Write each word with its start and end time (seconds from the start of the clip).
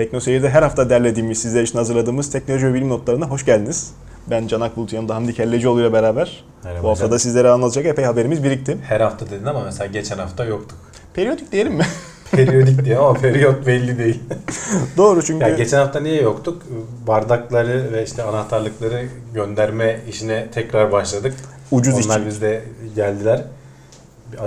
Tekno 0.00 0.20
Seyir'de 0.20 0.50
her 0.50 0.62
hafta 0.62 0.90
derlediğimiz, 0.90 1.38
sizler 1.38 1.62
için 1.62 1.78
hazırladığımız 1.78 2.30
teknoloji 2.30 2.66
ve 2.66 2.74
bilim 2.74 2.88
notlarına 2.88 3.26
hoş 3.26 3.44
geldiniz. 3.44 3.90
Ben 4.30 4.46
Can 4.46 4.60
Akbulut, 4.60 4.92
yanımda 4.92 5.14
Hamdi 5.14 5.34
Kellecioğlu 5.34 5.80
ile 5.80 5.92
beraber 5.92 6.44
Merhaba 6.64 6.82
bu 6.84 6.88
hafta 6.88 7.04
hocam. 7.04 7.12
da 7.14 7.18
sizlere 7.18 7.48
anlatacak 7.48 7.86
epey 7.86 8.04
haberimiz 8.04 8.44
birikti. 8.44 8.78
Her 8.88 9.00
hafta 9.00 9.30
dedin 9.30 9.44
ama 9.44 9.64
mesela 9.64 9.86
geçen 9.86 10.18
hafta 10.18 10.44
yoktuk. 10.44 10.78
Periyodik 11.14 11.52
diyelim 11.52 11.72
mi? 11.74 11.86
Periyodik 12.30 12.84
diye 12.84 12.98
ama 12.98 13.12
periyot 13.14 13.66
belli 13.66 13.98
değil. 13.98 14.20
Doğru 14.96 15.22
çünkü 15.22 15.44
Ya 15.44 15.50
geçen 15.50 15.78
hafta 15.78 16.00
niye 16.00 16.22
yoktuk? 16.22 16.62
Bardakları 17.06 17.92
ve 17.92 18.04
işte 18.04 18.22
anahtarlıkları 18.22 19.06
gönderme 19.34 20.00
işine 20.08 20.50
tekrar 20.50 20.92
başladık. 20.92 21.34
ucuz 21.70 21.94
Onlar 21.94 22.16
işçi. 22.18 22.26
bizde 22.26 22.64
geldiler. 22.96 23.44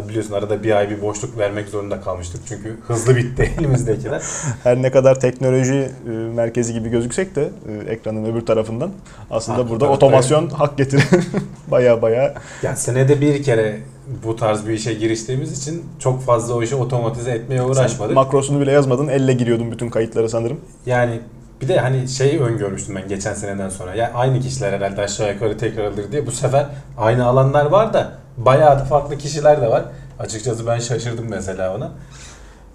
Biliyorsun 0.09 0.33
arada 0.33 0.63
bir 0.63 0.71
ay 0.71 0.89
bir 0.89 1.01
boşluk 1.01 1.37
vermek 1.37 1.69
zorunda 1.69 2.01
kalmıştık. 2.01 2.41
Çünkü 2.47 2.77
hızlı 2.87 3.15
bitti 3.15 3.51
elimizdekiler. 3.59 4.21
Her 4.63 4.81
ne 4.81 4.91
kadar 4.91 5.19
teknoloji 5.19 5.89
e, 6.07 6.09
merkezi 6.09 6.73
gibi 6.73 6.89
gözüksek 6.89 7.35
de 7.35 7.49
e, 7.87 7.91
ekranın 7.91 8.25
öbür 8.25 8.45
tarafından 8.45 8.91
aslında 9.31 9.57
Arka 9.57 9.69
burada 9.69 9.89
otomasyon 9.89 10.49
hak 10.49 10.77
getirir. 10.77 11.03
baya 11.71 12.01
baya 12.01 12.33
Yani 12.63 12.77
senede 12.77 13.21
bir 13.21 13.43
kere 13.43 13.79
bu 14.25 14.35
tarz 14.35 14.67
bir 14.67 14.73
işe 14.73 14.93
giriştiğimiz 14.93 15.61
için 15.61 15.85
çok 15.99 16.23
fazla 16.23 16.53
o 16.53 16.63
işi 16.63 16.75
otomatize 16.75 17.31
etmeye 17.31 17.57
Sen 17.61 17.65
uğraşmadık. 17.69 18.15
makrosunu 18.15 18.61
bile 18.61 18.71
yazmadın. 18.71 19.07
Elle 19.07 19.33
giriyordun 19.33 19.71
bütün 19.71 19.89
kayıtları 19.89 20.29
sanırım. 20.29 20.59
Yani 20.85 21.19
bir 21.61 21.67
de 21.67 21.79
hani 21.79 22.07
şey 22.07 22.37
öngörmüştüm 22.39 22.95
ben 22.95 23.07
geçen 23.07 23.33
seneden 23.33 23.69
sonra. 23.69 23.95
Ya 23.95 24.11
aynı 24.15 24.39
kişiler 24.39 24.73
herhalde 24.73 25.01
aşağı 25.01 25.33
yukarı 25.33 25.57
tekrar 25.57 25.85
alır 25.85 26.11
diye. 26.11 26.27
Bu 26.27 26.31
sefer 26.31 26.65
aynı 26.97 27.25
alanlar 27.25 27.65
var 27.65 27.93
da 27.93 28.22
bayağı 28.37 28.79
da 28.79 28.85
farklı 28.85 29.17
kişiler 29.17 29.61
de 29.61 29.67
var. 29.67 29.85
Açıkçası 30.19 30.67
ben 30.67 30.79
şaşırdım 30.79 31.25
mesela 31.29 31.75
ona. 31.75 31.91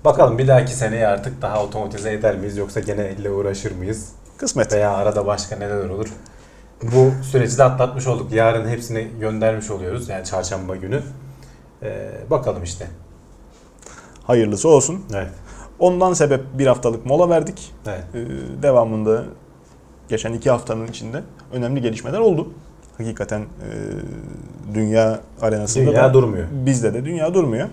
Bakalım 0.04 0.38
bir 0.38 0.48
dahaki 0.48 0.74
seneye 0.74 1.06
artık 1.06 1.42
daha 1.42 1.64
otomatize 1.64 2.12
eder 2.12 2.36
miyiz 2.36 2.56
yoksa 2.56 2.80
gene 2.80 3.02
elle 3.02 3.30
uğraşır 3.30 3.76
mıyız? 3.76 4.08
Kısmet. 4.36 4.72
Veya 4.72 4.90
arada 4.90 5.26
başka 5.26 5.56
neler 5.56 5.88
olur? 5.88 6.08
Bu 6.82 7.24
süreci 7.24 7.58
de 7.58 7.64
atlatmış 7.64 8.06
olduk. 8.06 8.32
Yarın 8.32 8.68
hepsini 8.68 9.08
göndermiş 9.20 9.70
oluyoruz. 9.70 10.08
Yani 10.08 10.24
çarşamba 10.24 10.76
günü. 10.76 11.02
Ee, 11.82 12.10
bakalım 12.30 12.62
işte. 12.62 12.86
Hayırlısı 14.24 14.68
olsun. 14.68 15.04
Evet. 15.14 15.30
Ondan 15.78 16.12
sebep 16.12 16.44
bir 16.54 16.66
haftalık 16.66 17.06
mola 17.06 17.28
verdik. 17.28 17.74
Evet. 17.86 18.04
Ee, 18.14 18.62
devamında 18.62 19.24
geçen 20.08 20.32
iki 20.32 20.50
haftanın 20.50 20.86
içinde 20.86 21.22
önemli 21.52 21.82
gelişmeler 21.82 22.18
oldu. 22.18 22.48
Hakikaten 22.98 23.40
e, 23.40 23.44
dünya 24.74 25.20
arenasında 25.40 25.90
Dünya 25.90 26.04
da 26.04 26.14
durmuyor. 26.14 26.46
bizde 26.52 26.94
de 26.94 27.04
dünya 27.04 27.34
durmuyor. 27.34 27.68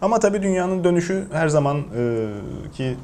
Ama 0.00 0.18
tabii 0.20 0.42
dünyanın 0.42 0.84
dönüşü 0.84 1.24
her 1.32 1.48
zaman 1.48 1.76
e, 1.78 2.28
ki 2.72 2.96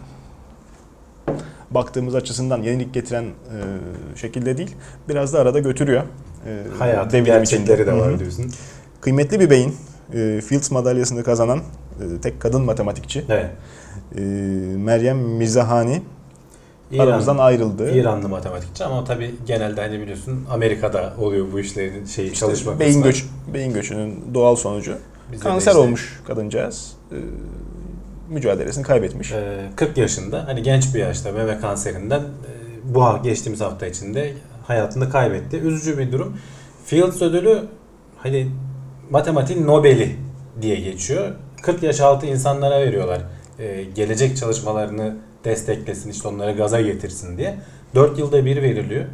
baktığımız 1.71 2.15
açısından 2.15 2.63
yenilik 2.63 2.95
getiren 2.95 3.25
e, 3.25 3.29
şekilde 4.17 4.59
değil. 4.59 4.77
Biraz 5.09 5.33
da 5.33 5.41
arada 5.41 5.59
götürüyor. 5.59 6.03
E, 6.47 6.63
Hayatın 6.79 7.25
gerçekleri 7.25 7.83
içinde. 7.83 7.87
de 7.87 7.99
var 8.01 8.19
diyorsun. 8.19 8.51
Kıymetli 9.01 9.41
bir 9.41 9.51
beyin. 9.51 9.75
E, 10.15 10.41
Fields 10.41 10.71
madalyasını 10.71 11.25
kazanan 11.25 11.59
e, 11.59 12.21
tek 12.23 12.41
kadın 12.41 12.63
matematikçi. 12.63 13.25
Evet. 13.29 13.51
E, 14.17 14.21
Meryem 14.77 15.19
Mirzahani 15.19 16.03
İran- 16.93 17.07
aramızdan 17.07 17.39
ayrıldı. 17.39 17.91
İranlı 17.99 18.29
matematikçi 18.29 18.85
ama 18.85 19.05
tabii 19.05 19.35
genelde 19.47 19.81
hani 19.81 20.01
biliyorsun 20.01 20.45
Amerika'da 20.51 21.15
oluyor 21.21 21.47
bu 21.53 21.61
işlerin 21.61 22.05
şeyi 22.05 22.27
İşte 22.33 22.37
çalışma 22.47 22.81
beyin 22.81 22.91
kısmı. 22.93 23.05
göç 23.05 23.25
beyin 23.55 23.73
göçünün 23.75 24.25
doğal 24.35 24.57
sonucu. 24.57 24.95
Bizde 25.33 25.45
de 25.45 25.49
Kanser 25.49 25.71
işte, 25.73 25.81
olmuş 25.83 26.21
kadıncağız. 26.27 26.93
E, 27.13 27.17
mücadelesini 28.31 28.85
kaybetmiş. 28.85 29.33
e, 29.33 29.71
40 29.77 29.97
yaşında 29.99 30.47
hani 30.47 30.63
genç 30.63 30.95
bir 30.95 31.01
yaşta 31.01 31.33
meme 31.33 31.59
kanserinden 31.61 32.21
e, 32.21 32.95
bu 32.95 33.05
geçtiğimiz 33.23 33.61
hafta 33.61 33.87
içinde 33.87 34.33
hayatını 34.67 35.11
kaybetti. 35.11 35.57
Üzücü 35.57 35.99
bir 35.99 36.13
durum. 36.13 36.37
Fields 36.87 37.23
ödülü 37.23 37.59
hani 38.19 38.49
matematiğin 39.11 39.67
Nobel'i 39.67 40.17
diye 40.63 40.77
geçiyor. 40.77 41.29
40 41.63 41.83
yaş 41.83 42.01
altı 42.01 42.27
insanlara 42.27 42.81
veriyorlar. 42.81 43.21
E, 43.59 43.85
gelecek 43.85 44.37
çalışmalarını 44.37 45.17
desteklesin, 45.47 46.11
işte 46.11 46.29
onları 46.29 46.53
gaza 46.53 46.81
getirsin 46.81 47.39
diye. 47.39 47.59
4 47.95 48.19
yılda 48.19 48.45
bir 48.45 48.63
veriliyor. 48.63 49.05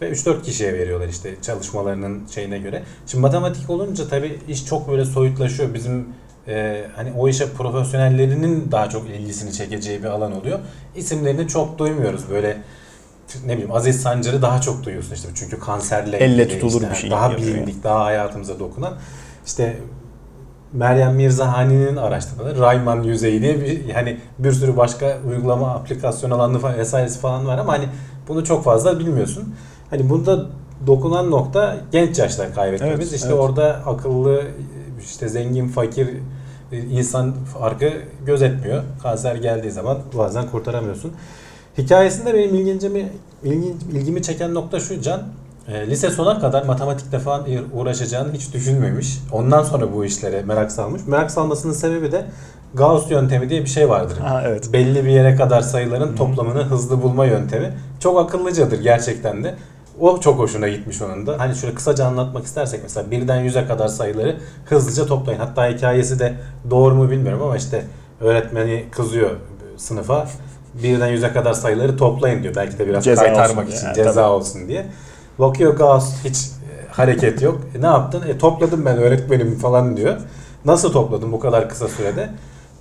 Ve 0.00 0.10
3-4 0.10 0.42
kişiye 0.42 0.72
veriyorlar 0.72 1.08
işte 1.08 1.34
çalışmalarının 1.42 2.22
şeyine 2.34 2.58
göre. 2.58 2.82
Şimdi 3.06 3.22
matematik 3.22 3.70
olunca 3.70 4.08
tabii 4.08 4.38
iş 4.48 4.66
çok 4.66 4.88
böyle 4.88 5.04
soyutlaşıyor. 5.04 5.74
Bizim 5.74 6.08
e, 6.48 6.84
hani 6.96 7.12
o 7.18 7.28
işe 7.28 7.52
profesyonellerinin 7.52 8.72
daha 8.72 8.88
çok 8.88 9.10
ilgisini 9.10 9.52
çekeceği 9.52 10.02
bir 10.02 10.08
alan 10.08 10.32
oluyor. 10.32 10.58
İsimlerini 10.96 11.48
çok 11.48 11.78
duymuyoruz. 11.78 12.30
Böyle 12.30 12.56
ne 13.46 13.52
bileyim 13.52 13.72
Aziz 13.72 14.02
Sancar'ı 14.02 14.42
daha 14.42 14.60
çok 14.60 14.84
duyuyorsun 14.84 15.14
işte. 15.14 15.28
Çünkü 15.34 15.58
kanserle 15.58 16.16
Elle 16.16 16.48
tutulur 16.48 16.72
işte 16.72 16.90
bir 16.90 16.96
şey 16.96 17.10
Daha 17.10 17.36
bilindik, 17.36 17.84
daha 17.84 18.04
hayatımıza 18.04 18.58
dokunan. 18.58 18.94
İşte 19.46 19.76
Meryem 20.74 21.14
Mirzahani'nin 21.14 21.96
araştırmaları 21.96 22.60
Rayman 22.60 23.02
yüzeyi 23.02 23.42
diye 23.42 23.60
bir 23.60 23.84
yani 23.84 24.20
bir 24.38 24.52
sürü 24.52 24.76
başka 24.76 25.18
uygulama 25.28 25.70
aplikasyon 25.74 26.30
alanı 26.30 26.58
falan 26.58 26.78
vesairesi 26.78 27.18
falan 27.18 27.46
var 27.46 27.58
ama 27.58 27.72
hani 27.72 27.84
bunu 28.28 28.44
çok 28.44 28.64
fazla 28.64 28.98
bilmiyorsun. 28.98 29.54
Hani 29.90 30.10
bunda 30.10 30.46
dokunan 30.86 31.30
nokta 31.30 31.76
genç 31.92 32.18
yaşta 32.18 32.52
kaybetmemiz. 32.52 32.98
Evet, 32.98 33.12
işte 33.12 33.28
evet. 33.28 33.38
orada 33.38 33.64
akıllı 33.86 34.42
işte 35.04 35.28
zengin 35.28 35.68
fakir 35.68 36.08
insan 36.90 37.34
farkı 37.58 37.92
gözetmiyor. 38.26 38.82
Kanser 39.02 39.36
geldiği 39.36 39.70
zaman 39.70 39.98
bazen 40.18 40.46
kurtaramıyorsun. 40.46 41.12
Hikayesinde 41.78 42.34
benim 42.34 42.54
ilgincimi, 42.54 43.08
ilgi- 43.44 43.74
ilgimi 43.92 44.22
çeken 44.22 44.54
nokta 44.54 44.80
şu 44.80 45.00
Can. 45.00 45.22
E, 45.68 45.86
lise 45.86 46.10
sona 46.10 46.40
kadar 46.40 46.64
matematikle 46.64 47.18
falan 47.18 47.46
uğraşacağını 47.72 48.32
hiç 48.32 48.54
düşünmemiş. 48.54 49.18
Ondan 49.32 49.62
sonra 49.62 49.92
bu 49.92 50.04
işlere 50.04 50.42
merak 50.42 50.72
salmış. 50.72 51.06
Merak 51.06 51.30
salmasının 51.30 51.72
sebebi 51.72 52.12
de 52.12 52.24
Gauss 52.74 53.10
yöntemi 53.10 53.50
diye 53.50 53.60
bir 53.62 53.68
şey 53.68 53.88
vardır. 53.88 54.18
Ha 54.18 54.42
evet. 54.46 54.72
Belli 54.72 55.04
bir 55.04 55.10
yere 55.10 55.36
kadar 55.36 55.60
sayıların 55.60 56.16
toplamını 56.16 56.62
hızlı 56.62 57.02
bulma 57.02 57.26
yöntemi. 57.26 57.72
Çok 58.00 58.18
akıllıcadır 58.18 58.80
gerçekten 58.80 59.44
de. 59.44 59.54
O 60.00 60.20
çok 60.20 60.38
hoşuna 60.38 60.68
gitmiş 60.68 61.02
onun 61.02 61.26
da. 61.26 61.34
Hani 61.38 61.56
şöyle 61.56 61.74
kısaca 61.74 62.04
anlatmak 62.06 62.44
istersek 62.44 62.80
mesela 62.82 63.10
birden 63.10 63.40
yüze 63.40 63.66
kadar 63.66 63.88
sayıları 63.88 64.36
hızlıca 64.66 65.06
toplayın. 65.06 65.38
Hatta 65.38 65.68
hikayesi 65.68 66.18
de 66.18 66.34
doğru 66.70 66.94
mu 66.94 67.10
bilmiyorum 67.10 67.42
ama 67.42 67.56
işte 67.56 67.84
öğretmeni 68.20 68.84
kızıyor 68.90 69.30
sınıfa. 69.76 70.26
Birden 70.82 71.08
yüze 71.08 71.32
kadar 71.32 71.52
sayıları 71.52 71.96
toplayın 71.96 72.42
diyor. 72.42 72.54
Belki 72.56 72.78
de 72.78 72.86
biraz 72.88 73.04
Ceza 73.04 73.22
kaytarmak 73.24 73.68
için, 73.68 73.84
diye. 73.84 73.94
ceza 73.94 74.12
Tabii. 74.12 74.24
olsun 74.24 74.68
diye. 74.68 74.86
Bakıyor 75.38 75.76
Gauss 75.76 76.24
hiç 76.24 76.36
e, 76.36 76.88
hareket 76.90 77.42
yok. 77.42 77.60
E, 77.78 77.82
ne 77.82 77.86
yaptın? 77.86 78.22
E, 78.28 78.38
topladım 78.38 78.84
ben 78.84 78.96
öğretmenim 78.96 79.58
falan 79.58 79.96
diyor. 79.96 80.16
Nasıl 80.64 80.92
topladın 80.92 81.32
bu 81.32 81.40
kadar 81.40 81.68
kısa 81.68 81.88
sürede? 81.88 82.30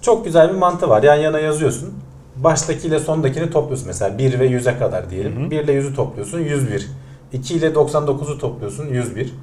Çok 0.01 0.25
güzel 0.25 0.49
bir 0.49 0.57
mantı 0.57 0.89
var. 0.89 1.03
Yan 1.03 1.15
yana 1.15 1.39
yazıyorsun. 1.39 1.93
Baştakiyle 2.35 2.99
sondakini 2.99 3.49
topluyorsun. 3.49 3.87
Mesela 3.87 4.17
1 4.17 4.39
ve 4.39 4.47
100'e 4.47 4.79
kadar 4.79 5.09
diyelim. 5.09 5.41
Hı 5.41 5.45
hı. 5.45 5.51
1 5.51 5.59
ile 5.63 5.73
100'ü 5.73 5.95
topluyorsun 5.95 6.39
101. 6.39 6.89
2 7.33 7.53
ile 7.53 7.67
99'u 7.67 8.37
topluyorsun 8.37 8.87
101. 8.87 9.33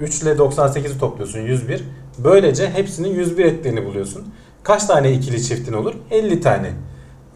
3 0.00 0.22
ile 0.22 0.30
98'i 0.30 0.98
topluyorsun 0.98 1.40
101. 1.40 1.84
Böylece 2.18 2.70
hepsinin 2.70 3.08
101 3.08 3.44
ettiğini 3.44 3.84
buluyorsun. 3.84 4.24
Kaç 4.62 4.84
tane 4.84 5.12
ikili 5.12 5.42
çiftin 5.42 5.72
olur? 5.72 5.94
50 6.10 6.40
tane. 6.40 6.70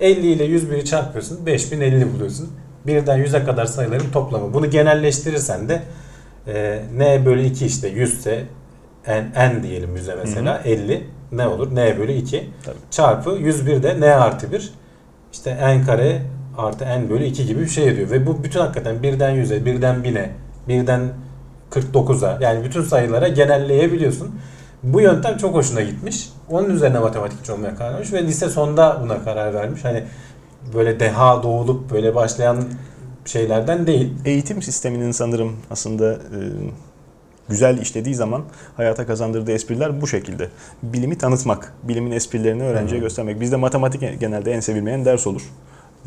50 0.00 0.26
ile 0.26 0.46
101'i 0.46 0.84
çarpıyorsun 0.84 1.46
5050 1.46 2.14
buluyorsun. 2.14 2.50
Birden 2.86 3.18
100'e 3.18 3.44
kadar 3.44 3.66
sayıların 3.66 4.10
toplamı. 4.12 4.54
Bunu 4.54 4.70
genelleştirirsen 4.70 5.68
de 5.68 5.82
e, 6.46 6.82
n 6.96 7.26
bölü 7.26 7.42
2 7.42 7.66
işte 7.66 7.88
100 7.88 8.12
ise 8.12 8.44
n, 9.08 9.32
n 9.36 9.62
diyelim 9.62 9.96
100'e 9.96 10.14
mesela 10.14 10.62
50 10.64 11.04
ne 11.32 11.46
olur? 11.46 11.76
n 11.76 11.98
bölü 11.98 12.12
2 12.12 12.50
Tabii. 12.64 12.76
çarpı 12.90 13.30
101 13.30 13.82
de 13.82 14.00
n 14.00 14.14
artı 14.14 14.52
1 14.52 14.72
işte 15.32 15.56
n 15.56 15.82
kare 15.86 16.22
artı 16.58 16.84
n 16.84 17.10
bölü 17.10 17.24
2 17.24 17.46
gibi 17.46 17.60
bir 17.60 17.68
şey 17.68 17.88
ediyor. 17.88 18.10
Ve 18.10 18.26
bu 18.26 18.44
bütün 18.44 18.60
hakikaten 18.60 19.02
birden 19.02 19.34
100'e, 19.34 19.64
birden 19.64 19.96
1000'e, 19.96 20.30
birden 20.68 21.00
49'a 21.70 22.38
yani 22.40 22.64
bütün 22.64 22.82
sayılara 22.82 23.28
genelleyebiliyorsun. 23.28 24.34
Bu 24.82 25.00
yöntem 25.00 25.36
çok 25.36 25.54
hoşuna 25.54 25.80
gitmiş. 25.80 26.28
Onun 26.50 26.70
üzerine 26.70 26.98
matematikçi 26.98 27.52
olmaya 27.52 27.74
karar 27.74 27.92
vermiş 27.92 28.12
ve 28.12 28.22
lise 28.22 28.48
sonunda 28.48 29.00
buna 29.02 29.24
karar 29.24 29.54
vermiş. 29.54 29.84
Hani 29.84 30.04
böyle 30.74 31.00
deha 31.00 31.42
doğulup 31.42 31.90
böyle 31.90 32.14
başlayan 32.14 32.64
şeylerden 33.24 33.86
değil. 33.86 34.12
Eğitim 34.24 34.62
sisteminin 34.62 35.10
sanırım 35.10 35.56
aslında 35.70 36.12
e, 36.12 36.38
güzel 37.48 37.78
işlediği 37.78 38.14
zaman 38.14 38.42
hayata 38.76 39.06
kazandırdığı 39.06 39.52
espriler 39.52 40.00
bu 40.00 40.06
şekilde. 40.06 40.48
Bilimi 40.82 41.18
tanıtmak, 41.18 41.74
bilimin 41.82 42.10
esprilerini 42.10 42.62
öğrenciye 42.62 43.00
Hı 43.00 43.04
göstermek. 43.04 43.40
Bizde 43.40 43.56
matematik 43.56 44.20
genelde 44.20 44.52
en 44.52 44.60
sevilmeyen 44.60 45.04
ders 45.04 45.26
olur. 45.26 45.42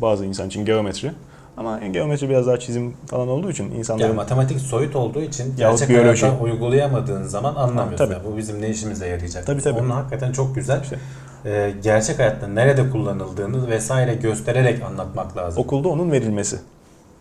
Bazı 0.00 0.24
insan 0.24 0.46
için 0.48 0.64
geometri. 0.64 1.12
Ama 1.58 1.78
geometri 1.78 2.28
biraz 2.28 2.46
daha 2.46 2.58
çizim 2.58 2.94
falan 3.06 3.28
olduğu 3.28 3.50
için 3.50 3.70
insanların 3.70 4.06
Yani 4.08 4.16
matematik 4.16 4.60
soyut 4.60 4.96
olduğu 4.96 5.20
için 5.20 5.54
gerçek 5.56 5.88
biyoloji. 5.88 6.26
hayatta 6.26 6.44
uygulayamadığın 6.44 7.22
zaman 7.22 7.54
anlamıyorsun. 7.54 7.96
Tabii. 7.96 8.12
Yani 8.12 8.22
bu 8.32 8.36
bizim 8.36 8.62
ne 8.62 8.68
işimize 8.70 9.06
yarayacak? 9.08 9.46
Tabii, 9.46 9.62
tabii. 9.62 9.80
Onun 9.80 9.90
hakikaten 9.90 10.32
çok 10.32 10.54
güzel. 10.54 10.82
İşte. 10.82 10.98
Ee, 11.44 11.72
gerçek 11.82 12.18
hayatta 12.18 12.48
nerede 12.48 12.90
kullanıldığını 12.90 13.70
vesaire 13.70 14.14
göstererek 14.14 14.82
anlatmak 14.82 15.36
lazım. 15.36 15.62
okulda 15.62 15.88
onun 15.88 16.12
verilmesi. 16.12 16.56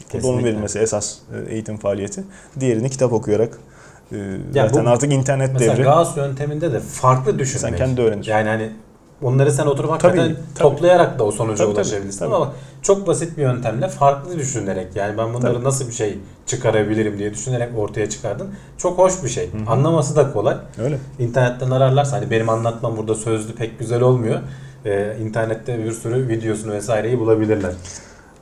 Okulda 0.10 0.28
onun 0.28 0.44
verilmesi 0.44 0.80
esas 0.80 1.18
e, 1.50 1.54
eğitim 1.54 1.78
faaliyeti. 1.78 2.24
Diğerini 2.60 2.90
kitap 2.90 3.14
okuyarak 3.14 3.58
e, 4.12 4.18
Ya 4.54 4.68
zaten 4.68 4.86
bu- 4.86 4.90
artık 4.90 5.14
internet 5.14 5.54
Mesela 5.54 5.74
devri. 5.74 5.84
Gauss 5.84 6.18
yönteminde 6.18 6.74
de 6.74 6.80
farklı 6.80 7.40
düşünmek. 7.40 7.62
Sen 7.70 7.76
kendi 7.78 8.02
öğrenirsin. 8.02 8.32
Yani 8.32 8.50
hani 8.50 8.70
onları 9.22 9.52
sen 9.52 9.66
oturup 9.66 9.92
hakikaten 9.92 10.28
tabii. 10.28 10.36
toplayarak 10.60 11.20
da 11.20 11.24
o 11.24 11.32
sonuca 11.32 11.58
Tabii, 11.58 11.74
tabii, 11.76 11.86
ulaşabilirsin 11.86 12.20
tabii. 12.20 12.36
ama 12.36 12.54
çok 12.82 13.08
basit 13.08 13.38
bir 13.38 13.42
yöntemle 13.42 13.88
farklı 13.88 14.38
düşünerek 14.40 14.96
yani 14.96 15.18
ben 15.18 15.34
bunları 15.34 15.54
Tabii. 15.54 15.64
nasıl 15.64 15.88
bir 15.88 15.94
şey 15.94 16.18
çıkarabilirim 16.46 17.18
diye 17.20 17.34
düşünerek 17.34 17.70
ortaya 17.78 18.10
çıkardın. 18.10 18.48
Çok 18.78 18.98
hoş 18.98 19.24
bir 19.24 19.30
şey. 19.30 19.50
Anlaması 19.68 20.16
da 20.16 20.34
kolay. 20.34 20.58
Öyle. 20.84 20.98
İnternetten 21.20 21.72
ararlarsa 21.72 22.18
hani 22.18 22.32
benim 22.32 22.50
anlatmam 22.50 22.98
burada 22.98 23.16
sözlü 23.16 23.54
pek 23.56 23.80
güzel 23.80 24.02
olmuyor. 24.02 24.40
Ee, 24.86 25.18
internette 25.22 25.84
bir 25.84 25.92
sürü 25.92 26.28
videosunu 26.28 26.72
vesaireyi 26.72 27.20
bulabilirler. 27.20 27.72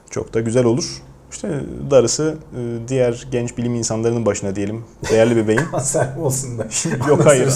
Çok 0.09 0.33
da 0.33 0.41
güzel 0.41 0.65
olur. 0.65 1.01
İşte 1.35 1.49
darısı 1.91 2.37
e, 2.57 2.87
diğer 2.87 3.27
genç 3.31 3.57
bilim 3.57 3.75
insanlarının 3.75 4.25
başına 4.25 4.55
diyelim. 4.55 4.83
Değerli 5.11 5.35
bir 5.35 5.47
beyin. 5.47 5.61
Kanser 5.71 6.15
olsun 6.19 6.57
da. 6.59 6.67
Yok 7.09 7.25
hayır. 7.25 7.53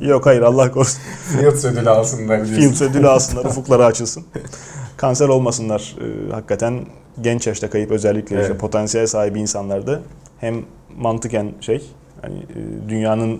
Yok 0.00 0.26
hayır 0.26 0.42
Allah 0.42 0.72
korusun. 0.72 1.00
Fields 1.32 1.64
ödülü 1.64 1.90
alsınlar. 1.90 2.44
Fields 2.46 2.82
ödülü 2.82 3.08
alsınlar, 3.08 3.44
ufukları 3.44 3.84
açılsın. 3.84 4.24
Kanser 4.96 5.28
olmasınlar. 5.28 5.96
Ee, 6.00 6.32
hakikaten 6.32 6.86
genç 7.20 7.46
yaşta 7.46 7.70
kayıp 7.70 7.90
özellikle 7.90 8.36
işte 8.36 8.46
Evet. 8.50 8.60
potansiyel 8.60 9.06
sahibi 9.06 9.40
insanlarda 9.40 10.00
hem 10.38 10.62
mantıken 10.96 11.52
şey 11.60 11.90
hani 12.22 12.38
e, 12.38 12.88
dünyanın 12.88 13.34
e, 13.34 13.38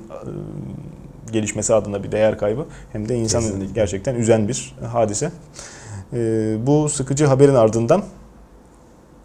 gelişmesi 1.32 1.74
adına 1.74 2.02
bir 2.04 2.12
değer 2.12 2.38
kaybı 2.38 2.66
hem 2.92 3.08
de 3.08 3.16
insanı 3.16 3.42
Kesinlikle. 3.42 3.72
gerçekten 3.74 4.14
üzen 4.14 4.48
bir 4.48 4.74
hadise. 4.92 5.32
Bu 6.66 6.88
sıkıcı 6.88 7.26
haberin 7.26 7.54
ardından 7.54 8.02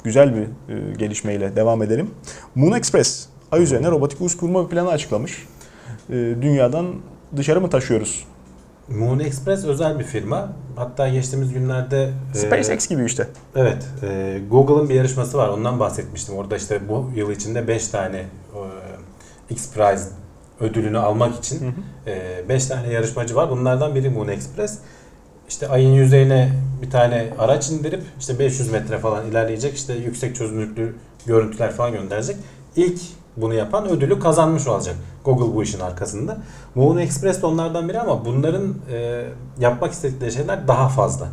güzel 0.08 0.36
bir 0.36 0.74
e, 0.74 0.94
gelişmeyle 0.98 1.56
devam 1.56 1.84
edelim. 1.84 2.12
Moon 2.56 2.72
Express 2.72 3.28
ay 3.52 3.64
üzerine 3.64 3.92
robotik 3.92 4.22
üs 4.22 4.38
kurma 4.38 4.66
bir 4.66 4.70
planı 4.70 4.90
açıklamış. 4.90 5.48
Ee, 6.10 6.14
dünyadan 6.42 6.86
dışarı 7.38 7.62
mı 7.62 7.70
taşıyoruz? 7.70 8.26
Moon 8.90 9.20
Express 9.20 9.66
özel 9.66 10.00
bir 10.00 10.04
firma. 10.04 10.54
Hatta 10.76 11.10
geçtiğimiz 11.10 11.54
günlerde 11.54 12.10
e, 12.36 12.38
SpaceX 12.38 12.88
gibi 12.88 13.06
işte. 13.06 13.28
Evet, 13.56 13.88
e, 14.04 14.40
Google'ın 14.52 14.90
bir 14.90 14.96
yarışması 14.96 15.38
var. 15.38 15.48
Ondan 15.50 15.80
bahsetmiştim. 15.80 16.36
Orada 16.36 16.58
işte 16.58 16.90
bu 16.90 17.12
yıl 17.16 17.32
içinde 17.32 17.68
5 17.68 17.88
tane 17.88 18.18
e, 18.18 18.24
X 19.50 19.74
Prize 19.74 20.10
ödülünü 20.60 20.98
almak 20.98 21.36
için 21.36 21.60
Hı 21.60 21.68
hı. 21.68 22.50
5 22.50 22.66
tane 22.66 22.94
yarışmacı 22.94 23.36
var. 23.36 23.50
Bunlardan 23.50 23.96
biri 23.96 24.10
Moon 24.10 24.28
Express. 24.28 24.80
İşte 25.50 25.68
ayın 25.68 25.94
yüzeyine 25.94 26.52
bir 26.82 26.90
tane 26.90 27.28
araç 27.40 27.70
indirip 27.70 28.04
işte 28.20 28.40
500 28.40 28.72
metre 28.72 28.98
falan 28.98 29.28
ilerleyecek. 29.28 29.76
işte 29.76 29.94
yüksek 29.94 30.36
çözünürlüklü 30.36 30.96
görüntüler 31.26 31.72
falan 31.72 31.92
gönderecek. 31.92 32.36
İlk 32.76 33.02
bunu 33.38 33.54
yapan 33.54 33.90
ödülü 33.90 34.20
kazanmış 34.20 34.68
olacak. 34.68 34.96
Google 35.26 35.56
bu 35.56 35.64
işin 35.64 35.80
arkasında. 35.80 36.38
Moon 36.76 36.98
Express 36.98 37.42
de 37.42 37.46
onlardan 37.46 37.90
biri 37.90 38.00
ama 38.00 38.26
bunların 38.26 38.76
e, 38.92 39.26
yapmak 39.60 39.94
istedikleri 39.94 40.32
şeyler 40.32 40.68
daha 40.68 40.90
fazla. 40.90 41.28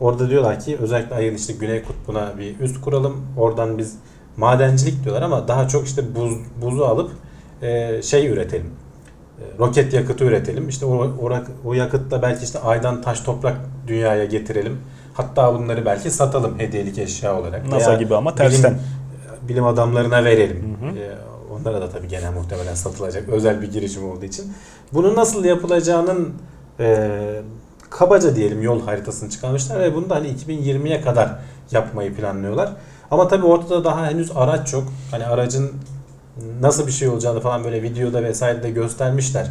Orada 0.00 0.30
diyorlar 0.30 0.60
ki 0.60 0.76
özellikle 0.80 1.14
ayın 1.14 1.34
işte 1.34 1.52
güney 1.52 1.82
kutbuna 1.82 2.38
bir 2.38 2.60
üst 2.60 2.80
kuralım. 2.80 3.26
Oradan 3.38 3.78
biz 3.78 3.94
madencilik 4.36 5.04
diyorlar 5.04 5.22
ama 5.22 5.48
daha 5.48 5.68
çok 5.68 5.86
işte 5.86 6.14
buz, 6.14 6.32
buzu 6.62 6.84
alıp 6.84 7.10
e, 7.62 8.02
şey 8.02 8.26
üretelim. 8.26 8.70
E, 9.40 9.58
roket 9.58 9.92
yakıtı 9.92 10.24
üretelim. 10.24 10.68
İşte 10.68 10.86
o, 10.86 11.04
o, 11.04 11.42
o 11.64 11.74
yakıtla 11.74 12.22
belki 12.22 12.44
işte 12.44 12.58
aydan 12.58 13.02
taş 13.02 13.20
toprak 13.20 13.56
dünyaya 13.86 14.24
getirelim. 14.24 14.78
Hatta 15.14 15.54
bunları 15.54 15.86
belki 15.86 16.10
satalım 16.10 16.58
hediyelik 16.58 16.98
eşya 16.98 17.40
olarak. 17.40 17.68
NASA 17.68 17.90
Veya 17.90 17.98
gibi 17.98 18.14
ama 18.14 18.34
tersten. 18.34 18.72
Bilim, 18.72 19.48
bilim 19.48 19.66
adamlarına 19.66 20.24
verelim. 20.24 20.76
Hı 20.80 20.86
hı. 20.86 20.98
E, 20.98 21.10
onlara 21.52 21.80
da 21.80 21.90
tabii 21.90 22.08
gene 22.08 22.30
muhtemelen 22.30 22.74
satılacak 22.74 23.28
özel 23.28 23.62
bir 23.62 23.72
girişim 23.72 24.10
olduğu 24.10 24.24
için. 24.24 24.52
Bunun 24.92 25.16
nasıl 25.16 25.44
yapılacağının 25.44 26.34
e, 26.80 27.08
kabaca 27.90 28.36
diyelim 28.36 28.62
yol 28.62 28.82
haritasını 28.82 29.30
çıkarmışlar 29.30 29.80
ve 29.80 29.94
bunu 29.94 30.10
da 30.10 30.14
hani 30.14 30.28
2020'ye 30.28 31.00
kadar 31.00 31.38
yapmayı 31.70 32.14
planlıyorlar. 32.14 32.72
Ama 33.10 33.28
tabii 33.28 33.46
ortada 33.46 33.84
daha 33.84 34.06
henüz 34.06 34.30
araç 34.36 34.72
yok. 34.72 34.84
Hani 35.10 35.26
aracın 35.26 35.72
nasıl 36.60 36.86
bir 36.86 36.92
şey 36.92 37.08
olacağını 37.08 37.40
falan 37.40 37.64
böyle 37.64 37.82
videoda 37.82 38.22
vesaire 38.22 38.62
de 38.62 38.70
göstermişler 38.70 39.50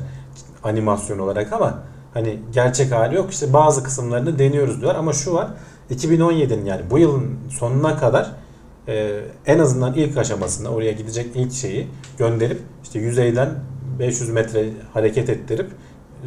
animasyon 0.64 1.20
olarak 1.20 1.54
ama 1.54 1.84
hani 2.14 2.40
gerçek 2.54 2.92
hali 2.92 3.16
yok. 3.16 3.32
İşte 3.32 3.54
bazı 3.54 3.84
kısımlarını 3.84 4.40
deniyoruz 4.40 4.82
diyorlar 4.82 5.00
ama 5.00 5.14
şu 5.14 5.34
var 5.34 5.48
2017'nin 5.92 6.66
yani 6.66 6.82
bu 6.90 7.00
yılın 7.00 7.38
sonuna 7.50 7.98
kadar 7.98 8.32
e, 8.88 9.20
en 9.46 9.60
azından 9.60 9.94
ilk 9.94 10.18
aşamasında 10.18 10.70
oraya 10.70 10.92
gidecek 10.92 11.36
ilk 11.36 11.54
şeyi 11.54 11.88
gönderip 12.18 12.60
işte 12.84 13.00
yüzeyden 13.00 13.50
500 14.00 14.30
metre 14.30 14.70
hareket 14.94 15.30
ettirip 15.30 15.70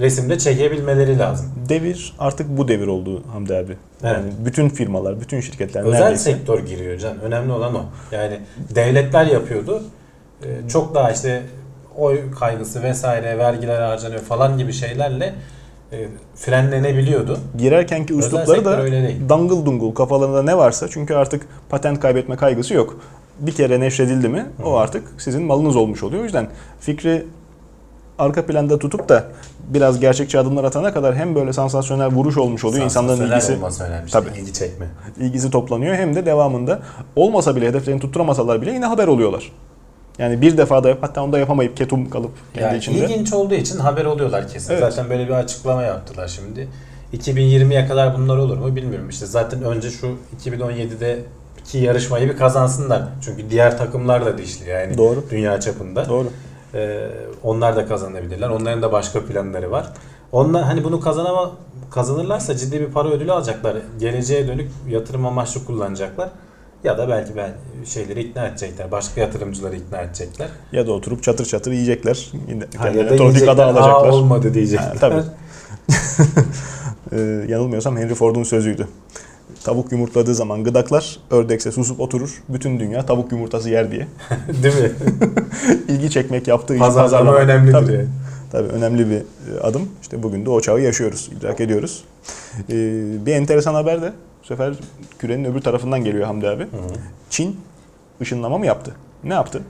resimde 0.01 0.39
çekebilmeleri 0.39 1.19
lazım. 1.19 1.47
Devir 1.69 2.15
artık 2.19 2.59
bu 2.59 2.69
devir 2.69 2.87
oldu 2.87 3.23
Hamdi 3.33 3.55
abi. 3.55 3.77
Evet. 4.03 4.17
Yani 4.17 4.33
bütün 4.45 4.69
firmalar, 4.69 5.21
bütün 5.21 5.41
şirketler 5.41 5.83
Özel 5.83 6.01
neredeyse 6.01 6.33
sektör 6.33 6.67
giriyor 6.67 6.99
can. 6.99 7.21
Önemli 7.21 7.53
olan 7.53 7.75
o. 7.75 7.85
Yani 8.12 8.41
devletler 8.75 9.27
yapıyordu. 9.27 9.83
Ee, 10.44 10.69
çok 10.69 10.94
daha 10.94 11.10
işte 11.10 11.42
oy 11.96 12.31
kaygısı 12.38 12.82
vesaire 12.82 13.38
vergiler 13.38 13.82
harcanıyor 13.82 14.20
falan 14.20 14.58
gibi 14.58 14.72
şeylerle 14.72 15.34
e, 15.92 16.08
frenlenebiliyordu. 16.37 17.38
girerkenki 17.58 18.14
üslupları 18.14 18.64
da 18.64 18.84
dangıl 19.28 19.66
dungul 19.66 19.94
kafalarında 19.94 20.42
ne 20.42 20.56
varsa 20.56 20.88
çünkü 20.88 21.14
artık 21.14 21.46
patent 21.69 22.00
kaybetme 22.00 22.37
kaygısı 22.37 22.75
yok. 22.75 23.00
Bir 23.38 23.52
kere 23.52 23.81
neşredildi 23.81 24.28
mi 24.28 24.46
o 24.64 24.75
artık 24.76 25.08
sizin 25.19 25.42
malınız 25.42 25.76
olmuş 25.76 26.02
oluyor. 26.02 26.20
O 26.22 26.25
yüzden 26.25 26.48
fikri 26.81 27.26
arka 28.19 28.46
planda 28.46 28.78
tutup 28.78 29.08
da 29.08 29.25
biraz 29.69 30.00
gerçekçi 30.00 30.38
adımlar 30.38 30.64
atana 30.64 30.94
kadar 30.94 31.16
hem 31.16 31.34
böyle 31.34 31.52
sansasyonel 31.52 32.08
vuruş 32.08 32.37
olmuş 32.38 32.64
oluyor. 32.64 32.84
insanların 32.84 33.26
ilgisi. 33.31 33.58
Tabii. 34.12 34.28
İlgi 34.38 34.52
çekme. 34.52 34.87
ilgisi 35.20 35.50
toplanıyor 35.50 35.94
hem 35.94 36.14
de 36.16 36.26
devamında 36.26 36.81
olmasa 37.16 37.56
bile 37.56 37.69
hedeflerini 37.69 38.00
tutturamasalar 38.00 38.62
bile 38.62 38.72
yine 38.72 38.87
haber 38.87 39.06
oluyorlar. 39.06 39.52
Yani 40.20 40.40
bir 40.40 40.56
defa 40.56 40.84
da 40.84 40.88
yap, 40.88 40.99
hatta 41.00 41.22
onu 41.22 41.32
da 41.32 41.38
yapamayıp 41.38 41.76
ketum 41.76 42.11
kalıp 42.11 42.31
kendi 42.55 42.64
Yani 42.67 42.78
içinde. 42.78 42.99
ilginç 42.99 43.32
olduğu 43.32 43.55
için 43.55 43.78
haber 43.78 44.05
oluyorlar 44.05 44.49
kesin. 44.49 44.72
Evet. 44.72 44.81
Zaten 44.82 45.11
böyle 45.11 45.26
bir 45.26 45.32
açıklama 45.32 45.82
yaptılar 45.82 46.28
şimdi. 46.28 46.69
2020'ye 47.17 47.87
kadar 47.87 48.14
bunlar 48.19 48.37
olur 48.37 48.56
mu 48.58 48.76
bilmiyorum. 48.76 49.08
İşte 49.08 49.26
zaten 49.26 49.62
önce 49.62 49.90
şu 49.90 50.06
2017'de 50.44 51.19
iki 51.61 51.78
yarışmayı 51.78 52.28
bir 52.28 52.37
kazansınlar. 52.37 53.02
Çünkü 53.25 53.50
diğer 53.50 53.78
takımlar 53.78 54.26
da 54.26 54.38
dişli 54.38 54.68
yani 54.71 54.99
Doğru. 54.99 55.25
dünya 55.30 55.61
çapında. 55.61 56.09
Doğru. 56.09 56.28
Ee, 56.75 57.09
onlar 57.42 57.76
da 57.76 57.87
kazanabilirler. 57.87 58.49
Onların 58.49 58.83
da 58.83 58.92
başka 58.92 59.25
planları 59.26 59.71
var. 59.71 59.87
Onlar 60.33 60.62
hani 60.64 60.85
bunu 60.85 61.00
kazanama 61.00 61.50
kazanırlarsa 61.90 62.56
ciddi 62.56 62.80
bir 62.80 62.87
para 62.87 63.09
ödülü 63.09 63.33
alacaklar. 63.33 63.76
Geleceğe 64.00 64.49
dönük 64.49 64.71
yatırım 64.88 65.26
amaçlı 65.26 65.64
kullanacaklar. 65.64 66.28
Ya 66.84 66.99
da 66.99 67.08
belki 67.08 67.37
ben 67.37 67.50
şeyleri 67.84 68.20
ikna 68.20 68.46
edecekler. 68.46 68.90
Başka 68.90 69.20
yatırımcıları 69.20 69.76
ikna 69.76 70.00
edecekler. 70.00 70.49
Ya 70.72 70.87
da 70.87 70.92
oturup 70.92 71.22
çatır 71.22 71.44
çatır 71.46 71.72
yiyecekler. 71.72 72.32
Ha, 72.76 72.88
ya 72.88 73.10
da 73.10 73.14
yiyecekler. 73.14 73.58
Aa, 73.58 73.64
alacaklar. 73.64 74.08
olmadı 74.08 74.54
diyecekler. 74.54 74.87
Ha, 74.87 74.94
tabii. 75.00 75.22
Ee, 77.12 77.44
yanılmıyorsam 77.49 77.96
Henry 77.96 78.14
Ford'un 78.14 78.42
sözüydü. 78.42 78.88
Tavuk 79.64 79.92
yumurtladığı 79.92 80.34
zaman 80.34 80.64
gıdaklar, 80.64 81.18
ördekse 81.30 81.72
susup 81.72 82.00
oturur, 82.00 82.42
bütün 82.49 82.80
dünya 82.80 83.06
tavuk 83.06 83.32
yumurtası 83.32 83.70
yer 83.70 83.90
diye. 83.90 84.08
Değil 84.62 84.75
mi? 84.75 84.90
İlgi 85.88 86.10
çekmek 86.10 86.49
yaptığı 86.49 86.75
iş 86.75 86.80
Pazarlama 86.80 87.04
pazarlama. 87.10 87.37
önemlidir 87.38 87.72
Tabii, 87.72 87.92
yani. 87.92 88.06
tabii 88.52 88.68
önemli 88.68 89.10
bir 89.10 89.16
e, 89.16 89.60
adım. 89.62 89.88
İşte 90.02 90.22
bugün 90.22 90.46
de 90.46 90.50
o 90.50 90.60
çağı 90.60 90.80
yaşıyoruz, 90.80 91.30
idrak 91.38 91.60
ediyoruz. 91.60 92.04
Ee, 92.70 93.26
bir 93.26 93.32
enteresan 93.32 93.75
haber 93.75 94.02
de 94.02 94.12
sefer 94.50 94.75
kürenin 95.19 95.45
öbür 95.45 95.61
tarafından 95.61 96.04
geliyor 96.04 96.26
Hamdi 96.26 96.49
abi. 96.49 96.66
Çin 97.30 97.61
ışınlama 98.21 98.59
mı 98.59 98.66
yaptı? 98.66 98.95
Ne 99.25 99.35
yaptı? 99.35 99.62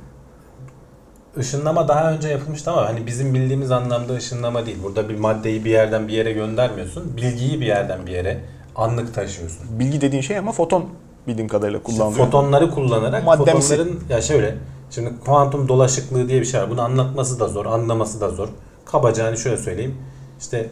Işınlama 1.41 1.89
daha 1.89 2.13
önce 2.13 2.29
yapılmıştı 2.29 2.71
ama 2.71 2.89
hani 2.89 3.07
bizim 3.07 3.35
bildiğimiz 3.35 3.71
anlamda 3.71 4.13
ışınlama 4.15 4.67
değil. 4.67 4.79
Burada 4.83 5.09
bir 5.09 5.19
maddeyi 5.19 5.65
bir 5.65 5.71
yerden 5.71 6.09
bir 6.09 6.13
yere 6.13 6.33
göndermiyorsun. 6.33 7.17
Bilgiyi 7.17 7.61
bir 7.61 7.67
yerden 7.67 8.07
bir 8.07 8.13
yere 8.13 8.41
anlık 8.77 9.15
taşıyorsun. 9.15 9.79
Bilgi 9.79 10.01
dediğin 10.01 10.23
şey 10.23 10.39
ama 10.39 10.53
foton 10.53 10.87
bildiğim 11.27 11.49
kadarıyla 11.49 11.83
kullanılıyor. 11.83 12.25
Fotonları 12.27 12.71
kullanarak 12.71 13.25
Maddemsi. 13.25 13.69
fotonların 13.69 14.01
ya 14.11 14.23
şöyle 14.23 14.55
şimdi 14.91 15.11
kuantum 15.25 15.69
dolaşıklığı 15.69 16.29
diye 16.29 16.41
bir 16.41 16.47
şey 16.47 16.61
var. 16.61 16.71
Bunu 16.71 16.83
anlatması 16.83 17.41
da 17.41 17.49
zor, 17.49 17.67
anlaması 17.67 18.21
da 18.21 18.31
zor. 18.31 18.49
Kabaca 18.85 19.25
hani 19.25 19.39
şöyle 19.39 19.57
söyleyeyim. 19.57 19.95
İşte 20.41 20.69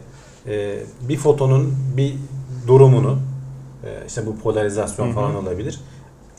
e, 0.47 0.75
bir 1.01 1.17
fotonun 1.17 1.75
bir 1.97 2.13
durumunu 2.67 3.19
işte 4.07 4.25
bu 4.25 4.37
polarizasyon 4.39 5.11
falan 5.11 5.35
olabilir. 5.35 5.79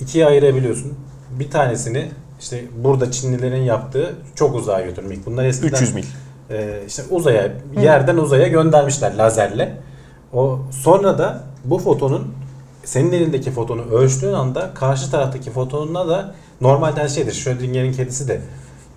ikiye 0.00 0.26
ayırabiliyorsun. 0.26 0.92
Bir 1.38 1.50
tanesini 1.50 2.08
işte 2.40 2.64
burada 2.84 3.10
Çinlilerin 3.10 3.62
yaptığı 3.62 4.14
çok 4.34 4.54
uzağa 4.54 4.80
götürmek. 4.80 5.26
Bunlar 5.26 5.44
eskiden 5.44 5.76
300 5.76 5.94
mil. 5.94 6.04
e, 6.50 6.80
işte 6.86 7.02
uzaya 7.10 7.52
yerden 7.80 8.16
uzaya 8.16 8.48
göndermişler 8.48 9.14
lazerle. 9.14 9.76
O 10.32 10.58
sonra 10.70 11.18
da 11.18 11.44
bu 11.64 11.78
fotonun 11.78 12.34
senin 12.84 13.12
elindeki 13.12 13.50
fotonu 13.50 13.82
ölçtüğün 13.82 14.32
anda 14.32 14.70
karşı 14.74 15.10
taraftaki 15.10 15.50
fotonuna 15.50 16.08
da 16.08 16.34
normalde 16.60 17.00
her 17.02 17.08
şeydir. 17.08 17.32
Schrödinger'in 17.32 17.92
kedisi 17.92 18.28
de 18.28 18.40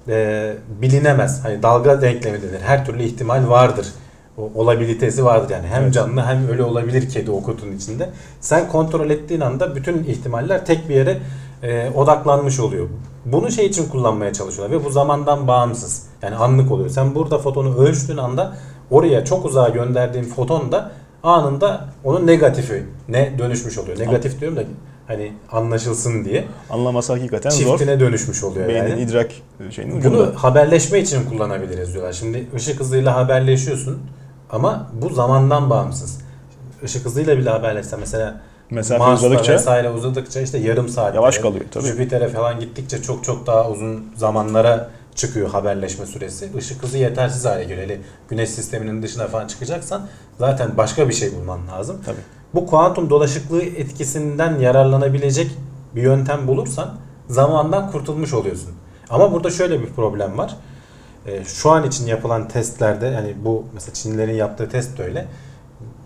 e, 0.07 0.53
bilinemez. 0.81 1.43
Hani 1.43 1.63
dalga 1.63 2.01
denklemi 2.01 2.41
denir. 2.41 2.61
Her 2.61 2.85
türlü 2.85 3.03
ihtimal 3.03 3.49
vardır. 3.49 3.87
O, 4.37 4.51
olabilitesi 4.55 5.25
vardır 5.25 5.49
yani. 5.53 5.67
Hem 5.67 5.83
Evet. 5.83 5.93
canlı 5.93 6.21
hem 6.21 6.47
ölü 6.47 6.63
olabilir 6.63 7.09
kedi 7.09 7.31
o 7.31 7.43
kutunun 7.43 7.75
içinde. 7.75 8.09
Sen 8.39 8.67
kontrol 8.67 9.09
ettiğin 9.09 9.41
anda 9.41 9.75
bütün 9.75 10.03
ihtimaller 10.03 10.65
tek 10.65 10.89
bir 10.89 10.95
yere 10.95 11.17
e, 11.63 11.89
odaklanmış 11.95 12.59
oluyor. 12.59 12.87
Bunu 13.25 13.51
şey 13.51 13.65
için 13.65 13.89
kullanmaya 13.89 14.33
çalışıyorlar 14.33 14.79
ve 14.79 14.85
bu 14.85 14.89
zamandan 14.89 15.47
bağımsız. 15.47 16.03
Yani 16.21 16.35
anlık 16.35 16.71
oluyor. 16.71 16.89
Sen 16.89 17.15
burada 17.15 17.37
fotonu 17.37 17.77
ölçtüğün 17.77 18.17
anda 18.17 18.57
oraya 18.91 19.25
çok 19.25 19.45
uzağa 19.45 19.69
gönderdiğin 19.69 20.23
foton 20.25 20.71
da 20.71 20.91
anında 21.23 21.85
onun 22.03 22.27
negatifi 22.27 22.83
ne 23.09 23.33
dönüşmüş 23.39 23.77
oluyor. 23.77 23.99
Negatif 23.99 24.39
diyorum 24.41 24.57
da 24.57 24.63
hani 25.07 25.31
anlaşılsın 25.51 26.25
diye. 26.25 26.45
Anlaması 26.69 27.13
hakikaten 27.13 27.49
zor. 27.49 27.77
Çiftine 27.77 27.99
dönüşmüş 27.99 28.43
oluyor 28.43 28.67
Beynin 28.67 28.87
yani. 28.87 29.01
idrak 29.01 29.31
şeyinin 29.71 29.93
Bunu 29.93 29.99
ucunda. 29.99 30.43
haberleşme 30.43 30.99
için 30.99 31.25
kullanabiliriz 31.29 31.93
diyorlar. 31.93 32.13
Şimdi 32.13 32.47
ışık 32.55 32.79
hızıyla 32.79 33.15
haberleşiyorsun 33.15 33.99
ama 34.53 34.89
bu 35.01 35.09
zamandan 35.09 35.69
bağımsız. 35.69 36.19
Işık 36.83 37.05
hızıyla 37.05 37.37
bile 37.37 37.49
haberleşsen 37.49 37.99
mesela 37.99 38.41
Mesafe 38.69 38.99
Mars'ta 38.99 39.27
uzadıkça 39.27 39.53
vesaire 39.53 39.89
uzadıkça 39.89 40.41
işte 40.41 40.57
yarım 40.57 40.89
saat 40.89 41.15
Yavaş 41.15 41.37
kalıyor, 41.37 41.65
tabii. 41.71 41.83
Jüpiter'e 41.83 42.27
falan 42.29 42.59
gittikçe 42.59 43.01
çok 43.01 43.23
çok 43.23 43.47
daha 43.47 43.69
uzun 43.69 44.05
zamanlara 44.15 44.89
çıkıyor 45.15 45.49
haberleşme 45.49 46.05
süresi. 46.05 46.51
Işık 46.57 46.83
hızı 46.83 46.97
yetersiz 46.97 47.45
hale 47.45 47.63
geliyor. 47.63 47.83
Hele 47.83 48.01
güneş 48.29 48.49
sisteminin 48.49 49.03
dışına 49.03 49.27
falan 49.27 49.47
çıkacaksan 49.47 50.07
zaten 50.39 50.77
başka 50.77 51.09
bir 51.09 51.13
şey 51.13 51.35
bulman 51.35 51.67
lazım. 51.67 51.97
tabii. 52.05 52.21
Bu 52.53 52.67
kuantum 52.67 53.09
dolaşıklığı 53.09 53.61
etkisinden 53.61 54.59
yararlanabilecek 54.59 55.51
bir 55.95 56.01
yöntem 56.01 56.47
bulursan 56.47 56.89
zamandan 57.29 57.91
kurtulmuş 57.91 58.33
oluyorsun. 58.33 58.69
Ama 59.09 59.31
burada 59.33 59.49
şöyle 59.49 59.81
bir 59.81 59.87
problem 59.87 60.37
var. 60.37 60.55
Ee, 61.27 61.43
şu 61.45 61.71
an 61.71 61.83
için 61.83 62.07
yapılan 62.07 62.47
testlerde 62.47 63.05
yani 63.05 63.35
bu 63.45 63.65
mesela 63.73 63.93
Çinlilerin 63.93 64.33
yaptığı 64.33 64.69
test 64.69 64.97
de 64.97 65.03
öyle. 65.03 65.25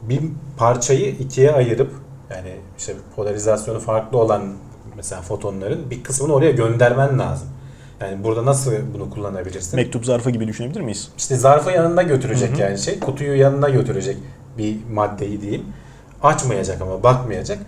Bir 0.01 0.21
parçayı 0.57 1.09
ikiye 1.09 1.51
ayırıp 1.51 1.91
yani 2.29 2.55
işte 2.77 2.93
polarizasyonu 3.15 3.79
farklı 3.79 4.17
olan 4.17 4.53
mesela 4.95 5.21
fotonların 5.21 5.89
bir 5.89 6.03
kısmını 6.03 6.33
oraya 6.33 6.51
göndermen 6.51 7.19
lazım. 7.19 7.47
Yani 8.01 8.23
burada 8.23 8.45
nasıl 8.45 8.71
bunu 8.93 9.09
kullanabilirsin? 9.09 9.75
Mektup 9.75 10.05
zarfı 10.05 10.29
gibi 10.29 10.47
düşünebilir 10.47 10.81
miyiz? 10.81 11.09
İşte 11.17 11.35
zarfı 11.35 11.71
yanında 11.71 12.03
götürecek 12.03 12.51
Hı 12.51 12.55
hı. 12.55 12.61
yani 12.61 12.77
şey. 12.77 12.99
Kutuyu 12.99 13.35
yanına 13.35 13.69
götürecek 13.69 14.17
bir 14.57 14.77
maddeyi 14.93 15.41
diyeyim. 15.41 15.65
Açmayacak 16.23 16.81
ama 16.81 17.03
bakmayacak. 17.03 17.59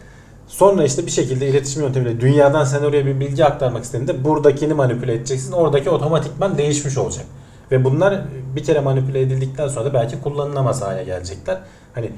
Sonra 0.47 0.83
işte 0.83 1.05
bir 1.05 1.11
şekilde 1.11 1.47
iletişim 1.47 1.83
yöntemiyle 1.83 2.21
dünyadan 2.21 2.63
sen 2.65 2.83
oraya 2.83 3.05
bir 3.05 3.19
bilgi 3.19 3.45
aktarmak 3.45 3.83
istediğinde 3.83 4.23
buradakini 4.23 4.73
manipüle 4.73 5.13
edeceksin. 5.13 5.51
Oradaki 5.51 5.89
otomatikman 5.89 6.57
değişmiş 6.57 6.97
olacak. 6.97 7.25
Ve 7.71 7.83
bunlar 7.83 8.21
bir 8.55 8.63
kere 8.63 8.79
manipüle 8.79 9.21
edildikten 9.21 9.67
sonra 9.67 9.85
da 9.85 9.93
belki 9.93 10.21
kullanılamaz 10.21 10.81
hale 10.81 11.03
gelecekler. 11.03 11.57
Hani 11.93 12.11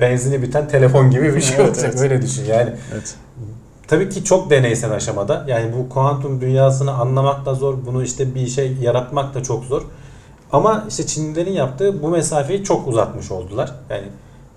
benzini 0.00 0.42
biten 0.42 0.68
telefon 0.68 1.10
gibi 1.10 1.34
bir 1.34 1.40
şey 1.40 1.56
Evet, 1.56 1.68
olacak. 1.68 1.84
evet. 1.84 2.00
Öyle 2.02 2.22
düşün. 2.22 2.44
Yani 2.44 2.70
Evet. 2.92 3.14
Tabii 3.88 4.08
ki 4.08 4.24
çok 4.24 4.50
deneysel 4.50 4.92
aşamada. 4.92 5.44
Yani 5.48 5.72
bu 5.76 5.88
kuantum 5.88 6.40
dünyasını 6.40 6.92
anlamak 6.92 7.46
da 7.46 7.54
zor. 7.54 7.74
Bunu 7.86 8.02
işte 8.02 8.34
bir 8.34 8.46
şey 8.46 8.72
yaratmak 8.80 9.34
da 9.34 9.42
çok 9.42 9.64
zor. 9.64 9.82
Ama 10.52 10.84
işte 10.88 11.06
Çinlilerin 11.06 11.52
yaptığı 11.52 12.02
bu 12.02 12.08
mesafeyi 12.08 12.64
çok 12.64 12.88
uzatmış 12.88 13.30
oldular. 13.30 13.72
Yani 13.90 14.04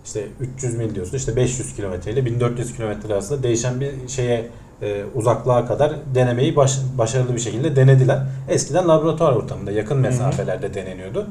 işte 0.06 0.27
300 0.58 0.75
mil 0.75 0.96
diyorsun 0.96 1.18
işte 1.18 1.36
500 1.36 1.75
kilometre 1.75 2.12
ile 2.12 2.25
1400 2.25 2.75
kilometre 2.75 3.13
arasında 3.13 3.44
değişen 3.44 3.82
bir 3.82 3.92
şeye 4.08 4.48
e, 4.81 5.03
uzaklığa 5.15 5.67
kadar 5.67 5.93
denemeyi 6.15 6.55
baş- 6.55 6.79
başarılı 6.98 7.36
bir 7.36 7.39
şekilde 7.39 7.75
denediler. 7.75 8.19
Eskiden 8.50 8.88
laboratuvar 8.88 9.34
ortamında 9.34 9.72
yakın 9.72 9.98
mesafelerde 9.98 10.74
deneniyordu. 10.74 11.27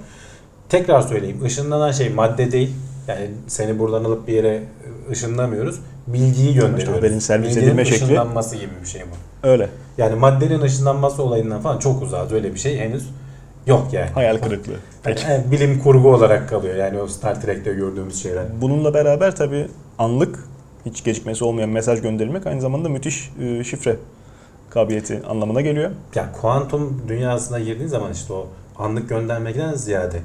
Tekrar 0.68 1.02
söyleyeyim 1.02 1.44
ışınlanan 1.44 1.92
şey 1.92 2.08
madde 2.08 2.52
değil. 2.52 2.74
Yani 3.08 3.30
seni 3.46 3.78
buradan 3.78 4.04
alıp 4.04 4.28
bir 4.28 4.32
yere 4.32 4.62
ışınlamıyoruz. 5.10 5.80
Bilgiyi 6.06 6.54
gönderiyoruz. 6.54 6.98
haberin 6.98 7.18
servis 7.18 7.48
Bilginin 7.48 7.64
edilme 7.66 7.82
şekli- 7.84 8.04
ışınlanması 8.04 8.56
gibi 8.56 8.70
bir 8.82 8.88
şey 8.88 9.02
bu. 9.02 9.48
Öyle. 9.48 9.68
Yani 9.98 10.14
maddenin 10.16 10.60
ışınlanması 10.60 11.22
olayından 11.22 11.60
falan 11.60 11.78
çok 11.78 12.02
uzağız. 12.02 12.32
Öyle 12.32 12.54
bir 12.54 12.58
şey 12.58 12.78
henüz 12.78 13.08
yok 13.66 13.88
yani. 13.92 14.10
Hayal 14.10 14.38
kırıklığı. 14.38 14.76
Peki. 15.02 15.24
Yani 15.30 15.44
bilim 15.52 15.78
kurgu 15.78 16.14
olarak 16.14 16.48
kalıyor. 16.48 16.74
Yani 16.76 17.00
o 17.00 17.06
Star 17.06 17.40
Trek'te 17.42 17.72
gördüğümüz 17.72 18.22
şeyler. 18.22 18.44
Bununla 18.60 18.94
beraber 18.94 19.36
tabii 19.36 19.66
anlık 19.98 20.38
hiç 20.86 21.04
gecikmesi 21.04 21.44
olmayan 21.44 21.70
mesaj 21.70 22.02
gönderilmek 22.02 22.46
aynı 22.46 22.60
zamanda 22.60 22.88
müthiş 22.88 23.30
e, 23.40 23.64
şifre 23.64 23.96
kabiliyeti 24.70 25.22
anlamına 25.28 25.60
geliyor. 25.60 25.90
Ya 26.14 26.32
kuantum 26.40 27.02
dünyasına 27.08 27.58
girdiğin 27.58 27.88
zaman 27.88 28.12
işte 28.12 28.32
o 28.32 28.46
anlık 28.78 29.08
göndermekten 29.08 29.74
ziyade 29.74 30.20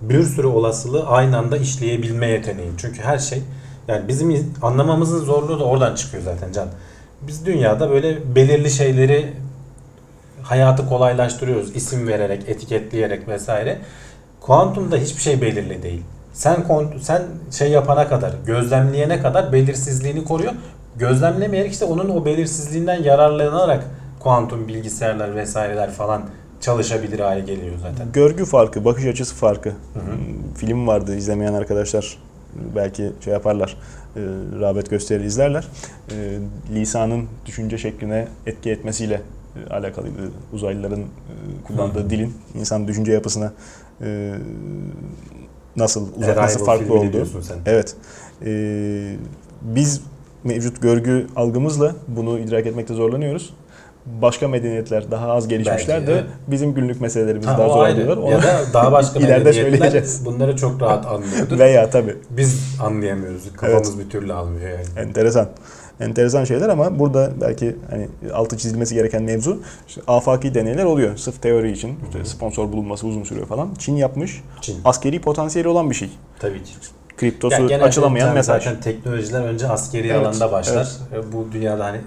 bir 0.00 0.22
sürü 0.22 0.46
olasılığı 0.46 1.06
aynı 1.06 1.38
anda 1.38 1.56
işleyebilme 1.56 2.26
yeteneği. 2.26 2.70
Çünkü 2.78 3.02
her 3.02 3.18
şey 3.18 3.42
yani 3.88 4.08
bizim 4.08 4.54
anlamamızın 4.62 5.24
zorluğu 5.24 5.60
da 5.60 5.64
oradan 5.64 5.94
çıkıyor 5.94 6.22
zaten 6.22 6.52
Can. 6.52 6.68
Biz 7.22 7.46
dünyada 7.46 7.90
böyle 7.90 8.34
belirli 8.34 8.70
şeyleri 8.70 9.32
hayatı 10.42 10.88
kolaylaştırıyoruz. 10.88 11.76
isim 11.76 12.08
vererek, 12.08 12.48
etiketleyerek 12.48 13.28
vesaire. 13.28 13.78
Kuantumda 14.40 14.96
hiçbir 14.96 15.20
şey 15.22 15.40
belirli 15.40 15.82
değil. 15.82 16.02
Sen 16.34 16.64
sen 17.00 17.22
şey 17.50 17.70
yapana 17.70 18.08
kadar, 18.08 18.32
gözlemleyene 18.46 19.22
kadar 19.22 19.52
belirsizliğini 19.52 20.24
koruyor. 20.24 20.52
Gözlemlemeyerek 20.98 21.72
işte 21.72 21.84
onun 21.84 22.08
o 22.08 22.24
belirsizliğinden 22.24 23.02
yararlanarak 23.02 23.84
kuantum 24.20 24.68
bilgisayarlar 24.68 25.36
vesaireler 25.36 25.90
falan 25.90 26.22
çalışabilir 26.60 27.20
hale 27.20 27.40
geliyor 27.40 27.74
zaten. 27.82 28.12
Görgü 28.12 28.44
farkı, 28.44 28.84
bakış 28.84 29.04
açısı 29.06 29.34
farkı. 29.34 29.68
hı. 29.68 29.74
Hmm, 29.74 30.54
Film 30.54 30.86
vardı 30.86 31.16
izlemeyen 31.16 31.54
arkadaşlar 31.54 32.18
belki 32.76 33.12
şey 33.24 33.32
yaparlar, 33.32 33.76
e, 34.16 34.20
rağbet 34.60 34.90
gösterir 34.90 35.24
izlerler. 35.24 35.68
E, 36.10 36.38
lisanın 36.74 37.24
düşünce 37.46 37.78
şekline 37.78 38.28
etki 38.46 38.70
etmesiyle 38.70 39.20
e, 39.70 39.74
alakalıydı. 39.74 40.30
Uzaylıların 40.52 41.00
e, 41.00 41.04
kullandığı 41.66 42.04
Hı. 42.04 42.10
dilin 42.10 42.34
insan 42.54 42.88
düşünce 42.88 43.12
yapısına 43.12 43.52
e, 44.00 44.32
nasıl 45.76 46.06
uzak, 46.16 46.36
nasıl 46.36 46.64
farklı 46.64 47.12
diyorsun 47.12 47.40
sen. 47.40 47.56
Evet. 47.66 47.94
Ee, 48.46 49.16
biz 49.62 50.00
mevcut 50.44 50.82
görgü 50.82 51.26
algımızla 51.36 51.94
bunu 52.08 52.38
idrak 52.38 52.66
etmekte 52.66 52.94
zorlanıyoruz. 52.94 53.54
Başka 54.22 54.48
medeniyetler 54.48 55.10
daha 55.10 55.32
az 55.32 55.48
gelişmişler 55.48 55.96
Belki, 55.96 56.06
de 56.06 56.12
evet. 56.12 56.24
bizim 56.48 56.74
günlük 56.74 57.00
meselelerimizi 57.00 57.48
Ha, 57.48 57.58
daha 57.58 57.68
zor 57.68 57.84
ayrı. 57.84 58.02
alıyorlar. 58.02 58.30
Ya 58.30 58.42
da 58.42 58.60
daha 58.74 58.92
başka 58.92 59.18
İleride 59.20 59.52
söyleyeceğiz. 59.52 60.22
bunları 60.26 60.56
çok 60.56 60.82
rahat 60.82 61.06
anlıyordur. 61.06 61.58
Veya 61.58 61.90
tabii 61.90 62.16
Biz 62.30 62.76
anlayamıyoruz. 62.82 63.42
Kafamız 63.56 63.98
bir 63.98 64.10
türlü 64.10 64.32
almıyor 64.32 64.70
yani. 64.70 65.08
enteresan. 65.08 65.48
Enteresan 66.00 66.44
şeyler 66.44 66.68
ama 66.68 66.98
burada 66.98 67.32
belki 67.40 67.76
hani 67.90 68.08
altı 68.32 68.56
çizilmesi 68.58 68.94
gereken 68.94 69.22
mevzu 69.22 69.62
işte 69.88 70.00
afaki 70.06 70.54
deneyler 70.54 70.84
oluyor. 70.84 71.16
Sırf 71.16 71.42
teori 71.42 71.72
için 71.72 71.98
işte 72.08 72.24
sponsor 72.24 72.72
bulunması 72.72 73.06
uzun 73.06 73.24
sürüyor 73.24 73.46
falan. 73.46 73.74
Çin 73.78 73.96
yapmış. 73.96 74.42
Çin. 74.60 74.76
Askeri 74.84 75.20
potansiyeli 75.20 75.68
olan 75.68 75.90
bir 75.90 75.94
şey. 75.94 76.10
Tabii 76.38 76.62
ki. 76.62 76.72
Kriptosu 77.16 77.54
Ya 77.62 77.66
genelde 77.68 77.84
açılamayan 77.84 78.24
zaten- 78.24 78.34
mesaj. 78.36 78.64
Zaten 78.64 78.80
teknolojiler 78.80 79.40
önce 79.42 79.68
askeri 79.68 80.08
Evet, 80.08 80.26
alanda 80.26 80.52
başlar. 80.52 80.88
E, 81.12 81.32
Bu 81.32 81.46
dünyada 81.52 81.84
hani 81.84 81.98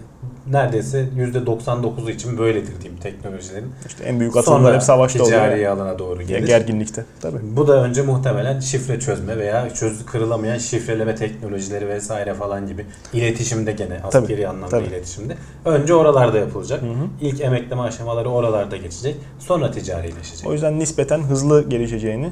neredeyse 0.52 1.06
%99'u 1.18 2.10
için 2.10 2.38
böyledir 2.38 2.82
diyeyim 2.82 3.02
teknolojilerin. 3.02 3.72
İşte 3.88 4.04
en 4.04 4.20
büyük 4.20 4.38
atılımlar 4.38 4.76
hep 4.76 4.84
savaşta 4.84 5.24
oluyor. 5.24 5.38
ticari 5.42 5.70
alana 5.70 6.00
doğru 6.00 6.24
gelir. 6.24 6.48
Gerginlikte. 6.48 7.06
Tabii. 7.22 7.38
Bu 7.44 7.68
da 7.68 7.84
önce 7.84 8.02
muhtemelen 8.02 8.60
şifre 8.60 9.00
çözme 9.00 9.38
veya 9.38 9.70
çöz 9.74 10.06
kırılamayan 10.06 10.58
şifreleme 10.58 11.16
teknolojileri 11.16 11.88
vesaire 11.88 12.34
falan 12.34 12.68
gibi 12.68 12.86
iletişimde 13.14 13.72
gene 13.72 14.00
askeri 14.04 14.26
Tabii, 14.28 14.48
anlamda 14.48 14.70
tabii. 14.70 14.88
iletişimde. 14.88 15.38
Önce 15.66 15.94
oralarda 15.94 16.38
yapılacak. 16.38 16.82
Hı 16.82 16.86
hı. 16.86 17.08
İlk 17.22 17.42
emekleme 17.42 17.82
aşamaları 17.82 18.30
oralarda 18.30 18.78
geçecek. 18.78 19.16
Sonra 19.40 19.72
ticarileşecek. 19.72 20.48
O 20.48 20.54
yüzden 20.54 20.80
nispeten 20.80 21.20
hızlı 21.20 21.70
gelişeceğini 21.70 22.30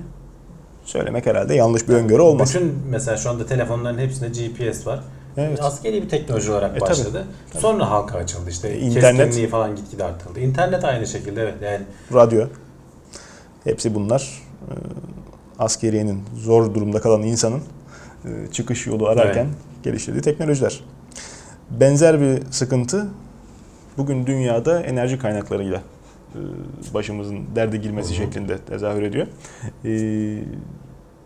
söylemek 0.85 1.25
herhalde 1.25 1.55
yanlış 1.55 1.89
bir 1.89 1.93
öngörü 1.93 2.21
olmaz. 2.21 2.55
Bütün 2.55 2.79
mesela 2.89 3.17
şu 3.17 3.29
anda 3.29 3.45
telefonların 3.45 3.97
hepsinde 3.97 4.27
GPS 4.27 4.87
var. 4.87 4.99
Evet. 5.37 5.61
Askeri 5.61 6.03
bir 6.03 6.09
teknoloji 6.09 6.51
olarak 6.51 6.75
E, 6.75 6.79
tabii, 6.79 6.89
başladı. 6.89 7.25
tabii. 7.51 7.61
Sonra 7.61 7.89
halka 7.89 8.17
açıldı 8.17 8.49
işte. 8.49 8.69
E, 8.69 8.79
internet. 8.79 9.17
Keskinliği 9.25 9.49
falan 9.49 9.75
gitgide 9.75 10.03
arttırıldı. 10.03 10.39
İnternet 10.39 10.83
aynı 10.83 11.07
şekilde 11.07 11.41
evet. 11.41 11.53
Yani 11.61 11.81
Radyo. 12.13 12.47
Hepsi 13.63 13.95
bunlar 13.95 14.41
e, 14.61 14.73
askeriyenin 15.59 16.23
zor 16.35 16.73
durumda 16.73 17.01
kalan 17.01 17.21
insanın 17.21 17.61
e, 18.25 18.29
çıkış 18.51 18.87
yolu 18.87 19.07
ararken 19.07 19.47
geliştirdiği 19.83 20.21
teknolojiler. 20.21 20.83
Benzer 21.69 22.21
bir 22.21 22.43
sıkıntı 22.51 23.07
bugün 23.97 24.25
dünyada 24.25 24.81
enerji 24.81 25.19
kaynaklarıyla 25.19 25.81
başımızın 26.93 27.39
derde 27.55 27.77
girmesi 27.77 28.15
şeklinde 28.15 28.57
tezahür 28.57 29.01
ediyor. 29.01 29.27
E, 29.85 29.91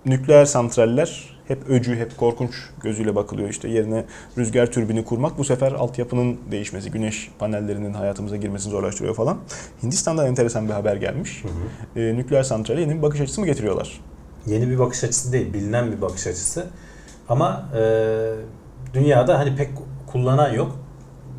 nükleer 0.05 0.45
santraller 0.45 1.39
hep 1.47 1.69
öcü, 1.69 1.95
hep 1.95 2.17
korkunç 2.17 2.51
gözüyle 2.81 3.15
bakılıyor. 3.15 3.49
İşte 3.49 3.69
yerine 3.69 4.05
rüzgar 4.37 4.71
türbini 4.71 5.05
kurmak 5.05 5.37
bu 5.37 5.43
sefer 5.43 5.71
altyapının 5.71 6.37
değişmesi, 6.51 6.91
güneş 6.91 7.31
panellerinin 7.39 7.93
hayatımıza 7.93 8.35
girmesini 8.35 8.71
zorlaştırıyor 8.71 9.15
falan. 9.15 9.37
Hindistan'dan 9.83 10.27
enteresan 10.27 10.67
bir 10.67 10.73
haber 10.73 10.95
gelmiş. 10.95 11.43
Hı 11.43 11.47
hı. 11.47 11.99
E, 11.99 12.15
nükleer 12.15 12.43
santrale 12.43 12.81
yeni 12.81 12.97
bir 12.97 13.01
bakış 13.01 13.21
açısı 13.21 13.41
mı 13.41 13.47
getiriyorlar? 13.47 14.01
Yeni 14.45 14.69
bir 14.69 14.79
bakış 14.79 15.03
açısı 15.03 15.33
değil, 15.33 15.53
bilinen 15.53 15.91
bir 15.91 16.01
bakış 16.01 16.27
açısı. 16.27 16.67
Ama 17.29 17.69
e, 17.77 17.83
dünyada 18.93 19.39
hani 19.39 19.55
pek 19.55 19.69
kullanan 20.07 20.53
yok. 20.53 20.75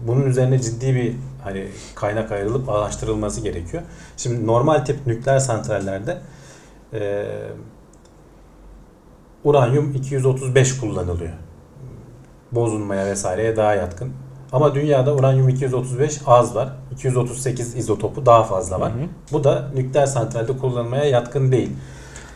Bunun 0.07 0.27
üzerine 0.27 0.59
ciddi 0.59 0.95
bir 0.95 1.15
hani 1.45 1.69
kaynak 1.95 2.33
ayrılıp 2.33 2.69
araştırılması 2.69 3.41
gerekiyor. 3.41 3.83
Şimdi 4.17 4.47
normal 4.47 4.79
tip 4.79 5.07
nükleer 5.07 5.39
santrallerde 5.39 6.19
e, 6.93 7.27
uranyum 9.45 9.95
235 9.95 10.81
kullanılıyor. 10.81 11.33
Bozulmaya 12.53 13.07
vesaireye 13.07 13.57
daha 13.57 13.75
yatkın. 13.75 14.13
Ama 14.53 14.75
dünyada 14.75 15.15
uranyum 15.15 15.49
235 15.49 16.21
az 16.27 16.55
var. 16.55 16.69
238 16.93 17.77
izotopu 17.77 18.27
daha 18.27 18.45
fazla 18.45 18.81
var. 18.81 18.93
Hı 18.93 18.97
hı. 18.97 19.07
Bu 19.33 19.45
da 19.45 19.71
nükleer 19.75 20.07
santralde 20.07 20.59
kullanılmaya 20.59 21.05
yatkın 21.05 21.53
değil. 21.53 21.71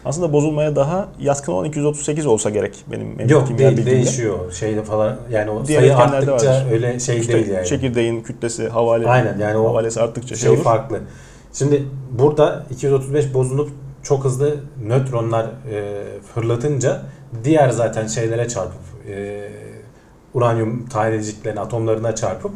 Aslında 0.05 0.33
bozulmaya 0.33 0.77
daha 0.77 1.09
yatkın 1.21 1.53
olan 1.53 1.65
238 1.65 2.27
olsa 2.27 2.51
gerek 2.51 2.85
benim 2.91 3.09
mevcut 3.17 3.31
Yok 3.31 3.59
değil 3.59 3.71
bilgimde. 3.71 3.91
değişiyor. 3.91 4.53
Şeyde 4.53 4.83
falan 4.83 5.17
yani 5.31 5.51
o 5.51 5.67
Diğer 5.67 5.81
sayı 5.81 5.97
arttıkça 5.97 6.33
vardır. 6.51 6.73
öyle 6.73 7.01
şey 7.01 7.19
İşte 7.19 7.33
değil 7.33 7.49
yani. 7.49 7.67
çekirdeğin 7.67 8.23
kütlesi, 8.23 8.69
havale, 8.69 9.09
Aynen 9.09 9.39
yani 9.39 9.57
o 9.57 9.69
havalesi 9.69 10.01
arttıkça 10.01 10.35
şey, 10.35 10.43
şey 10.43 10.51
olur. 10.51 10.63
farklı. 10.65 11.01
Şimdi 11.53 11.83
burada 12.11 12.67
235 12.71 13.35
bozulup 13.35 13.71
çok 14.03 14.25
hızlı 14.25 14.57
nötronlar 14.87 15.45
e, 15.45 16.03
fırlatınca 16.35 17.03
diğer 17.45 17.71
zaten 17.71 18.07
şeylere 18.07 18.49
çarpıp 18.49 18.81
e, 19.09 19.49
uranyum 20.35 20.87
taneciklerine, 20.87 21.61
atomlarına 21.61 22.15
çarpıp 22.15 22.53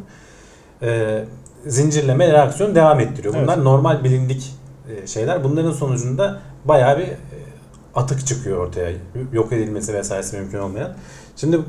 e, 0.82 1.18
zincirleme 1.66 2.32
reaksiyon 2.32 2.74
devam 2.74 3.00
ettiriyor. 3.00 3.34
Bunlar 3.34 3.54
Evet. 3.54 3.64
normal 3.64 4.04
bilindik 4.04 4.52
e, 5.02 5.06
şeyler. 5.06 5.44
Bunların 5.44 5.72
sonucunda 5.72 6.38
bayağı 6.64 6.98
bir 6.98 7.06
atık 7.98 8.26
çıkıyor 8.26 8.66
ortaya. 8.66 8.92
Yok 9.32 9.52
edilmesi 9.52 9.94
vesairesi 9.94 10.36
mümkün 10.36 10.58
olmayan. 10.58 10.90
Şimdi 11.36 11.60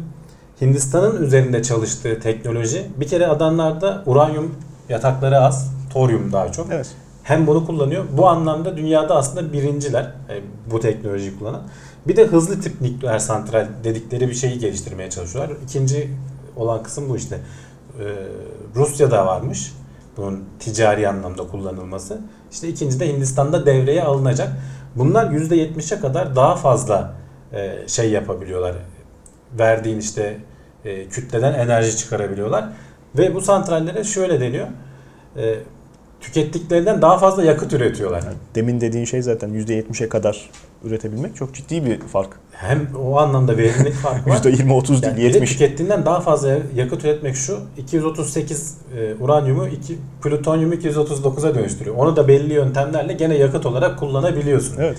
Hindistan'ın 0.61 1.23
üzerinde 1.23 1.63
çalıştığı 1.63 2.19
teknoloji 2.19 2.85
bir 2.97 3.07
kere 3.07 3.27
adamlarda 3.27 4.03
uranyum 4.05 4.55
yatakları 4.89 5.39
az, 5.39 5.73
toryum 5.93 6.31
daha 6.31 6.51
çok. 6.51 6.67
Evet. 6.71 6.87
Hem 7.23 7.47
bunu 7.47 7.65
kullanıyor. 7.65 8.05
Bu 8.17 8.27
anlamda 8.27 8.77
dünyada 8.77 9.15
aslında 9.15 9.53
birinciler 9.53 10.03
e, 10.03 10.41
bu 10.71 10.79
teknolojiyi 10.79 11.39
kullanan. 11.39 11.61
Bir 12.07 12.15
de 12.15 12.25
hızlı 12.25 12.61
tip 12.61 12.81
nükleer 12.81 13.19
santral 13.19 13.67
dedikleri 13.83 14.27
bir 14.27 14.33
şeyi 14.33 14.59
geliştirmeye 14.59 15.09
çalışıyorlar. 15.09 15.57
İkinci 15.63 16.09
olan 16.55 16.83
kısım 16.83 17.09
bu 17.09 17.17
işte. 17.17 17.39
Ee, 17.99 18.03
Rusya'da 18.75 19.25
varmış 19.25 19.73
bunun 20.17 20.43
ticari 20.59 21.09
anlamda 21.09 21.47
kullanılması. 21.47 22.21
İşte 22.51 22.67
ikinci 22.67 22.99
de 22.99 23.13
Hindistan'da 23.13 23.65
devreye 23.65 24.03
alınacak. 24.03 24.49
Bunlar 24.95 25.25
%70'e 25.25 25.99
kadar 25.99 26.35
daha 26.35 26.55
fazla 26.55 27.13
e, 27.53 27.87
şey 27.87 28.11
yapabiliyorlar. 28.11 28.75
Verdiğin 29.59 29.99
işte 29.99 30.37
e, 30.85 31.07
kütleden 31.07 31.53
enerji 31.53 31.97
çıkarabiliyorlar. 31.97 32.69
Ve 33.17 33.35
bu 33.35 33.41
santrallere 33.41 34.03
şöyle 34.03 34.41
deniyor. 34.41 34.67
E, 35.37 35.55
tükettiklerinden 36.21 37.01
daha 37.01 37.17
fazla 37.17 37.43
yakıt 37.43 37.73
üretiyorlar. 37.73 38.23
Demin 38.55 38.81
dediğin 38.81 39.05
şey 39.05 39.21
zaten 39.21 39.49
%70'e 39.49 40.09
kadar 40.09 40.49
üretebilmek 40.83 41.35
çok 41.35 41.53
ciddi 41.53 41.85
bir 41.85 41.99
fark. 41.99 42.29
Hem 42.51 42.95
o 42.95 43.17
anlamda 43.17 43.57
verimlilik 43.57 43.93
farkı 44.03 44.29
var. 44.29 44.35
%20-30 44.35 44.93
Yani 44.93 45.03
değil, 45.03 45.17
de 45.17 45.21
70. 45.21 45.51
tükettiğinden 45.51 46.05
daha 46.05 46.21
fazla 46.21 46.57
yakıt 46.75 47.03
üretmek 47.05 47.35
şu 47.35 47.59
238 47.77 48.77
e, 48.97 49.13
uranyumu 49.23 49.67
iki, 49.67 49.97
plütonyumu 50.23 50.73
239'a 50.73 51.55
dönüştürüyor. 51.55 51.95
Onu 51.95 52.15
da 52.15 52.27
belli 52.27 52.53
yöntemlerle 52.53 53.13
gene 53.13 53.35
yakıt 53.35 53.65
olarak 53.65 53.99
kullanabiliyorsun. 53.99 54.77
Evet. 54.77 54.97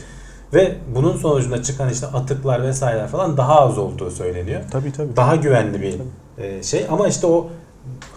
Ve 0.54 0.74
bunun 0.94 1.16
sonucunda 1.16 1.62
çıkan 1.62 1.90
işte 1.90 2.06
atıklar 2.06 2.62
vesaireler 2.62 3.08
falan 3.08 3.36
daha 3.36 3.60
az 3.60 3.78
olduğu 3.78 4.10
söyleniyor. 4.10 4.60
Tabii 4.70 4.92
tabii. 4.92 5.16
Daha 5.16 5.36
güvenli 5.36 5.80
bir 5.80 5.94
e, 6.38 6.62
şey 6.62 6.86
ama 6.90 7.08
işte 7.08 7.26
o 7.26 7.48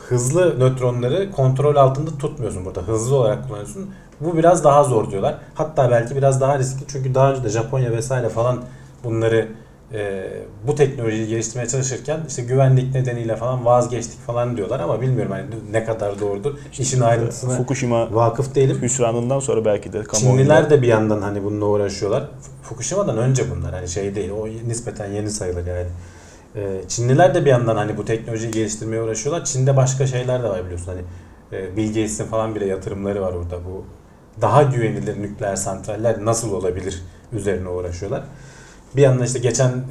hızlı 0.10 0.60
nötronları 0.60 1.32
kontrol 1.32 1.76
altında 1.76 2.17
tutmuyorsun 2.17 2.65
burada. 2.65 2.82
Hızlı 2.82 3.15
olarak 3.15 3.47
kullanıyorsun. 3.47 3.89
Bu 4.21 4.38
biraz 4.38 4.63
daha 4.63 4.84
zor 4.84 5.12
diyorlar. 5.12 5.38
Hatta 5.56 5.91
belki 5.91 6.15
biraz 6.15 6.41
daha 6.41 6.60
riskli 6.60 6.84
çünkü 6.88 7.15
daha 7.15 7.32
önce 7.32 7.43
de 7.43 7.49
Japonya 7.49 7.91
vesaire 7.91 8.30
falan 8.30 8.60
bunları 9.04 9.47
e, 9.93 10.23
bu 10.67 10.76
teknolojiyi 10.76 11.28
geliştirmeye 11.28 11.67
çalışırken 11.67 12.19
işte 12.28 12.41
güvenlik 12.41 12.95
nedeniyle 12.95 13.36
falan 13.36 13.65
vazgeçtik 13.65 14.19
falan 14.19 14.58
diyorlar 14.58 14.80
ama 14.80 15.02
bilmiyorum 15.02 15.32
hani 15.32 15.45
ne 15.71 15.86
kadar 15.86 16.19
doğrudur. 16.19 16.58
İşin 16.80 17.02
ayrıntısına 17.02 17.58
Fukushima 17.58 18.15
vakıf 18.15 18.56
değilim. 18.56 18.78
hüsranından 18.82 19.39
sonra 19.39 19.65
belki 19.65 19.93
de 19.93 20.04
kamuoyunda 20.04 20.41
Çinliler 20.41 20.69
de 20.69 20.82
bir 20.82 20.88
yandan 20.88 21.21
hani 21.21 21.43
bununla 21.43 21.65
uğraşıyorlar. 21.65 22.23
Fukushima'dan 22.62 23.17
önce 23.17 23.43
bunlar 23.52 23.73
hani 23.73 23.88
şey 23.88 24.15
değil. 24.15 24.30
O 24.30 24.47
nispeten 24.47 25.12
yeni 25.12 25.30
sayılır 25.30 25.67
yani. 25.67 25.88
Ee, 26.56 26.82
Çinliler 26.88 27.36
de 27.36 27.45
bir 27.45 27.49
yandan 27.49 27.76
hani 27.76 27.97
bu 27.97 28.06
teknolojiyi 28.06 28.52
geliştirmeye 28.52 29.02
uğraşıyorlar. 29.02 29.45
Çin'de 29.45 29.78
başka 29.78 30.08
şeyler 30.08 30.43
de 30.43 30.49
var 30.49 30.65
biliyorsun 30.65 30.88
hani 30.88 31.02
e, 31.62 31.78
Bill 31.78 31.88
Gates'in 31.88 32.26
falan 32.26 32.56
bile 32.56 32.65
yatırımları 32.65 33.21
var 33.21 33.34
orada 33.34 33.58
bu 33.65 33.86
daha 34.41 34.63
güvenilir 34.63 35.22
nükleer 35.22 35.56
santraller 35.56 36.26
nasıl 36.26 36.52
olabilir 36.54 37.02
üzerine 37.34 37.69
uğraşıyorlar. 37.69 38.24
Bir 38.96 39.02
yandan 39.02 39.26
işte 39.26 39.39
geçen 39.39 39.69
e, 39.69 39.84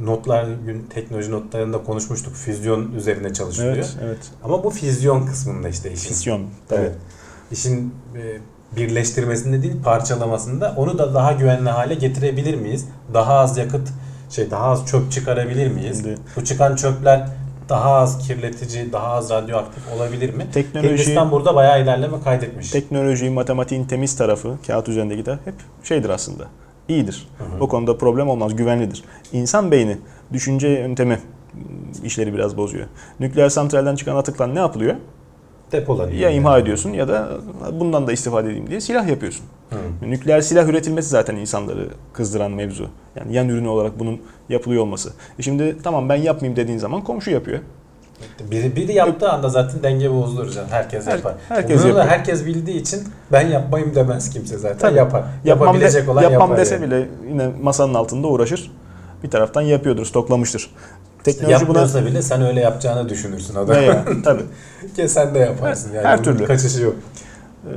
notlar 0.00 0.44
gün 0.66 0.86
teknoloji 0.94 1.30
notlarında 1.30 1.82
konuşmuştuk. 1.84 2.34
Füzyon 2.34 2.92
üzerine 2.92 3.32
çalışılıyor. 3.32 3.74
Evet, 3.74 3.96
evet. 4.04 4.18
Ama 4.44 4.64
bu 4.64 4.70
füzyon 4.70 5.26
kısmında 5.26 5.68
işte 5.68 5.92
işin. 5.92 6.08
Tabii. 6.68 6.80
Evet. 6.80 6.94
İşin 7.52 7.94
e, 8.16 8.38
birleştirmesinde 8.76 9.62
değil 9.62 9.82
parçalamasında 9.84 10.74
onu 10.76 10.98
da 10.98 11.14
daha 11.14 11.32
güvenli 11.32 11.70
hale 11.70 11.94
getirebilir 11.94 12.54
miyiz? 12.54 12.84
Daha 13.14 13.34
az 13.34 13.58
yakıt 13.58 13.88
şey 14.30 14.50
daha 14.50 14.64
az 14.64 14.86
çöp 14.86 15.12
çıkarabilir 15.12 15.68
miyiz? 15.70 15.96
Şimdi- 15.96 16.18
Bu 16.36 16.44
çıkan 16.44 16.76
çöpler 16.76 17.28
daha 17.70 17.90
az 17.94 18.26
kirletici, 18.28 18.92
daha 18.92 19.06
az 19.06 19.30
radyoaktif 19.30 19.82
olabilir 19.96 20.34
mi? 20.34 20.46
Teknoloji- 20.54 20.88
Hindistan 20.88 21.30
burada 21.30 21.54
bayağı 21.54 21.82
ilerleme 21.82 22.20
kaydetmiş. 22.24 22.70
Teknoloji, 22.70 23.30
matematiğin 23.30 23.84
temiz 23.84 24.16
tarafı, 24.16 24.58
kağıt 24.66 24.88
üzerindeki 24.88 25.26
de 25.26 25.32
hep 25.44 25.54
şeydir 25.84 26.08
aslında. 26.10 26.44
İyidir. 26.88 27.28
Hı 27.38 27.44
hı. 27.44 27.64
O 27.64 27.68
konuda 27.68 27.98
problem 27.98 28.28
olmaz, 28.28 28.56
güvenlidir. 28.56 29.04
İnsan 29.32 29.70
beyni, 29.70 29.96
düşünce 30.32 30.68
yöntemi 30.68 31.14
ım, 31.14 32.04
işleri 32.04 32.34
biraz 32.34 32.56
bozuyor. 32.56 32.86
Nükleer 33.20 33.48
santralden 33.48 33.96
çıkan 33.96 34.16
atıklar 34.16 34.54
ne 34.54 34.58
yapılıyor? 34.58 34.94
Depolanıyor. 35.72 36.18
Ya 36.18 36.30
imha 36.30 36.58
ediyorsun 36.58 36.92
ya 36.92 37.08
da 37.08 37.28
bundan 37.72 38.06
da 38.06 38.12
istifade 38.12 38.48
edeyim 38.48 38.70
diye 38.70 38.80
silah 38.80 39.08
yapıyorsun. 39.08 39.44
Hı. 39.70 40.10
Nükleer 40.10 40.40
silah 40.40 40.68
üretilmesi 40.68 41.08
zaten 41.08 41.36
insanları 41.36 41.88
kızdıran 42.12 42.50
mevzu. 42.52 42.86
Yani 43.16 43.34
yan 43.34 43.48
ürünü 43.48 43.68
olarak 43.68 43.98
bunun 43.98 44.20
yapılıyor 44.48 44.82
olması. 44.82 45.12
E 45.38 45.42
şimdi 45.42 45.76
tamam 45.82 46.08
ben 46.08 46.16
yapmayayım 46.16 46.56
dediğin 46.56 46.78
zaman 46.78 47.04
komşu 47.04 47.30
yapıyor. 47.30 47.58
Biri, 48.50 48.76
biri 48.76 48.92
yaptığı 48.92 49.30
anda 49.30 49.48
zaten 49.48 49.82
denge 49.82 50.10
bozulur 50.12 50.50
canım. 50.50 50.68
Herkes 50.70 51.06
Her- 51.06 51.16
yapar. 51.16 51.34
herkes 51.48 51.76
Bunu 51.76 51.84
da 51.84 51.88
yapıyor. 51.98 52.06
herkes 52.18 52.46
bildiği 52.46 52.80
için 52.80 53.00
ben 53.32 53.46
yapmayayım 53.48 53.94
demez 53.94 54.30
kimse 54.30 54.58
zaten. 54.58 54.78
Tabii. 54.78 54.98
Yapar. 54.98 55.22
Yapmam, 55.44 55.68
de- 55.68 55.78
Yapabilecek 55.78 56.08
olan 56.08 56.22
yapmam 56.22 56.40
yapar 56.40 56.58
dese 56.58 56.74
yani. 56.74 56.86
bile 56.86 57.08
yine 57.28 57.48
masanın 57.62 57.94
altında 57.94 58.26
uğraşır. 58.28 58.70
Bir 59.22 59.30
taraftan 59.30 59.62
yapıyordur, 59.62 60.06
stoklamıştır. 60.06 60.70
Teknoloji 61.24 61.68
buna 61.68 62.06
bile 62.06 62.22
sen 62.22 62.42
öyle 62.42 62.60
yapacağını 62.60 63.08
düşünürsün 63.08 63.54
adam. 63.54 63.76
ne 63.76 63.82
ya? 63.82 64.04
Tabii. 64.24 64.42
Ki 64.96 65.08
sen 65.08 65.34
de 65.34 65.38
yaparsın 65.38 65.94
yani. 65.94 66.06
Her 66.06 66.24
türlü. 66.24 66.44
Kaçışı 66.44 66.82
yok. 66.82 66.94
E, 67.64 67.70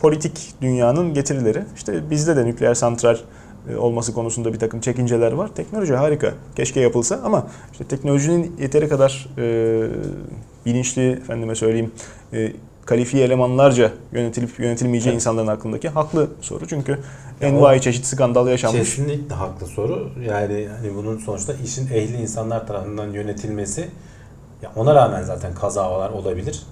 politik 0.00 0.54
dünyanın 0.62 1.14
getirileri. 1.14 1.62
İşte 1.76 2.10
bizde 2.10 2.36
de 2.36 2.44
nükleer 2.44 2.74
santral 2.74 3.16
e, 3.72 3.76
olması 3.76 4.14
konusunda 4.14 4.52
bir 4.52 4.58
takım 4.58 4.80
çekinceler 4.80 5.32
var. 5.32 5.50
Teknoloji 5.54 5.94
harika. 5.94 6.34
Keşke 6.56 6.80
yapılsa 6.80 7.20
ama 7.24 7.46
işte 7.72 7.84
teknolojinin 7.84 8.56
yeteri 8.60 8.88
kadar 8.88 9.28
e, 9.38 9.88
bilinçli 10.66 11.12
efendime 11.12 11.54
söyleyeyim 11.54 11.92
e, 12.32 12.52
kalifiye 12.86 13.24
elemanlarca 13.24 13.92
yönetilip 14.12 14.58
yönetilmeyeceği 14.58 15.12
Evet. 15.12 15.20
insanların 15.22 15.46
aklındaki 15.46 15.88
haklı 15.88 16.28
soru. 16.40 16.66
Çünkü 16.68 16.98
envai 17.40 17.80
çeşit 17.80 18.06
skandal 18.06 18.48
yaşanmış. 18.48 18.78
Kesinlikle 18.80 19.34
haklı 19.34 19.66
soru. 19.66 20.10
Yani 20.28 20.68
hani 20.80 20.94
bunun 20.94 21.18
sonuçta 21.18 21.52
işin 21.64 21.86
ehli 21.86 22.16
insanlar 22.16 22.66
tarafından 22.66 23.08
yönetilmesi 23.10 23.88
ya 24.62 24.72
ona 24.76 24.94
rağmen 24.94 25.22
zaten 25.22 25.54
kazalar 25.54 26.10
olabilir. 26.10 26.62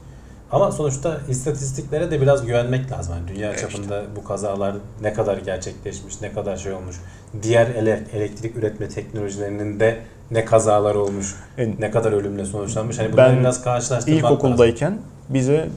Ama 0.53 0.73
sonuçta 0.73 1.21
istatistiklere 1.29 2.11
de 2.11 2.21
biraz 2.21 2.47
güvenmek 2.47 2.93
lazım. 2.93 3.15
Yani 3.17 3.37
dünya 3.37 3.49
Evet. 3.51 3.61
çapında 3.61 4.03
bu 4.17 4.25
kazalar 4.25 4.75
ne 5.03 5.13
kadar 5.13 5.37
gerçekleşmiş, 5.39 6.21
ne 6.21 6.33
kadar 6.33 6.57
şey 6.57 6.73
olmuş. 6.73 6.97
Diğer 7.43 7.67
ele- 7.67 8.05
elektrik 8.13 8.57
üretme 8.57 8.89
teknolojilerinin 8.89 9.81
de 9.81 9.99
ne 10.31 10.45
kazalar 10.45 10.95
olmuş, 10.95 11.35
En- 11.59 11.77
ne 11.81 11.91
kadar 11.91 12.13
ölümle 12.13 12.45
sonuçlanmış. 12.45 12.99
Hani 12.99 13.13
bunları 13.13 13.33
Ben 13.33 13.41
biraz 13.41 13.65
karşılaştırmak 13.65 14.23
lazım. 14.25 14.37
İlkokuldayken 14.37 14.99
bize 15.29 15.69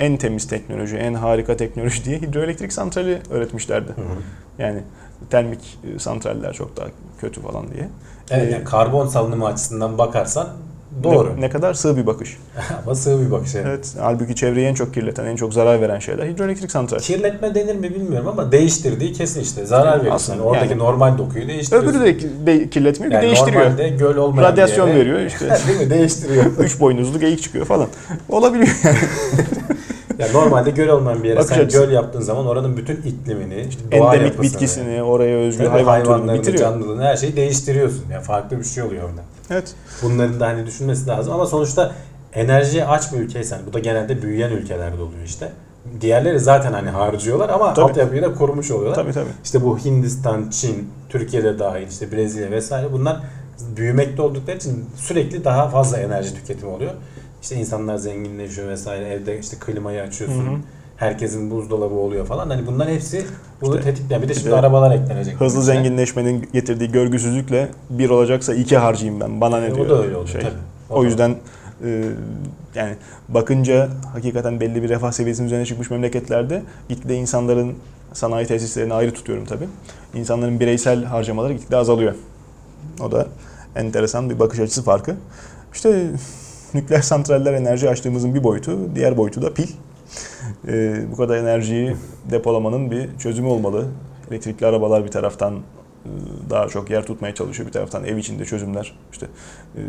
en 0.00 0.16
temiz 0.16 0.46
teknoloji, 0.48 0.96
en 0.96 1.14
harika 1.14 1.56
teknoloji 1.56 2.04
diye 2.04 2.18
hidroelektrik 2.20 2.72
santrali 2.72 3.18
öğretmişlerdi. 3.30 3.92
Hı 3.92 4.00
hı. 4.00 4.62
Yani 4.62 4.82
termik 5.30 5.78
e, 5.94 5.98
santraller 5.98 6.52
çok 6.52 6.76
daha 6.76 6.86
kötü 7.20 7.42
falan 7.42 7.70
diye. 7.72 7.88
Evet 8.30 8.48
Ee, 8.48 8.52
yani 8.52 8.64
karbon 8.64 9.06
salınımı 9.06 9.46
açısından 9.46 9.98
bakarsan 9.98 10.48
doğru. 11.02 11.36
Ne, 11.36 11.40
ne 11.40 11.50
kadar 11.50 11.74
sığ 11.74 11.96
bir 11.96 12.06
bakış. 12.06 12.36
Ama 12.84 12.94
sığ 12.94 13.26
bir 13.26 13.30
bakış. 13.30 13.54
evet. 13.54 13.66
Evet. 13.66 13.94
Halbuki 14.00 14.34
çevreyi 14.34 14.66
en 14.66 14.74
çok 14.74 14.94
kirleten, 14.94 15.24
en 15.26 15.36
çok 15.36 15.54
zarar 15.54 15.80
veren 15.80 15.98
şeyler 15.98 16.26
hidroelektrik 16.26 16.70
santral. 16.70 16.98
Kirletme 16.98 17.54
denir 17.54 17.74
mi 17.74 17.94
bilmiyorum 17.94 18.28
ama 18.28 18.52
değiştirdiği 18.52 19.12
kesin 19.12 19.40
işte. 19.40 19.66
Zarar 19.66 19.98
veriyorsun. 19.98 20.14
Aslında 20.14 20.36
Yani 20.38 20.46
oradaki 20.48 20.70
yani- 20.70 20.78
normal 20.78 21.18
dokuyu 21.18 21.48
değiştiriyorsun. 21.48 21.90
Öbürü 21.90 22.04
de, 22.04 22.16
ki- 22.18 22.30
de 22.46 22.70
kirletmiyor, 22.70 23.10
bir 23.10 23.14
yani 23.16 23.26
değiştiriyor. 23.26 23.64
Normalde 23.64 23.88
göl 23.88 24.16
olmayan 24.16 24.52
Radyasyon 24.52 24.88
yere- 24.88 24.98
veriyor 24.98 25.20
işte. 25.20 25.48
Değil 25.68 25.80
mi? 25.80 25.90
Değiştiriyor. 25.90 26.44
Üç 26.58 26.80
boynuzlu 26.80 27.20
geyik 27.20 27.42
çıkıyor 27.42 27.64
falan. 27.64 27.86
Olabiliyor 28.28 28.68
yani. 28.84 28.96
ya 30.18 30.28
normalde 30.32 30.70
göl 30.70 30.88
olmayan 30.88 31.22
bir 31.22 31.28
yere 31.28 31.38
Bakış 31.38 31.56
sen 31.56 31.64
açısı. 31.64 31.78
göl 31.84 31.92
yaptığın 31.92 32.20
zaman 32.20 32.46
oranın 32.46 32.76
bütün 32.76 32.96
iklimini, 32.96 33.68
doğa 33.92 34.14
Endemik 34.14 34.32
yapısını, 34.32 34.42
bitkisini, 34.42 35.02
oraya 35.02 35.36
özgü 35.36 35.64
tabii 35.64 35.68
hayvan 35.68 35.84
türünü 36.02 36.08
hayvanlarını, 36.08 36.40
bitiriyor. 36.40 36.58
canlılığını 36.62 37.04
her 37.04 37.16
şeyi 37.16 37.36
değiştiriyorsun. 37.36 38.04
Yani 38.12 38.22
farklı 38.22 38.58
bir 38.58 38.64
şey 38.64 38.82
oluyor 38.82 39.02
orada. 39.02 39.20
Evet. 39.50 39.74
Bunların 40.02 40.40
da 40.40 40.46
hani 40.46 40.66
düşünmesi 40.66 41.06
lazım 41.08 41.32
ama 41.32 41.46
sonuçta 41.46 41.92
enerjiye 42.32 42.86
aç 42.86 43.12
bir 43.12 43.18
ülkeysen 43.18 43.58
bu 43.68 43.72
da 43.72 43.78
genelde 43.78 44.22
büyüyen 44.22 44.50
ülkelerde 44.50 45.02
oluyor 45.02 45.22
işte. 45.24 45.52
Diğerleri 46.00 46.40
zaten 46.40 46.72
hani 46.72 46.90
harcıyorlar 46.90 47.48
ama 47.48 47.74
Tabii. 47.74 47.84
altyapıyı 47.84 48.22
da 48.22 48.34
korumuş 48.34 48.70
oluyorlar. 48.70 48.94
Tabii 48.94 49.12
tabii. 49.12 49.30
İşte 49.44 49.62
bu 49.64 49.78
Hindistan, 49.78 50.50
Çin, 50.50 50.90
Türkiye'de 51.08 51.58
dahil 51.58 51.86
işte 51.88 52.12
Brezilya 52.12 52.50
vesaire 52.50 52.92
bunlar 52.92 53.20
büyümekte 53.76 54.22
oldukları 54.22 54.56
için 54.56 54.84
sürekli 54.96 55.44
daha 55.44 55.68
fazla 55.68 55.98
enerji 55.98 56.34
tüketimi 56.34 56.70
oluyor. 56.70 56.92
İşte 57.46 57.56
insanlar 57.56 57.96
zenginleşiyor 57.96 58.68
vesaire 58.68 59.08
evde 59.08 59.38
işte 59.38 59.56
klimayı 59.60 60.02
açıyorsun. 60.02 60.46
Hı 60.46 60.50
hı. 60.50 60.56
Herkesin 60.96 61.50
buzdolabı 61.50 61.94
oluyor 61.94 62.26
falan. 62.26 62.50
Hani 62.50 62.66
bunlar 62.66 62.88
hepsi 62.88 63.24
bunu 63.60 63.78
İşte 63.78 63.90
tetikleyen. 63.90 64.22
Bir 64.22 64.28
de 64.28 64.34
şimdi 64.34 64.46
bir 64.46 64.50
de 64.52 64.56
arabalar 64.56 64.96
eklenecek. 64.96 65.40
Hızlı 65.40 65.60
içine. 65.60 65.74
zenginleşmenin 65.74 66.48
getirdiği 66.52 66.92
görgüsüzlükle 66.92 67.68
bir 67.90 68.10
olacaksa 68.10 68.54
iki 68.54 68.76
harcayayım 68.76 69.20
ben. 69.20 69.40
Bana 69.40 69.60
ne 69.60 69.66
E, 69.66 69.74
diyor? 69.74 69.86
o 69.86 69.88
da 69.90 69.94
öyle 70.02 70.16
oluyor 70.16 70.28
şey. 70.28 70.40
tabii. 70.40 70.52
O 70.90 71.02
da- 71.02 71.04
yüzden 71.06 71.36
e, 71.84 72.04
yani 72.74 72.94
bakınca 73.28 73.88
hakikaten 74.12 74.60
belli 74.60 74.82
bir 74.82 74.88
refah 74.88 75.12
seviyesinin 75.12 75.46
üzerine 75.46 75.66
çıkmış 75.66 75.90
memleketlerde 75.90 76.62
gitgide 76.88 77.14
insanların 77.16 77.74
sanayi 78.12 78.46
tesislerini 78.46 78.94
ayrı 78.94 79.12
tutuyorum 79.14 79.44
tabii. 79.44 79.68
İnsanların 80.14 80.60
bireysel 80.60 81.04
harcamaları 81.04 81.52
gitgide 81.52 81.76
azalıyor. 81.76 82.14
O 83.00 83.12
da 83.12 83.26
enteresan 83.76 84.30
bir 84.30 84.38
bakış 84.38 84.60
açısı 84.60 84.82
farkı. 84.82 85.16
İşte 85.74 86.06
nükleer 86.76 87.00
santraller 87.02 87.52
enerji 87.52 87.90
açtığımızın 87.90 88.34
bir 88.34 88.44
boyutu, 88.44 88.78
diğer 88.94 89.16
boyutu 89.16 89.42
da 89.42 89.54
pil. 89.54 89.68
E, 90.68 90.96
bu 91.12 91.16
kadar 91.16 91.36
enerjiyi 91.36 91.96
depolamanın 92.30 92.90
bir 92.90 93.18
çözümü 93.18 93.48
olmalı. 93.48 93.86
Elektrikli 94.30 94.66
arabalar 94.66 95.04
bir 95.04 95.10
taraftan 95.10 95.54
e, 95.54 95.60
daha 96.50 96.68
çok 96.68 96.90
yer 96.90 97.06
tutmaya 97.06 97.34
çalışıyor. 97.34 97.66
Bir 97.66 97.72
taraftan 97.72 98.04
ev 98.04 98.16
içinde 98.16 98.44
çözümler. 98.44 98.98
İşte 99.12 99.26
e, 99.76 99.80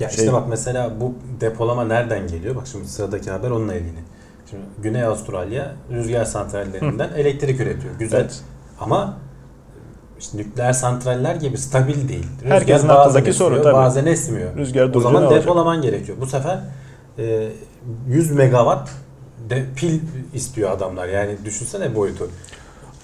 Ya 0.00 0.08
şey- 0.10 0.24
işte 0.24 0.32
bak 0.36 0.48
mesela 0.48 1.00
bu 1.00 1.14
depolama 1.40 1.84
nereden 1.84 2.26
geliyor? 2.26 2.56
Bak 2.56 2.66
şimdi 2.66 2.88
sıradaki 2.88 3.30
haber 3.30 3.50
onunla 3.50 3.74
ilgili. 3.74 3.98
Şimdi 4.50 4.62
Güney 4.82 5.04
Avustralya 5.04 5.74
rüzgar 5.90 6.24
santrallerinden 6.24 7.10
elektrik 7.16 7.60
üretiyor. 7.60 7.94
Güzel. 7.98 8.20
Evet. 8.20 8.40
Ama 8.80 9.16
işte 10.24 10.38
nükleer 10.38 10.72
santraller 10.72 11.34
gibi 11.34 11.58
stabil 11.58 12.08
değil. 12.08 12.26
Rüzgar 12.42 12.52
Herkesin 12.52 12.88
aklındaki 12.88 13.30
esiyor, 13.30 13.50
soru 13.50 13.62
tabii. 13.62 13.74
Bazen 13.74 14.06
esmiyor. 14.06 14.56
Rüzgar 14.56 14.94
O 14.94 15.00
zaman 15.00 15.22
olacak? 15.24 15.42
depolaman 15.42 15.82
gerekiyor. 15.82 16.18
Bu 16.20 16.26
sefer 16.26 16.58
e, 17.18 17.48
100 18.08 18.30
megawatt 18.30 18.90
de 19.50 19.64
pil 19.76 20.00
istiyor 20.34 20.70
adamlar. 20.70 21.08
Yani 21.08 21.36
düşünsene 21.44 21.94
boyutu. 21.94 22.30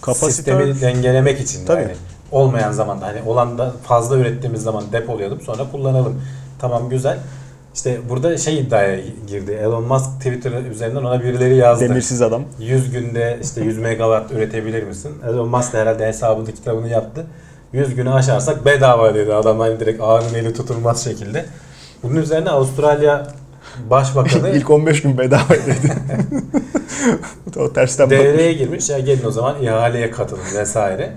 Kapasitör 0.00 0.30
Sistemi 0.30 0.80
dengelemek 0.80 1.40
için 1.40 1.66
Tabii. 1.66 1.82
yani. 1.82 1.92
Olmayan 2.32 2.72
zamanda 2.72 3.06
hani 3.06 3.22
olan 3.26 3.58
da 3.58 3.72
fazla 3.84 4.16
ürettiğimiz 4.16 4.62
zaman 4.62 4.84
depolayalım 4.92 5.40
sonra 5.40 5.70
kullanalım. 5.72 6.22
Tamam 6.58 6.88
güzel. 6.88 7.18
İşte 7.74 7.98
burada 8.08 8.38
şey 8.38 8.58
iddiaya 8.60 9.00
girdi. 9.26 9.52
Elon 9.62 9.84
Musk 9.84 10.10
Twitter 10.18 10.52
üzerinden 10.70 11.00
ona 11.04 11.22
birileri 11.22 11.56
yazdı. 11.56 11.84
demirsiz 11.84 12.22
adam. 12.22 12.42
100 12.58 12.90
günde 12.90 13.38
işte 13.42 13.60
100 13.60 13.78
megawatt 13.78 14.32
üretebilir 14.32 14.82
misin? 14.82 15.12
Elon 15.28 15.48
Musk 15.48 15.72
da 15.72 15.78
herhalde 15.78 16.06
hesabını 16.06 16.52
kitabını 16.52 16.88
yaptı. 16.88 17.26
100 17.72 17.94
günü 17.94 18.10
aşarsak 18.10 18.64
bedava 18.64 19.14
dedi 19.14 19.34
adam 19.34 19.58
hani 19.58 19.80
direkt 19.80 20.02
ağanın 20.02 20.34
eli 20.34 20.52
tutulmaz 20.54 21.04
şekilde. 21.04 21.44
Bunun 22.02 22.16
üzerine 22.16 22.50
Avustralya 22.50 23.26
Başbakanı 23.90 24.48
İlk 24.56 24.70
15 24.70 25.02
gün 25.02 25.18
bedava 25.18 25.50
dedi. 25.50 25.92
o 27.56 27.72
tersten 27.72 28.10
devreye 28.10 28.52
girmiş. 28.52 28.90
Ya 28.90 28.98
gelin 28.98 29.24
o 29.26 29.30
zaman 29.30 29.62
ihaleye 29.62 30.10
katılın 30.10 30.42
vesaire. 30.58 31.12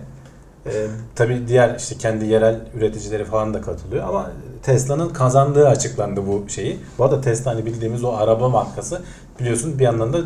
Ee, 0.65 0.69
tabii 1.15 1.47
diğer 1.47 1.75
işte 1.75 1.95
kendi 1.97 2.25
yerel 2.25 2.59
üreticileri 2.77 3.25
falan 3.25 3.53
da 3.53 3.61
katılıyor 3.61 4.07
ama 4.07 4.31
Tesla'nın 4.63 5.09
kazandığı 5.09 5.67
açıklandı 5.67 6.27
bu 6.27 6.49
şeyi. 6.49 6.79
Bu 6.97 7.03
arada 7.03 7.21
Tesla 7.21 7.51
hani 7.51 7.65
bildiğimiz 7.65 8.03
o 8.03 8.13
araba 8.13 8.49
markası 8.49 9.01
biliyorsun 9.39 9.79
bir 9.79 9.83
yandan 9.83 10.13
da 10.13 10.17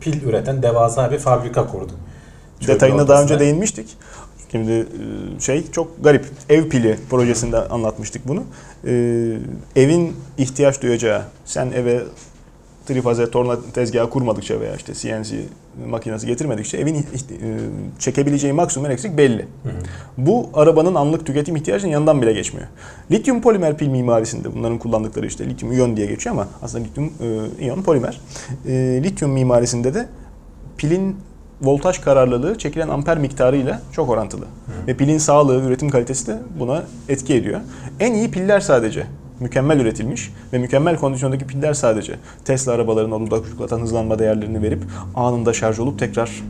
pil 0.00 0.22
üreten 0.22 0.62
devasa 0.62 1.10
bir 1.10 1.18
fabrika 1.18 1.66
kurdu. 1.66 1.92
Çölün 2.60 2.74
Detayına 2.74 3.08
daha 3.08 3.22
önce 3.22 3.40
değinmiştik. 3.40 3.96
Şimdi 4.50 4.72
e, 4.72 5.40
şey 5.40 5.70
çok 5.70 6.04
garip. 6.04 6.26
Ev 6.48 6.68
pili 6.68 6.98
projesinde 7.10 7.68
anlatmıştık 7.68 8.28
bunu. 8.28 8.42
E, 8.86 8.92
evin 9.76 10.16
ihtiyaç 10.38 10.82
duyacağı, 10.82 11.22
sen 11.44 11.72
eve 11.72 12.02
trifaze 12.86 13.30
torna 13.30 13.58
tezgahı 13.74 14.10
kurmadıkça 14.10 14.60
veya 14.60 14.76
işte 14.76 14.94
CNC 14.94 15.36
makinesi 15.88 16.26
getirmedikçe 16.26 16.78
evin 16.78 16.94
e, 16.94 17.02
çekebileceği 17.98 18.52
maksimum 18.52 18.86
elektrik 18.86 19.18
belli. 19.18 19.42
Hı 19.42 19.68
hı. 19.68 19.72
Bu 20.18 20.50
arabanın 20.54 20.94
anlık 20.94 21.26
tüketim 21.26 21.56
ihtiyacının 21.56 21.92
yanından 21.92 22.22
bile 22.22 22.32
geçmiyor. 22.32 22.68
Lityum 23.10 23.42
polimer 23.42 23.76
pil 23.76 23.88
mimarisinde 23.88 24.54
bunların 24.54 24.78
kullandıkları 24.78 25.26
işte 25.26 25.46
lityum 25.48 25.72
iyon 25.72 25.96
diye 25.96 26.06
geçiyor 26.06 26.36
ama 26.36 26.48
aslında 26.62 26.84
lityum 26.84 27.06
e, 27.06 27.64
iyon 27.64 27.82
polimer. 27.82 28.20
E, 28.66 28.72
lityum 29.02 29.30
mimarisinde 29.30 29.94
de 29.94 30.08
pilin 30.76 31.16
voltaj 31.62 31.98
kararlılığı 31.98 32.58
çekilen 32.58 32.88
amper 32.88 33.18
miktarıyla 33.18 33.82
çok 33.92 34.10
orantılı. 34.10 34.44
Ve 34.86 34.96
pilin 34.96 35.18
sağlığı, 35.18 35.62
üretim 35.62 35.90
kalitesi 35.90 36.26
de 36.26 36.38
buna 36.58 36.84
etki 37.08 37.34
ediyor. 37.34 37.60
En 38.00 38.14
iyi 38.14 38.30
piller 38.30 38.60
sadece 38.60 39.06
mükemmel 39.40 39.80
üretilmiş 39.80 40.32
ve 40.52 40.58
mükemmel 40.58 40.96
kondisyondaki 40.96 41.46
piller 41.46 41.74
sadece 41.74 42.14
Tesla 42.44 42.72
arabalarının 42.72 43.12
o 43.12 43.26
dudak 43.26 43.44
uçuklatan 43.46 43.80
hızlanma 43.80 44.18
değerlerini 44.18 44.62
verip 44.62 44.82
anında 45.14 45.52
şarj 45.52 45.78
olup 45.78 45.98
tekrar 45.98 46.42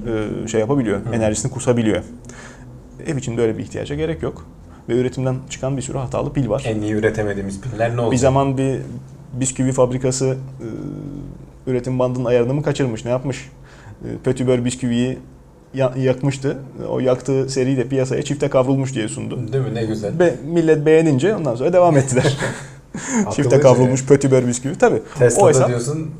e, 0.45 0.49
şey 0.49 0.61
yapabiliyor, 0.61 1.01
enerjisini 1.13 1.53
kusabiliyor. 1.53 2.03
Ev 3.07 3.17
içinde 3.17 3.43
öyle 3.43 3.59
bir 3.59 3.63
ihtiyaca 3.63 3.95
gerek 3.95 4.23
yok. 4.23 4.47
Ve 4.89 4.95
üretimden 5.01 5.37
çıkan 5.51 5.77
bir 5.77 5.83
sürü 5.83 5.99
hatalı 5.99 6.33
pil 6.33 6.49
var. 6.49 6.63
En 6.67 6.83
iyi 6.83 6.93
üretemediğimiz 6.93 7.61
piller 7.61 7.97
ne 7.97 8.01
oldu? 8.01 8.13
Bir 8.13 8.17
zaman 8.17 8.59
bir 8.59 8.79
bisküvi 9.33 9.73
fabrikası 9.73 10.37
e, 11.67 11.71
üretim 11.71 11.99
bandının 11.99 12.25
ayarını 12.25 12.55
mı 12.55 12.63
kaçırmış, 12.63 13.05
ne 13.05 13.11
yapmış? 13.11 13.51
E, 14.05 14.09
Pötibör 14.25 14.65
bisküviyi 14.65 15.19
ya- 15.75 15.95
yakmıştı. 15.97 16.59
O 16.89 17.01
yaktığı 17.01 17.49
seri 17.49 17.77
de 17.77 17.89
piyasaya 17.89 18.23
çifte 18.23 18.49
kavrulmuş 18.49 18.95
diye 18.95 19.09
sundu. 19.09 19.53
Değil 19.53 19.65
mi? 19.65 19.75
Ne 19.75 19.85
güzel. 19.85 20.19
Ve 20.19 20.35
millet 20.47 20.87
beğenince 20.87 21.37
ondan 21.37 21.55
sonra 21.55 21.73
devam 21.73 21.97
ettiler. 21.97 22.37
çifte 23.35 23.61
kavrulmuş 23.61 24.07
pötibör 24.07 24.47
bisküvi. 24.47 24.79
Tabii. 24.79 25.03
o 25.17 25.19
Tesla'da 25.19 25.49
hesap 25.49 25.69
diyorsun 25.69 26.11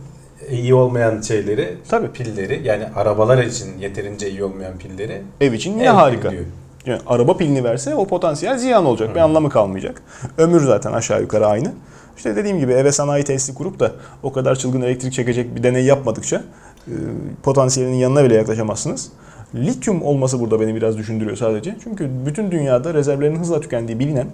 iyi 0.51 0.75
olmayan 0.75 1.21
şeyleri, 1.21 1.77
Tabii. 1.89 2.09
pilleri 2.09 2.61
yani 2.65 2.85
arabalar 2.97 3.39
için 3.39 3.79
yeterince 3.79 4.31
iyi 4.31 4.45
olmayan 4.45 4.79
pilleri 4.79 5.23
ev 5.41 5.53
için 5.53 5.73
yine 5.73 5.83
el 5.83 5.89
harika. 5.89 6.31
diyor. 6.31 6.45
Yani 6.87 7.01
araba 7.07 7.37
pilini 7.37 7.65
verse 7.65 7.95
o 7.95 8.07
potansiyel 8.07 8.59
ziyan 8.59 8.85
olacak. 8.85 9.15
Bir 9.15 9.21
Hı. 9.21 9.25
anlamı 9.25 9.51
kalmayacak. 9.51 10.03
Ömür 10.39 10.61
zaten 10.65 10.93
aşağı 10.93 11.21
yukarı 11.21 11.47
aynı. 11.47 11.73
İşte 12.17 12.37
dediğim 12.37 12.59
gibi 12.59 12.73
eve 12.73 12.93
sanayi 12.93 13.25
tesisi 13.25 13.55
kurup 13.55 13.81
da 13.81 13.93
o 14.23 14.33
kadar 14.33 14.57
çılgın 14.57 14.81
elektrik 14.81 15.13
çekecek 15.13 15.57
bir 15.57 15.63
deney 15.63 15.85
yapmadıkça 15.85 16.43
e, 16.89 16.95
potansiyelinin 17.43 17.97
yanına 17.97 18.25
bile 18.25 18.35
yaklaşamazsınız. 18.35 19.09
Lityum 19.55 20.03
olması 20.03 20.41
burada 20.41 20.61
beni 20.61 20.75
biraz 20.75 20.99
düşündürüyor 20.99 21.37
sadece. 21.37 21.77
Çünkü 21.85 22.11
bütün 22.27 22.51
dünyada 22.51 22.95
rezervlerin 22.95 23.37
hızla 23.39 23.61
tükendiği 23.61 23.99
bilinen 23.99 24.27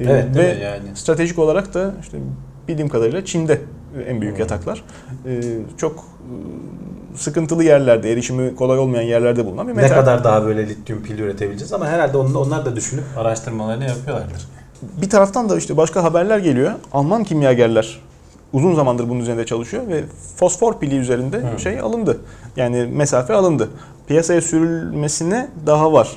Evet 0.00 0.34
değil 0.34 0.58
ve 0.58 0.64
yani? 0.64 0.82
stratejik 0.94 1.38
olarak 1.38 1.74
da 1.74 1.94
işte 2.00 2.18
bildiğim 2.68 2.88
kadarıyla 2.88 3.24
Çin'de 3.24 3.60
en 4.08 4.20
büyük 4.20 4.34
Hmm. 4.34 4.40
yataklar. 4.40 4.84
E, 5.26 5.40
çok 5.76 5.98
e, 5.98 7.16
sıkıntılı 7.18 7.64
yerlerde, 7.64 8.12
erişimi 8.12 8.54
kolay 8.56 8.78
olmayan 8.78 9.02
yerlerde 9.02 9.46
bulunan 9.46 9.68
bir 9.68 9.72
Ne 9.76 9.82
metal. 9.82 9.94
kadar 9.94 10.24
daha 10.24 10.44
böyle 10.46 10.68
lityum 10.68 11.02
pil 11.02 11.18
üretebileceğiz 11.18 11.72
ama 11.72 11.86
herhalde 11.86 12.16
onlar, 12.16 12.66
da 12.66 12.76
düşünüp 12.76 13.04
araştırmalarını 13.16 13.84
yapıyorlardır. 13.84 14.48
Bir 14.82 15.10
taraftan 15.10 15.48
da 15.48 15.56
işte 15.56 15.76
başka 15.76 16.04
haberler 16.04 16.38
geliyor. 16.38 16.72
Alman 16.92 17.24
kimyagerler 17.24 18.00
uzun 18.52 18.74
zamandır 18.74 19.08
bunun 19.08 19.20
üzerinde 19.20 19.46
çalışıyor 19.46 19.88
ve 19.88 20.04
fosfor 20.36 20.80
pili 20.80 20.96
üzerinde 20.96 21.36
Hı. 21.54 21.58
şey 21.58 21.80
alındı. 21.80 22.18
Yani 22.56 22.86
mesafe 22.92 23.34
alındı. 23.34 23.68
Piyasaya 24.06 24.40
sürülmesine 24.40 25.48
daha 25.66 25.92
var. 25.92 26.08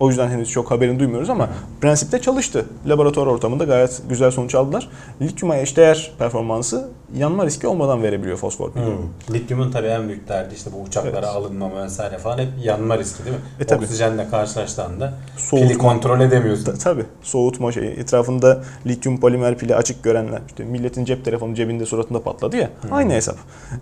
O 0.00 0.08
yüzden 0.08 0.28
henüz 0.28 0.50
çok 0.50 0.70
haberini 0.70 0.98
duymuyoruz 0.98 1.30
ama 1.30 1.48
prensipte 1.80 2.20
çalıştı. 2.20 2.66
Laboratuvar 2.88 3.26
ortamında 3.26 3.64
gayet 3.64 4.02
güzel 4.08 4.30
sonuç 4.30 4.54
aldılar. 4.54 4.88
Lityuma 5.22 5.56
eşdeğer 5.56 6.12
performansı 6.18 6.88
yanma 7.16 7.46
riski 7.46 7.66
olmadan 7.66 8.02
verebiliyor 8.02 8.36
fosfor 8.36 8.72
pili. 8.72 8.84
Hmm. 8.86 9.34
Lityumun 9.34 9.70
tabii 9.70 9.86
en 9.86 10.08
büyük 10.08 10.28
derdi 10.28 10.54
işte 10.54 10.70
bu 10.72 10.82
uçaklara 10.82 11.12
Evet. 11.16 11.24
alınmama 11.36 11.84
vesaire 11.84 12.18
falan 12.18 12.38
hep 12.38 12.48
yanma 12.62 12.98
riski 12.98 13.24
değil 13.24 13.36
mi? 13.36 13.42
E, 13.60 13.64
tabii. 13.64 13.84
Oksijenle 13.84 14.28
karşılaştığında 14.30 15.14
Soğutma. 15.36 15.68
pili 15.68 15.78
kontrol 15.78 16.20
edemiyorsun. 16.20 16.64
Ta- 16.64 16.74
Tabii 16.78 17.04
soğutma 17.22 17.72
şeyi. 17.72 17.90
Etrafında 17.90 18.62
lityum 18.86 19.20
polimer 19.20 19.58
pili 19.58 19.76
açık 19.76 20.02
görenler. 20.02 20.40
işte 20.46 20.64
milletin 20.64 21.04
cep 21.04 21.24
telefonu 21.24 21.54
cebinde 21.54 21.86
suratında 21.86 22.22
patladı 22.22 22.56
ya. 22.56 22.70
Aynı 22.90 23.12
hesap. 23.12 23.36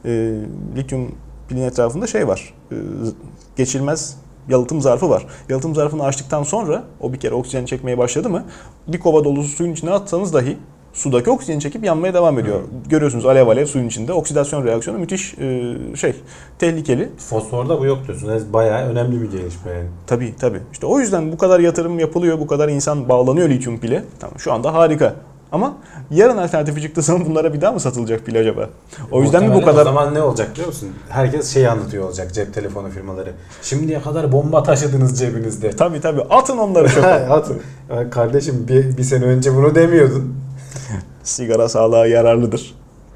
Ee, 0.04 0.32
lityum 0.76 1.14
pilin 1.48 1.62
etrafında 1.62 2.06
şey 2.06 2.28
var. 2.28 2.54
Z- 2.72 3.12
geçilmez 3.56 4.16
yalıtım 4.48 4.80
zarfı 4.80 5.10
var. 5.10 5.26
Yalıtım 5.48 5.74
zarfını 5.74 6.04
açtıktan 6.04 6.42
sonra 6.42 6.84
o 7.00 7.12
bir 7.12 7.20
kere 7.20 7.34
oksijen 7.34 7.64
çekmeye 7.64 7.98
başladı 7.98 8.30
mı 8.30 8.44
bir 8.88 9.00
kova 9.00 9.24
dolusu 9.24 9.48
suyun 9.48 9.72
içine 9.72 9.90
atsanız 9.90 10.34
dahi 10.34 10.56
sudaki 10.92 11.30
oksijeni 11.30 11.60
çekip 11.60 11.84
yanmaya 11.84 12.14
devam 12.14 12.38
ediyor. 12.38 12.60
Görüyorsunuz 12.88 13.26
alev 13.26 13.48
alev 13.48 13.66
suyun 13.66 13.86
içinde. 13.86 14.12
Oksidasyon 14.12 14.64
reaksiyonu 14.64 14.98
müthiş 14.98 15.34
e, 15.38 15.76
şey 15.96 16.14
tehlikeli. 16.58 17.08
Fosforda 17.18 17.80
bu 17.80 17.86
yok 17.86 17.98
diyorsun. 18.06 18.52
Bayağı 18.52 18.88
önemli 18.88 19.22
bir 19.22 19.30
gelişme 19.30 19.70
yani. 19.70 19.88
Tabii 20.06 20.34
tabii. 20.40 20.60
İşte 20.72 20.86
o 20.86 21.00
yüzden 21.00 21.32
bu 21.32 21.38
kadar 21.38 21.60
yatırım 21.60 21.98
yapılıyor, 21.98 22.40
bu 22.40 22.46
kadar 22.46 22.68
insan 22.68 23.08
bağlanıyor 23.08 23.48
lityum 23.48 23.80
pile. 23.80 24.04
Tamam 24.20 24.38
şu 24.38 24.52
anda 24.52 24.74
harika. 24.74 25.14
Ama 25.52 25.76
yarın 26.10 26.36
alternatifi 26.36 26.82
çıktığı 26.82 27.02
zaman 27.02 27.26
bunlara 27.26 27.54
bir 27.54 27.60
daha 27.60 27.72
mı 27.72 27.80
satılacak 27.80 28.26
pil 28.26 28.40
acaba? 28.40 28.68
O 29.10 29.22
yüzden 29.22 29.48
mi 29.48 29.54
bu 29.54 29.62
kadar... 29.62 29.82
O 29.82 29.84
zaman 29.84 30.14
ne 30.14 30.22
olacak 30.22 30.52
biliyor 30.52 30.66
musun? 30.66 30.88
Herkes 31.08 31.54
şeyi 31.54 31.68
anlatıyor 31.68 32.04
olacak 32.04 32.34
cep 32.34 32.54
telefonu 32.54 32.90
firmaları. 32.90 33.32
Şimdiye 33.62 34.02
kadar 34.02 34.32
bomba 34.32 34.62
taşıdınız 34.62 35.18
cebinizde. 35.18 35.70
Tabii 35.70 36.00
tabii 36.00 36.22
atın 36.30 36.58
onları 36.58 36.88
çöpe. 36.88 37.08
Atın. 37.30 37.60
Ya 37.90 38.10
Kardeşim 38.10 38.68
bir, 38.68 38.96
bir 38.96 39.02
sene 39.02 39.24
önce 39.24 39.54
bunu 39.54 39.74
demiyordun. 39.74 40.36
Sigara 41.22 41.68
sağlığa 41.68 42.06
yararlıdır. 42.06 42.74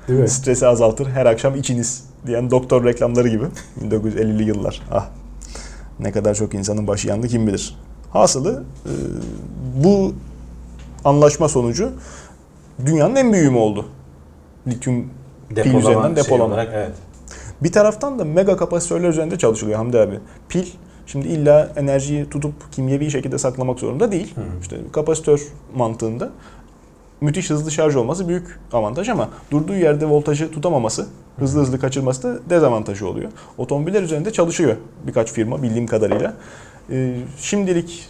Değil 0.08 0.20
mi? 0.20 0.28
Stresi 0.28 0.66
azaltır. 0.66 1.06
Her 1.06 1.26
akşam 1.26 1.56
içiniz 1.56 2.04
diyen 2.26 2.50
doktor 2.50 2.84
reklamları 2.84 3.28
gibi. 3.28 3.44
1950'li 3.82 4.44
yıllar. 4.44 4.82
Ah. 4.92 5.08
Ne 6.00 6.12
kadar 6.12 6.34
çok 6.34 6.54
insanın 6.54 6.86
başı 6.86 7.08
yandı 7.08 7.28
kim 7.28 7.46
bilir. 7.46 7.76
Hasılı 8.12 8.62
e, 8.86 8.92
bu 9.84 10.14
anlaşma 11.04 11.48
sonucu 11.48 11.92
dünyanın 12.86 13.16
en 13.16 13.32
büyüğü 13.32 13.50
mü 13.50 13.58
oldu? 13.58 13.84
Lityum 14.66 15.10
Depolama, 15.50 15.78
üzerinden 15.78 16.14
şey 16.14 16.24
depolama. 16.24 16.44
olarak 16.54 16.68
evet. 16.74 16.92
Bir 17.62 17.72
taraftan 17.72 18.18
da 18.18 18.24
mega 18.24 18.56
kapasitörler 18.56 19.08
üzerinde 19.08 19.38
çalışılıyor 19.38 19.78
Hamdi 19.78 19.98
abi. 19.98 20.18
Pil 20.48 20.66
şimdi 21.06 21.28
illa 21.28 21.72
enerjiyi 21.76 22.28
tutup 22.28 22.72
kimyevi 22.72 23.10
şekilde 23.10 23.38
saklamak 23.38 23.78
zorunda 23.78 24.12
değil. 24.12 24.34
Hı. 24.34 24.40
İşte 24.60 24.76
kapasitör 24.92 25.42
mantığında 25.76 26.30
müthiş 27.20 27.50
hızlı 27.50 27.70
şarj 27.70 27.96
olması 27.96 28.28
büyük 28.28 28.58
avantaj 28.72 29.08
ama 29.08 29.28
durduğu 29.50 29.74
yerde 29.74 30.06
voltajı 30.06 30.50
tutamaması, 30.50 31.06
hızlı 31.38 31.60
hızlı 31.60 31.80
kaçırması 31.80 32.22
da 32.22 32.50
dezavantajı 32.50 33.08
oluyor. 33.08 33.30
Otomobiller 33.58 34.02
üzerinde 34.02 34.32
çalışıyor 34.32 34.76
birkaç 35.06 35.32
firma 35.32 35.62
bildiğim 35.62 35.86
kadarıyla. 35.86 36.34
Ee, 36.90 37.16
şimdilik 37.38 38.08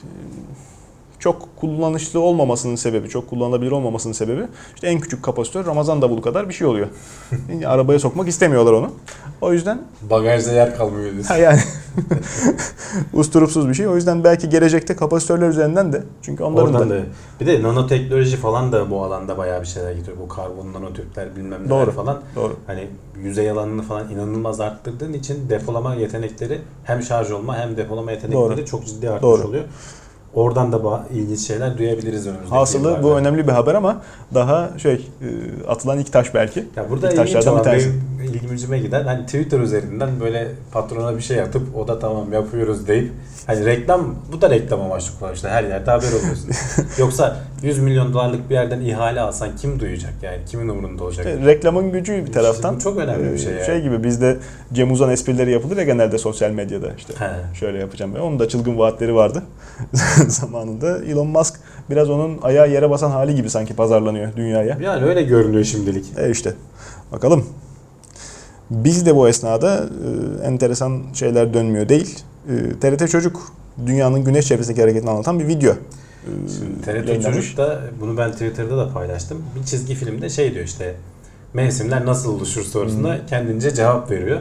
çok 1.19 1.57
kullanışlı 1.57 2.21
olmamasının 2.21 2.77
sebebi, 2.77 3.09
çok 3.09 3.31
kullanılabilir 3.31 3.71
olmamasının 3.71 4.13
sebebi 4.13 4.43
işte 4.75 4.87
en 4.87 5.01
küçük 5.01 5.23
kapasitör 5.23 5.67
Ramazan 5.67 6.03
davulu 6.03 6.21
kadar 6.23 6.49
bir 6.49 6.55
şey 6.55 6.67
oluyor. 6.67 6.87
Yani 7.49 7.67
arabaya 7.69 7.99
sokmak 7.99 8.29
istemiyorlar 8.29 8.73
onu. 8.73 8.91
O 9.41 9.53
yüzden 9.53 9.83
Bagajda 10.11 10.53
yer 10.53 10.77
kalmıyor 10.77 11.13
diyorsun. 11.13 11.29
ha 11.29 11.37
yani 11.37 11.61
usturupsuz 13.13 13.69
bir 13.69 13.75
şey. 13.75 13.89
O 13.89 13.97
yüzden 13.97 14.25
belki 14.25 14.49
gelecekte 14.49 14.97
kapasitörler 14.97 15.49
üzerinden 15.49 15.93
de 15.93 16.03
çünkü 16.23 16.43
onların 16.45 16.75
Oradan 16.75 16.91
da 16.91 16.95
da. 16.95 17.01
Bir 17.41 17.47
de 17.47 17.63
nanoteknoloji 17.63 18.37
falan 18.37 18.73
da 18.73 18.91
bu 18.91 19.05
alanda 19.05 19.39
bayağı 19.39 19.61
bir 19.61 19.67
şeyler 19.67 19.93
getiriyor. 19.93 20.19
Bu 20.25 20.29
karbon 20.29 20.73
nanotüpler 20.73 21.37
bilmem 21.37 21.61
neler 21.61 21.71
Doğru. 21.71 21.91
falan. 21.91 22.21
doğru. 22.37 22.57
Hani 22.67 22.89
yüzey 23.23 23.51
alanını 23.51 23.83
falan 23.83 24.11
inanılmaz 24.11 24.61
arttırdığın 24.61 25.13
için 25.13 25.49
depolama 25.51 25.95
yetenekleri 25.95 26.61
hem 26.85 27.03
şarj 27.03 27.31
olma 27.31 27.59
hem 27.59 27.77
depolama 27.77 28.11
yetenekleri 28.13 28.57
Doğru. 28.57 28.67
çok 28.67 28.87
ciddi 28.87 29.11
artmış 29.11 29.23
Doğru. 29.23 29.49
oluyor. 29.49 29.65
Oradan 30.37 30.73
da 30.73 31.07
ilginç 31.15 31.41
şeyler 31.41 31.79
duyabiliriz 31.79 32.27
önümüzdeki 32.27 32.55
Hasılı 32.55 33.03
bu 33.03 33.17
önemli 33.17 33.47
bir 33.47 33.53
haber 33.53 33.75
ama 33.75 34.03
daha 34.35 34.71
şey 34.79 34.95
e, 34.95 35.29
atılan 35.69 35.99
ilk 35.99 36.13
taş 36.13 36.35
belki. 36.35 36.65
Ya 36.77 36.91
burada 36.91 37.11
İlk 37.11 37.17
taşlardan 37.17 37.59
bir 37.59 37.63
tanesi. 37.63 37.89
benim 38.19 38.35
ilgimcime 38.35 38.79
giden 38.79 39.05
hani 39.05 39.27
Twitter 39.27 39.61
üzerinden 39.61 40.11
böyle 40.21 40.49
patrona 40.73 41.17
bir 41.17 41.23
şey 41.23 41.41
atıp 41.41 41.77
o 41.77 41.89
da 41.89 41.99
tamam 41.99 42.33
yapıyoruz 42.33 42.89
deyip 42.89 43.13
hani 43.47 43.65
reklam 43.65 44.15
bu 44.33 44.41
da 44.41 44.51
reklam 44.51 44.81
amaçlı 44.81 45.19
kullanmışlar. 45.19 45.53
Her 45.53 45.65
yerde 45.65 45.91
haber 45.91 46.09
oluyorsun. 46.09 46.51
Yoksa 46.99 47.37
100 47.63 47.79
milyon 47.79 48.15
dolarlık 48.15 48.51
bir 48.51 48.55
yerden 48.55 48.81
ihale 48.81 49.21
alsan 49.21 49.49
kim 49.57 49.81
duyacak 49.81 50.13
yani? 50.23 50.39
Kimin 50.47 50.69
umurunda 50.69 51.05
olacak? 51.05 51.27
İşte 51.27 51.47
reklamın 51.47 51.93
gücü 51.93 52.27
bir 52.27 52.33
taraftan. 52.33 52.77
Bu 52.77 52.81
çok 52.81 52.99
önemli 52.99 53.33
bir 53.33 53.39
şey 53.39 53.53
e, 53.53 53.57
yani. 53.57 53.67
Şey 53.67 53.83
gibi 53.83 54.05
bizde 54.05 54.37
Cem 54.73 54.93
Uzan 54.93 55.11
esprileri 55.11 55.51
yapılır 55.51 55.77
ya 55.77 55.85
genelde 55.85 56.19
sosyal 56.19 56.51
medyada 56.51 56.89
işte. 56.99 57.13
He. 57.19 57.55
Şöyle 57.55 57.79
yapacağım 57.79 58.13
ben. 58.15 58.21
Onun 58.21 58.39
da 58.39 58.49
çılgın 58.49 58.79
vaatleri 58.79 59.15
vardı 59.15 59.43
zamanında. 60.41 61.05
Elon 61.05 61.27
Musk 61.27 61.55
biraz 61.91 62.11
onun 62.11 62.39
ayağı 62.43 62.71
yere 62.71 62.91
basan 62.91 63.11
hali 63.11 63.35
gibi 63.35 63.51
sanki 63.51 63.75
pazarlanıyor 63.77 64.37
dünyaya. 64.37 64.79
Yani 64.81 65.05
öyle 65.05 65.23
görünüyor 65.23 65.65
şimdilik. 65.65 66.05
E 66.19 66.31
işte 66.31 66.55
bakalım. 67.13 67.45
Biz 68.71 69.07
de 69.07 69.17
bu 69.17 69.29
esnada 69.29 69.85
e, 70.43 70.47
enteresan 70.47 71.03
şeyler 71.15 71.55
dönmüyor 71.55 71.89
değil. 71.89 72.19
E, 72.49 72.79
TRT 72.81 73.11
Çocuk 73.11 73.53
dünyanın 73.87 74.25
güneş 74.25 74.47
çevresindeki 74.47 74.81
hareketini 74.83 75.11
anlatan 75.11 75.39
bir 75.41 75.49
video. 75.49 75.73
e, 75.73 75.77
Şimdi 76.59 76.81
TRT. 77.07 77.23
Çocuk 77.23 77.57
da 77.57 77.81
bunu 78.01 78.17
ben 78.17 78.33
Twitter'da 78.33 78.79
da 78.79 78.93
paylaştım. 78.93 79.43
Bir 79.61 79.67
çizgi 79.67 79.95
filmde 79.95 80.29
şey 80.31 80.55
diyor 80.55 80.65
işte 80.65 80.95
mevsimler 81.55 82.07
nasıl 82.07 82.35
oluşur 82.35 82.63
sorusuna 82.63 83.27
kendince 83.27 83.75
cevap 83.75 84.11
veriyor. 84.11 84.41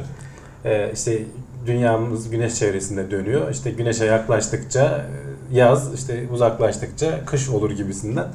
Ee, 0.65 0.91
işte 0.93 1.23
dünyamız 1.67 2.29
güneş 2.29 2.55
çevresinde 2.55 3.11
dönüyor. 3.11 3.51
İşte 3.51 3.71
güneşe 3.71 4.05
yaklaştıkça 4.05 4.85
e, 4.85 5.05
yaz, 5.51 5.93
işte 5.93 6.27
uzaklaştıkça 6.33 7.25
kış 7.25 7.49
olur 7.49 7.71
gibisinden. 7.71 8.27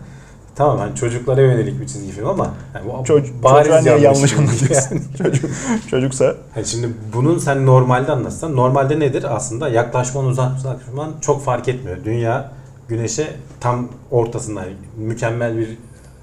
Tamam 0.54 0.78
hani 0.78 0.96
çocuklara 0.96 1.40
yönelik 1.40 1.80
bir 1.80 1.86
çizgi 1.86 2.12
film 2.12 2.26
ama 2.26 2.54
yani 2.74 2.86
bu 3.00 3.04
Çocuk, 3.04 3.42
bariz 3.44 3.86
yanlış 4.02 4.32
anlatıyorsun? 4.32 4.94
yani. 4.94 5.02
Çocuk, 5.18 5.50
çocuksa 5.90 6.34
Yani 6.56 6.66
şimdi 6.66 6.88
bunun 7.14 7.38
sen 7.38 7.66
normalde 7.66 8.12
anlatsan 8.12 8.56
normalde 8.56 9.00
nedir? 9.00 9.36
Aslında 9.36 9.68
yaklaşman 9.68 10.24
uzaklaşman 10.24 11.12
çok 11.20 11.44
fark 11.44 11.68
etmiyor. 11.68 11.98
Dünya 12.04 12.50
güneşe 12.88 13.26
tam 13.60 13.88
ortasında 14.10 14.64
mükemmel 14.98 15.58
bir 15.58 15.68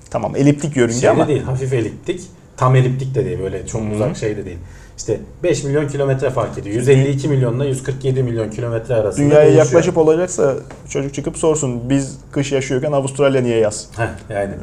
tamam 0.10 0.36
eliptik 0.36 0.78
yörünge 0.78 1.10
ama 1.10 1.24
de 1.24 1.28
değil. 1.28 1.44
Hafif 1.44 1.74
eliptik. 1.74 2.22
Tam 2.58 2.76
eliptik 2.76 3.16
de 3.16 3.26
değil. 3.26 3.40
Böyle 3.40 3.68
çok 3.68 3.82
uzak 3.96 4.18
şey 4.18 4.38
de 4.38 4.46
değil. 4.46 4.58
İşte 4.98 5.20
5 5.44 5.64
milyon 5.64 5.88
kilometre 5.88 6.30
fark 6.30 6.58
ediyor. 6.58 6.76
152 6.76 7.28
milyonla 7.28 7.66
147 7.66 8.24
milyon 8.24 8.50
kilometre 8.50 8.96
arasında 8.96 9.26
dünyaya 9.26 9.42
değişiyor. 9.46 9.66
yaklaşıp 9.66 9.98
olacaksa 9.98 10.56
çocuk 10.90 11.14
çıkıp 11.14 11.38
sorsun 11.38 11.90
biz 11.90 12.18
kış 12.32 12.52
yaşıyorken 12.52 12.92
Avustralya 12.92 13.42
niye 13.42 13.58
yaz? 13.58 13.88
Heh, 13.98 14.36
yani 14.36 14.54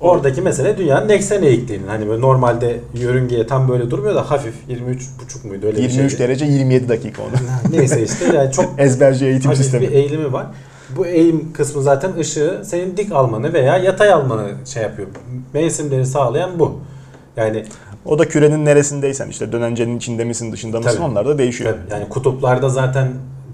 oradaki 0.00 0.42
mesele 0.42 0.78
dünyanın 0.78 1.08
eksen 1.08 1.42
eğikliğinin. 1.42 1.86
Hani 1.86 2.08
böyle 2.08 2.20
normalde 2.20 2.80
yörüngeye 2.94 3.46
tam 3.46 3.68
böyle 3.68 3.90
durmuyor 3.90 4.14
da 4.14 4.30
hafif 4.30 4.54
23,5 4.68 5.48
muydu 5.48 5.66
öyle 5.66 5.76
bir 5.76 5.82
23 5.82 6.10
şeydi. 6.10 6.22
derece 6.22 6.44
27 6.44 6.88
dakika 6.88 7.22
onu. 7.22 7.30
Neyse 7.76 8.02
işte 8.02 8.36
yani 8.36 8.52
çok 8.52 8.64
Ezberci 8.78 9.26
eğitim 9.26 9.50
hafif 9.50 9.62
sistemi. 9.64 9.86
bir 9.88 9.92
eğilimi 9.92 10.32
var. 10.32 10.46
Bu 10.96 11.06
eğim 11.06 11.52
kısmı 11.52 11.82
zaten 11.82 12.12
ışığı 12.18 12.62
senin 12.64 12.96
dik 12.96 13.12
almanı 13.12 13.52
veya 13.52 13.76
yatay 13.76 14.12
almanı 14.12 14.48
şey 14.64 14.82
yapıyor. 14.82 15.08
Mevsimleri 15.54 16.06
sağlayan 16.06 16.58
bu. 16.58 16.80
Yani 17.36 17.64
O 18.04 18.18
da 18.18 18.28
kürenin 18.28 18.64
neresindeysen 18.64 19.28
işte 19.28 19.52
dönencenin 19.52 19.96
içinde 19.96 20.24
misin 20.24 20.52
dışında 20.52 20.78
mısın 20.78 20.96
Tabii. 20.96 21.02
onlar 21.10 21.26
da 21.26 21.38
değişiyor. 21.38 21.72
Tabii, 21.72 22.00
yani 22.00 22.08
kutuplarda 22.08 22.68
zaten 22.68 23.08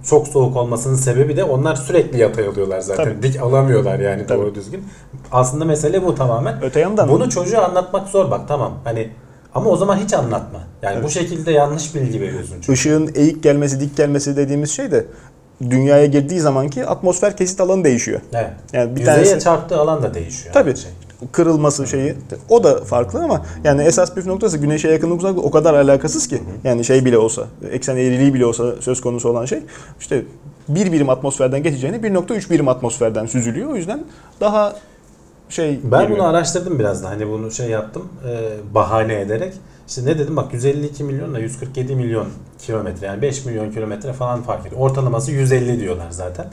çok 0.07 0.29
soğuk 0.29 0.57
olmasının 0.57 0.95
sebebi 0.97 1.37
de 1.37 1.45
onlar 1.45 1.77
sürekli 1.77 2.19
yatay 2.19 2.47
alıyorlar 2.47 2.81
zaten. 2.81 3.05
Tabii. 3.05 3.23
Dik 3.23 3.41
alamıyorlar 3.43 3.99
yani 3.99 4.27
Tabii. 4.27 4.39
doğru 4.39 4.55
düzgün. 4.55 4.85
Aslında 5.33 5.65
mesele 5.65 6.05
bu 6.05 6.15
tamamen. 6.15 6.63
Öte 6.63 6.81
yandan 6.81 7.09
Bunu 7.09 7.31
çocuğa 7.31 7.65
anlatmak 7.65 8.09
zor 8.09 8.31
bak 8.31 8.49
tamam. 8.49 8.73
Hani 8.85 9.11
ama 9.55 9.71
o 9.71 9.77
zaman 9.77 9.97
hiç 9.97 10.15
anlatma. 10.15 10.59
Yani 10.83 10.95
Evet. 10.95 11.05
bu 11.05 11.11
şekilde 11.11 11.53
yanlış 11.53 11.95
bilgi 11.95 12.21
veriyorsun 12.21 12.55
çünkü. 12.55 12.73
ışığın 12.73 13.11
eğik 13.15 13.43
gelmesi, 13.43 13.81
dik 13.81 13.97
gelmesi 13.97 14.37
dediğimiz 14.37 14.71
şey 14.71 14.91
de 14.91 15.07
dünyaya 15.71 16.07
girdiği 16.07 16.41
zamanki 16.41 16.87
atmosfer 16.87 17.37
kesit 17.37 17.61
alanı 17.61 17.85
değişiyor. 17.85 18.21
Evet. 18.33 18.51
Yani 18.73 18.95
bir 18.95 19.01
Yüzeye 19.01 19.17
tanesi 19.17 19.39
çarptığı 19.45 19.77
alan 19.79 20.03
da 20.03 20.15
değişiyor. 20.15 20.55
Tabii. 20.55 20.77
Şey. 20.77 20.91
Kırılması 21.33 21.87
şeyi 21.87 22.15
o 22.49 22.65
da 22.65 22.85
farklı 22.85 23.25
ama 23.25 23.47
yani 23.65 23.83
esas 23.83 24.15
püf 24.15 24.27
noktası 24.27 24.59
güneşe 24.59 24.89
yakınlık 24.89 25.19
uzaklık 25.19 25.45
o 25.45 25.51
kadar 25.51 25.75
alakasız 25.75 26.27
ki. 26.29 26.43
Yani 26.65 26.85
şey 26.85 27.05
bile 27.05 27.19
olsa, 27.19 27.47
eksen 27.71 27.97
eğriliği 27.97 28.35
bile 28.35 28.47
olsa 28.47 28.65
söz 28.81 29.01
konusu 29.01 29.29
olan 29.29 29.45
şey 29.45 29.63
işte 30.01 30.25
bir 30.69 30.93
birim 30.93 31.11
atmosferden 31.11 31.63
geçeceğine 31.63 31.97
1.3 31.97 32.51
birim 32.51 32.69
atmosferden 32.69 33.27
süzülüyor. 33.27 33.71
O 33.71 33.77
yüzden 33.77 34.05
daha 34.41 34.77
şey 35.49 35.81
Ben 35.85 36.01
geliyor. 36.01 36.19
bunu 36.19 36.29
araştırdım 36.29 36.79
biraz 36.79 37.05
da 37.05 37.09
hani 37.11 37.29
bunu 37.29 37.51
şey 37.51 37.69
yaptım 37.69 38.09
e, 38.29 38.75
bahane 38.75 39.21
ederek. 39.21 39.55
İşte 39.89 40.05
ne 40.05 40.19
dedim 40.19 40.37
bak 40.37 40.53
152 40.55 41.05
milyonla 41.05 41.39
147 41.39 41.97
milyon 41.97 42.27
kilometre 42.59 43.07
yani 43.07 43.23
5 43.23 43.45
milyon 43.45 43.71
kilometre 43.71 44.13
falan 44.13 44.43
fark 44.43 44.67
ediyor. 44.67 44.81
Ortalaması 44.81 45.33
150 45.33 45.81
diyorlar 45.81 46.11
zaten. 46.11 46.47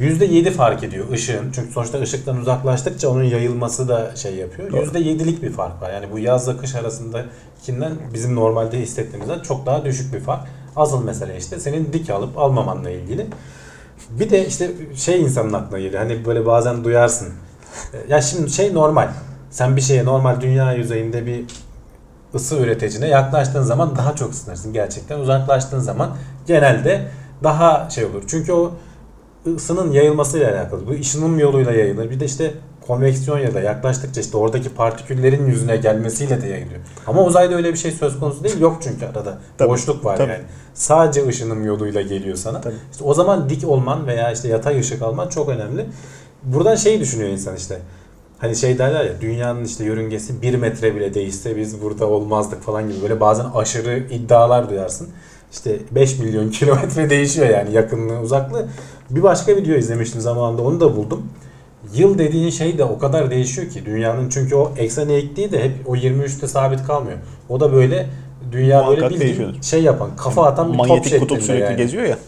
%7 0.00 0.50
fark 0.50 0.82
ediyor 0.82 1.10
ışığın. 1.12 1.52
Çünkü 1.52 1.72
sonuçta 1.72 2.00
ışıktan 2.00 2.36
uzaklaştıkça 2.36 3.08
onun 3.08 3.22
yayılması 3.22 3.88
da 3.88 4.16
şey 4.16 4.34
yapıyor. 4.34 4.72
Doğru. 4.72 4.80
%7'lik 4.80 5.42
bir 5.42 5.52
fark 5.52 5.82
var. 5.82 5.92
Yani 5.92 6.06
bu 6.12 6.18
yazla 6.18 6.56
kış 6.56 6.74
arasındakinden 6.74 7.92
bizim 8.14 8.34
normalde 8.34 8.80
hissettiğimizden 8.80 9.38
çok 9.40 9.66
daha 9.66 9.84
düşük 9.84 10.14
bir 10.14 10.20
fark. 10.20 10.40
Asıl 10.76 11.04
mesele 11.04 11.36
işte 11.38 11.60
senin 11.60 11.92
dik 11.92 12.10
alıp 12.10 12.38
almamanla 12.38 12.90
ilgili. 12.90 13.26
Bir 14.10 14.30
de 14.30 14.46
işte 14.46 14.70
şey 14.96 15.22
insanın 15.22 15.52
aklına 15.52 15.80
geliyor. 15.80 16.02
Hani 16.02 16.24
böyle 16.24 16.46
bazen 16.46 16.84
duyarsın. 16.84 17.28
E, 17.94 18.12
Ya 18.12 18.20
şimdi 18.22 18.50
şey 18.50 18.74
normal. 18.74 19.08
Sen 19.50 19.76
bir 19.76 19.80
şeye 19.80 20.04
normal 20.04 20.40
dünya 20.40 20.72
yüzeyinde 20.72 21.26
bir 21.26 21.44
ısı 22.34 22.56
üreticine 22.56 23.08
yaklaştığın 23.08 23.62
zaman 23.62 23.96
daha 23.96 24.16
çok 24.16 24.32
ısınırsın 24.32 24.72
gerçekten. 24.72 25.18
Uzaklaştığın 25.18 25.78
zaman 25.80 26.16
genelde 26.46 27.08
daha 27.44 27.90
şey 27.90 28.04
olur. 28.04 28.22
Çünkü 28.26 28.52
o 28.52 28.72
ısının 29.54 29.92
yayılmasıyla 29.92 30.52
alakalı. 30.52 30.86
Bu 30.86 30.90
ışınım 30.90 31.38
yoluyla 31.38 31.72
yayılır. 31.72 32.10
Bir 32.10 32.20
de 32.20 32.24
işte 32.24 32.54
konveksiyon 32.86 33.38
ya 33.38 33.54
da 33.54 33.60
yaklaştıkça 33.60 34.20
işte 34.20 34.36
oradaki 34.36 34.68
partiküllerin 34.68 35.46
yüzüne 35.46 35.76
gelmesiyle 35.76 36.42
de 36.42 36.46
yayılıyor. 36.46 36.80
Ama 37.06 37.24
uzayda 37.24 37.54
öyle 37.54 37.72
bir 37.72 37.78
şey 37.78 37.90
söz 37.90 38.20
konusu 38.20 38.44
değil. 38.44 38.60
Yok 38.60 38.78
çünkü 38.82 39.06
arada. 39.06 39.38
Tabii, 39.58 39.68
Boşluk 39.68 40.04
var 40.04 40.16
tabii. 40.16 40.30
yani. 40.32 40.42
Sadece 40.74 41.26
ışınım 41.26 41.64
yoluyla 41.64 42.02
geliyor 42.02 42.36
sana. 42.36 42.60
Tabii. 42.60 42.74
İşte 42.92 43.04
o 43.04 43.14
zaman 43.14 43.50
dik 43.50 43.68
olman 43.68 44.06
veya 44.06 44.32
işte 44.32 44.48
yatay 44.48 44.80
ışık 44.80 45.02
alman 45.02 45.28
çok 45.28 45.48
önemli. 45.48 45.86
Buradan 46.42 46.74
şeyi 46.74 47.00
düşünüyor 47.00 47.30
insan 47.30 47.56
işte. 47.56 47.78
Hani 48.38 48.56
şey 48.56 48.78
derler 48.78 49.04
ya 49.04 49.20
dünyanın 49.20 49.64
işte 49.64 49.84
yörüngesi 49.84 50.42
bir 50.42 50.54
metre 50.54 50.94
bile 50.96 51.14
değişse 51.14 51.56
biz 51.56 51.82
burada 51.82 52.06
olmazdık 52.06 52.62
falan 52.62 52.88
gibi 52.90 53.02
böyle 53.02 53.20
bazen 53.20 53.46
aşırı 53.54 53.98
iddialar 53.98 54.70
duyarsın. 54.70 55.08
İşte 55.56 55.76
5 55.90 56.18
milyon 56.18 56.50
kilometre 56.50 57.10
değişiyor 57.10 57.48
yani 57.48 57.72
yakınlığı 57.72 58.20
uzaklığı. 58.20 58.66
Bir 59.10 59.22
başka 59.22 59.56
video 59.56 59.74
izlemiştim 59.74 60.20
zamanında 60.20 60.62
onu 60.62 60.80
da 60.80 60.96
buldum. 60.96 61.26
Yıl 61.94 62.18
dediğin 62.18 62.50
şey 62.50 62.78
de 62.78 62.84
o 62.84 62.98
kadar 62.98 63.30
değişiyor 63.30 63.70
ki 63.70 63.86
dünyanın 63.86 64.28
çünkü 64.28 64.54
o 64.54 64.72
eksen 64.76 65.08
eğikliği 65.08 65.52
de 65.52 65.64
hep 65.64 65.72
o 65.86 65.96
23'te 65.96 66.46
sabit 66.48 66.86
kalmıyor. 66.86 67.18
O 67.48 67.60
da 67.60 67.72
böyle 67.72 68.06
dünya 68.52 68.78
Muhakkak 68.78 68.96
böyle 69.02 69.10
bildiğin 69.14 69.20
değişiyor. 69.28 69.54
şey 69.62 69.82
yapan 69.82 70.10
kafa 70.16 70.46
atan 70.46 70.72
bir 70.72 70.78
top 70.78 70.88
Manyetik 70.88 71.12
kutup 71.20 71.28
şeklinde 71.30 71.46
sürekli 71.46 71.64
yani. 71.64 71.76
geziyor 71.76 72.04
ya. 72.04 72.18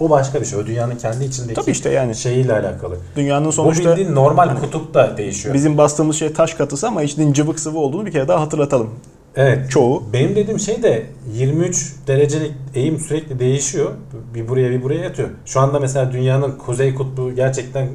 O 0.00 0.10
başka 0.10 0.40
bir 0.40 0.46
şey. 0.46 0.58
O 0.58 0.66
dünyanın 0.66 0.96
kendi 0.96 1.24
içindeki 1.24 1.60
Tabii 1.60 1.70
işte 1.70 1.90
yani 1.90 2.14
şeyiyle 2.14 2.52
alakalı. 2.52 2.96
dünyanın 3.16 3.46
Bu 3.46 3.52
sonuçta 3.52 3.90
bildiğin 3.90 4.14
normal 4.14 4.48
hani 4.48 4.60
kutup 4.60 4.94
da 4.94 5.16
değişiyor. 5.16 5.54
bizim 5.54 5.78
bastığımız 5.78 6.16
şey 6.16 6.32
taş 6.32 6.54
katısı 6.54 6.88
ama 6.88 7.02
içinin 7.02 7.32
cıvık 7.32 7.60
sıvı 7.60 7.78
olduğunu 7.78 8.06
bir 8.06 8.12
kere 8.12 8.28
daha 8.28 8.40
hatırlatalım. 8.40 8.90
Evet. 9.36 9.70
Çoğu 9.70 10.02
Benim 10.12 10.36
dediğim 10.36 10.60
şey 10.60 10.82
de 10.82 11.06
23 11.34 11.94
derecelik 12.06 12.52
eğim 12.74 12.98
sürekli 12.98 13.38
değişiyor. 13.38 13.90
Bir 14.34 14.48
buraya 14.48 14.70
bir 14.70 14.82
buraya 14.82 15.00
yatıyor. 15.00 15.28
Şu 15.44 15.60
anda 15.60 15.80
mesela 15.80 16.12
dünyanın 16.12 16.52
kuzey 16.52 16.94
kutbu 16.94 17.34
gerçekten 17.34 17.84
e, 17.84 17.88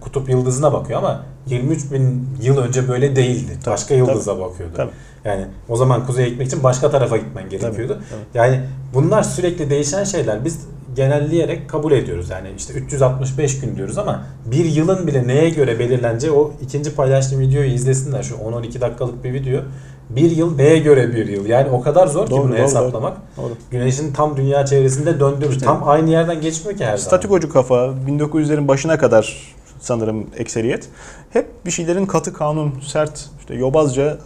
kutup 0.00 0.28
yıldızına 0.28 0.72
bakıyor 0.72 0.98
ama 0.98 1.22
23 1.46 1.92
bin 1.92 2.28
yıl 2.42 2.58
önce 2.58 2.88
böyle 2.88 3.16
değildi. 3.16 3.52
Tabii, 3.64 3.72
başka 3.72 3.94
yıldıza 3.94 4.40
bakıyordu. 4.40 4.72
Tabii. 4.76 4.90
Yani 5.24 5.46
o 5.68 5.76
zaman 5.76 6.06
kuzeye 6.06 6.28
gitmek 6.28 6.46
için 6.46 6.62
başka 6.62 6.90
tarafa 6.90 7.16
gitmen 7.16 7.48
gerekiyordu. 7.48 7.92
tabii. 8.10 8.44
Yani 8.44 8.60
bunlar 8.94 9.22
sürekli 9.22 9.70
değişen 9.70 10.04
şeyler. 10.04 10.44
Biz 10.44 10.60
genelleyerek 10.96 11.68
kabul 11.68 11.92
ediyoruz. 11.92 12.30
Yani 12.30 12.48
işte 12.58 12.74
365 12.74 13.60
gün 13.60 13.76
diyoruz 13.76 13.98
ama 13.98 14.26
bir 14.46 14.64
yılın 14.64 15.06
bile 15.06 15.26
neye 15.28 15.50
göre 15.50 15.78
belirleneceği 15.78 16.32
o 16.32 16.52
ikinci 16.62 16.94
paylaştığım 16.94 17.40
videoyu 17.40 17.70
izlesinler. 17.70 18.22
Şu 18.22 18.34
10-12 18.34 18.80
dakikalık 18.80 19.24
bir 19.24 19.34
video. 19.34 19.60
Bir 20.10 20.30
yıl 20.30 20.56
neye 20.56 20.78
göre 20.78 21.14
bir 21.14 21.26
yıl? 21.26 21.46
Yani 21.46 21.70
o 21.70 21.80
kadar 21.80 22.06
zor 22.06 22.24
ki 22.26 22.30
Doğru, 22.30 22.42
bunu 22.42 22.52
doğru, 22.52 22.58
hesaplamak. 22.62 23.16
Doğru. 23.36 23.52
Güneşin 23.70 24.12
tam 24.12 24.36
dünya 24.36 24.66
çevresinde 24.66 25.20
döndüğümüz, 25.20 25.58
tam 25.58 25.88
aynı 25.88 26.10
yerden 26.10 26.40
geçmiyor 26.40 26.78
ki 26.78 26.84
her 26.84 26.96
zaman. 26.96 27.06
Statikocu 27.08 27.48
kafa 27.52 27.74
1900'lerin 28.08 28.68
başına 28.68 28.98
kadar 28.98 29.54
sanırım 29.80 30.26
ekseriyet. 30.36 30.88
Hep 31.30 31.46
bir 31.66 31.70
şeylerin 31.70 32.06
katı 32.06 32.32
kanun, 32.32 32.74
sert, 32.86 33.30
işte 33.40 33.54
yobazca 33.54 34.02
e, 34.02 34.16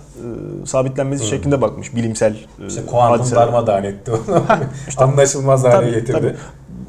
sabitlenmesi 0.66 1.26
şeklinde 1.26 1.60
bakmış 1.62 1.94
bilimsel 1.94 2.32
e, 2.62 2.66
İşte 2.66 2.86
kuantum 2.86 3.30
darmadağın 3.36 3.84
etti 3.84 4.10
onu. 4.12 4.42
Anlaşılmaz 4.96 5.64
hale 5.64 5.72
Tabii, 5.72 5.90
getirdi. 5.90 6.12
tabii. 6.12 6.34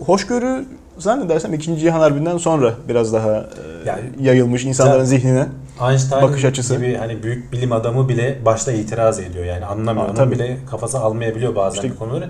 Hoşgörü 0.05 0.65
zannedersem 1.01 1.53
2. 1.53 1.77
Cihan 1.79 1.99
Harbi'nden 1.99 2.37
sonra 2.37 2.73
biraz 2.89 3.13
daha 3.13 3.31
e, 3.37 3.43
Yani- 3.85 4.01
yayılmış 4.21 4.65
insanların 4.65 5.03
Zaten- 5.03 5.05
zihnine. 5.17 5.45
Einstein 5.89 6.21
Bakış 6.21 6.45
açısı. 6.45 6.75
gibi 6.75 6.95
hani 6.95 7.23
büyük 7.23 7.51
bilim 7.53 7.71
adamı 7.71 8.09
bile 8.09 8.37
başta 8.45 8.71
itiraz 8.71 9.19
ediyor. 9.19 9.45
Yani 9.45 9.65
anlamıyor. 9.65 10.05
Ha, 10.07 10.13
Onun 10.23 10.31
bile 10.31 10.57
kafası 10.71 10.99
almayabiliyor 10.99 11.55
bazen 11.55 11.75
İşte- 11.81 11.89
bu 11.95 11.99
konuları. 11.99 12.29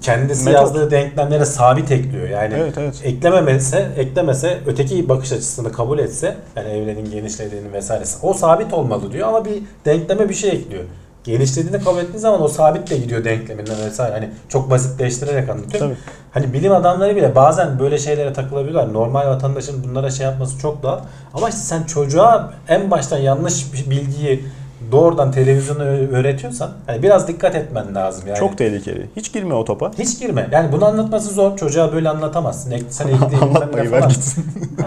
Kendisi 0.00 0.44
Metot. 0.44 0.60
yazdığı 0.60 0.90
denklemlere 0.90 1.44
sabit 1.44 1.92
ekliyor. 1.92 2.28
Yani 2.28 2.54
Evet, 2.58 2.74
evet. 2.78 3.00
eklememese, 3.04 3.88
eklemese 3.96 4.58
öteki 4.66 5.08
bakış 5.08 5.32
açısını 5.32 5.72
kabul 5.72 5.98
etse 5.98 6.36
yani 6.56 6.68
evrenin 6.68 7.10
genişlediğini 7.10 7.72
vesairesi 7.72 8.26
o 8.26 8.32
sabit 8.34 8.72
olmalı 8.72 9.12
diyor 9.12 9.28
ama 9.28 9.44
bir 9.44 9.62
denkleme 9.84 10.28
bir 10.28 10.34
şey 10.34 10.50
ekliyor. 10.50 10.84
Genişlediğini 11.24 11.84
kabul 11.84 11.98
ettiği 11.98 12.18
zaman 12.18 12.42
o 12.42 12.48
sabitle 12.48 12.96
gidiyor 12.96 13.24
denkleminden 13.24 13.76
vesaire. 13.86 14.12
Hani 14.14 14.30
çok 14.48 14.70
basitleştirerek 14.70 15.48
anlatıyor. 15.50 15.84
Tabii. 15.84 15.96
Hani 16.32 16.52
bilim 16.52 16.72
adamları 16.72 17.16
bile 17.16 17.34
bazen 17.34 17.78
böyle 17.78 17.98
şeylere 17.98 18.32
takılabiliyorlar. 18.32 18.92
Normal 18.94 19.26
vatandaşın 19.26 19.84
bunlara 19.84 20.10
şey 20.10 20.26
yapması 20.26 20.58
çok 20.58 20.82
doğal. 20.82 21.00
Ama 21.34 21.48
işte 21.48 21.60
sen 21.60 21.82
çocuğa 21.82 22.52
en 22.68 22.90
baştan 22.90 23.18
yanlış 23.18 23.72
bir 23.72 23.90
bilgiyi 23.90 24.44
doğrudan 24.92 25.32
televizyonda 25.32 25.84
ö- 25.84 26.10
öğretiyorsan 26.16 26.70
hani 26.86 27.02
biraz 27.02 27.28
dikkat 27.28 27.54
etmen 27.54 27.94
lazım 27.94 28.26
yani. 28.26 28.38
Çok 28.38 28.58
tehlikeli. 28.58 29.06
Hiç 29.16 29.32
girme 29.32 29.54
o 29.54 29.64
topa. 29.64 29.90
hiç 29.98 30.18
girme. 30.18 30.48
Yani 30.52 30.72
bunu 30.72 30.84
anlatması 30.84 31.30
zor. 31.34 31.56
Çocuğa 31.56 31.92
böyle 31.92 32.08
anlatamazsın. 32.08 32.72
Sen 32.88 33.08
ekle 33.08 33.36
Anlatmayı 33.42 33.90
ver 33.92 34.02
gitsin. 34.02 34.44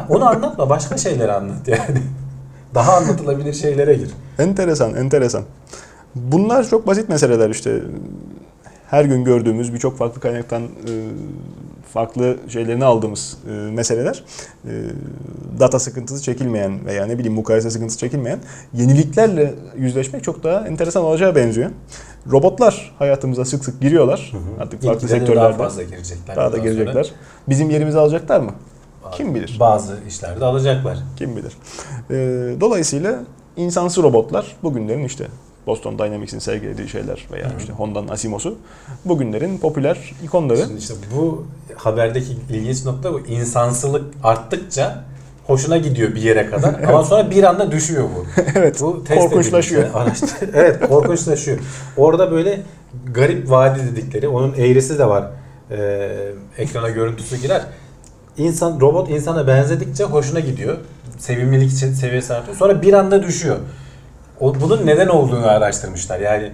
Onu 0.10 0.30
anlatma. 0.30 0.70
Başka 0.70 0.98
şeyleri 0.98 1.32
anlat 1.32 1.68
yani. 1.68 2.02
Daha 2.76 2.94
anlatılabilir 2.94 3.54
şeylere 3.54 3.94
gir. 3.94 4.10
Enteresan, 4.40 4.94
enteresan. 4.96 5.44
Bunlar 6.16 6.70
çok 6.70 6.88
basit 6.88 7.10
meseleler 7.10 7.50
işte. 7.50 7.82
Her 8.90 9.06
gün 9.06 9.24
gördüğümüz 9.24 9.74
birçok 9.74 9.98
farklı 9.98 10.22
kaynaktan 10.22 10.64
e, 10.64 10.68
farklı 11.94 12.38
şeylerini 12.48 12.86
aldığımız 12.86 13.38
e, 13.50 13.52
meseleler. 13.52 14.24
E, 14.66 14.72
Data 15.60 15.80
sıkıntısı 15.80 16.24
çekilmeyen 16.24 16.86
veya 16.86 17.06
ne 17.06 17.18
bileyim 17.18 17.34
mukayese 17.34 17.70
sıkıntısı 17.70 18.00
çekilmeyen 18.00 18.40
yeniliklerle 18.74 19.54
yüzleşmek 19.78 20.24
çok 20.24 20.44
daha 20.44 20.68
enteresan 20.68 21.04
olacağı 21.04 21.36
benziyor. 21.36 21.70
Robotlar 22.32 22.96
hayatımıza 23.00 23.46
sık 23.46 23.66
sık 23.66 23.82
giriyorlar. 23.82 24.32
Artık 24.60 24.84
farklı 24.84 25.00
Gitgide 25.00 25.16
de 25.16 25.20
sektörlerde. 25.20 25.60
Daha 25.60 25.68
fazla 25.68 25.84
girecekler. 25.84 26.36
Daha 26.36 26.46
da 26.46 26.52
bundan 26.52 26.64
sonra. 26.64 26.74
girecekler. 26.74 27.12
Bizim 27.50 27.70
yerimizi 27.70 28.00
alacaklar 28.00 28.40
mı? 28.40 28.52
Kim 29.12 29.36
bilir? 29.36 29.58
Bazı 29.60 29.98
işlerde 30.08 30.46
alacaklar. 30.46 30.98
Kim 31.18 31.36
bilir. 31.36 31.58
Dolayısıyla 32.62 33.24
insansı 33.58 34.04
robotlar 34.04 34.56
bugünlerin 34.64 35.04
işte 35.04 35.28
Boston 35.68 36.00
Dynamics'in 36.00 36.40
sergilediği 36.40 36.90
şeyler 36.90 37.28
veya 37.32 37.52
işte 37.60 37.74
Honda'nın 37.74 38.08
Asimos'u 38.08 38.58
bugünlerin 39.06 39.58
popüler 39.58 40.14
ikonları. 40.24 40.58
Şimdi 40.58 40.80
işte 40.80 40.94
bu 41.16 41.46
haberdeki 41.76 42.38
ilginç 42.50 42.86
nokta 42.86 43.14
bu. 43.14 43.20
İnsansılık 43.20 44.14
arttıkça 44.24 45.04
hoşuna 45.48 45.78
gidiyor 45.78 46.16
bir 46.16 46.22
yere 46.22 46.50
kadar 46.50 46.84
ama 46.88 47.04
sonra 47.04 47.32
bir 47.32 47.44
anda 47.44 47.72
düşüyor 47.72 48.04
bu. 48.04 48.42
evet. 48.56 48.82
Bu 48.82 49.04
test 49.04 49.20
korkunçlaşıyor. 49.20 49.84
evet 50.54 50.88
korkunçlaşıyor. 50.88 51.58
Orada 51.98 52.32
böyle 52.32 52.62
garip 53.14 53.50
vadi 53.50 53.80
dedikleri 53.92 54.28
onun 54.28 54.54
eğrisi 54.54 55.00
de 55.00 55.06
var. 55.10 55.32
Ee, 55.72 56.32
ekrana 56.58 56.90
görüntüsü 56.90 57.38
girer. 57.38 57.62
İnsan 58.38 58.80
robot 58.82 59.10
insana 59.10 59.48
benzedikçe 59.48 60.04
hoşuna 60.04 60.40
gidiyor. 60.40 60.78
Sevimlilik 61.18 61.72
için 61.72 61.94
seviyesi 61.94 62.34
artıyor. 62.34 62.58
Sonra 62.58 62.82
bir 62.82 62.94
anda 62.94 63.24
düşüyor. 63.24 63.58
O, 64.40 64.62
bunun 64.62 64.86
neden 64.86 65.08
olduğunu 65.08 65.48
araştırmışlar. 65.48 66.20
Yani 66.20 66.52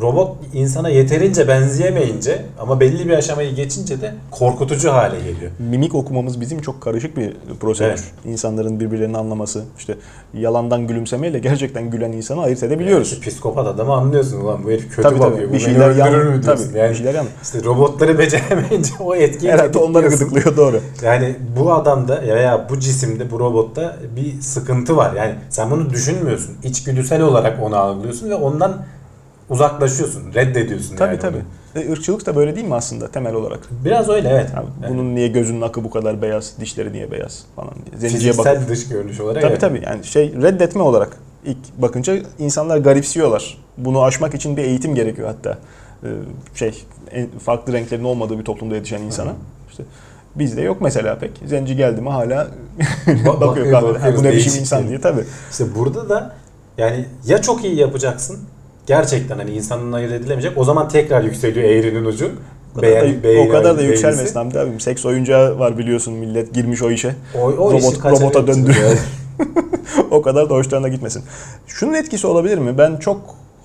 robot 0.00 0.36
insana 0.52 0.88
yeterince 0.88 1.48
benzeyemeyince 1.48 2.42
ama 2.60 2.80
belli 2.80 3.08
bir 3.08 3.12
aşamayı 3.12 3.54
geçince 3.54 4.00
de 4.00 4.14
korkutucu 4.30 4.90
hale 4.92 5.16
geliyor. 5.18 5.50
Mimik 5.58 5.94
okumamız 5.94 6.40
bizim 6.40 6.60
çok 6.60 6.80
karışık 6.80 7.16
bir 7.16 7.32
prosedür. 7.60 7.88
Evet. 7.90 8.04
İnsanların 8.24 8.80
birbirlerini 8.80 9.18
anlaması, 9.18 9.64
işte 9.78 9.94
yalandan 10.34 10.86
gülümsemeyle 10.86 11.38
gerçekten 11.38 11.90
gülen 11.90 12.12
insanı 12.12 12.42
ayırt 12.42 12.62
edebiliyoruz. 12.62 13.12
Yani 13.12 13.20
psikopat 13.20 13.66
adamı 13.66 13.92
anlıyorsun 13.94 14.40
ulan 14.40 14.64
bu 14.64 14.70
herif 14.70 14.88
kötü 14.90 15.02
tabii 15.02 15.20
bakıyor. 15.20 15.46
tabii. 15.46 15.52
Bir 15.52 15.58
şeyler 15.60 15.88
öldürür 15.88 16.24
mü 16.24 16.42
diyorsun? 16.42 16.66
tabii. 16.66 16.78
Yani 16.78 16.90
Bir 16.90 16.96
şeyler 16.96 17.14
yan. 17.14 17.26
işte 17.42 17.64
robotları 17.64 18.18
beceremeyince 18.18 18.92
o 19.00 19.14
etkiyi 19.14 19.52
Herhalde 19.52 19.78
onları 19.78 20.08
gıdıklıyor 20.08 20.56
doğru. 20.56 20.80
Yani 21.02 21.36
bu 21.60 21.72
adamda 21.72 22.22
veya 22.22 22.66
bu 22.70 22.80
cisimde, 22.80 23.30
bu 23.30 23.40
robotta 23.40 23.96
bir 24.16 24.40
sıkıntı 24.40 24.96
var. 24.96 25.14
Yani 25.14 25.34
sen 25.48 25.70
bunu 25.70 25.90
düşünmüyorsun. 25.90 26.50
İçgüdüsel 26.64 27.22
olarak 27.22 27.62
onu 27.62 27.76
algılıyorsun 27.76 28.30
ve 28.30 28.34
ondan 28.34 28.84
uzaklaşıyorsun, 29.50 30.34
reddediyorsun. 30.34 30.96
Tabii 30.96 31.10
yani 31.10 31.18
tabii. 31.20 31.36
onu. 31.76 31.82
E, 31.82 31.92
ırkçılık 31.92 32.26
da 32.26 32.36
böyle 32.36 32.56
değil 32.56 32.66
mi 32.66 32.74
aslında 32.74 33.08
temel 33.08 33.34
olarak? 33.34 33.60
Biraz 33.84 34.08
öyle 34.08 34.28
evet. 34.28 34.50
Yani 34.54 34.66
Bunun 34.88 35.14
niye 35.14 35.28
gözünün 35.28 35.60
akı 35.60 35.84
bu 35.84 35.90
kadar 35.90 36.22
beyaz, 36.22 36.52
dişleri 36.60 36.92
niye 36.92 37.10
beyaz 37.10 37.44
falan 37.56 37.74
diye. 37.74 37.98
Zenciye 37.98 38.32
fiziksel 38.32 38.56
bakıp 38.56 38.68
dış 38.68 38.88
görünüş 38.88 39.20
olarak 39.20 39.42
Tabii 39.42 39.50
evet. 39.52 39.60
tabii 39.60 39.82
yani 39.86 40.04
şey 40.04 40.32
reddetme 40.42 40.82
olarak 40.82 41.16
ilk 41.44 41.56
bakınca 41.78 42.16
insanlar 42.38 42.78
garipsiyorlar. 42.78 43.58
Bunu 43.78 44.02
aşmak 44.02 44.34
için 44.34 44.56
bir 44.56 44.62
eğitim 44.64 44.94
gerekiyor 44.94 45.28
hatta. 45.28 45.58
Ee, 46.04 46.08
şey 46.54 46.84
en- 47.10 47.38
farklı 47.38 47.72
renklerin 47.72 48.04
olmadığı 48.04 48.38
bir 48.38 48.44
toplumda 48.44 48.74
yetişen 48.74 49.02
insana. 49.02 49.30
Hı. 49.30 49.34
İşte 49.70 49.82
Bizde 50.34 50.62
yok 50.62 50.80
mesela 50.80 51.18
pek. 51.18 51.30
Zenci 51.46 51.76
geldi 51.76 52.00
mi 52.00 52.08
hala 52.10 52.48
bakıyor, 53.06 53.40
bakıyor 53.40 53.70
kahvede. 53.70 54.16
Bu 54.16 54.22
ne 54.22 54.32
biçim 54.32 54.60
insan 54.60 54.80
şey. 54.80 54.88
diye 54.88 55.00
tabii. 55.00 55.24
İşte 55.50 55.64
burada 55.74 56.08
da 56.08 56.34
yani 56.78 57.04
ya 57.26 57.42
çok 57.42 57.64
iyi 57.64 57.76
yapacaksın 57.76 58.38
gerçekten 58.86 59.38
hani 59.38 59.50
insanın 59.50 59.92
ayırt 59.92 60.12
edilemeyecek 60.12 60.58
o 60.58 60.64
zaman 60.64 60.88
tekrar 60.88 61.22
yükseliyor 61.24 61.68
eğrinin 61.68 62.04
ucu. 62.04 62.30
O 62.76 62.80
kadar, 62.80 63.02
da, 63.02 63.22
beğeni- 63.24 63.48
o 63.48 63.52
kadar 63.52 63.78
da 63.78 63.82
yükselmesin 63.82 64.34
Hamdi 64.34 64.58
abim. 64.58 64.80
Seks 64.80 65.06
oyuncağı 65.06 65.58
var 65.58 65.78
biliyorsun 65.78 66.14
millet 66.14 66.54
girmiş 66.54 66.82
o 66.82 66.90
işe. 66.90 67.14
O, 67.34 67.38
o 67.40 67.72
Robot- 67.72 67.92
işi 67.92 68.02
robota 68.22 68.46
döndü. 68.46 68.72
o 70.10 70.22
kadar 70.22 70.50
da 70.50 70.54
hoşlarına 70.54 70.88
gitmesin. 70.88 71.22
Şunun 71.66 71.94
etkisi 71.94 72.26
olabilir 72.26 72.58
mi? 72.58 72.78
Ben 72.78 72.96
çok 72.96 73.20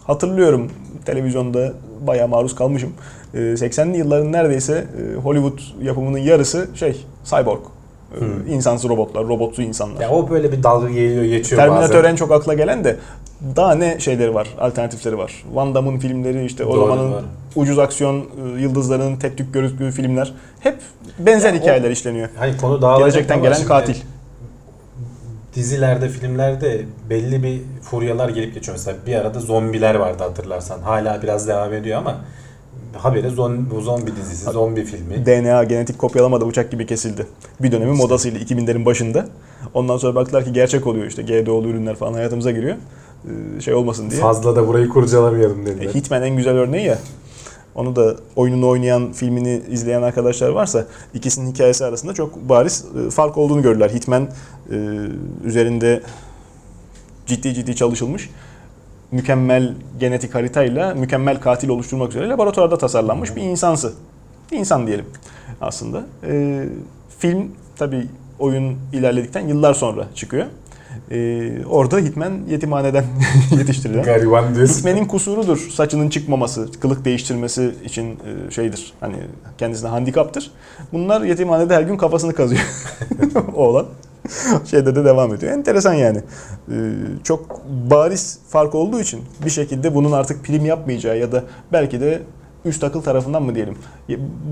hatırlıyorum 0.07 0.71
televizyonda 1.05 1.73
bayağı 2.07 2.27
maruz 2.27 2.55
kalmışım. 2.55 2.93
Ee, 3.33 3.37
80'li 3.37 3.97
yılların 3.97 4.31
neredeyse 4.31 4.73
e, 5.13 5.15
Hollywood 5.15 5.59
yapımının 5.81 6.17
yarısı 6.17 6.67
şey 6.75 7.05
cyborg. 7.25 7.59
Ee, 8.15 8.19
Hmm. 8.19 8.47
insansız 8.53 8.89
robotlar, 8.89 9.27
robotsu 9.27 9.61
insanlar. 9.61 10.01
Ya 10.01 10.09
o 10.11 10.29
böyle 10.29 10.51
bir 10.51 10.63
dalga 10.63 10.89
geliyor 10.89 11.23
geçiyor 11.23 11.61
Terminator 11.61 11.95
bazen. 11.99 12.11
en 12.11 12.15
çok 12.15 12.31
akla 12.31 12.53
gelen 12.53 12.83
de 12.83 12.95
daha 13.55 13.75
ne 13.75 13.99
şeyleri 13.99 14.33
var, 14.33 14.47
alternatifleri 14.59 15.17
var. 15.17 15.43
Van 15.53 15.75
Damme'ın 15.75 15.99
filmleri 15.99 16.45
işte 16.45 16.65
o 16.65 16.79
zamanın 16.79 17.13
ucuz 17.55 17.79
aksiyon 17.79 18.17
e, 18.19 18.61
yıldızlarının 18.61 19.15
tek 19.17 19.37
tük 19.37 19.53
görüntülü 19.53 19.91
filmler 19.91 20.33
hep 20.59 20.75
benzer 21.19 21.53
Ya 21.53 21.59
o- 21.59 21.63
hikayeler 21.63 21.91
işleniyor. 21.91 22.29
Hani 22.37 22.57
konu 22.57 22.81
dağılacak 22.81 22.99
Gelecekten 22.99 23.41
gelen 23.41 23.65
katil. 23.65 23.95
Dizilerde, 25.55 26.09
filmlerde 26.09 26.81
belli 27.09 27.43
bir 27.43 27.61
furyalar 27.81 28.29
gelip 28.29 28.53
geçiyor. 28.53 28.77
Mesela 28.77 28.97
bir 29.07 29.15
arada 29.15 29.39
zombiler 29.39 29.95
vardı 29.95 30.23
hatırlarsan. 30.23 30.79
Hala 30.81 31.21
biraz 31.21 31.47
devam 31.47 31.73
ediyor 31.73 31.97
ama 31.97 32.15
haberi 32.97 33.29
zon, 33.29 33.69
bu 33.71 33.81
zombi 33.81 34.15
dizisi, 34.15 34.51
zombi 34.51 34.83
filmi. 34.85 35.25
DNA 35.25 35.63
genetik 35.63 35.97
kopyalamada 35.97 36.45
uçak 36.45 36.71
gibi 36.71 36.85
kesildi. 36.85 37.27
Bir 37.59 37.71
dönemin 37.71 37.95
modasıyla 37.95 38.39
2000'lerin 38.39 38.85
başında. 38.85 39.25
Ondan 39.73 39.97
sonra 39.97 40.15
baktılar 40.15 40.45
ki 40.45 40.53
gerçek 40.53 40.87
oluyor 40.87 41.05
işte 41.05 41.21
GDO'lu 41.21 41.67
ürünler 41.67 41.95
falan 41.95 42.13
hayatımıza 42.13 42.51
giriyor. 42.51 42.75
Ee, 43.57 43.61
Şey 43.61 43.73
olmasın 43.73 44.09
diye. 44.09 44.21
Fazla 44.21 44.55
da 44.55 44.67
burayı 44.67 44.89
kurcalamayalım 44.89 45.61
E, 45.61 45.65
dediler. 45.65 45.93
Hitman 45.93 46.23
en 46.23 46.35
güzel 46.37 46.53
örneği 46.53 46.85
ya. 46.85 46.99
Onu 47.75 47.95
da 47.95 48.15
oyununu 48.35 48.67
oynayan, 48.67 49.11
filmini 49.11 49.61
izleyen 49.69 50.01
arkadaşlar 50.01 50.49
varsa 50.49 50.85
ikisinin 51.13 51.51
hikayesi 51.51 51.85
arasında 51.85 52.13
çok 52.13 52.49
bariz 52.49 52.85
e, 53.07 53.09
fark 53.11 53.37
olduğunu 53.37 53.61
görürler. 53.61 53.89
Hitman 53.89 54.27
e, 54.71 54.75
üzerinde 55.43 56.01
ciddi 57.25 57.53
ciddi 57.53 57.75
çalışılmış 57.75 58.29
mükemmel 59.11 59.73
genetik 59.99 60.35
haritayla 60.35 60.93
mükemmel 60.93 61.39
katil 61.39 61.69
oluşturmak 61.69 62.09
üzere 62.09 62.27
laboratuvarda 62.29 62.77
tasarlanmış 62.77 63.35
bir 63.35 63.41
insansı. 63.41 63.93
Bir 64.51 64.57
insan 64.57 64.87
diyelim 64.87 65.05
aslında. 65.61 66.05
E, 66.27 66.63
film 67.19 67.51
tabi 67.77 68.07
oyun 68.39 68.77
ilerledikten 68.93 69.47
yıllar 69.47 69.73
sonra 69.73 70.07
çıkıyor. 70.15 70.45
E, 71.11 71.51
orada 71.65 71.97
Hitman 71.97 72.39
yetimhaneden 72.49 73.05
yetiştirilen. 73.57 74.03
Gariban 74.03 74.55
diyorsun. 74.55 74.77
Hitman'in 74.77 75.05
kusurudur. 75.05 75.57
Saçının 75.57 76.09
çıkmaması, 76.09 76.71
kılık 76.79 77.05
değiştirmesi 77.05 77.75
için 77.85 78.11
e, 78.11 78.51
şeydir. 78.51 78.93
Hani 78.99 79.15
kendisine 79.57 79.89
handikaptır. 79.89 80.51
Bunlar 80.93 81.21
yetimhanede 81.21 81.75
her 81.75 81.81
gün 81.81 81.97
kafasını 81.97 82.33
kazıyor. 82.33 82.61
Oğlan. 83.55 83.85
Şeyde 84.65 84.95
de 84.95 85.05
devam 85.05 85.33
ediyor. 85.33 85.51
Enteresan 85.51 85.93
yani. 85.93 86.17
E, 86.71 86.75
Çok 87.23 87.61
bariz 87.91 88.39
fark 88.49 88.75
olduğu 88.75 88.99
için 88.99 89.21
bir 89.45 89.49
şekilde 89.49 89.95
bunun 89.95 90.11
artık 90.11 90.43
prim 90.45 90.65
yapmayacağı 90.65 91.17
ya 91.17 91.31
da 91.31 91.43
belki 91.71 92.01
de 92.01 92.21
üst 92.65 92.83
akıl 92.83 93.01
tarafından 93.01 93.43
mı 93.43 93.55
diyelim. 93.55 93.77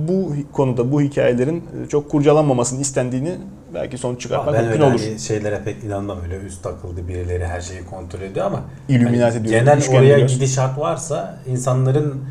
Bu 0.08 0.34
konuda 0.52 0.92
bu 0.92 1.02
hikayelerin 1.02 1.58
e, 1.86 1.90
çok 1.90 2.12
kurcalanmamasının 2.12 2.80
istendiğini 2.82 3.36
belki 3.74 3.98
sonuç 3.98 4.22
çıkartmak 4.22 4.56
ben 4.56 4.64
mümkün 4.64 4.82
öyle 4.82 4.92
olur. 4.94 5.02
hani 5.04 5.20
şeylere 5.20 5.62
pek 5.66 5.84
inanmam 5.84 6.18
öyle 6.24 6.38
üst 6.38 6.66
akıllı 6.66 7.08
birileri 7.08 7.46
her 7.48 7.62
şeyi 7.62 7.86
kontrol 7.86 8.22
ediyor 8.22 8.46
ama 8.46 8.62
Illuminati 8.90 9.38
hani 9.38 9.48
genel 9.48 9.82
oraya 9.92 10.20
gidişat 10.20 10.80
varsa 10.80 11.38
insanların 11.48 12.24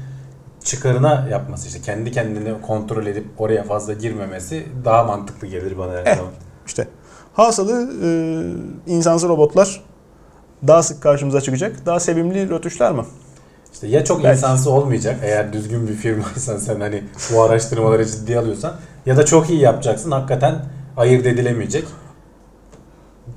çıkarına 0.65 1.29
yapması 1.31 1.69
işte 1.69 1.81
kendi 1.81 2.13
kendini 2.13 2.61
kontrol 2.63 3.07
edip 3.07 3.27
oraya 3.39 3.63
fazla 3.63 3.93
girmemesi 3.93 4.67
daha 4.85 5.05
mantıklı 5.05 5.47
gelir 5.47 5.79
bana 5.79 5.93
her 5.93 6.07
Eh. 6.07 6.17
zaman. 6.17 6.33
İşte 6.67 6.89
hasılı 7.37 7.91
e, 8.03 8.09
insansız 8.93 9.29
robotlar 9.29 9.81
daha 10.67 10.83
sık 10.83 11.03
karşımıza 11.03 11.41
çıkacak. 11.41 11.87
Daha 11.87 12.01
sevimli 12.01 12.51
rötuşlar 12.51 12.91
mı? 12.91 13.07
İşte 13.73 13.87
ya 13.87 14.05
çok 14.05 14.25
Belki. 14.25 14.37
insansı 14.39 14.71
olmayacak 14.71 15.21
eğer 15.23 15.53
düzgün 15.53 15.89
bir 15.89 15.95
firmaysan 15.95 16.57
sen 16.57 16.81
hani 16.81 17.05
bu 17.33 17.43
araştırmaları 17.43 18.07
ciddiye 18.07 18.39
alıyorsan 18.39 18.73
ya 19.07 19.17
da 19.17 19.25
çok 19.27 19.51
iyi 19.51 19.61
yapacaksın 19.61 20.11
hakikaten 20.11 20.65
ayırt 20.97 21.27
edilemeyecek. 21.27 21.85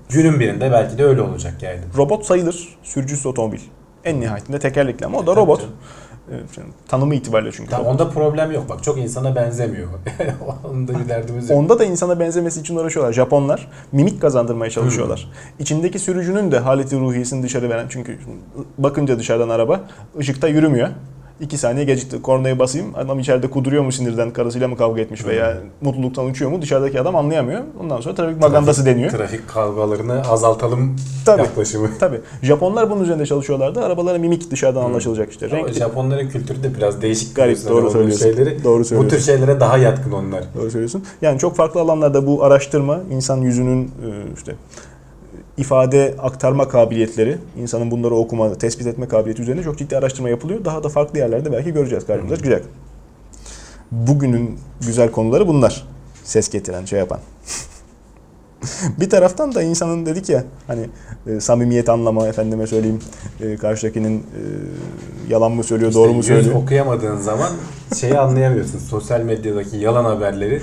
Günün 0.10 0.40
birinde 0.40 0.72
belki 0.72 0.98
de 0.98 1.06
öyle 1.06 1.22
olacak 1.22 1.54
yani. 1.64 1.80
Robot 1.98 2.26
sayılır. 2.26 2.78
Sürücüsüz 2.84 3.26
otomobil. 3.26 3.60
En 4.04 4.20
nihayetinde 4.22 4.60
tekerlekli 4.60 5.06
ama 5.06 5.18
o 5.18 5.22
da 5.22 5.26
Tabii 5.34 5.42
robot. 5.42 5.60
canım. 5.60 5.74
Tanımı 6.88 7.16
itibariyle 7.16 7.52
çünkü. 7.52 7.72
Tamam, 7.72 7.88
onda 7.88 8.10
problem 8.10 8.52
yok 8.52 8.70
bak 8.70 8.84
çok 8.84 8.98
insana 8.98 9.36
benzemiyor. 9.36 9.88
onda 10.72 11.00
bir 11.00 11.10
derdimiz 11.10 11.50
yok. 11.50 11.60
Onda 11.60 11.80
da 11.80 11.86
insana 11.86 12.20
benzemesi 12.20 12.60
için 12.60 12.76
uğraşıyorlar. 12.76 13.14
Japonlar 13.14 13.68
mimik 13.92 14.22
kazandırmaya 14.22 14.72
çalışıyorlar. 14.72 15.32
İçindeki 15.60 16.00
sürücünün 16.00 16.52
de 16.52 16.60
haleti 16.60 17.00
ruhiyesini 17.00 17.44
dışarı 17.44 17.70
veren 17.70 17.86
çünkü 17.90 18.18
bakınca 18.78 19.20
dışarıdan 19.20 19.50
araba 19.50 19.82
ışıkta 20.20 20.48
yürümüyor. 20.48 20.90
İki 21.42 21.58
saniye 21.58 21.86
gecikti. 21.86 22.22
Kornaya 22.22 22.60
basayım. 22.60 22.88
Adam 22.96 23.20
içeride 23.20 23.50
kuduruyor 23.50 23.84
mu 23.84 23.92
sinirden? 23.92 24.32
Karısıyla 24.32 24.68
mı 24.68 24.78
kavga 24.78 25.02
etmiş 25.02 25.26
veya 25.26 25.58
mutluluktan 25.82 26.26
uçuyor 26.26 26.52
mu? 26.52 26.62
Dışarıdaki 26.62 27.02
adam 27.02 27.16
anlayamıyor. 27.16 27.62
Ondan 27.82 28.02
sonra 28.02 28.16
trafik 28.16 28.42
magandası 28.42 28.86
deniyor. 28.86 29.12
Trafik 29.12 29.48
kavgalarını 29.50 30.22
azaltalım 30.22 30.96
Tabii. 31.26 31.42
yaklaşımı. 31.42 31.90
Tabii. 32.00 32.22
Japonlar 32.44 32.90
bunun 32.92 33.04
üzerinde 33.04 33.26
çalışıyorlardı. 33.26 33.84
Arabalara 33.84 34.18
mimik 34.18 34.52
dışarıdan 34.52 34.84
anlaşılacak 34.84 35.32
işte. 35.32 35.50
Renkli. 35.50 35.74
Japonların 35.74 36.30
kültürü 36.30 36.64
de 36.64 36.76
biraz 36.78 37.02
değişik. 37.02 37.36
Garip, 37.36 37.70
doğru 37.70 37.92
söylüyorsun. 37.92 38.26
Şeyleri, 38.26 38.64
Doğru 38.64 38.80
bu 38.80 38.86
söylüyorsun. 38.86 39.18
tür 39.18 39.24
şeylere 39.26 39.60
daha 39.60 39.78
yatkın 39.78 40.12
onlar. 40.12 40.44
Doğru 40.58 40.72
söylüyorsun. 40.72 41.04
Yani 41.22 41.40
çok 41.40 41.56
farklı 41.56 41.82
alanlarda 41.82 42.28
bu 42.28 42.44
araştırma, 42.44 43.00
insan 43.12 43.38
yüzünün 43.38 43.84
e, 43.86 43.88
işte 44.38 44.56
ifade 45.60 46.16
aktarma 46.20 46.68
kabiliyetleri, 46.68 47.38
insanın 47.58 47.92
bunları 47.92 48.16
okuma, 48.16 48.54
tespit 48.54 48.88
etme 48.88 49.08
kabiliyeti 49.08 49.42
üzerine 49.42 49.64
çok 49.64 49.78
ciddi 49.78 49.98
araştırma 49.98 50.30
yapılıyor. 50.30 50.66
Daha 50.66 50.84
da 50.84 50.90
farklı 50.90 51.20
yerlerde 51.20 51.52
belki 51.52 51.74
göreceğiz 51.74 52.06
karşımıza 52.06 52.38
çıkacak. 52.38 52.66
Bugünün 53.92 54.60
güzel 54.88 55.12
konuları 55.12 55.48
bunlar. 55.48 55.88
Ses 56.24 56.50
getiren, 56.50 56.86
şey 56.86 57.00
yapan. 57.00 57.20
bir 59.00 59.10
taraftan 59.10 59.56
da 59.56 59.62
insanın 59.62 60.06
dedik 60.06 60.30
ya 60.30 60.44
hani 60.68 60.90
e, 61.28 61.40
samimiyet 61.40 61.90
anlama 61.90 62.28
efendime 62.28 62.68
söyleyeyim 62.68 63.00
e, 63.42 63.58
karşıdakinin 63.58 64.18
e, 64.18 64.42
yalan 65.30 65.52
mı 65.52 65.64
söylüyor 65.64 65.90
İşte 65.92 66.02
doğru 66.02 66.14
mu 66.14 66.24
söylüyor. 66.24 66.56
okuyamadığın 66.56 67.18
zaman 67.18 67.50
şeyi 68.00 68.18
anlayamıyorsun. 68.18 68.80
Sosyal 68.80 69.22
medyadaki 69.22 69.78
yalan 69.78 70.06
haberleri 70.06 70.62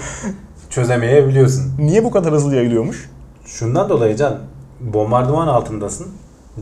çözemeyebiliyorsun. 0.71 1.73
Niye 1.79 2.05
bu 2.05 2.11
kadar 2.11 2.33
hızlı 2.33 2.55
yayılıyormuş? 2.57 3.11
Şundan 3.47 3.89
dolayı 3.89 4.17
Can, 4.17 4.39
bombardıman 4.81 5.49
altındasın. 5.49 6.07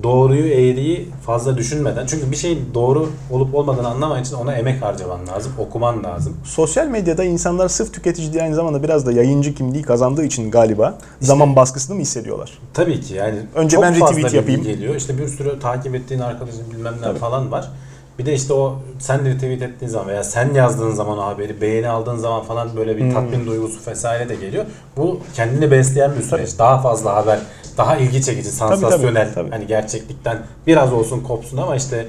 Doğruyu, 0.03 0.47
eğriyi 0.49 1.09
fazla 1.27 1.57
düşünmeden. 1.59 2.07
Çünkü 2.07 2.31
bir 2.31 2.37
şeyin 2.37 2.71
doğru 2.75 3.09
olup 3.31 3.55
olmadığını 3.55 3.89
anlaman 3.89 4.23
için 4.23 4.35
ona 4.35 4.55
emek 4.55 4.83
harcaman 4.83 5.27
lazım, 5.27 5.53
okuman 5.59 6.05
lazım. 6.05 6.37
Sosyal 6.45 6.87
medyada 6.87 7.25
insanlar 7.25 7.69
sırf 7.69 7.93
tüketici 7.93 8.33
değil 8.33 8.45
aynı 8.45 8.55
zamanda 8.55 8.83
biraz 8.83 9.07
da 9.07 9.13
yayıncı 9.13 9.55
kimliği 9.55 9.83
kazandığı 9.83 10.25
için 10.25 10.51
galiba 10.51 10.99
zaman 11.21 11.57
baskısını 11.57 11.95
mı 11.97 12.03
hissediyorlar? 12.03 12.59
Tabii 12.75 13.01
ki 13.01 13.15
yani 13.15 13.39
Önce 13.55 13.83
ben 13.83 13.95
retweet 13.95 14.35
yapayım. 14.35 14.63
geliyor. 14.63 14.95
İşte 14.95 15.19
bir 15.19 15.29
sürü 15.29 15.61
takip 15.61 15.95
ettiğin 15.95 16.21
arkadaşın 16.21 16.71
bilmem 16.73 16.95
ne 17.03 17.15
falan 17.15 17.53
var. 17.53 17.71
Bir 18.19 18.27
de 18.27 18.35
işte 18.35 18.53
o 18.55 18.79
sen 18.99 19.25
retweet 19.25 19.63
ettiğin 19.63 19.91
zaman 19.91 20.09
veya 20.09 20.25
sen 20.25 20.55
yazdığın 20.55 20.91
zaman 20.91 21.19
o 21.19 21.23
haberi 21.23 21.61
beğeni 21.61 21.89
aldığın 21.89 22.17
zaman 22.17 22.43
falan 22.43 22.77
böyle 22.77 22.97
bir 22.97 23.01
Hmm. 23.03 23.13
tatmin 23.13 23.47
duygusu 23.47 23.91
vesaire 23.91 24.29
de 24.29 24.35
geliyor. 24.35 24.65
Bu 24.97 25.21
kendini 25.35 25.71
besleyen 25.71 26.13
bir 26.19 26.23
süreç. 26.23 26.59
Daha 26.59 26.79
fazla 26.83 27.17
haber, 27.17 27.39
daha 27.79 27.97
ilgi 27.97 28.23
çekici, 28.23 28.59
tabii, 28.59 28.71
sansasyonel. 28.77 29.35
tabii. 29.35 29.51
Hani 29.51 29.67
gerçeklikten 29.67 30.39
biraz 30.67 30.93
olsun 30.93 31.21
kopsun 31.21 31.57
ama 31.57 31.77
işte 31.77 32.07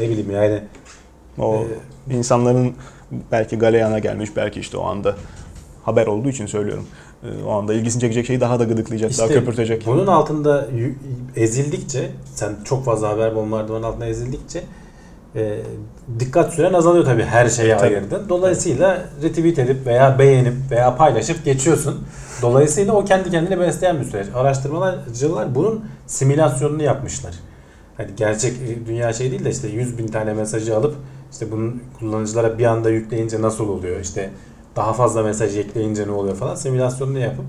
ne 0.00 0.08
bileyim 0.08 0.30
yani 0.30 0.60
O 1.38 1.64
Ee, 2.10 2.14
insanların 2.14 2.74
belki 3.32 3.58
galeyana 3.58 3.98
gelmiş, 3.98 4.30
belki 4.36 4.60
işte 4.60 4.76
o 4.76 4.84
anda 4.84 5.14
haber 5.84 6.06
olduğu 6.06 6.28
için 6.28 6.46
söylüyorum. 6.46 6.86
Ee, 7.24 7.44
O 7.46 7.52
anda 7.52 7.74
ilgisini 7.74 8.00
çekecek 8.00 8.26
şeyi 8.26 8.40
daha 8.40 8.58
da 8.60 8.64
gıdıklayacak, 8.64 9.10
daha 9.18 9.26
İşte 9.26 9.38
köpürtecek. 9.38 9.86
Bunun 9.86 10.06
altında 10.06 10.68
ezildikçe, 11.36 12.10
sen 12.34 12.52
çok 12.64 12.84
fazla 12.84 13.08
haber 13.08 13.36
bombardımanın 13.36 13.82
altında 13.82 14.06
ezildikçe 14.06 14.62
e, 15.36 15.58
dikkat 16.20 16.54
süren 16.54 16.72
azalıyor 16.72 17.04
tabii 17.04 17.24
her 17.24 17.48
şeye 17.48 17.76
Tabii. 17.76 17.88
ayırdın. 17.88 18.28
Dolayısıyla 18.28 19.02
retweet 19.22 19.58
edip 19.58 19.86
veya 19.86 20.18
beğenip 20.18 20.54
veya 20.70 20.96
paylaşıp 20.96 21.44
geçiyorsun. 21.44 22.04
Dolayısıyla 22.42 22.92
o 22.92 23.04
kendi 23.04 23.30
kendine 23.30 23.60
besleyen 23.60 24.00
bir 24.00 24.04
süreç. 24.04 24.26
Araştırmacılar 24.34 25.54
bunun 25.54 25.84
simülasyonunu 26.06 26.82
yapmışlar. 26.82 27.34
Hani 27.96 28.08
gerçek 28.16 28.52
e, 28.52 28.86
dünya 28.86 29.12
şey 29.12 29.30
değil 29.30 29.44
de 29.44 29.50
işte 29.50 29.68
100 29.68 29.98
bin 29.98 30.06
tane 30.06 30.34
mesajı 30.34 30.76
alıp 30.76 30.94
işte 31.32 31.52
bunun 31.52 31.82
kullanıcılara 31.98 32.58
bir 32.58 32.64
anda 32.64 32.90
yükleyince 32.90 33.42
nasıl 33.42 33.68
oluyor? 33.68 34.00
İşte 34.00 34.30
daha 34.76 34.92
fazla 34.92 35.22
mesaj 35.22 35.58
ekleyince 35.58 36.06
ne 36.06 36.10
oluyor 36.10 36.36
falan 36.36 36.54
simülasyonunu 36.54 37.18
yapıp 37.18 37.44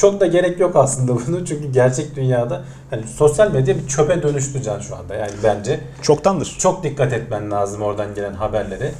çok 0.00 0.20
da 0.20 0.26
gerek 0.26 0.60
yok 0.60 0.76
aslında 0.76 1.12
bunu 1.26 1.44
çünkü 1.46 1.72
gerçek 1.72 2.16
dünyada 2.16 2.62
hani 2.90 3.06
sosyal 3.06 3.52
medya 3.52 3.76
bir 3.76 3.86
çöpe 3.86 4.22
dönüştü 4.22 4.62
can 4.62 4.80
şu 4.80 4.96
anda 4.96 5.14
yani 5.14 5.32
bence 5.44 5.80
Çoktandır. 6.02 6.56
çok 6.58 6.84
dikkat 6.84 7.12
etmen 7.12 7.50
lazım 7.50 7.82
oradan 7.82 8.14
gelen 8.14 8.34
haberlere. 8.34 8.92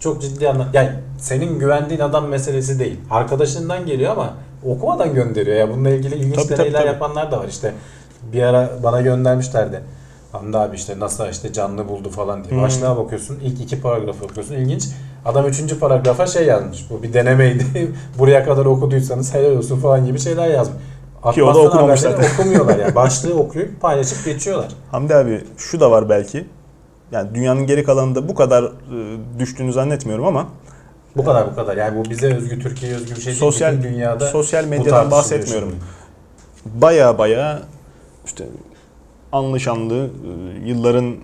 Çok 0.00 0.22
ciddi 0.22 0.48
anlam. 0.48 0.66
Yani 0.72 0.90
senin 1.18 1.58
güvendiğin 1.58 2.00
adam 2.00 2.28
meselesi 2.28 2.78
değil. 2.78 3.00
Arkadaşından 3.10 3.86
geliyor 3.86 4.12
ama 4.12 4.34
okumadan 4.66 5.14
gönderiyor. 5.14 5.56
Ya 5.56 5.70
bununla 5.70 5.90
ilgili 5.90 6.14
ilginç 6.14 6.36
Tabii, 6.36 6.48
deneyler 6.48 6.78
tabii. 6.78 6.88
yapanlar 6.88 7.32
da 7.32 7.40
var. 7.40 7.48
İşte 7.48 7.74
bir 8.32 8.42
ara 8.42 8.70
bana 8.82 9.00
göndermişlerdi. 9.00 9.80
Hamdi 10.32 10.58
abi 10.58 10.76
işte 10.76 11.00
NASA 11.00 11.28
işte 11.28 11.52
canlı 11.52 11.88
buldu 11.88 12.10
falan 12.10 12.44
diye. 12.44 12.52
Hmm. 12.54 12.62
Başlığa 12.62 12.96
bakıyorsun. 12.96 13.38
ilk 13.42 13.60
iki 13.60 13.80
paragrafı 13.80 14.24
okuyorsun. 14.24 14.54
İlginç. 14.54 14.84
Adam 15.28 15.46
üçüncü 15.46 15.78
paragrafa 15.78 16.26
şey 16.26 16.46
yazmış. 16.46 16.86
Bu 16.90 17.02
bir 17.02 17.12
denemeydi. 17.12 17.64
Buraya 18.18 18.44
kadar 18.44 18.64
okuduysanız 18.64 19.34
helal 19.34 19.56
olsun 19.56 19.80
falan 19.80 20.06
gibi 20.06 20.18
şeyler 20.18 20.48
yazmış. 20.48 20.78
Ki 21.34 21.42
o 21.42 21.54
da 21.54 21.58
okumamış 21.58 22.00
zaten. 22.00 22.28
okumuyorlar 22.34 22.78
ya. 22.78 22.94
Başlığı 22.94 23.34
okuyup 23.34 23.80
paylaşıp 23.80 24.24
geçiyorlar. 24.24 24.68
Hamdi 24.90 25.14
abi 25.14 25.44
şu 25.56 25.80
da 25.80 25.90
var 25.90 26.08
belki. 26.08 26.46
Yani 27.12 27.34
dünyanın 27.34 27.66
geri 27.66 27.84
kalanında 27.84 28.28
bu 28.28 28.34
kadar 28.34 28.64
e, 28.64 28.68
düştüğünü 29.38 29.72
zannetmiyorum 29.72 30.26
ama 30.26 30.46
Bu 31.16 31.24
kadar 31.24 31.50
bu 31.50 31.54
kadar. 31.54 31.76
Yani 31.76 31.98
bu 31.98 32.10
bize 32.10 32.34
özgü, 32.34 32.58
Türkiye'ye 32.58 32.96
özgü 32.96 33.10
bir 33.10 33.20
şey 33.20 33.26
değil. 33.26 33.38
sosyal 33.38 33.72
Bütün 33.72 33.82
dünyada 33.82 34.26
sosyal 34.26 34.64
medyadan 34.64 35.10
bahsetmiyorum. 35.10 35.74
Baya 36.66 37.18
baya 37.18 37.62
işte 38.26 38.44
anlı 39.32 39.60
şanlı 39.60 39.94
e, 39.94 40.68
yılların 40.68 41.10
e, 41.12 41.16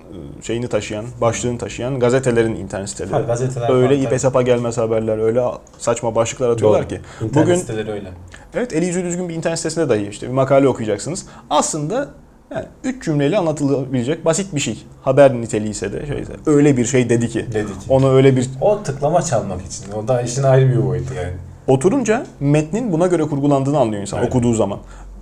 şeyini 0.42 0.68
taşıyan, 0.68 1.04
başlığını 1.20 1.58
taşıyan 1.58 2.00
gazetelerin 2.00 2.54
internet 2.54 2.88
siteleri. 2.88 3.12
Ha, 3.12 3.20
gazeteler 3.20 3.70
Öyle 3.70 4.04
tabii. 4.04 4.18
sapa 4.18 4.42
gelmez 4.42 4.78
haberler, 4.78 5.18
öyle 5.18 5.42
saçma 5.78 6.14
başlıklar 6.14 6.48
atıyorlar 6.50 6.80
Doğru. 6.80 6.88
ki. 6.88 7.00
İnternet 7.22 7.46
Bugün 7.46 7.54
siteleri 7.54 7.90
öyle. 7.90 8.08
evet 8.54 8.72
eli 8.72 8.86
yüzü 8.86 9.04
düzgün 9.04 9.28
bir 9.28 9.34
internet 9.34 9.58
sitesinde 9.58 9.88
dahi 9.88 10.08
işte 10.08 10.26
bir 10.26 10.32
makale 10.32 10.68
okuyacaksınız. 10.68 11.26
Aslında 11.50 12.08
yani 12.50 12.66
üç 12.84 13.04
cümleyle 13.04 13.38
anlatılabilecek 13.38 14.24
basit 14.24 14.54
bir 14.54 14.60
şey. 14.60 14.84
Haber 15.02 15.34
niteliği 15.34 15.70
ise 15.70 15.92
de 15.92 16.06
şeyse 16.06 16.32
öyle 16.46 16.76
bir 16.76 16.84
şey 16.84 17.10
dedi 17.10 17.28
ki. 17.28 17.46
Dedi 17.52 17.66
ki. 17.66 17.86
Onu 17.88 18.12
öyle 18.12 18.36
bir 18.36 18.50
O 18.60 18.82
tıklama 18.82 19.22
çalmak 19.22 19.62
için. 19.62 19.92
O 19.92 20.08
da 20.08 20.22
işin 20.22 20.42
ayrı 20.42 20.68
bir 20.68 20.86
boyutu 20.86 21.14
yani. 21.14 21.32
Oturunca 21.68 22.26
metnin 22.40 22.92
buna 22.92 23.06
göre 23.06 23.22
kurgulandığını 23.22 23.78
anlıyor 23.78 24.02
insan 24.02 24.18
Aynen. 24.18 24.28
okuduğu 24.28 24.54
zaman. 24.54 24.78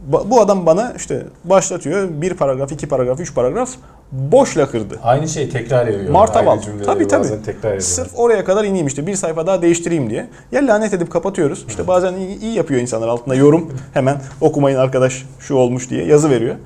Bu 0.07 0.41
adam 0.41 0.67
bana 0.67 0.93
işte 0.97 1.27
başlatıyor 1.45 2.09
bir 2.13 2.35
paragraf, 2.35 2.73
iki 2.73 2.89
paragraf, 2.89 3.21
üç 3.21 3.35
paragraf 3.35 3.71
boş 4.13 4.57
lakırdı. 4.57 4.99
Aynı 5.03 5.29
şeyi 5.29 5.51
tekrar 5.51 5.87
ediyor. 5.87 6.11
Martaval. 6.11 6.59
Tabii, 6.85 7.09
tabii. 7.09 7.29
tekrar 7.29 7.59
ediyorlar. 7.59 7.81
Sırf 7.81 8.19
oraya 8.19 8.45
kadar 8.45 8.65
ineyim 8.65 8.87
işte 8.87 9.07
bir 9.07 9.15
sayfa 9.15 9.47
daha 9.47 9.63
değiştireyim 9.63 10.11
diye. 10.11 10.29
Ya 10.53 10.67
lanet 10.67 10.95
edip 10.95 11.11
kapatıyoruz. 11.11 11.65
İşte 11.69 11.89
bazen 11.89 12.15
iyi, 12.15 12.41
iyi 12.41 12.55
yapıyor 12.55 12.81
insanlar 12.81 13.09
altında 13.09 13.35
yorum 13.35 13.73
hemen 13.95 14.17
okumayın 14.41 14.79
arkadaş 14.79 15.27
şu 15.41 15.55
olmuş 15.55 15.91
diye 15.91 16.05
yazı 16.05 16.31
veriyor. 16.31 16.57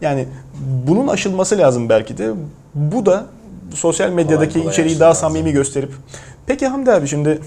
Yani 0.00 0.26
bunun 0.86 1.08
aşılması 1.08 1.58
lazım 1.58 1.88
belki 1.88 2.18
de. 2.18 2.30
Bu 2.74 3.06
da 3.06 3.26
sosyal 3.74 4.10
medyadaki 4.10 4.58
kolay 4.58 4.72
içeriği 4.72 5.00
daha 5.00 5.08
lazım. 5.08 5.20
samimi 5.20 5.52
gösterip. 5.52 5.92
Peki 6.46 6.66
Hamdi 6.66 6.92
abi 6.92 7.08
şimdi 7.08 7.38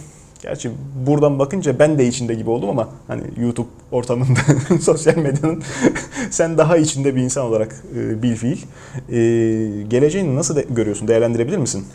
gerçi 0.43 0.71
buradan 1.07 1.39
bakınca 1.39 1.79
ben 1.79 1.99
de 1.99 2.07
içinde 2.07 2.33
gibi 2.33 2.49
oldum 2.49 2.69
ama 2.69 2.89
hani 3.07 3.21
YouTube 3.37 3.67
ortamında 3.91 4.39
sosyal 4.81 5.17
medyanın 5.17 5.63
sen 6.29 6.57
daha 6.57 6.77
içinde 6.77 7.15
bir 7.15 7.21
insan 7.21 7.45
olarak 7.45 7.75
e, 7.97 8.23
bil 8.23 8.35
fiil. 8.35 8.57
E, 8.57 9.17
geleceğini 9.87 10.35
nasıl 10.35 10.55
de- 10.55 10.65
görüyorsun? 10.69 11.07
Değerlendirebilir 11.07 11.57
misin? 11.57 11.85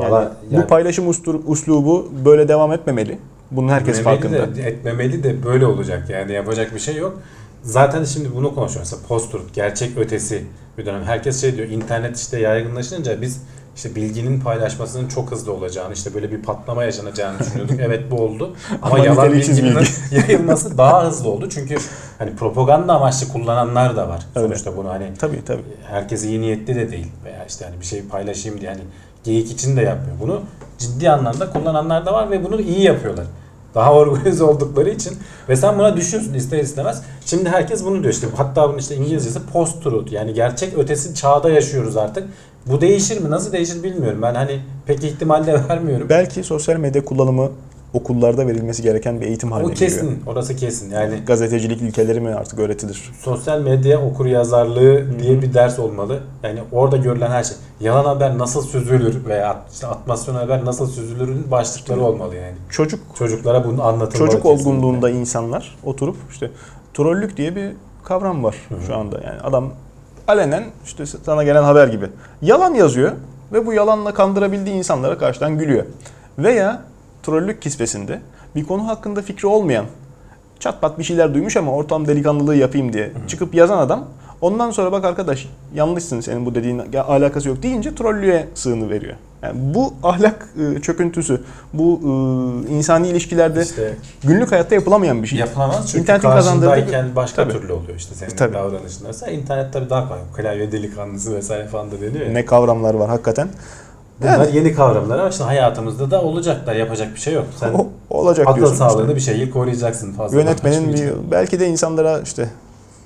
Yani 0.00 0.12
yani- 0.14 0.62
bu 0.62 0.66
paylaşım 0.66 1.08
ustur, 1.08 1.40
uslubu 1.46 2.12
böyle 2.24 2.48
devam 2.48 2.72
etmemeli. 2.72 3.18
Bunun 3.50 3.68
herkes 3.68 4.00
farkında. 4.00 4.56
De, 4.56 4.62
etmemeli 4.62 5.22
de 5.22 5.44
böyle 5.44 5.66
olacak 5.66 6.10
yani 6.10 6.32
yapacak 6.32 6.74
bir 6.74 6.80
şey 6.80 6.96
yok. 6.96 7.22
Zaten 7.62 8.04
şimdi 8.04 8.34
bunu 8.34 8.54
konuşuyoruz. 8.54 8.92
Mesela 8.92 9.08
post-truth, 9.08 9.54
gerçek 9.54 9.98
ötesi 9.98 10.44
bir 10.78 10.86
dönem. 10.86 11.04
Herkes 11.04 11.40
şey 11.40 11.56
diyor 11.56 11.68
internet 11.68 12.16
işte 12.16 12.40
yaygınlaşınca 12.40 13.22
biz 13.22 13.42
işte 13.76 13.94
bilginin 13.94 14.40
paylaşmasının 14.40 15.08
çok 15.08 15.30
hızlı 15.30 15.52
olacağını, 15.52 15.94
işte 15.94 16.14
böyle 16.14 16.32
bir 16.32 16.42
patlama 16.42 16.84
yaşanacağını 16.84 17.38
düşünüyorduk. 17.38 17.76
evet 17.80 18.10
bu 18.10 18.20
oldu. 18.20 18.56
Ama, 18.82 18.94
Ama 18.94 19.04
yalan 19.04 19.32
bilginin 19.32 19.76
bilgi. 19.76 19.90
yayılması 20.16 20.78
daha 20.78 21.04
hızlı 21.06 21.28
oldu. 21.28 21.48
Çünkü 21.50 21.76
hani 22.18 22.36
propaganda 22.36 22.94
amaçlı 22.94 23.28
kullananlar 23.28 23.96
da 23.96 24.08
var. 24.08 24.22
Öyle. 24.36 24.48
Sonuçta 24.48 24.76
bunu 24.76 24.88
hani 24.88 25.06
Tabii 25.18 25.44
tabii. 25.44 25.62
herkes 25.90 26.24
iyi 26.24 26.40
niyetli 26.40 26.74
de 26.74 26.90
değil 26.92 27.06
veya 27.24 27.44
işte 27.48 27.64
hani 27.64 27.80
bir 27.80 27.86
şey 27.86 28.02
paylaşayım 28.02 28.60
diye 28.60 28.70
hani 28.70 28.82
geyik 29.24 29.50
için 29.50 29.76
de 29.76 29.82
yapmıyor. 29.82 30.16
Bunu 30.20 30.40
ciddi 30.78 31.10
anlamda 31.10 31.50
kullananlar 31.50 32.06
da 32.06 32.12
var 32.12 32.30
ve 32.30 32.44
bunu 32.44 32.60
iyi 32.60 32.82
yapıyorlar. 32.82 33.26
Daha 33.74 33.92
organize 33.94 34.44
oldukları 34.44 34.90
için 34.90 35.12
ve 35.48 35.56
sen 35.56 35.78
buna 35.78 35.96
düşüyorsun 35.96 36.34
ister 36.34 36.58
istemez. 36.58 37.02
Şimdi 37.26 37.48
herkes 37.48 37.84
bunu 37.84 38.02
diyor 38.02 38.14
işte 38.14 38.26
hatta 38.36 38.68
bunun 38.68 38.78
işte 38.78 38.96
İngilizcesi 38.96 39.46
post 39.52 39.82
truth 39.82 40.12
yani 40.12 40.34
gerçek 40.34 40.78
ötesi 40.78 41.14
çağda 41.14 41.50
yaşıyoruz 41.50 41.96
artık. 41.96 42.28
Bu 42.66 42.80
değişir 42.80 43.20
mi? 43.20 43.30
Nasıl 43.30 43.52
değişir 43.52 43.82
bilmiyorum. 43.82 44.22
Ben 44.22 44.34
hani 44.34 44.60
pek 44.86 45.04
ihtimal 45.04 45.46
de 45.46 45.54
vermiyorum. 45.68 46.08
Belki 46.08 46.44
sosyal 46.44 46.76
medya 46.76 47.04
kullanımı 47.04 47.50
okullarda 47.94 48.46
verilmesi 48.46 48.82
gereken 48.82 49.20
bir 49.20 49.26
eğitim 49.26 49.52
o 49.52 49.54
haline 49.54 49.74
kesin. 49.74 50.00
geliyor. 50.06 50.26
Orası 50.26 50.56
kesin. 50.56 50.90
Yani 50.90 51.16
Gazetecilik 51.26 51.82
ilkeleri 51.82 52.20
mi 52.20 52.34
artık 52.34 52.58
öğretilir? 52.58 53.12
sosyal 53.20 53.60
medya 53.60 54.00
okur 54.00 54.26
yazarlığı 54.26 55.18
diye 55.20 55.42
bir 55.42 55.54
ders 55.54 55.78
olmalı. 55.78 56.20
Yani 56.42 56.60
orada 56.72 56.96
görülen 56.96 57.30
her 57.30 57.44
şey. 57.44 57.56
Yalan 57.80 58.04
haber 58.04 58.38
nasıl 58.38 58.62
süzülür 58.62 59.24
veya 59.26 59.62
işte 59.72 59.86
atmasyon 59.86 60.34
haber 60.34 60.64
nasıl 60.64 60.86
süzülürün 60.86 61.50
başlıkları 61.50 62.00
olmalı 62.00 62.34
yani. 62.36 62.54
Çocuk 62.70 63.00
Çocuklara 63.18 63.64
bunu 63.64 63.82
anlatılmalı. 63.84 64.30
çocuk 64.30 64.42
kesinlikle. 64.42 64.70
olgunluğunda 64.70 65.10
insanlar 65.10 65.78
oturup 65.84 66.16
işte 66.30 66.50
trollük 66.94 67.36
diye 67.36 67.56
bir 67.56 67.72
kavram 68.04 68.44
var 68.44 68.56
şu 68.86 68.96
anda. 68.96 69.20
Yani 69.24 69.40
adam 69.40 69.72
alenen 70.28 70.64
işte 70.84 71.06
sana 71.06 71.44
gelen 71.44 71.62
haber 71.62 71.86
gibi 71.88 72.06
yalan 72.42 72.74
yazıyor 72.74 73.12
ve 73.52 73.66
bu 73.66 73.72
yalanla 73.72 74.14
kandırabildiği 74.14 74.76
insanlara 74.76 75.18
karşıdan 75.18 75.58
gülüyor. 75.58 75.84
Veya 76.38 76.82
trollük 77.22 77.62
kisvesinde 77.62 78.20
bir 78.56 78.64
konu 78.64 78.88
hakkında 78.88 79.22
fikri 79.22 79.46
olmayan 79.48 79.84
çat 80.60 80.80
pat 80.80 80.98
bir 80.98 81.04
şeyler 81.04 81.34
duymuş 81.34 81.56
ama 81.56 81.72
ortam 81.72 82.08
delikanlılığı 82.08 82.56
yapayım 82.56 82.92
diye 82.92 83.12
çıkıp 83.28 83.54
yazan 83.54 83.78
adam 83.78 84.04
ondan 84.40 84.70
sonra 84.70 84.92
bak 84.92 85.04
arkadaş 85.04 85.48
yanlışsın 85.74 86.20
senin 86.20 86.46
bu 86.46 86.54
dediğin 86.54 86.82
alakası 87.08 87.48
yok 87.48 87.62
deyince 87.62 87.94
trollüğe 87.94 88.48
sığını 88.54 88.90
veriyor. 88.90 89.14
Yani 89.42 89.74
bu 89.74 89.94
ahlak 90.02 90.48
e, 90.76 90.80
çöküntüsü, 90.80 91.42
bu 91.72 92.00
e, 92.02 92.72
insani 92.72 93.08
ilişkilerde 93.08 93.62
İşte 93.62 93.96
günlük 94.24 94.52
hayatta 94.52 94.74
yapılamayan 94.74 95.22
bir 95.22 95.28
şey. 95.28 95.38
yapılamaz 95.38 95.86
çünkü 95.86 96.02
İnternetin 96.02 96.28
karşındayken 96.28 97.16
başka 97.16 97.42
Tabii. 97.42 97.52
türlü 97.52 97.72
oluyor 97.72 97.98
işte 97.98 98.14
senin 98.14 98.36
Tabii. 98.36 98.54
davranışınlarsa. 98.54 99.30
İnternet 99.30 99.72
tabii 99.72 99.90
daha 99.90 100.08
kolay. 100.08 100.20
Klavye 100.36 100.72
delikanlısı 100.72 101.36
vesaire 101.36 101.66
falan 101.66 101.90
da 101.90 102.00
deniyor 102.00 102.26
ya. 102.26 102.32
Ne 102.32 102.44
kavramlar 102.44 102.94
var 102.94 103.08
hakikaten. 103.08 103.48
Bunlar 104.22 104.48
yeni 104.48 104.74
kavramlar 104.74 105.18
ama 105.18 105.28
işte 105.28 105.44
hayatımızda 105.44 106.10
da 106.10 106.22
olacaklar. 106.22 106.74
Yapacak 106.74 107.14
bir 107.14 107.20
şey 107.20 107.34
yok. 107.34 107.44
Sen 107.60 107.72
O- 107.72 107.88
olacak 108.10 108.46
akıl 108.48 108.56
diyorsun. 108.56 108.76
sağlığını 108.76 109.02
işte. 109.02 109.32
bir 109.32 109.38
şeyi 109.38 109.50
koruyacaksın 109.50 110.12
fazla. 110.12 110.36
Yönetmenin 110.40 110.92
bir, 110.92 111.30
belki 111.30 111.60
de 111.60 111.66
insanlara 111.68 112.20
işte 112.20 112.48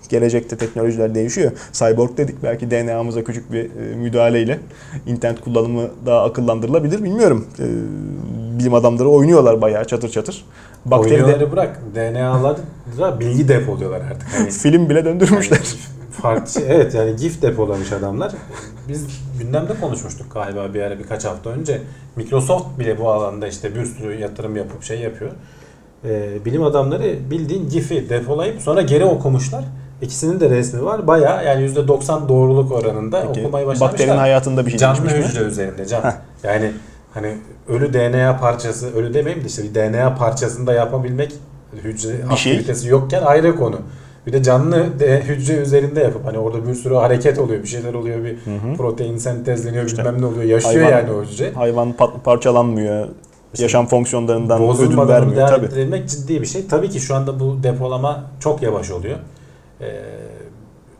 gelecekte 0.09 0.57
teknolojiler 0.57 1.15
değişiyor. 1.15 1.53
Cyborg 1.73 2.17
dedik 2.17 2.43
belki 2.43 2.71
DNA'mıza 2.71 3.25
küçük 3.25 3.53
bir 3.53 3.65
e, 3.65 3.97
müdahaleyle 3.97 4.59
internet 5.07 5.41
kullanımı 5.41 5.83
daha 6.07 6.23
akıllandırılabilir 6.25 7.05
bilmiyorum. 7.05 7.47
E, 7.59 7.65
bilim 8.59 8.75
adamları 8.75 9.09
oynuyorlar 9.09 9.61
bayağı 9.61 9.85
çatır 9.85 10.09
çatır. 10.09 10.45
Bakteri 10.85 11.11
de 11.11 11.23
Oynuyorları 11.25 11.53
bırak. 11.53 11.81
DNA'lara 11.95 13.21
bilgi 13.21 13.49
depoluyorlar 13.49 14.01
artık. 14.01 14.29
Hani 14.39 14.51
film 14.63 14.91
bile 14.91 15.05
döndürmüşler. 15.05 15.57
Yani 15.57 15.67
farklı 16.23 16.53
şey- 16.53 16.63
evet 16.69 16.95
yani 16.95 17.17
GIF 17.17 17.43
depolamış 17.43 17.93
adamlar. 17.93 18.33
Biz 18.89 19.07
gündemde 19.39 19.73
konuşmuştuk 19.81 20.33
galiba 20.35 20.75
bir 20.75 20.83
ara 20.83 20.99
birkaç 20.99 21.25
hafta 21.25 21.51
önce. 21.51 21.81
Microsoft 22.17 22.79
bile 22.79 22.99
bu 22.99 23.11
alanda 23.11 23.49
işte 23.49 23.75
bir 23.75 23.85
sürü 23.85 24.21
yatırım 24.21 24.57
yapıp 24.57 24.83
şey 24.83 24.99
yapıyor. 25.01 25.31
Ee, 26.05 26.45
bilim 26.45 26.63
adamları 26.63 27.17
bildiğin 27.31 27.69
GIF'i 27.69 28.09
depolayıp 28.11 28.63
sonra 28.63 28.83
geri 28.83 29.05
okumuşlar. 29.05 29.65
İkisinin 30.03 30.41
de 30.41 30.51
resmi 30.51 30.85
var. 30.85 31.07
Baya 31.07 31.43
yani 31.43 31.67
%90 31.71 32.29
doğruluk 32.29 32.73
oranında 32.73 33.27
Peki, 33.27 33.41
okumayı 33.41 33.67
bakterinin 33.67 33.81
başarmışlar. 33.93 34.19
hayatında 34.19 34.67
bir 34.67 34.71
şey 34.71 34.79
Canlı 34.79 35.03
mi? 35.03 35.11
hücre 35.11 35.45
üzerinde 35.45 35.87
can. 35.87 36.15
Yani 36.43 36.73
hani 37.15 37.37
ölü 37.69 37.93
DNA 37.93 38.37
parçası, 38.37 38.95
ölü 38.95 39.15
demeyeyim 39.15 39.45
de 39.45 39.49
işte 39.49 39.63
bir 39.63 39.75
DNA 39.75 40.15
parçasını 40.15 40.67
da 40.67 40.73
yapabilmek 40.73 41.33
hücre 41.85 42.13
Bir 42.31 42.37
şey. 42.37 42.53
aktivitesi 42.53 42.89
yokken 42.89 43.23
ayrı 43.23 43.57
konu. 43.57 43.77
Bir 44.27 44.33
de 44.33 44.43
canlı 44.43 45.01
de, 45.01 45.23
hücre 45.23 45.55
üzerinde 45.55 46.01
yapıp 46.01 46.27
hani 46.27 46.39
orada 46.39 46.67
bir 46.67 46.75
sürü 46.75 46.95
hareket 46.95 47.39
oluyor, 47.39 47.63
bir 47.63 47.69
şeyler 47.69 47.95
oluyor, 47.95 48.25
bir 48.25 48.33
hı. 48.33 48.77
protein 48.77 49.17
sentezleniyor, 49.17 49.85
İşte 49.85 49.99
bilmem 49.99 50.23
ne 50.23 50.27
oluyor. 50.27 50.43
Yaşıyor 50.43 50.75
hayvan- 50.85 50.91
yani 50.91 51.11
o 51.13 51.23
hücre. 51.23 51.53
Hayvan 51.53 51.95
parçalanmıyor. 52.25 53.09
İşte 53.53 53.65
yaşam 53.65 53.87
fonksiyonlarından 53.87 54.59
ödün 54.59 54.69
Bozulmadan 54.69 55.09
vermiyor. 55.09 55.49
Tabii. 55.49 55.67
ettirebilmek 55.67 56.09
ciddi 56.09 56.41
bir 56.41 56.47
şey. 56.47 56.67
Tabii 56.67 56.91
ki 56.91 57.01
şu 57.01 57.15
anda 57.15 57.41
bu 57.41 57.63
depolama 57.63 58.25
çok 58.41 58.63
yavaş 58.63 58.91
oluyor. 58.91 59.19
Ee, 59.81 59.87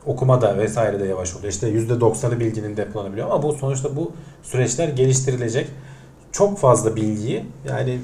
okuma 0.05 0.41
da 0.41 0.57
vesaire 0.57 0.99
de 0.99 1.05
yavaş 1.05 1.35
oluyor. 1.35 1.53
İşte 1.53 1.69
%90'ı 1.69 2.39
bilginin 2.39 2.77
depolanabiliyor 2.77 3.27
ama 3.31 3.43
bu 3.43 3.53
sonuçta 3.53 3.95
bu 3.95 4.11
süreçler 4.43 4.87
geliştirilecek. 4.87 5.67
Çok 6.31 6.57
fazla 6.57 6.95
bilgiyi 6.95 7.45
yani 7.69 7.99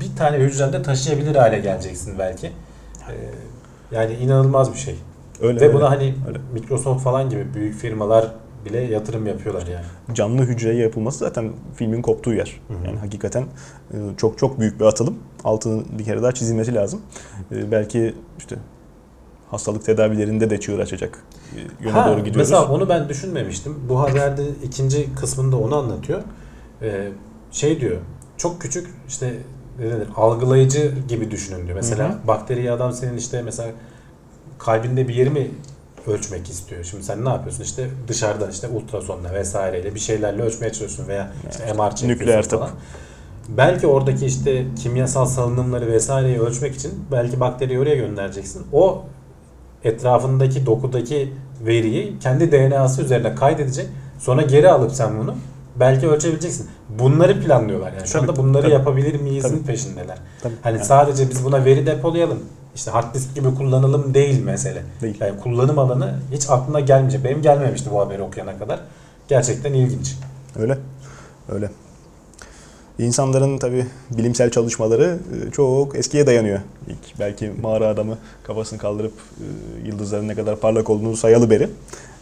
bir 0.00 0.16
tane 0.16 0.36
hücrende 0.36 0.82
taşıyabilir 0.82 1.36
hale 1.36 1.58
geleceksin 1.58 2.14
belki. 2.18 2.46
Ee, 2.46 3.14
yani 3.94 4.12
inanılmaz 4.14 4.72
bir 4.72 4.78
şey. 4.78 4.94
Öyle, 5.42 5.60
Ve 5.60 5.64
öyle. 5.64 5.74
buna 5.74 5.90
hani 5.90 6.14
öyle. 6.28 6.38
Microsoft 6.52 7.04
falan 7.04 7.30
gibi 7.30 7.46
büyük 7.54 7.74
firmalar 7.74 8.32
bile 8.64 8.78
yatırım 8.80 9.26
yapıyorlar 9.26 9.66
yani. 9.66 10.14
canlı 10.16 10.42
hücreye 10.42 10.74
yapılması 10.82 11.18
zaten 11.18 11.52
filmin 11.74 12.02
koptuğu 12.02 12.34
yer. 12.34 12.60
Hı 12.68 12.74
hı. 12.74 12.86
Yani 12.86 12.98
hakikaten 12.98 13.42
e, 13.92 13.96
çok 14.16 14.38
çok 14.38 14.60
büyük 14.60 14.80
bir 14.80 14.84
atılım. 14.84 15.18
Altının 15.44 15.86
bir 15.98 16.04
kere 16.04 16.22
daha 16.22 16.32
çizilmesi 16.32 16.74
lazım. 16.74 17.00
E, 17.52 17.70
Belki 17.72 18.14
işte 18.38 18.56
hastalık 19.50 19.84
tedavilerinde 19.84 20.50
de 20.50 20.60
çığır 20.60 20.78
açacak 20.78 21.22
e, 21.56 21.84
yöne 21.84 21.92
Ha, 21.92 22.08
doğru 22.08 22.18
gidiyoruz. 22.18 22.36
Mesela 22.50 22.68
onu 22.72 22.88
ben 22.88 23.08
düşünmemiştim. 23.08 23.76
Bu 23.88 24.00
haberde 24.00 24.42
ikinci 24.64 25.14
kısmında 25.14 25.56
onu 25.56 25.76
anlatıyor. 25.76 26.22
Ee, 26.82 27.08
şey 27.50 27.80
diyor. 27.80 27.96
Çok 28.36 28.60
küçük 28.60 28.86
işte 29.08 29.34
ne 29.78 29.90
denir 29.90 30.08
algılayıcı 30.16 30.92
gibi 31.08 31.30
düşünün 31.30 31.66
diyor. 31.66 31.76
Mesela 31.76 32.08
Hı 32.08 32.28
bakteriyi 32.28 32.72
adam 32.72 32.92
senin 32.92 33.16
işte 33.16 33.42
mesela 33.42 33.70
kalbinde 34.58 35.08
bir 35.08 35.14
yeri 35.14 35.30
mi 35.30 35.50
ölçmek 36.06 36.50
istiyor. 36.50 36.84
Şimdi 36.84 37.04
sen 37.04 37.24
ne 37.24 37.28
yapıyorsun? 37.28 37.62
İşte 37.62 37.88
dışarıdan 38.08 38.50
işte 38.50 38.68
ultrasonla 38.68 39.34
vesaireyle 39.34 39.94
bir 39.94 40.00
şeylerle 40.00 40.42
ölçmeye 40.42 40.72
çalışıyorsun 40.72 41.08
veya 41.08 41.32
işte 41.50 41.72
MR 41.72 41.90
çekiyorsun 41.90 42.08
nükleer 42.08 42.42
tıp. 42.42 42.50
falan. 42.50 42.70
Belki 43.48 43.86
oradaki 43.86 44.26
işte 44.26 44.64
kimyasal 44.82 45.26
salınımları 45.26 45.86
vesaireyi 45.92 46.40
ölçmek 46.40 46.74
için 46.74 46.92
belki 47.12 47.40
bakteriyi 47.40 47.80
oraya 47.80 47.94
göndereceksin. 47.94 48.66
O 48.72 49.02
etrafındaki 49.84 50.66
dokudaki 50.66 51.32
veriyi 51.66 52.18
kendi 52.18 52.52
DNA'sı 52.52 53.02
üzerine 53.02 53.34
kaydedecek. 53.34 53.86
Sonra 54.18 54.42
geri 54.42 54.68
alıp 54.68 54.92
sen 54.92 55.18
bunu 55.18 55.34
belki 55.80 56.08
ölçebileceksin. 56.08 56.66
Bunları 56.98 57.40
planlıyorlar 57.40 57.92
yani. 57.92 58.06
Şu 58.06 58.12
Tabii, 58.12 58.22
anda 58.22 58.36
bunları 58.36 58.62
tabii. 58.62 58.72
yapabilir 58.72 59.20
miyizin 59.20 59.48
Tabii. 59.48 59.62
peşindeler. 59.66 60.18
Tabii. 60.42 60.54
Hani 60.62 60.76
Yani 60.76 60.86
sadece 60.86 61.30
biz 61.30 61.44
buna 61.44 61.64
veri 61.64 61.86
depolayalım. 61.86 62.38
İşte 62.74 62.90
hard 62.90 63.14
disk 63.14 63.34
gibi 63.34 63.54
kullanalım 63.54 64.14
değil 64.14 64.42
mesele. 64.42 64.82
Değil. 65.02 65.16
Yani 65.20 65.40
kullanım 65.40 65.78
alanı 65.78 66.14
hiç 66.32 66.50
aklına 66.50 66.80
gelmeyecek. 66.80 67.24
Benim 67.24 67.42
gelmemişti 67.42 67.90
bu 67.90 68.00
haberi 68.00 68.22
okuyana 68.22 68.58
kadar. 68.58 68.80
Gerçekten 69.28 69.72
ilginç. 69.72 70.14
Öyle. 70.58 70.78
Öyle. 71.48 71.70
İnsanların 72.98 73.58
tabi 73.58 73.86
bilimsel 74.10 74.50
çalışmaları 74.50 75.18
e, 75.48 75.50
çok 75.50 75.96
eskiye 75.96 76.26
dayanıyor. 76.26 76.60
İlk 76.88 77.20
belki 77.20 77.52
mağara 77.62 77.86
adamı 77.86 78.18
kafasını 78.42 78.78
kaldırıp 78.78 79.12
e, 79.12 79.44
yıldızların 79.88 80.28
ne 80.28 80.34
kadar 80.34 80.56
parlak 80.56 80.90
olduğunu 80.90 81.16
sayalı 81.16 81.50
beri. 81.50 81.68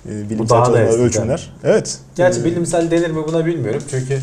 E, 0.06 0.30
Bilimsel 0.30 0.48
daha 0.48 0.72
da 0.72 0.76
çalışmalar, 0.78 1.06
ölçümler. 1.06 1.52
Evet. 1.64 1.98
Gerçi 2.16 2.40
E, 2.40 2.44
bilimsel 2.44 2.90
denir 2.90 3.10
mi 3.10 3.22
buna 3.28 3.46
bilmiyorum. 3.46 3.82
Çünkü 3.90 4.18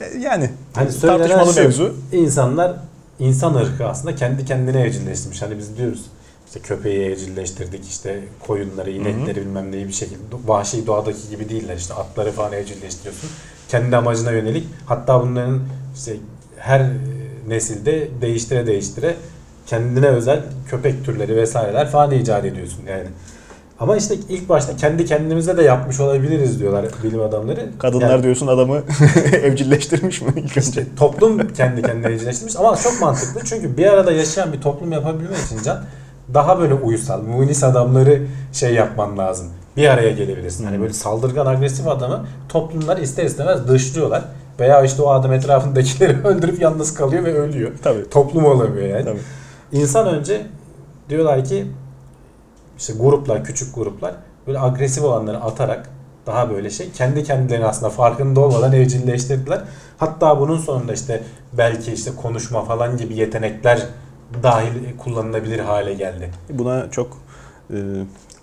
e, 0.00 0.18
yani 0.18 0.50
hani 0.74 0.92
söylenen 0.92 1.18
tartışmalı 1.28 1.54
şu, 1.54 1.60
mevzu. 1.60 1.94
insanlar 2.12 2.76
insan 3.18 3.54
ırkı 3.54 3.86
aslında 3.86 4.14
kendi 4.14 4.44
kendine 4.44 4.80
evcilleştirmiş. 4.82 5.42
Hani 5.42 5.58
biz 5.58 5.76
diyoruz 5.76 6.04
işte 6.46 6.60
köpeği 6.60 7.00
evcilleştirdik, 7.00 7.88
işte 7.88 8.20
koyunları, 8.46 8.90
inekleri 8.90 9.40
bilmem 9.40 9.72
neyi 9.72 9.88
bir 9.88 9.92
şekilde 9.92 10.18
vahşi 10.46 10.86
doğadaki 10.86 11.28
gibi 11.30 11.48
değiller. 11.48 11.76
İşte 11.76 11.94
atları 11.94 12.32
falan 12.32 12.52
evcilleştiriyorsun. 12.52 13.30
Kendi 13.68 13.96
amacına 13.96 14.30
yönelik. 14.30 14.66
Hatta 14.86 15.22
bunların 15.22 15.60
işte 15.96 16.16
her 16.56 16.90
nesilde 17.48 18.08
değiştire 18.20 18.66
değiştire 18.66 19.16
kendine 19.66 20.06
özel 20.06 20.42
köpek 20.68 21.04
türleri 21.04 21.36
vesaireler 21.36 21.90
falan 21.90 22.10
icat 22.10 22.44
ediyorsun 22.44 22.82
yani. 22.88 23.06
Ama 23.80 23.96
işte 23.96 24.14
ilk 24.28 24.48
başta 24.48 24.76
kendi 24.76 25.04
kendimize 25.04 25.56
de 25.56 25.62
yapmış 25.62 26.00
olabiliriz 26.00 26.60
diyorlar 26.60 26.86
bilim 27.04 27.20
adamları. 27.22 27.66
Kadınlar 27.78 28.10
Yani- 28.10 28.22
diyorsun 28.22 28.46
adamı 28.46 28.82
evcilleştirmiş 29.42 30.22
mi 30.22 30.28
ilk 30.36 30.44
önce? 30.44 30.60
işte 30.60 30.86
toplum 30.96 31.48
kendi 31.52 31.82
kendine 31.82 32.06
evcilleştirmiş 32.12 32.56
ama 32.56 32.76
çok 32.76 33.00
mantıklı 33.00 33.40
çünkü 33.44 33.76
bir 33.76 33.86
arada 33.86 34.12
yaşayan 34.12 34.52
bir 34.52 34.60
toplum 34.60 34.92
yapabilmek 34.92 35.38
için 35.38 35.62
can 35.64 35.78
daha 36.34 36.58
böyle 36.60 36.74
uysal, 36.74 37.22
munis 37.22 37.64
adamları 37.64 38.22
şey 38.52 38.74
yapman 38.74 39.18
lazım. 39.18 39.46
Bir 39.76 39.88
araya 39.88 40.10
gelebilirsin. 40.10 40.64
Hani 40.64 40.74
Hmm. 40.76 40.82
böyle 40.82 40.92
saldırgan, 40.92 41.46
agresif 41.46 41.88
adamı 41.88 42.26
toplumlar 42.48 42.96
ister 42.96 43.24
istemez 43.24 43.68
dışlıyorlar. 43.68 44.24
Veya 44.60 44.82
işte 44.82 45.02
o 45.02 45.10
adam 45.10 45.32
etrafındakileri 45.32 46.16
öldürüp 46.26 46.60
yalnız 46.60 46.94
kalıyor 46.94 47.24
ve 47.24 47.32
ölüyor. 47.34 47.70
Tabii. 47.82 48.10
Toplum 48.10 48.44
olamıyor 48.44 48.86
yani. 48.88 49.04
Tabii. 49.04 49.18
İnsan 49.72 50.06
önce 50.08 50.46
diyorlar 51.08 51.44
ki 51.44 51.66
işte 52.78 52.92
gruplar, 52.92 53.44
küçük 53.44 53.74
gruplar 53.74 54.14
böyle 54.46 54.60
agresif 54.60 55.04
olanları 55.04 55.40
atarak 55.40 55.90
daha 56.26 56.50
böyle 56.50 56.70
şey 56.70 56.90
kendi 56.90 57.24
kendilerine 57.24 57.66
aslında 57.66 57.90
farkında 57.90 58.40
olmadan 58.40 58.72
evcilleştirdiler. 58.72 59.60
Hatta 59.98 60.40
bunun 60.40 60.58
sonunda 60.58 60.92
işte 60.92 61.22
belki 61.52 61.92
işte 61.92 62.10
konuşma 62.22 62.64
falan 62.64 62.96
gibi 62.96 63.14
yetenekler 63.14 63.86
dahil 64.42 64.96
kullanılabilir 64.98 65.58
hale 65.58 65.94
geldi. 65.94 66.30
Buna 66.50 66.90
çok 66.90 67.18
e, 67.70 67.76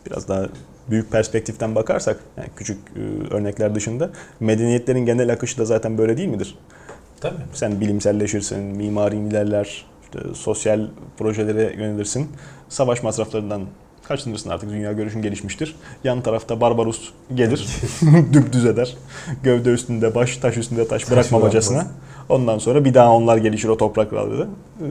biraz 0.06 0.28
daha 0.28 0.46
büyük 0.90 1.12
perspektiften 1.12 1.76
bakarsak, 1.76 2.20
yani 2.38 2.50
küçük 2.56 2.78
e, 2.96 3.34
örnekler 3.34 3.76
dışında 3.76 4.10
medeniyetlerin 4.40 5.06
genel 5.06 5.34
akışı 5.34 5.58
da 5.58 5.66
zaten 5.66 5.98
böyle 5.98 6.18
değil 6.18 6.30
midir? 6.30 6.58
Tabii. 7.22 7.36
Sen 7.54 7.82
bilimselleşirsin, 7.82 8.60
mimari 8.60 9.18
ilerler, 9.18 9.86
işte 10.04 10.20
sosyal 10.34 10.88
projelere 11.18 11.74
yönelirsin. 11.78 12.30
Savaş 12.70 13.04
masraflarından 13.04 13.62
kaçınırsın 14.08 14.50
artık 14.50 14.70
dünya 14.70 14.92
görüşün 14.94 15.22
gelişmiştir. 15.22 15.76
Yan 16.04 16.22
tarafta 16.22 16.62
Barbaros 16.62 17.00
gelir, 17.36 17.68
düpdüz 18.34 18.66
eder. 18.66 18.98
Gövde 19.44 19.70
üstünde 19.70 20.16
baş, 20.16 20.38
taş 20.38 20.58
üstünde 20.58 20.88
taş 20.88 21.12
bırakmamacasına. 21.12 21.76
bırakmaz. 21.78 21.96
Ondan 22.30 22.58
sonra 22.58 22.86
bir 22.86 22.94
daha 22.94 23.14
onlar 23.14 23.38
gelişir 23.38 23.68
o 23.70 23.78
topraklarda. 23.78 24.44
Ee, 24.44 24.86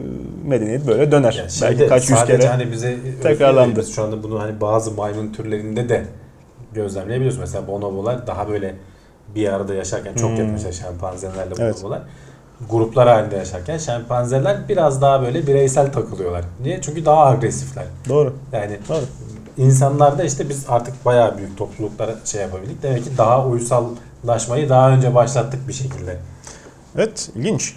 Medeniyet 0.45 0.87
böyle 0.87 1.13
döner. 1.13 1.33
Yani 1.33 1.41
Belki 1.47 1.59
şeyde 1.59 1.87
kaç 1.87 2.11
yüz 2.11 2.25
kere. 2.25 2.47
hani 2.47 2.73
bize 2.73 2.97
tekrarlandı. 3.23 3.85
Şu 3.87 4.03
anda 4.03 4.23
bunu 4.23 4.41
hani 4.41 4.61
bazı 4.61 4.91
maymun 4.93 5.33
türlerinde 5.33 5.89
de 5.89 6.07
gözlemleyebiliyoruz. 6.75 7.39
Mesela 7.39 7.67
bonobolar 7.67 8.27
daha 8.27 8.49
böyle 8.49 8.75
bir 9.35 9.53
arada 9.53 9.75
yaşarken 9.75 10.15
çok 10.15 10.31
Hmm. 10.31 10.37
yakın 10.37 10.53
mesela 10.53 10.73
şempanzelerle 10.73 11.55
Evet. 11.59 11.75
Gruplar 12.71 13.09
halinde 13.09 13.37
yaşarken 13.37 13.79
şempanzeler 13.79 14.69
biraz 14.69 15.03
daha 15.03 15.23
böyle 15.23 15.47
bireysel 15.47 15.93
takılıyorlar. 15.93 16.45
Niye? 16.63 16.81
Çünkü 16.81 17.05
daha 17.05 17.27
agresifler. 17.27 17.85
Doğru. 18.09 18.35
Yani 18.53 18.79
Doğru. 18.89 19.05
insanlarda 19.57 20.25
işte 20.25 20.49
biz 20.49 20.65
artık 20.69 21.05
bayağı 21.05 21.39
büyük 21.39 21.59
topluluklara 21.59 22.15
şey 22.25 22.41
yapabildik. 22.41 22.83
Demek 22.83 23.05
ki 23.05 23.11
daha 23.19 23.47
uysallaşmayı 23.47 24.69
daha 24.69 24.91
önce 24.91 25.15
başlattık 25.15 25.69
bir 25.69 25.73
şekilde. 25.73 26.17
Evet, 26.97 27.31
ilginç. 27.35 27.77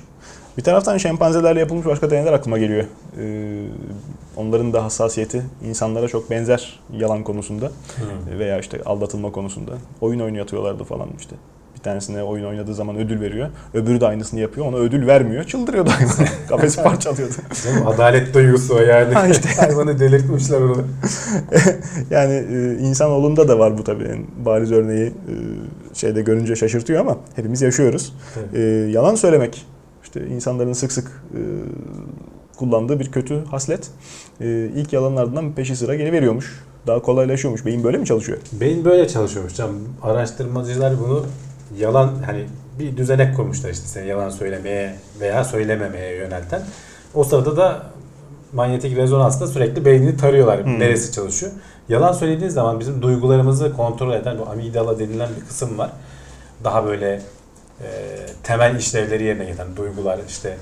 Bir 0.58 0.64
taraftan 0.64 0.98
şempanzelerle 0.98 1.60
yapılmış 1.60 1.86
başka 1.86 2.12
deneyler 2.12 2.34
aklıma 2.34 2.58
geliyor. 2.58 2.86
Ee, 3.20 3.68
onların 4.36 4.74
da 4.74 4.84
hassasiyeti 4.84 5.44
insanlara 5.66 6.08
çok 6.08 6.30
benzer 6.30 6.80
yalan 6.94 7.24
konusunda 7.24 7.72
veya 8.40 8.60
işte 8.60 8.82
aldatılma 8.86 9.32
konusunda. 9.32 9.72
Oyun 10.02 10.20
oynatıyorlardı 10.20 10.84
falan 10.84 11.10
işte. 11.20 11.36
Tanesine 11.88 12.24
oyun 12.24 12.46
oynadığı 12.46 12.74
zaman 12.74 12.96
ödül 12.96 13.22
veriyor. 13.22 13.50
Öbürü 13.74 14.02
de 14.02 14.08
aynısını 14.08 14.40
yapıyor. 14.40 14.66
Ona 14.68 14.76
ödül 14.76 15.08
vermiyor. 15.08 15.44
Çıldırıyordu 15.44 15.90
hayvan. 15.90 16.34
Kafesi 16.50 16.84
parçalıyordu. 16.84 17.34
Adalet 17.86 18.34
duygusu 18.34 18.76
o 18.76 18.80
yani. 18.80 19.14
Ha 19.14 19.28
işte. 19.28 19.50
Hayvanı 19.62 20.00
delirtmişler 20.00 20.62
onu. 20.62 20.84
yani 22.10 22.34
e, 22.34 22.78
insanoğlunda 22.80 23.48
da 23.48 23.60
var 23.60 23.78
bu 23.78 23.84
tabii. 23.84 24.04
En 24.04 24.46
bariz 24.46 24.72
örneği 24.72 25.08
e, 25.08 25.14
şeyde 25.94 26.22
görünce 26.22 26.56
şaşırtıyor 26.56 27.00
ama 27.00 27.18
hepimiz 27.36 27.62
yaşıyoruz. 27.62 28.14
Evet. 28.38 28.56
E, 28.56 28.62
yalan 28.92 29.16
söylemek 29.16 29.66
işte 30.04 30.28
insanların 30.28 30.74
sık 30.74 30.92
sık 30.92 31.24
kullandığı 32.58 33.00
bir 33.00 33.12
kötü 33.12 33.46
haslet. 33.46 33.88
İlk 34.76 34.94
yalanlardan 34.94 35.54
peşi 35.54 35.76
sıra 35.76 35.96
geliveriyormuş. 35.96 36.64
Daha 36.88 37.02
kolaylaşıyormuş. 37.02 37.66
Beyin 37.66 37.84
böyle 37.84 37.98
mi 37.98 38.06
çalışıyor? 38.06 38.38
Beyin 38.54 38.86
böyle 38.86 39.08
çalışıyormuş 39.08 39.56
canım. 39.56 39.80
Araştırmacılar 40.02 40.94
bunu 41.00 41.26
yalan 41.78 42.24
hani 42.26 42.46
bir 42.80 42.98
düzenek 42.98 43.36
kurmuşlar 43.36 43.70
işte 43.70 43.88
seni 43.88 44.08
yalan 44.08 44.30
söylemeye 44.30 44.96
veya 45.20 45.44
söylememeye 45.44 46.16
yönelten. 46.16 46.62
O 47.14 47.24
sırada 47.24 47.58
da 47.58 47.84
manyetik 48.54 48.98
rezonansla 48.98 49.48
sürekli 49.48 49.86
beynini 49.86 50.18
tarıyorlar. 50.18 50.66
Hmm. 50.66 50.80
Neresi 50.80 51.12
çalışıyor. 51.12 51.52
Yalan 51.90 52.14
söylediğin 52.14 52.50
zaman 52.50 52.80
bizim 52.80 53.02
duygularımızı 53.02 53.74
kontrol 53.74 54.14
eden 54.14 54.40
bu 54.40 54.50
amigdala 54.50 55.00
denilen 55.00 55.30
bir 55.42 55.48
kısım 55.48 55.78
var. 55.78 55.92
Daha 56.64 56.86
böyle 56.86 57.22
e, 57.82 57.88
temel 58.44 58.76
işlevleri 58.76 59.24
yerine 59.24 59.46
getiren 59.46 59.76
duygular 59.76 60.20
işte 60.28 60.58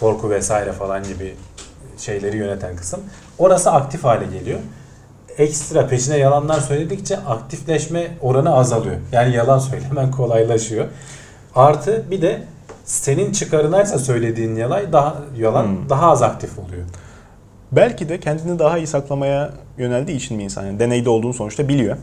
korku 0.00 0.30
vesaire 0.30 0.72
falan 0.72 1.02
gibi 1.02 1.34
şeyleri 1.98 2.36
yöneten 2.36 2.76
kısım. 2.76 3.00
Orası 3.38 3.70
aktif 3.72 4.04
hale 4.04 4.24
geliyor. 4.38 4.60
Ekstra 5.38 5.86
peşine 5.86 6.16
yalanlar 6.18 6.60
söyledikçe 6.60 7.16
aktifleşme 7.18 8.06
oranı 8.22 8.54
azalıyor. 8.56 8.96
Yani 9.12 9.34
yalan 9.36 9.58
söylemen 9.58 10.10
kolaylaşıyor. 10.10 10.86
Artı 11.54 12.04
bir 12.10 12.22
de 12.22 12.42
senin 12.84 13.32
çıkarınaysa 13.32 13.98
söylediğin 13.98 14.56
yalan 14.56 14.92
daha 14.92 15.16
yalan 15.38 15.64
Hmm. 15.64 15.88
daha 15.88 16.10
az 16.10 16.22
aktif 16.22 16.58
oluyor. 16.58 16.82
Belki 17.72 18.08
de 18.08 18.20
kendini 18.20 18.58
daha 18.58 18.78
iyi 18.78 18.86
saklamaya 18.86 19.50
yöneldiği 19.78 20.16
için 20.16 20.36
mi 20.36 20.42
insan? 20.42 20.64
Yani 20.66 20.78
deneyde 20.78 21.10
olduğunu 21.10 21.34
sonuçta 21.34 21.68
biliyor. 21.68 21.96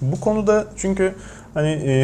Bu 0.00 0.20
konuda 0.20 0.64
çünkü 0.76 1.14
hani 1.54 1.68
e, 1.68 1.98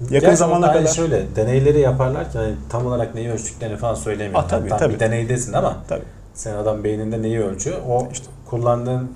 Yakın 0.00 0.20
Gerçi 0.20 0.36
zamana 0.36 0.72
kadar 0.72 0.86
şöyle 0.86 1.36
deneyleri 1.36 1.80
yaparlarken 1.80 2.40
hani 2.40 2.54
tam 2.70 2.86
olarak 2.86 3.14
neyi 3.14 3.30
ölçtüklerini 3.30 3.76
falan 3.76 3.94
söylemiyor. 3.94 4.42
Ah, 4.44 4.48
tabii, 4.48 4.68
tabii. 4.68 4.94
bir 4.94 5.00
deneydesin 5.00 5.52
ama 5.52 5.76
tabii 5.88 6.04
sen 6.34 6.54
adam 6.54 6.84
beyninde 6.84 7.22
neyi 7.22 7.40
ölçüyor? 7.40 7.76
O 7.88 8.08
kullandığın 8.46 9.10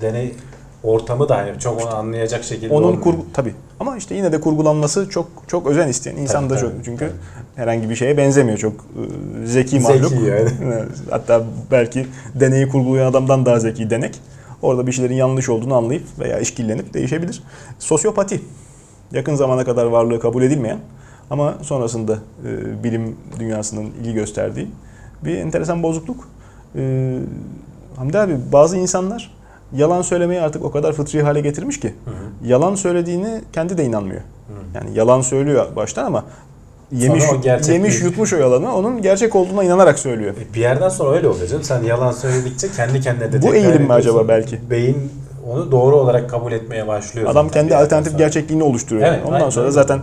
deney 0.00 0.34
ortamı 0.82 1.28
da 1.28 1.36
hani 1.36 1.58
çok 1.58 1.82
onu 1.82 1.94
anlayacak 1.94 2.44
şekilde 2.44 2.74
onun 2.74 2.84
olmuyor. 2.84 3.02
kurgu 3.02 3.26
tabii 3.34 3.54
ama 3.80 3.96
işte 3.96 4.14
yine 4.14 4.32
de 4.32 4.40
kurgulanması 4.40 5.08
çok 5.08 5.26
çok 5.46 5.66
özen 5.66 5.88
isteyen 5.88 6.16
insan 6.16 6.50
da 6.50 6.58
çok 6.58 6.72
çünkü 6.84 6.98
tabii. 7.06 7.12
herhangi 7.56 7.90
bir 7.90 7.94
şeye 7.96 8.16
benzemiyor 8.16 8.58
çok 8.58 8.72
e, 8.72 9.46
zeki 9.46 9.70
Zeki 9.70 9.80
mahluk. 9.82 10.12
yani. 10.12 10.50
Hatta 11.10 11.42
belki 11.70 12.06
deneyi 12.34 12.68
kurgulayan 12.68 13.10
adamdan 13.10 13.46
daha 13.46 13.60
zeki 13.60 13.90
denek. 13.90 14.20
Orada 14.62 14.86
bir 14.86 14.92
şeylerin 14.92 15.14
yanlış 15.14 15.48
olduğunu 15.48 15.74
anlayıp 15.74 16.02
veya 16.18 16.38
işkillenip 16.38 16.94
değişebilir. 16.94 17.42
Sosyopati 17.78 18.40
yakın 19.12 19.34
zamana 19.34 19.64
kadar 19.64 19.86
varlığı 19.86 20.20
kabul 20.20 20.42
edilmeyen 20.42 20.78
ama 21.30 21.54
sonrasında 21.62 22.18
e, 22.46 22.84
bilim 22.84 23.16
dünyasının 23.38 23.84
ilgi 24.00 24.14
gösterdiği 24.14 24.68
bir 25.24 25.36
enteresan 25.36 25.82
bozukluk. 25.82 26.28
E, 26.76 27.12
Hamdi 27.96 28.18
abi 28.18 28.36
bazı 28.52 28.76
insanlar 28.76 29.34
yalan 29.76 30.02
söylemeyi 30.02 30.40
artık 30.40 30.64
o 30.64 30.70
kadar 30.70 30.92
fıtri 30.92 31.22
hale 31.22 31.40
getirmiş 31.40 31.80
ki 31.80 31.94
Hı 32.04 32.10
hı. 32.10 32.48
yalan 32.48 32.74
söylediğini 32.74 33.40
kendi 33.52 33.78
de 33.78 33.84
inanmıyor. 33.84 34.20
Hı. 34.20 34.54
Yani 34.74 34.98
yalan 34.98 35.20
söylüyor 35.20 35.66
baştan 35.76 36.04
ama 36.04 36.24
yemiş 36.92 37.24
yemiş 37.68 37.92
değil. 37.94 38.04
yutmuş 38.04 38.32
o 38.32 38.36
yalanı 38.36 38.76
onun 38.76 39.02
gerçek 39.02 39.34
olduğuna 39.36 39.64
inanarak 39.64 39.98
söylüyor. 39.98 40.34
E, 40.50 40.54
Bir 40.54 40.60
yerden 40.60 40.88
sonra 40.88 41.16
öyle 41.16 41.28
oluyor 41.28 41.46
canım. 41.48 41.62
Sen 41.62 41.82
yalan 41.82 42.12
söyledikçe 42.12 42.68
kendi 42.76 43.00
kendine 43.00 43.32
de 43.32 43.42
Bu 43.42 43.54
eğilim 43.54 43.82
mi 43.82 43.92
acaba 43.92 44.28
belki? 44.28 44.58
Beyin 44.70 45.12
onu 45.50 45.70
doğru 45.72 45.96
olarak 45.96 46.30
kabul 46.30 46.52
etmeye 46.52 46.86
başlıyor. 46.88 47.30
Adam 47.30 47.48
kendi 47.48 47.70
bir 47.70 47.82
alternatif 47.82 48.12
sonra. 48.12 48.24
gerçekliğini 48.24 48.62
oluşturuyor. 48.62 49.06
Evet, 49.08 49.20
Ondan 49.26 49.34
aynen 49.36 49.50
sonra 49.50 49.64
öyle. 49.64 49.72
zaten 49.74 50.00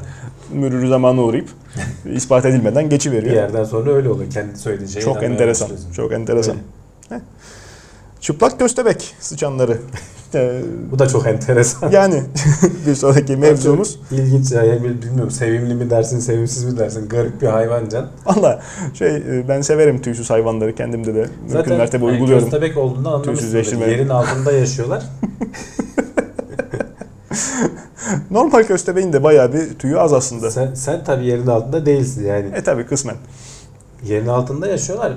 mürürü 0.53 0.87
zamanı 0.89 1.21
uğrayıp 1.21 1.49
ispat 2.13 2.45
edilmeden 2.45 2.85
Bir 2.85 2.89
geçiveriyor. 2.89 3.35
yerden 3.35 3.63
sonra 3.63 3.91
öyle 3.91 4.09
oluyor. 4.09 4.31
Kendi 4.31 4.57
söylediği 4.57 4.89
şeye 4.89 5.01
Çok 5.01 5.23
enteresan. 5.23 5.69
Çok 5.95 6.11
enteresan. 6.13 6.55
Öyle. 6.55 6.63
Çıplak 8.21 8.59
köstebek 8.59 9.15
sıçanları. 9.19 9.77
Ee, 10.35 10.61
Bu 10.91 10.99
da 10.99 11.07
çok 11.07 11.27
enteresan. 11.27 11.91
yani 11.91 12.23
bir 12.87 12.95
sonraki 12.95 13.37
mevzumuz 13.37 13.99
İlginç 14.11 14.51
ya. 14.51 14.63
Yani 14.63 15.01
bilmiyorum 15.01 15.31
sevimli 15.31 15.73
mi 15.75 15.89
dersin, 15.89 16.19
sevimsiz 16.19 16.63
mi 16.63 16.77
dersin. 16.79 17.09
Garip 17.09 17.41
bir 17.41 17.47
hayvan 17.47 17.89
can. 17.89 18.07
valla 18.25 18.61
şey 18.93 19.15
e, 19.15 19.47
ben 19.47 19.61
severim 19.61 20.01
tüysüz 20.01 20.29
hayvanları 20.29 20.75
kendimde 20.75 21.15
de 21.15 21.19
mümkün 21.19 21.47
Zaten 21.47 21.77
mertebe 21.77 22.05
hani 22.05 22.13
uyguluyorum. 22.13 22.43
köstebek 22.43 22.77
olduğundan 22.77 23.11
anlamışsındır. 23.11 23.87
Yerin 23.87 24.09
altında 24.09 24.51
yaşıyorlar. 24.51 25.03
Normal 28.31 28.63
köstebeğin 28.63 29.13
de 29.13 29.23
bayağı 29.23 29.53
bir 29.53 29.73
tüyü 29.79 29.99
az 29.99 30.13
aslında. 30.13 30.51
sen, 30.51 30.73
sen 30.73 31.03
tabii 31.03 31.25
yerin 31.25 31.47
altında 31.47 31.85
değilsin 31.85 32.27
yani. 32.27 32.45
E 32.55 32.63
tabi 32.63 32.85
kısmen. 32.85 33.15
Yerin 34.05 34.27
altında 34.27 34.67
yaşıyorlar. 34.67 35.13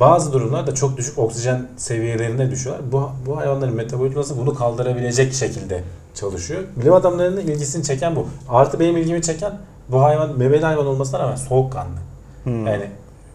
Bazı 0.00 0.32
durumlarda 0.32 0.74
çok 0.74 0.96
düşük 0.96 1.18
oksijen 1.18 1.66
seviyelerine 1.76 2.50
düşüyorlar. 2.50 2.92
Bu, 2.92 3.10
bu 3.26 3.36
hayvanların 3.36 3.74
metabolizması 3.74 4.38
bunu 4.38 4.54
kaldırabilecek 4.54 5.34
şekilde 5.34 5.82
çalışıyor. 6.14 6.62
Bilim 6.76 6.92
adamlarının 6.92 7.40
ilgisini 7.40 7.84
çeken 7.84 8.16
bu. 8.16 8.26
Artı 8.48 8.80
benim 8.80 8.96
ilgimi 8.96 9.22
çeken 9.22 9.52
bu 9.88 10.02
hayvan 10.02 10.38
memeli 10.38 10.64
hayvan 10.64 10.86
olmasına 10.86 11.20
rağmen 11.20 11.36
soğukkanlı. 11.36 11.96
Hmm. 12.44 12.66
Yani 12.66 12.86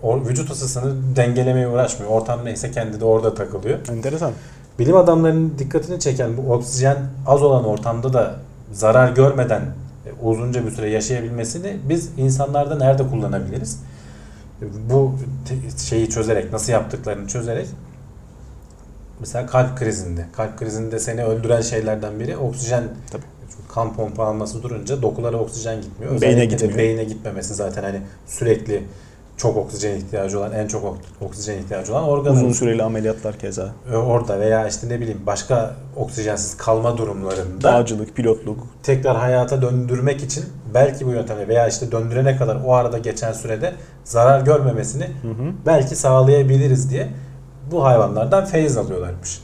o 0.03 0.19
vücut 0.19 0.51
ısısını 0.51 1.15
dengelemeye 1.15 1.67
uğraşmıyor. 1.67 2.11
Ortam 2.11 2.45
neyse 2.45 2.71
kendi 2.71 2.99
de 2.99 3.05
orada 3.05 3.33
takılıyor. 3.33 3.79
Enteresan. 3.91 4.31
Bilim 4.79 4.95
adamlarının 4.95 5.53
dikkatini 5.59 5.99
çeken 5.99 6.37
bu 6.37 6.53
oksijen 6.53 6.97
az 7.27 7.43
olan 7.43 7.65
ortamda 7.65 8.13
da 8.13 8.35
zarar 8.71 9.09
görmeden 9.11 9.61
uzunca 10.23 10.65
bir 10.65 10.71
süre 10.71 10.89
yaşayabilmesini 10.89 11.77
biz 11.89 12.09
insanlarda 12.17 12.75
nerede 12.77 13.07
kullanabiliriz? 13.07 13.79
Bu 14.61 15.15
şeyi 15.89 16.09
çözerek, 16.09 16.51
nasıl 16.53 16.71
yaptıklarını 16.71 17.27
çözerek 17.27 17.67
mesela 19.19 19.45
kalp 19.45 19.77
krizinde. 19.77 20.25
Kalp 20.33 20.59
krizinde 20.59 20.99
seni 20.99 21.23
öldüren 21.23 21.61
şeylerden 21.61 22.19
biri 22.19 22.37
oksijen 22.37 22.83
Tabii. 23.11 23.23
Kan 23.73 23.93
pompalaması 23.93 24.63
durunca 24.63 25.01
dokulara 25.01 25.37
oksijen 25.37 25.81
gitmiyor. 25.81 26.11
Beyne 26.21 26.35
Özellikle 26.35 26.59
de 26.59 26.65
gitmiyor. 26.65 26.77
beyne 26.77 27.03
gitmemesi 27.03 27.53
zaten 27.53 27.83
hani 27.83 28.01
sürekli 28.27 28.83
çok 29.37 29.57
oksijen 29.57 29.95
ihtiyacı 29.97 30.39
olan, 30.39 30.51
en 30.51 30.67
çok 30.67 30.83
ok- 30.83 30.97
oksijen 31.21 31.57
ihtiyacı 31.57 31.91
olan 31.93 32.03
organımız. 32.03 32.41
Uzun 32.43 32.51
süreli 32.53 32.83
ameliyatlar 32.83 33.39
keza. 33.39 33.69
E, 33.93 33.95
orada 33.95 34.39
veya 34.39 34.67
işte 34.67 34.89
ne 34.89 34.99
bileyim 35.01 35.21
başka 35.25 35.75
oksijensiz 35.95 36.57
kalma 36.57 36.97
durumlarında 36.97 37.63
Dağcılık, 37.63 38.15
pilotluk. 38.15 38.67
tekrar 38.83 39.17
hayata 39.17 39.61
döndürmek 39.61 40.23
için 40.23 40.45
belki 40.73 41.05
bu 41.05 41.11
yöntemle 41.11 41.47
veya 41.47 41.67
işte 41.67 41.91
döndürene 41.91 42.37
kadar 42.37 42.57
o 42.65 42.73
arada 42.73 42.97
geçen 42.97 43.33
sürede 43.33 43.73
zarar 44.03 44.41
görmemesini 44.41 45.03
Hı 45.03 45.27
hı. 45.27 45.51
belki 45.65 45.95
sağlayabiliriz 45.95 46.89
diye 46.89 47.07
bu 47.71 47.83
hayvanlardan 47.83 48.45
feyiz 48.45 48.77
alıyorlarmış. 48.77 49.41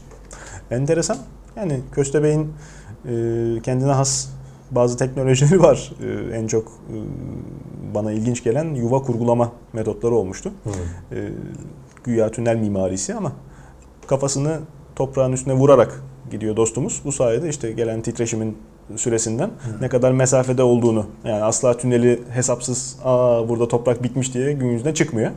Enteresan. 0.72 1.18
Yani 1.56 1.82
köstebeğin 1.92 2.54
e, 3.06 3.12
kendine 3.64 3.92
has 3.92 4.28
bazı 4.76 4.98
teknolojileri 4.98 5.62
var. 5.62 5.92
E, 6.04 6.38
en 6.38 6.48
çok 6.48 6.68
e, 6.68 6.96
bana 7.96 8.12
ilginç 8.12 8.44
gelen 8.44 8.76
yuva 8.76 9.02
kurgulama 9.02 9.52
metotları 9.74 10.16
olmuştu. 10.16 10.52
E, 11.12 11.30
güya 12.04 12.32
tünel 12.32 12.56
mimarisi 12.56 13.14
ama 13.14 13.32
kafasını 14.08 14.60
toprağın 14.96 15.32
üstüne 15.32 15.54
vurarak 15.54 16.04
gidiyor 16.32 16.56
dostumuz. 16.56 17.02
Bu 17.06 17.12
sayede 17.12 17.50
işte 17.50 17.72
gelen 17.72 18.02
titreşimin 18.02 18.58
süresinden 18.96 19.50
ne 19.82 19.90
kadar 19.90 20.12
mesafede 20.12 20.64
olduğunu 20.64 21.06
yani 21.24 21.44
asla 21.44 21.78
tüneli 21.78 22.22
hesapsız 22.30 22.98
aa 23.04 23.50
burada 23.50 23.68
toprak 23.68 24.04
bitmiş 24.04 24.34
diye 24.34 24.54
gün 24.54 24.68
yüzüne 24.68 24.94
çıkmıyor. 24.94 25.32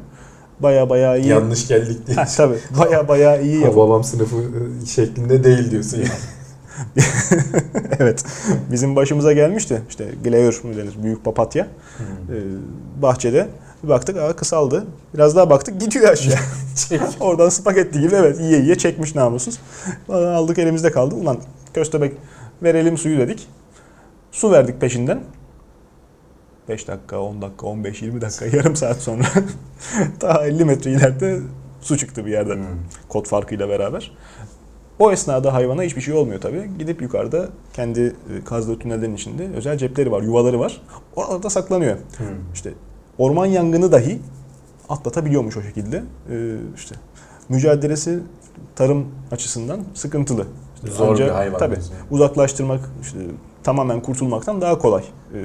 Baya 0.60 0.90
baya 0.90 1.16
iyi. 1.16 1.28
Yanlış 1.28 1.68
geldik 1.68 2.06
diye. 2.06 2.16
Ha, 2.16 2.24
tabii. 2.36 2.58
Baya 2.78 3.08
baya 3.08 3.40
iyi 3.40 3.64
Ha, 3.64 3.76
babam 3.76 4.04
sınıfı 4.04 4.36
e, 4.36 4.86
şeklinde 4.86 5.44
değil 5.44 5.70
diyorsun 5.70 5.98
yani. 5.98 6.08
evet. 7.98 8.24
Bizim 8.72 8.96
başımıza 8.96 9.32
gelmişti. 9.32 9.82
İşte 9.88 10.08
gleyör 10.24 10.60
mü 10.64 10.76
denir? 10.76 10.94
Büyük 11.02 11.24
papatya. 11.24 11.68
Ee, 12.30 13.02
bahçede 13.02 13.48
bir 13.84 13.88
baktık 13.88 14.16
aa 14.16 14.36
kısaldı. 14.36 14.86
Biraz 15.14 15.36
daha 15.36 15.50
baktık 15.50 15.80
gidiyor 15.80 16.08
aşağı. 16.08 16.34
Oradan 17.20 17.48
spagetti 17.48 18.00
gibi 18.00 18.14
evet 18.14 18.40
yiye 18.40 18.60
yiye 18.60 18.78
çekmiş 18.78 19.14
namussuz. 19.14 19.58
Aldık 20.08 20.58
elimizde 20.58 20.90
kaldı. 20.90 21.14
Ulan 21.14 21.38
köstebek 21.74 22.12
verelim 22.62 22.98
suyu 22.98 23.18
dedik. 23.18 23.48
Su 24.32 24.52
verdik 24.52 24.80
peşinden. 24.80 25.20
5 26.68 26.88
dakika, 26.88 27.20
10 27.20 27.42
dakika, 27.42 27.66
15, 27.66 28.02
20 28.02 28.20
dakika, 28.20 28.46
yarım 28.56 28.76
saat 28.76 28.96
sonra 28.96 29.24
daha 30.20 30.46
50 30.46 30.64
metre 30.64 30.90
ileride 30.90 31.40
su 31.80 31.98
çıktı 31.98 32.26
bir 32.26 32.30
yerden 32.30 32.56
Hmm. 32.56 32.64
kod 33.08 33.26
farkıyla 33.26 33.68
beraber. 33.68 34.12
O 34.98 35.12
esnada 35.12 35.54
hayvana 35.54 35.82
hiçbir 35.82 36.00
şey 36.00 36.14
olmuyor 36.14 36.40
tabii. 36.40 36.70
Gidip 36.78 37.02
yukarıda 37.02 37.48
kendi 37.72 38.00
e, 38.00 38.44
kazdığı 38.44 38.78
tünellerin 38.78 39.14
içinde 39.14 39.48
özel 39.56 39.78
cepleri 39.78 40.12
var, 40.12 40.22
yuvaları 40.22 40.60
var. 40.60 40.82
Orada 41.16 41.50
saklanıyor. 41.50 41.96
Hmm. 42.16 42.26
İşte 42.54 42.72
orman 43.18 43.46
yangını 43.46 43.92
dahi 43.92 44.18
atlatabiliyormuş 44.88 45.56
o 45.56 45.62
şekilde. 45.62 46.02
Ee, 46.30 46.56
işte 46.76 46.94
mücadelesi 47.48 48.20
tarım 48.76 49.06
açısından 49.30 49.80
sıkıntılı. 49.94 50.46
İşte 50.74 50.90
Zor 50.90 51.08
anca- 51.14 51.24
bir 51.26 51.30
hayvan. 51.30 51.58
Tabii. 51.58 51.74
diyorsun. 51.74 51.94
Uzaklaştırmak, 52.10 52.80
işte 53.02 53.18
tamamen 53.62 54.02
kurtulmaktan 54.02 54.60
daha 54.60 54.78
kolay. 54.78 55.02
Ee, 55.34 55.38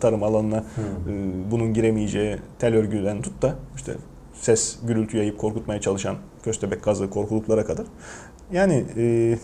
tarım 0.00 0.22
alanına 0.22 0.64
Hmm. 0.74 1.12
e, 1.14 1.50
bunun 1.50 1.74
giremeyeceği 1.74 2.36
tel 2.58 2.74
örgüden 2.74 3.22
tut 3.22 3.42
da 3.42 3.54
işte 3.76 3.94
ses, 4.34 4.76
gürültü 4.86 5.16
yayıp 5.16 5.38
korkutmaya 5.38 5.80
çalışan 5.80 6.16
köstebek 6.42 6.82
kazı, 6.82 7.10
korkuluklara 7.10 7.64
kadar. 7.64 7.86
Yani 8.52 8.84
e, 8.96 9.38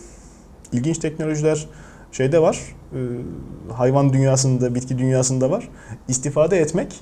ilginç 0.72 0.98
teknolojiler 0.98 1.66
şeyde 2.12 2.42
var, 2.42 2.58
e, 2.92 2.98
hayvan 3.72 4.12
dünyasında, 4.12 4.74
bitki 4.74 4.98
dünyasında 4.98 5.50
var. 5.50 5.68
İstifade 6.08 6.58
etmek 6.58 7.00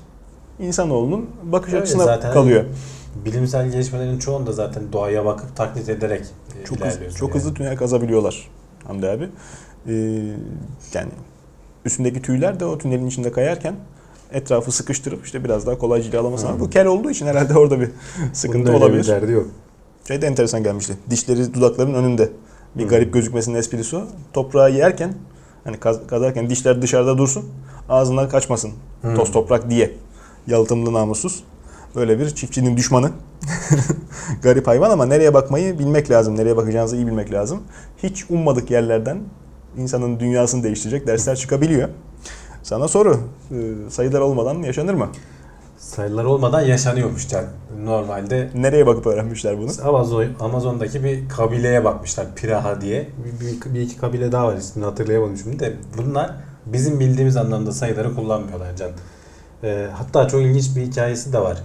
insanoğlunun 0.59 1.29
bakış 1.43 1.73
Öyle 1.73 1.83
açısına 1.83 2.03
zaten 2.03 2.33
kalıyor. 2.33 2.65
Bilimsel 3.25 3.71
gelişmelerin 3.71 4.19
çoğunda 4.19 4.51
zaten 4.51 4.83
doğaya 4.93 5.25
bakıp 5.25 5.55
taklit 5.55 5.89
ederek 5.89 6.25
e, 6.61 6.65
Çok, 6.65 6.77
hız, 6.77 6.85
ilerliyorsun. 6.85 7.17
çok 7.19 7.29
yani. 7.29 7.39
hızlı 7.39 7.53
tünel 7.53 7.77
kazabiliyorlar 7.77 8.49
Hamdi 8.87 9.07
abi. 9.07 9.29
E, 9.87 9.93
yani 10.93 11.11
üstündeki 11.85 12.21
tüyler 12.21 12.59
de 12.59 12.65
o 12.65 12.77
tünelin 12.77 13.07
içinde 13.07 13.31
kayarken 13.31 13.75
etrafı 14.31 14.71
sıkıştırıp 14.71 15.25
işte 15.25 15.43
biraz 15.43 15.67
daha 15.67 15.77
kolay 15.77 16.01
cilalaması. 16.01 16.47
Hı. 16.47 16.59
Bu 16.59 16.69
kel 16.69 16.85
olduğu 16.85 17.11
için 17.11 17.27
herhalde 17.27 17.57
orada 17.57 17.79
bir 17.79 17.89
sıkıntı 18.33 18.71
olabilir. 18.71 19.03
Bir 19.03 19.07
derdi 19.07 19.31
yok. 19.31 19.47
Şey 20.07 20.21
de 20.21 20.27
enteresan 20.27 20.63
gelmişti. 20.63 20.97
Dişleri 21.09 21.53
dudakların 21.53 21.93
önünde. 21.93 22.29
Bir 22.75 22.87
garip 22.87 23.13
gözükmesinin 23.13 23.55
esprisi 23.55 23.95
o. 23.95 24.03
Toprağı 24.33 24.71
yerken 24.71 25.13
hani 25.63 25.79
kaz, 25.79 26.07
kazarken 26.07 26.49
dişler 26.49 26.81
dışarıda 26.81 27.17
dursun. 27.17 27.45
Ağzından 27.89 28.29
kaçmasın. 28.29 28.71
Hı. 29.01 29.15
Toz 29.15 29.31
toprak 29.31 29.69
diye. 29.69 29.91
Yalıtımlı 30.47 30.93
namussuz. 30.93 31.43
Böyle 31.95 32.19
bir 32.19 32.29
çiftçinin 32.29 32.77
düşmanı. 32.77 33.11
garip 34.43 34.67
hayvan 34.67 34.91
ama 34.91 35.05
nereye 35.05 35.33
bakmayı 35.33 35.79
bilmek 35.79 36.11
lazım. 36.11 36.37
Nereye 36.37 36.57
bakacağınızı 36.57 36.95
iyi 36.95 37.07
bilmek 37.07 37.33
lazım. 37.33 37.63
Hiç 38.03 38.25
ummadık 38.29 38.71
yerlerden 38.71 39.19
insanın 39.77 40.19
dünyasını 40.19 40.63
değiştirecek 40.63 41.07
dersler 41.07 41.35
çıkabiliyor. 41.35 41.89
Sana 42.63 42.87
soru. 42.87 43.19
Sayılar 43.89 44.19
olmadan 44.19 44.63
yaşanır 44.63 44.93
mı? 44.93 45.09
Sayılar 45.95 46.25
olmadan 46.25 46.61
yaşanıyormuş 46.61 47.33
yani. 47.33 47.47
Normalde 47.83 48.49
Nereye 48.55 48.87
bakıp 48.87 49.07
öğrenmişler 49.07 49.57
bunu? 49.57 49.71
Amazon, 49.83 50.25
Amazon'daki 50.39 51.03
bir 51.03 51.29
kabileye 51.29 51.83
bakmışlar. 51.83 52.35
Piraha 52.35 52.81
diye. 52.81 53.09
Bir, 53.25 53.45
bir, 53.45 53.73
bir 53.73 53.81
iki 53.81 53.97
kabile 53.97 54.31
daha 54.31 54.47
var 54.47 54.57
ismini 54.57 54.85
hatırlayamadım 54.85 55.37
şimdi 55.37 55.59
de. 55.59 55.73
Bunlar 55.97 56.31
bizim 56.65 56.99
bildiğimiz 56.99 57.37
anlamda 57.37 57.71
sayıları 57.71 58.15
kullanmıyorlar 58.15 58.75
Can. 58.75 58.91
Ee, 59.63 59.87
hatta 59.93 60.27
çok 60.27 60.41
ilginç 60.41 60.75
bir 60.75 60.81
hikayesi 60.81 61.33
de 61.33 61.39
var. 61.39 61.57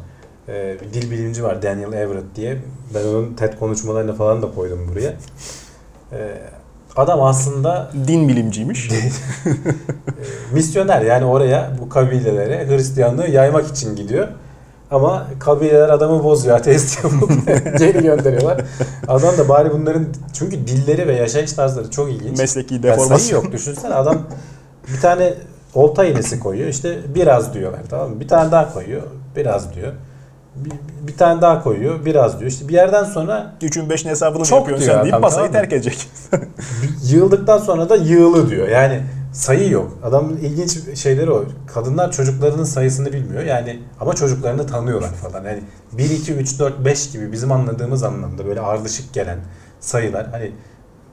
Ee, 0.49 0.77
bir 0.81 0.93
dil 0.93 1.11
bilimci 1.11 1.45
var 1.45 1.63
Daniel 1.63 1.93
Everett 1.93 2.37
diye. 2.37 2.63
Ben 2.95 3.05
onun 3.05 3.35
TED 3.35 3.59
konuşmalarını 3.59 4.15
falan 4.15 4.43
da 4.43 4.55
koydum 4.55 4.89
buraya. 4.89 5.15
Ee, 6.13 6.39
adam 6.97 7.23
aslında 7.23 7.91
Din 8.09 8.29
bilimciymiş. 8.29 8.91
e, 8.93 8.99
misyoner 10.53 11.03
yani 11.03 11.25
oraya 11.25 11.71
bu 11.81 11.89
kabilelere 11.89 12.69
Hristiyanlığı 12.69 13.29
yaymak 13.29 13.67
için 13.69 13.97
gidiyor. 13.97 14.29
Ama 14.91 15.27
kabileler 15.39 15.89
adamı 15.89 16.25
bozuyor, 16.25 16.57
ateist 16.57 17.05
yapıp 17.05 17.31
geri 17.79 18.03
gönderiyorlar. 18.03 18.61
Adam 19.09 19.39
da 19.39 19.49
bari 19.49 19.73
bunların 19.73 20.07
çünkü 20.33 20.67
dilleri 20.67 21.09
ve 21.09 21.15
yaşayış 21.15 21.53
tarzları 21.53 21.91
çok 21.91 22.11
ilginç. 22.11 22.39
Mesleki 22.39 22.83
deformasyon. 22.83 23.43
yok 23.43 23.53
düşünsene 23.53 23.95
adam 23.95 24.19
bir 24.95 25.01
tane 25.01 25.35
olta 25.75 26.05
iğnesi 26.05 26.41
koyuyor 26.41 26.69
işte 26.69 26.99
biraz 27.15 27.55
diyorlar 27.55 27.81
tamam 27.91 28.11
mı? 28.11 28.21
Bir 28.21 28.29
tane 28.29 28.51
daha 28.51 28.75
koyuyor 28.75 29.03
biraz 29.37 29.75
diyor. 29.75 29.93
Bir, 30.65 30.73
bir 31.09 31.17
tane 31.17 31.41
daha 31.41 31.63
koyuyor 31.63 32.05
biraz 32.05 32.41
diyor. 32.41 32.51
İşte 32.51 32.69
bir 32.69 32.75
yerden 32.75 33.05
sonra 33.05 33.53
3'ün 33.63 33.89
5'in 33.89 34.11
hesabını 34.11 34.45
Çok 34.45 34.59
yapıyorsun 34.59 34.87
diyor 34.87 34.97
sen 34.97 35.05
deyip 35.05 35.21
masayı 35.21 35.47
tamam 35.47 35.53
terk 35.53 35.73
edecek. 35.73 36.09
yığıldıktan 37.03 37.59
sonra 37.59 37.89
da 37.89 37.97
yığılı 37.97 38.51
diyor. 38.51 38.69
Yani 38.69 39.03
sayı 39.33 39.71
yok. 39.71 39.99
Adamın 40.05 40.37
ilginç 40.37 40.99
şeyleri 40.99 41.31
o. 41.31 41.45
Kadınlar 41.67 42.13
çocuklarının 42.13 42.65
sayısını 42.65 43.13
bilmiyor. 43.13 43.43
Yani 43.43 43.81
ama 44.01 44.15
çocuklarını 44.15 44.67
tanıyorlar 44.67 45.13
falan. 45.13 45.45
Yani 45.45 45.63
1 45.93 46.11
2 46.11 46.35
3 46.35 46.59
4 46.59 46.85
5 46.85 47.11
gibi 47.11 47.33
bizim 47.33 47.53
anladığımız 47.53 48.03
anlamda 48.03 48.47
böyle 48.47 48.61
ardışık 48.61 49.15
gelen 49.15 49.39
sayılar 49.81 50.27
hani 50.31 50.53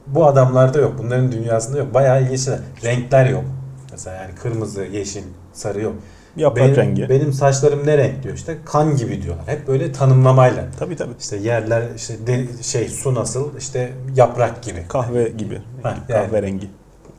bu 0.06 0.26
adamlarda 0.26 0.78
yok. 0.78 0.92
Bunların 0.98 1.32
dünyasında 1.32 1.78
yok. 1.78 1.94
Bayağı 1.94 2.22
ilginç 2.22 2.40
şeyler. 2.40 2.60
Renkler 2.84 3.26
yok. 3.26 3.44
Mesela 3.90 4.16
yani 4.16 4.34
kırmızı, 4.34 4.84
yeşil, 4.84 5.22
sarı 5.52 5.80
yok. 5.80 5.94
Yaprak 6.36 6.64
benim, 6.64 6.76
rengi. 6.76 7.08
benim 7.08 7.32
saçlarım 7.32 7.86
ne 7.86 7.98
renk 7.98 8.22
diyor 8.22 8.34
işte 8.34 8.56
kan 8.64 8.96
gibi 8.96 9.22
diyorlar. 9.22 9.44
Hep 9.46 9.68
böyle 9.68 9.92
tanımlamayla. 9.92 10.64
Tabii 10.78 10.96
tabii. 10.96 11.12
İşte 11.20 11.36
yerler 11.36 11.82
işte 11.96 12.14
de- 12.26 12.62
şey 12.62 12.88
su 12.88 13.14
nasıl 13.14 13.56
işte 13.58 13.92
yaprak 14.16 14.62
gibi. 14.62 14.84
Kahve 14.88 15.28
gibi. 15.28 15.58
Ha, 15.82 15.94
yani. 16.08 16.26
Kahverengi. 16.26 16.70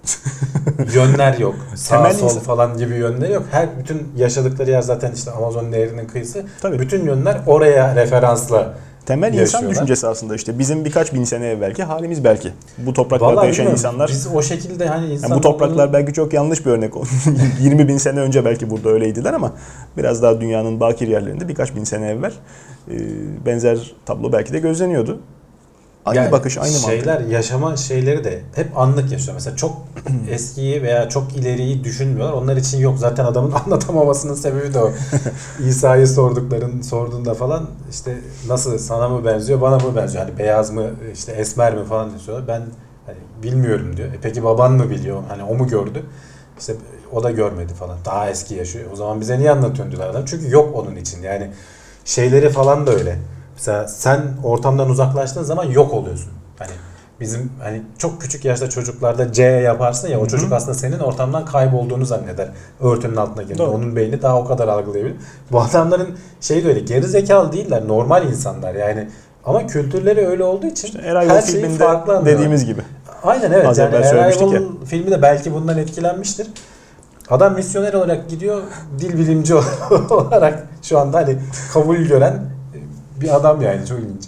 yönler 0.94 1.38
yok. 1.38 1.56
Sağ 1.76 1.98
Temel 1.98 2.14
sol 2.14 2.26
insan- 2.26 2.40
falan 2.42 2.78
gibi 2.78 2.96
yönleri 2.96 3.34
yok. 3.34 3.44
Her 3.52 3.80
bütün 3.80 4.08
yaşadıkları 4.18 4.72
yer 4.72 4.82
zaten 4.82 5.12
işte 5.12 5.32
Amazon 5.32 5.72
Nehri'nin 5.72 6.06
kıyısı. 6.08 6.46
Tabii. 6.62 6.80
Bütün 6.80 7.06
yönler 7.06 7.38
oraya 7.48 7.96
referansla. 7.96 8.74
Temel 9.06 9.34
insan 9.34 9.70
düşüncesi 9.70 10.08
aslında 10.08 10.36
işte 10.36 10.60
bizim 10.60 10.86
birkaç 10.86 11.14
bin 11.14 11.24
sene 11.24 11.48
evvelki 11.48 11.84
halimiz 11.84 12.24
belki. 12.24 12.52
Bu 12.78 12.94
topraklarda 12.94 13.36
Vallahi 13.36 13.48
yaşayan 13.48 13.66
bilmiyorum, 13.66 13.78
insanlar 13.78 14.10
biz 14.10 14.28
o 14.36 14.42
şekilde 14.42 14.88
hani 14.88 15.14
insan 15.14 15.30
Yani 15.30 15.38
bu 15.38 15.42
topraklar 15.42 15.94
belki 15.94 16.14
çok 16.14 16.34
yanlış 16.34 16.66
bir 16.66 16.72
örnek. 16.72 16.94
20 17.60 17.88
bin 17.88 17.98
sene 17.98 18.20
önce 18.20 18.46
belki 18.46 18.70
burada 18.70 18.90
öyleydiler 18.90 19.34
ama 19.34 19.54
biraz 19.98 20.22
daha 20.24 20.42
dünyanın 20.42 20.80
bakir 20.80 21.08
yerlerinde 21.08 21.48
birkaç 21.48 21.76
bin 21.76 21.84
sene 21.84 22.08
evvel 22.08 22.34
e, 22.92 22.96
benzer 23.46 23.96
tablo 24.06 24.32
belki 24.32 24.54
de 24.54 24.60
gözleniyordu. 24.60 25.20
Aynı 26.06 26.20
Yani 26.20 26.32
bakış, 26.32 26.58
aynı 26.58 26.72
mantık. 26.72 26.90
şeyler 26.90 27.20
yaşama 27.20 27.78
şeyleri 27.78 28.24
de 28.24 28.42
hep 28.56 28.78
anlık 28.78 29.12
yaşıyor. 29.12 29.34
Mesela 29.34 29.56
çok 29.56 29.78
eskiyi 30.30 30.84
veya 30.84 31.10
çok 31.10 31.36
ileriyi 31.38 31.84
düşünmüyorlar. 31.84 32.34
Onlar 32.34 32.58
için 32.58 32.78
yok. 32.80 32.98
Zaten 33.00 33.26
adamın 33.26 33.52
anlatamamasının 33.66 34.36
sebebi 34.36 34.74
de 34.74 34.80
o. 34.80 34.92
İsa'yı 35.68 36.08
sordukların 36.08 36.82
sorduğunda 36.82 37.34
falan 37.34 37.70
işte 37.92 38.18
nasıl 38.48 38.78
sana 38.78 39.10
mı 39.10 39.26
benziyor, 39.26 39.62
bana 39.62 39.76
mı 39.76 39.96
benziyor? 39.96 40.24
Hani 40.26 40.38
beyaz 40.38 40.72
mı, 40.72 40.86
işte 41.14 41.32
esmer 41.32 41.76
mi 41.76 41.86
falan 41.86 42.10
diyorlar. 42.26 42.48
Ben 42.48 42.62
hani 43.06 43.18
bilmiyorum 43.44 43.98
diyor. 43.98 44.08
E 44.08 44.18
peki 44.22 44.44
baban 44.44 44.72
mı 44.72 44.90
biliyor? 44.90 45.24
Hani 45.28 45.44
o 45.44 45.56
mu 45.56 45.68
gördü? 45.68 46.04
İşte 46.60 46.74
o 47.14 47.24
da 47.24 47.32
görmedi 47.32 47.74
falan. 47.74 47.98
Daha 48.06 48.30
eski 48.30 48.56
yaşıyor. 48.56 48.86
O 48.94 48.96
zaman 48.96 49.22
bize 49.22 49.40
niye 49.40 49.52
anlatıyorsun 49.52 49.92
diyorlar 49.92 50.10
adam. 50.10 50.26
Çünkü 50.26 50.52
yok 50.52 50.76
onun 50.76 50.96
için. 50.96 51.22
Yani 51.22 51.52
şeyleri 52.06 52.50
falan 52.50 52.88
da 52.88 52.92
öyle. 52.92 53.18
Mesela 53.56 53.88
sen 53.88 54.22
ortamdan 54.44 54.90
uzaklaştığın 54.90 55.44
zaman 55.44 55.64
yok 55.64 55.94
oluyorsun. 55.94 56.32
Hani 56.60 56.72
bizim 57.20 57.52
hani 57.64 57.82
çok 57.98 58.22
küçük 58.22 58.46
yaşta 58.46 58.70
çocuklarda 58.70 59.34
C 59.34 59.44
yaparsın 59.44 60.08
ya 60.08 60.18
o 60.18 60.22
Hı 60.22 60.26
hı. 60.26 60.30
çocuk 60.30 60.52
aslında 60.52 60.74
senin 60.74 61.00
ortamdan 61.00 61.46
kaybolduğunu 61.46 62.06
zanneder. 62.06 62.50
Örtünün 62.80 63.16
altına 63.16 63.44
girdi. 63.44 63.58
Doğru. 63.58 63.72
Onun 63.72 63.96
beyni 63.96 64.22
daha 64.22 64.40
o 64.40 64.46
kadar 64.46 64.68
algılayabilir. 64.68 65.16
Bu 65.52 65.62
adamların 65.62 66.18
şey 66.42 66.64
de 66.64 66.68
öyle 66.68 66.80
geri 66.80 67.08
zekalı 67.08 67.52
değiller. 67.52 67.88
Normal 67.88 68.26
insanlar 68.28 68.76
yani. 68.76 69.10
Ama 69.46 69.68
kültürleri 69.68 70.28
öyle 70.28 70.44
olduğu 70.44 70.66
için 70.66 70.88
İşte 70.88 71.12
Arrival 71.12 71.36
her 71.36 71.46
filminde 71.46 71.78
farklı 71.78 72.26
dediğimiz 72.26 72.66
gibi. 72.66 72.82
Aynen 73.24 73.52
evet. 73.52 73.66
Az 73.66 73.78
yani 73.78 73.96
Arrival 73.96 74.62
filmi 74.86 75.12
de 75.12 75.22
belki 75.22 75.54
bundan 75.54 75.78
etkilenmiştir. 75.78 76.48
Adam 77.30 77.56
misyoner 77.56 77.94
olarak 77.94 78.30
gidiyor, 78.30 78.62
dil 79.00 79.18
bilimci 79.18 79.56
olarak 80.10 80.68
şu 80.82 81.00
anda 81.00 81.18
hani 81.18 81.38
kabul 81.74 81.98
gören 81.98 82.55
bir 83.22 83.36
adam 83.36 83.62
yani 83.62 83.88
çok 83.88 84.00
ilginç. 84.00 84.26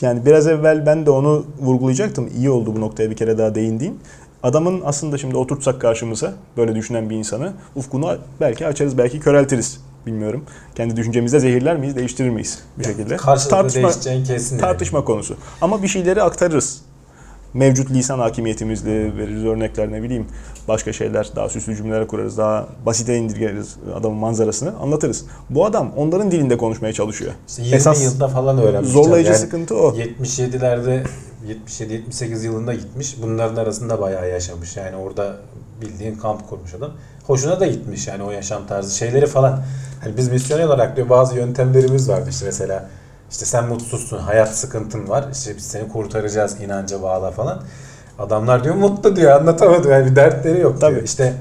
Yani 0.00 0.26
biraz 0.26 0.46
evvel 0.46 0.86
ben 0.86 1.06
de 1.06 1.10
onu 1.10 1.46
vurgulayacaktım. 1.60 2.28
İyi 2.36 2.50
oldu 2.50 2.76
bu 2.76 2.80
noktaya 2.80 3.10
bir 3.10 3.16
kere 3.16 3.38
daha 3.38 3.54
değindiğin. 3.54 4.00
Adamın 4.42 4.82
aslında 4.84 5.18
şimdi 5.18 5.36
oturtsak 5.36 5.80
karşımıza 5.80 6.32
böyle 6.56 6.74
düşünen 6.74 7.10
bir 7.10 7.16
insanı 7.16 7.52
ufkunu 7.76 8.18
belki 8.40 8.66
açarız, 8.66 8.98
belki 8.98 9.20
köreltiriz. 9.20 9.80
Bilmiyorum. 10.06 10.44
Kendi 10.74 10.96
düşüncemizde 10.96 11.40
zehirler 11.40 11.76
miyiz, 11.76 11.96
değiştirir 11.96 12.30
miyiz 12.30 12.58
bir 12.78 12.84
şekilde? 12.84 13.16
Karşılıklı 13.16 13.56
Tartışma, 13.56 13.88
kesin. 13.88 14.54
yani. 14.54 14.60
tartışma 14.60 15.04
konusu. 15.04 15.36
Ama 15.60 15.82
bir 15.82 15.88
şeyleri 15.88 16.22
aktarırız. 16.22 16.82
Mevcut 17.54 17.90
lisan 17.90 18.18
hakimiyetimizle 18.18 19.16
veririz 19.16 19.44
örnekler 19.44 19.92
ne 19.92 20.02
bileyim 20.02 20.26
başka 20.70 20.92
şeyler 20.92 21.30
daha 21.36 21.48
süslü 21.48 21.76
cümleler 21.76 22.06
kurarız 22.06 22.38
daha 22.38 22.66
basite 22.86 23.16
indirgeriz 23.16 23.76
adamın 23.94 24.18
manzarasını 24.18 24.78
anlatırız. 24.82 25.24
Bu 25.50 25.66
adam 25.66 25.92
onların 25.96 26.30
dilinde 26.30 26.56
konuşmaya 26.56 26.92
çalışıyor. 26.92 27.32
İşte 27.48 27.62
20 27.62 27.76
Esas 27.76 28.04
yılda 28.04 28.28
falan 28.28 28.58
öğrenmiş. 28.58 28.90
zorlayıcı 28.90 29.30
Yani 29.30 29.40
sıkıntı 29.40 29.76
o. 29.76 29.94
77'lerde 29.94 31.02
77-78 31.68 32.44
yılında 32.44 32.74
gitmiş. 32.74 33.16
Bunların 33.22 33.56
arasında 33.56 34.00
bayağı 34.00 34.30
yaşamış. 34.30 34.76
Yani 34.76 34.96
orada 34.96 35.36
bildiğin 35.80 36.14
kamp 36.14 36.48
kurmuş 36.48 36.74
adam. 36.74 36.90
Hoşuna 37.26 37.60
da 37.60 37.66
gitmiş 37.66 38.06
yani 38.06 38.22
o 38.22 38.30
yaşam 38.30 38.66
tarzı 38.66 38.96
şeyleri 38.96 39.26
falan. 39.26 39.62
Hani 40.04 40.16
biz 40.16 40.28
misyoner 40.28 40.64
olarak 40.64 40.96
diyor 40.96 41.08
bazı 41.08 41.36
yöntemlerimiz 41.36 42.08
vardı 42.08 42.30
işte 42.30 42.46
mesela 42.46 42.88
işte 43.30 43.44
sen 43.44 43.68
mutsuzsun, 43.68 44.18
hayat 44.18 44.56
sıkıntın 44.56 45.08
var. 45.08 45.24
İşte 45.32 45.56
biz 45.56 45.64
seni 45.64 45.88
kurtaracağız 45.88 46.60
inanca 46.60 47.02
bağla 47.02 47.30
falan. 47.30 47.62
Adamlar 48.20 48.64
diyor 48.64 48.74
mutlu 48.74 49.16
diyor 49.16 49.40
anlatamadı 49.40 49.88
yani 49.88 50.10
bir 50.10 50.16
dertleri 50.16 50.60
yok 50.60 50.80
diyor. 50.80 50.92
Tabii. 50.92 51.04
İşte 51.04 51.34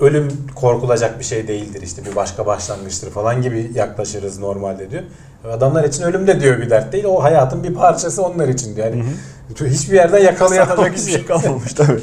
ölüm 0.00 0.28
korkulacak 0.54 1.18
bir 1.18 1.24
şey 1.24 1.48
değildir 1.48 1.82
işte 1.82 2.04
bir 2.04 2.16
başka 2.16 2.46
başlangıçtır 2.46 3.10
falan 3.10 3.42
gibi 3.42 3.70
yaklaşırız 3.74 4.38
normalde 4.38 4.90
diyor. 4.90 5.02
Adamlar 5.50 5.84
için 5.84 6.02
ölüm 6.02 6.26
de 6.26 6.40
diyor 6.40 6.58
bir 6.58 6.70
dert 6.70 6.92
değil. 6.92 7.04
O 7.04 7.22
hayatın 7.22 7.64
bir 7.64 7.74
parçası 7.74 8.22
onlar 8.22 8.48
için 8.48 8.76
diyor. 8.76 8.86
Yani 8.86 9.04
hiçbir 9.60 9.94
yerden 9.94 10.18
Saklayacak 10.66 10.98
hiçbir 10.98 11.12
şey 11.12 11.26
kalmamış 11.26 11.72
tabii. 11.72 12.00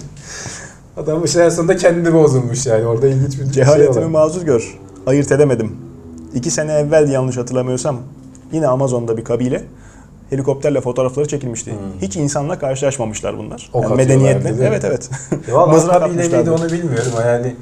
Adam 0.98 1.26
işte 1.26 1.44
en 1.44 1.50
sonunda 1.50 1.78
kendi 1.78 2.14
bozulmuş 2.14 2.66
yani. 2.66 2.86
Orada 2.86 3.08
ilginç 3.08 3.40
bir 3.40 3.44
şey 3.44 3.52
Cehaletimi 3.52 4.06
var. 4.06 4.10
mazur 4.10 4.42
gör. 4.42 4.78
Ayırt 5.08 5.32
edemedim. 5.32 5.76
İki 6.34 6.52
sene 6.52 6.74
evvel 6.74 7.10
yanlış 7.10 7.38
hatırlamıyorsam 7.38 7.98
yine 8.52 8.68
Amazon'da 8.68 9.18
bir 9.18 9.24
kabile 9.24 9.64
helikopterle 10.32 10.82
fotoğrafları 10.82 11.28
çekilmişti. 11.28 11.72
Hmm. 11.72 11.78
Hiç 12.02 12.16
insanla 12.16 12.60
karşılaşmamışlar 12.60 13.38
bunlar. 13.38 13.70
Ok 13.74 13.84
Yani 13.84 13.96
medeniyetle. 13.96 14.44
değil 14.44 14.56
mi? 14.60 14.66
Evet 14.68 14.84
evet. 14.86 15.10
Valla 15.52 15.74
Mızrak 15.74 16.02
atmışlardı. 16.02 16.52
onu 16.54 16.66
bilmiyorum. 16.72 17.12
Yani 17.26 17.56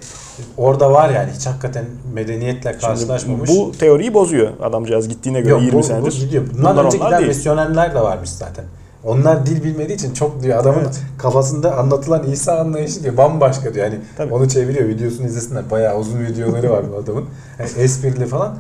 orada 0.57 0.91
var 0.91 1.09
yani 1.09 1.29
hiç 1.37 1.45
hakikaten 1.45 1.85
medeniyetle 2.13 2.69
Şimdi 2.71 2.81
karşılaşmamış. 2.85 3.49
bu 3.49 3.71
teoriyi 3.79 4.13
bozuyor 4.13 4.49
adamcağız 4.61 5.07
gittiğine 5.09 5.41
göre 5.41 5.49
Yok, 5.51 5.61
20 5.61 5.73
bu, 5.73 5.77
bu 5.77 5.83
senedir. 5.83 6.19
gidiyor. 6.19 6.43
Bundan 6.57 6.73
Bunlar 6.73 6.85
önce 6.85 6.97
onlar 6.97 7.07
giden 7.07 7.19
değil. 7.19 7.27
misyonerler 7.27 7.95
de 7.95 8.01
varmış 8.01 8.29
zaten. 8.29 8.65
Onlar 9.03 9.45
dil 9.45 9.63
bilmediği 9.63 9.93
için 9.93 10.13
çok 10.13 10.43
diyor 10.43 10.59
adamın 10.59 10.79
Evet. 10.79 11.01
kafasında 11.17 11.77
anlatılan 11.77 12.23
İsa 12.31 12.59
anlayışı 12.59 13.03
diyor 13.03 13.17
bambaşka 13.17 13.73
diyor. 13.73 13.85
Yani 13.85 13.99
Tabii. 14.17 14.33
onu 14.33 14.49
çeviriyor 14.49 14.87
videosunu 14.87 15.25
izlesinler. 15.27 15.71
Bayağı 15.71 15.97
uzun 15.97 16.19
videoları 16.25 16.71
var 16.71 16.83
bu 16.93 16.97
adamın. 16.97 17.25
Yani 17.59 17.69
esprili 17.77 18.25
falan. 18.25 18.55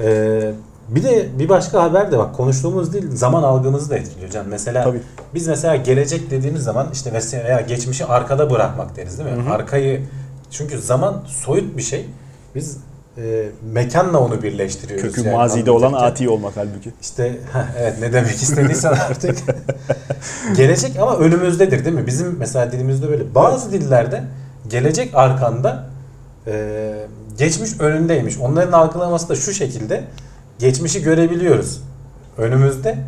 Ee, 0.00 0.40
bir 0.88 1.02
de 1.02 1.28
bir 1.38 1.48
başka 1.48 1.82
haber 1.82 2.12
de 2.12 2.18
bak 2.18 2.34
konuştuğumuz 2.36 2.92
değil 2.92 3.16
zaman 3.16 3.42
algımızı 3.42 3.90
da 3.90 3.96
etkiliyor 3.96 4.30
can. 4.30 4.48
Mesela 4.48 4.84
Tabii. 4.84 5.00
biz 5.34 5.48
mesela 5.48 5.76
gelecek 5.76 6.30
dediğimiz 6.30 6.62
zaman 6.62 6.86
işte 6.92 7.10
mesela 7.12 7.60
geçmişi 7.60 8.04
arkada 8.04 8.50
bırakmak 8.50 8.96
deriz 8.96 9.18
değil 9.18 9.30
mi? 9.30 9.42
Hı 9.42 9.48
hı. 9.48 9.54
Arkayı 9.54 10.02
çünkü 10.50 10.78
zaman 10.78 11.22
soyut 11.26 11.76
bir 11.76 11.82
şey. 11.82 12.06
Biz 12.54 12.76
e, 13.18 13.48
mekanla 13.72 14.18
onu 14.18 14.42
birleştiriyoruz. 14.42 15.14
Kökü 15.14 15.28
yani 15.28 15.36
mazide 15.36 15.70
olan 15.70 15.92
ati 15.92 16.28
olmak 16.28 16.52
halbuki. 16.56 16.90
İşte 17.02 17.36
heh, 17.52 17.80
evet 17.80 17.94
ne 18.00 18.12
demek 18.12 18.34
istediysen 18.34 18.92
artık. 19.10 19.38
gelecek 20.56 20.96
ama 20.98 21.16
önümüzdedir 21.16 21.84
değil 21.84 21.96
mi? 21.96 22.06
Bizim 22.06 22.36
mesela 22.38 22.72
dilimizde 22.72 23.08
böyle. 23.08 23.34
Bazı 23.34 23.72
dillerde 23.72 24.24
gelecek 24.68 25.14
arkanda 25.14 25.88
Ee, 26.46 26.94
geçmiş 27.38 27.80
önündeymiş. 27.80 28.38
Onların 28.38 28.72
algılaması 28.72 29.28
da 29.28 29.34
şu 29.34 29.52
şekilde. 29.52 30.04
Geçmişi 30.58 31.02
görebiliyoruz 31.02 31.80
önümüzde. 32.38 32.98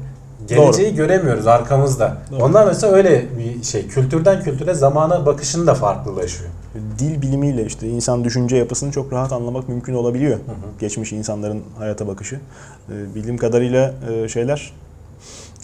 Geleceği 0.48 0.94
göremiyoruz 0.94 1.46
arkamızda. 1.46 2.16
Doğru. 2.30 2.44
Onlar 2.44 2.66
mesela 2.66 2.92
öyle 2.92 3.26
bir 3.38 3.62
şey. 3.62 3.88
Kültürden 3.88 4.42
kültüre 4.42 4.74
zamana 4.74 5.26
bakışın 5.26 5.66
da 5.66 5.74
farklılaşıyor. 5.74 6.50
Dil 6.98 7.22
bilimiyle 7.22 7.66
işte 7.66 7.88
insan 7.88 8.24
düşünce 8.24 8.56
yapısını 8.56 8.92
çok 8.92 9.12
rahat 9.12 9.32
anlamak 9.32 9.68
mümkün 9.68 9.94
olabiliyor. 9.94 10.38
Geçmiş 10.80 11.12
insanların 11.12 11.62
hayata 11.78 12.08
bakışı. 12.08 12.40
Ee, 12.88 13.14
Bildiğim 13.14 13.38
kadarıyla 13.38 13.94
e, 14.10 14.28
şeyler 14.28 14.72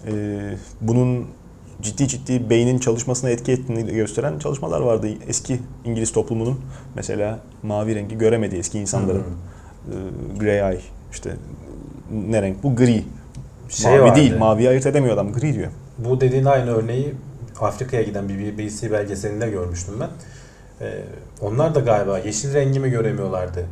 e, 0.06 0.12
bunun 0.80 1.26
ciddi 1.82 2.08
ciddi 2.08 2.50
beynin 2.50 2.78
çalışmasına 2.78 3.30
etki 3.30 3.52
ettiğini 3.52 3.94
gösteren 3.94 4.38
çalışmalar 4.38 4.80
vardı. 4.80 5.08
Eski 5.28 5.60
İngiliz 5.84 6.12
toplumunun 6.12 6.60
mesela 6.94 7.38
mavi 7.62 7.94
rengi 7.94 8.18
göremediği 8.18 8.60
eski 8.60 8.78
insanların 8.78 9.22
e, 9.22 9.94
grey 10.38 10.58
eye 10.58 10.80
işte 11.12 11.30
ne 12.10 12.42
renk 12.42 12.62
bu 12.62 12.76
gri. 12.76 13.04
Şey 13.68 13.92
mavi 13.92 14.02
vardı. 14.02 14.16
değil, 14.16 14.36
maviyi 14.36 14.68
ayırt 14.68 14.86
edemiyor 14.86 15.14
adam 15.14 15.32
gri 15.32 15.54
diyor. 15.54 15.70
Bu 15.98 16.20
dediğin 16.20 16.44
aynı 16.44 16.70
örneği 16.70 17.14
Afrika'ya 17.60 18.02
giden 18.02 18.28
bir 18.28 18.58
BBC 18.58 18.92
belgeselinde 18.92 19.50
görmüştüm 19.50 19.94
ben. 20.00 20.08
Ee, 20.80 21.02
onlar 21.40 21.74
da 21.74 21.80
galiba 21.80 22.18
yeşil 22.18 22.54
rengimi 22.54 22.90
göremiyorlardı. 22.90 23.66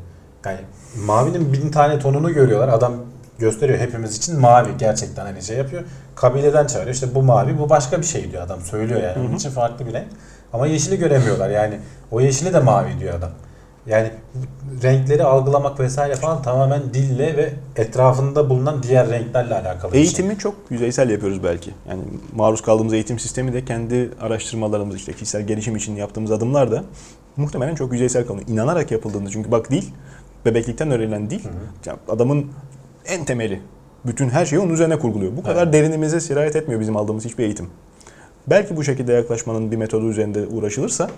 Yani 0.46 0.58
mavinin 1.06 1.52
bin 1.52 1.70
tane 1.70 1.98
tonunu 1.98 2.34
görüyorlar. 2.34 2.68
Adam 2.68 2.92
gösteriyor 3.38 3.78
hepimiz 3.78 4.16
için 4.16 4.40
mavi 4.40 4.68
gerçekten 4.78 5.24
hani 5.24 5.42
şey 5.42 5.56
yapıyor. 5.56 5.82
Kabileden 6.14 6.66
çağırıyor. 6.66 6.94
İşte 6.94 7.14
bu 7.14 7.22
mavi 7.22 7.58
bu 7.58 7.70
başka 7.70 7.98
bir 8.00 8.06
şey 8.06 8.32
diyor 8.32 8.42
adam. 8.42 8.60
Söylüyor 8.60 9.02
yani. 9.02 9.26
Onun 9.26 9.36
için 9.36 9.50
farklı 9.50 9.86
bir 9.86 9.92
renk. 9.92 10.08
Ama 10.52 10.66
yeşili 10.66 10.98
göremiyorlar. 10.98 11.50
Yani 11.50 11.78
o 12.10 12.20
yeşili 12.20 12.54
de 12.54 12.60
mavi 12.60 13.00
diyor 13.00 13.14
adam. 13.14 13.30
Yani 13.86 14.10
renkleri 14.82 15.24
algılamak 15.24 15.80
vesaire 15.80 16.14
falan 16.14 16.42
tamamen 16.42 16.94
dille 16.94 17.36
ve 17.36 17.52
etrafında 17.76 18.50
bulunan 18.50 18.82
diğer 18.82 19.10
renklerle 19.10 19.54
alakalı 19.54 19.92
şey. 19.92 20.00
Eğitimi 20.00 20.38
çok 20.38 20.54
yüzeysel 20.70 21.10
yapıyoruz 21.10 21.44
belki. 21.44 21.70
Yani 21.88 22.02
maruz 22.36 22.62
kaldığımız 22.62 22.92
eğitim 22.92 23.18
sistemi 23.18 23.52
de 23.52 23.64
kendi 23.64 24.10
araştırmalarımız 24.20 24.96
işte 24.96 25.12
kişisel 25.12 25.42
gelişim 25.42 25.76
için 25.76 25.96
yaptığımız 25.96 26.30
adımlar 26.32 26.72
da 26.72 26.84
muhtemelen 27.36 27.74
çok 27.74 27.92
yüzeysel 27.92 28.26
kalıyor. 28.26 28.48
İnanarak 28.48 28.90
yapıldığında 28.90 29.30
çünkü 29.30 29.50
bak 29.50 29.70
dil, 29.70 29.84
bebeklikten 30.44 30.90
öğrenilen 30.90 31.30
dil 31.30 31.40
ya 31.86 31.96
adamın 32.08 32.46
en 33.06 33.24
temeli. 33.24 33.60
Bütün 34.06 34.28
her 34.28 34.46
şeyi 34.46 34.60
onun 34.60 34.72
üzerine 34.72 34.98
kurguluyor. 34.98 35.36
Bu 35.36 35.42
kadar 35.42 35.62
Evet. 35.62 35.72
derinimize 35.72 36.20
sirayet 36.20 36.56
etmiyor 36.56 36.80
bizim 36.80 36.96
aldığımız 36.96 37.24
hiçbir 37.24 37.44
eğitim. 37.44 37.68
Belki 38.46 38.76
bu 38.76 38.84
şekilde 38.84 39.12
yaklaşmanın 39.12 39.70
bir 39.70 39.76
metodu 39.76 40.10
üzerinde 40.10 40.46
uğraşılırsa 40.46 41.10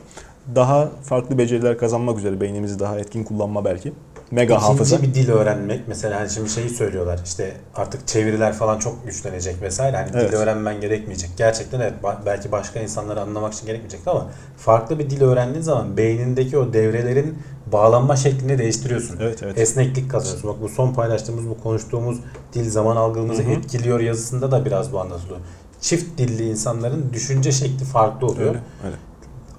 daha 0.55 0.89
farklı 1.03 1.39
beceriler 1.39 1.79
kazanmak 1.79 2.19
üzere 2.19 2.41
beynimizi 2.41 2.79
daha 2.79 2.99
etkin 2.99 3.25
kullanma 3.25 3.65
belki. 3.65 3.93
Mega 4.31 4.55
İkinci 4.55 4.67
hafıza. 4.67 5.03
bir 5.03 5.15
dil 5.15 5.31
öğrenmek 5.31 5.89
mesela 5.89 6.21
hani 6.21 6.31
şimdi 6.31 6.51
şeyi 6.51 6.69
söylüyorlar 6.71 7.21
işte 7.25 7.53
artık 7.75 8.09
çeviriler 8.09 8.53
falan 8.53 8.79
çok 8.79 9.07
güçlenecek 9.07 9.63
vesaire 9.63 9.97
hani 9.97 10.11
Evet. 10.15 10.33
dil 10.33 10.37
öğrenmen 10.37 10.81
gerekmeyecek. 10.81 11.31
Gerçekten 11.37 11.81
evet 11.81 11.93
belki 12.27 12.53
başka 12.53 12.81
insanları 12.81 13.21
anlamak 13.21 13.55
için 13.55 13.67
gerekmeyecek 13.67 14.01
ama 14.07 14.27
farklı 14.57 14.99
bir 14.99 15.11
dil 15.11 15.23
öğrendiğin 15.23 15.63
zaman 15.63 15.97
beynindeki 15.97 16.59
o 16.59 16.73
devrelerin 16.73 17.39
bağlanma 17.73 18.17
şeklini 18.17 18.59
değiştiriyorsun. 18.59 19.17
Evet 19.21 19.43
evet. 19.43 19.59
Esneklik 19.59 20.11
kazanıyorsun. 20.11 20.51
Bak 20.51 20.63
bu 20.63 20.69
son 20.69 20.95
paylaştığımız 20.95 21.49
bu 21.49 21.63
konuştuğumuz 21.63 22.19
dil 22.53 22.71
zaman 22.71 22.97
algımızı 22.97 23.43
etkiliyor 23.43 24.01
yazısında 24.01 24.51
da 24.51 24.65
biraz 24.65 24.93
bu 24.93 25.01
anlatılıyor. 25.01 25.41
Çift 25.81 26.19
dilli 26.19 26.49
insanların 26.51 27.11
düşünce 27.13 27.53
şekli 27.53 27.85
farklı 27.85 28.27
oluyor. 28.27 28.49
Öyle, 28.49 28.61
öyle. 28.87 28.97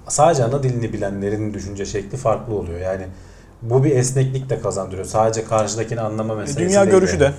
sadece 0.08 0.44
ana 0.44 0.62
dilini 0.62 0.92
bilenlerin 0.92 1.54
düşünce 1.54 1.86
şekli 1.86 2.16
farklı 2.16 2.54
oluyor. 2.54 2.80
Yani 2.80 3.06
bu 3.62 3.84
bir 3.84 3.90
esneklik 3.96 4.50
de 4.50 4.60
kazandırıyor. 4.60 5.04
Sadece 5.06 5.44
karşıdakini 5.44 6.00
anlama 6.00 6.34
meselesi 6.34 6.64
E, 6.64 6.68
Dünya 6.68 6.80
değil 6.82 6.90
görüşü 6.94 7.12
yani. 7.12 7.20
de 7.20 7.32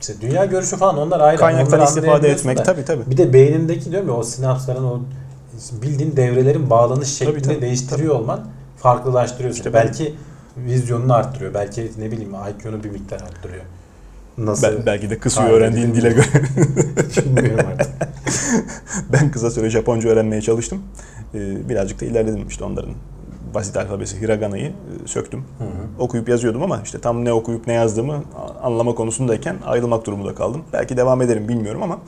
İşte 0.00 0.14
dünya 0.20 0.44
görüşü 0.44 0.76
falan 0.76 0.98
onlar 0.98 1.20
ayrı. 1.20 1.38
kaynaktan 1.38 1.80
istifade 1.84 2.28
etmek 2.28 2.58
da. 2.58 2.62
tabii 2.62 2.84
tabii. 2.84 3.10
Bir 3.10 3.16
de 3.16 3.32
beynindeki 3.32 3.90
diyorum 3.90 4.08
ya 4.08 4.14
o 4.14 4.22
sinapsların 4.22 4.84
o 4.84 5.00
bildiğin 5.82 6.16
devrelerin 6.16 6.70
bağlanış 6.70 7.18
Tabii, 7.18 7.28
şeklini 7.30 7.42
tabii, 7.42 7.60
değiştiriyor 7.62 8.14
olman 8.14 8.40
farklılaştırıyorsun. 8.76 9.58
İşte 9.58 9.72
ben- 9.72 9.84
belki 9.86 10.14
vizyonunu 10.56 11.14
arttırıyor. 11.14 11.54
Belki 11.54 11.90
ne 11.98 12.10
bileyim 12.10 12.30
IQ'nu 12.34 12.84
bir 12.84 12.90
miktar 12.90 13.20
arttırıyor. 13.20 13.64
Nasıl? 14.38 14.66
Bel- 14.66 14.86
belki 14.86 15.10
de 15.10 15.18
kısıyor 15.18 15.50
öğrendiğin 15.50 15.94
dile 15.94 16.10
göre. 16.10 16.26
Bilmiyorum 17.26 17.66
artık. 17.72 17.92
ben 19.12 19.30
kısa 19.30 19.50
süre 19.50 19.70
Japonca 19.70 20.08
öğrenmeye 20.10 20.42
çalıştım. 20.42 20.82
Ee, 21.34 21.68
birazcık 21.68 22.00
da 22.00 22.04
ilerledim 22.04 22.48
işte 22.48 22.64
onların 22.64 22.94
basit 23.54 23.76
alfabesi 23.76 24.20
hiragana'yı 24.20 24.66
e, 24.66 25.08
söktüm. 25.08 25.44
Hı 25.58 25.64
hı. 25.64 25.68
Okuyup 25.98 26.28
yazıyordum 26.28 26.62
ama 26.62 26.80
işte 26.84 26.98
tam 26.98 27.24
ne 27.24 27.32
okuyup 27.32 27.66
ne 27.66 27.72
yazdığımı 27.72 28.24
anlama 28.62 28.94
konusundayken 28.94 29.56
ayrılmak 29.66 30.06
durumunda 30.06 30.34
kaldım. 30.34 30.62
Belki 30.72 30.96
devam 30.96 31.22
ederim 31.22 31.48
bilmiyorum 31.48 31.82
ama 31.82 31.98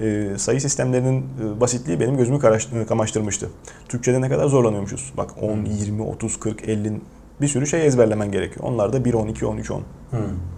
e, 0.00 0.28
sayı 0.36 0.60
sistemlerinin 0.60 1.20
e, 1.20 1.60
basitliği 1.60 2.00
benim 2.00 2.16
gözümü 2.16 2.38
kamaştırmıştı. 2.86 3.50
Türkçede 3.88 4.20
ne 4.20 4.28
kadar 4.28 4.46
zorlanıyormuşuz. 4.46 5.12
Bak 5.16 5.30
10, 5.42 5.64
20, 5.64 6.02
30, 6.02 6.40
40, 6.40 6.68
50 6.68 7.00
bir 7.40 7.48
sürü 7.48 7.66
şey 7.66 7.86
ezberlemen 7.86 8.32
gerekiyor. 8.32 8.66
Onlar 8.66 8.92
da 8.92 9.04
1, 9.04 9.14
10, 9.14 9.28
2, 9.28 9.46
10, 9.46 9.56
3, 9.56 9.70
10. 9.70 9.78
Hı. 9.78 9.82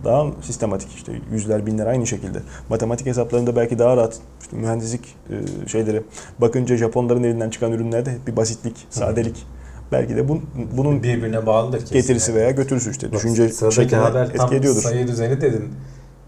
Daha 0.05 0.27
sistematik 0.43 0.95
işte 0.95 1.13
yüzler 1.33 1.67
binler 1.67 1.87
aynı 1.87 2.07
şekilde. 2.07 2.39
Matematik 2.69 3.07
hesaplarında 3.07 3.57
belki 3.57 3.79
daha 3.79 3.97
rahat 3.97 4.19
işte 4.41 4.57
mühendislik 4.57 5.15
e, 5.31 5.69
şeyleri 5.69 6.03
bakınca 6.39 6.77
Japonların 6.77 7.23
elinden 7.23 7.51
çıkan 7.51 7.73
ürünlerde 7.73 8.17
bir 8.27 8.37
basitlik, 8.37 8.87
sadelik. 8.91 9.47
Belki 9.93 10.17
de 10.17 10.29
bun, 10.29 10.43
bunun 10.77 11.03
birbirine 11.03 11.47
bağlıdır 11.47 11.81
kesin. 11.81 11.95
getirisi 11.95 12.35
veya 12.35 12.51
götürüsü 12.51 12.91
işte 12.91 13.07
Bak, 13.07 13.15
düşünce 13.15 13.49
sıradaki 13.49 13.97
haber 13.97 14.25
etki 14.25 14.37
tam 14.37 14.53
ediyordur. 14.53 14.81
sayı 14.81 15.09
düzeni 15.09 15.41
dedin. 15.41 15.69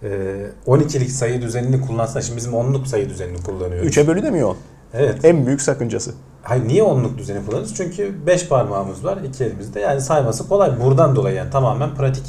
Ee, 0.02 0.46
12'lik 0.66 1.10
sayı 1.10 1.42
düzenini 1.42 1.80
kullansa 1.80 2.22
şimdi 2.22 2.36
bizim 2.36 2.52
10'luk 2.52 2.86
sayı 2.86 3.08
düzenini 3.08 3.42
kullanıyoruz. 3.42 3.96
3'e 3.96 4.06
bölü 4.06 4.22
demiyor 4.22 4.48
o. 4.48 4.56
Evet. 4.94 5.24
En 5.24 5.46
büyük 5.46 5.62
sakıncası. 5.62 6.14
Hayır 6.44 6.68
niye 6.68 6.82
10'luk 6.82 7.18
düzeni 7.18 7.46
kullanıyoruz? 7.46 7.74
Çünkü 7.74 8.26
5 8.26 8.48
parmağımız 8.48 9.04
var 9.04 9.18
iki 9.28 9.44
elimizde. 9.44 9.80
Yani 9.80 10.00
sayması 10.00 10.48
kolay. 10.48 10.80
Buradan 10.80 11.16
dolayı 11.16 11.36
yani 11.36 11.50
tamamen 11.50 11.94
pratik. 11.94 12.24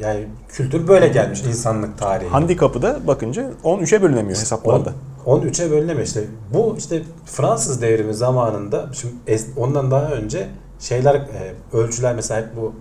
Yani 0.00 0.26
kültür 0.48 0.88
böyle 0.88 1.08
gelmiş 1.08 1.42
insanlık 1.42 1.98
tarihi. 1.98 2.28
Handikapı 2.28 2.82
da 2.82 3.06
bakınca 3.06 3.50
10 3.62 3.78
3'e 3.78 4.02
bölünemiyor 4.02 4.40
hesaplarda. 4.40 4.92
10 5.26 5.40
13'e 5.40 5.70
bölünemiyor 5.70 6.06
işte. 6.06 6.24
Bu 6.54 6.74
işte 6.78 7.02
Fransız 7.24 7.82
devrimi 7.82 8.14
zamanında 8.14 8.88
şimdi 8.92 9.14
ondan 9.56 9.90
daha 9.90 10.10
önce 10.10 10.48
şeyler 10.80 11.14
e, 11.14 11.54
ölçüler 11.72 12.14
mesela 12.14 12.40
hep 12.40 12.56
bu 12.56 12.72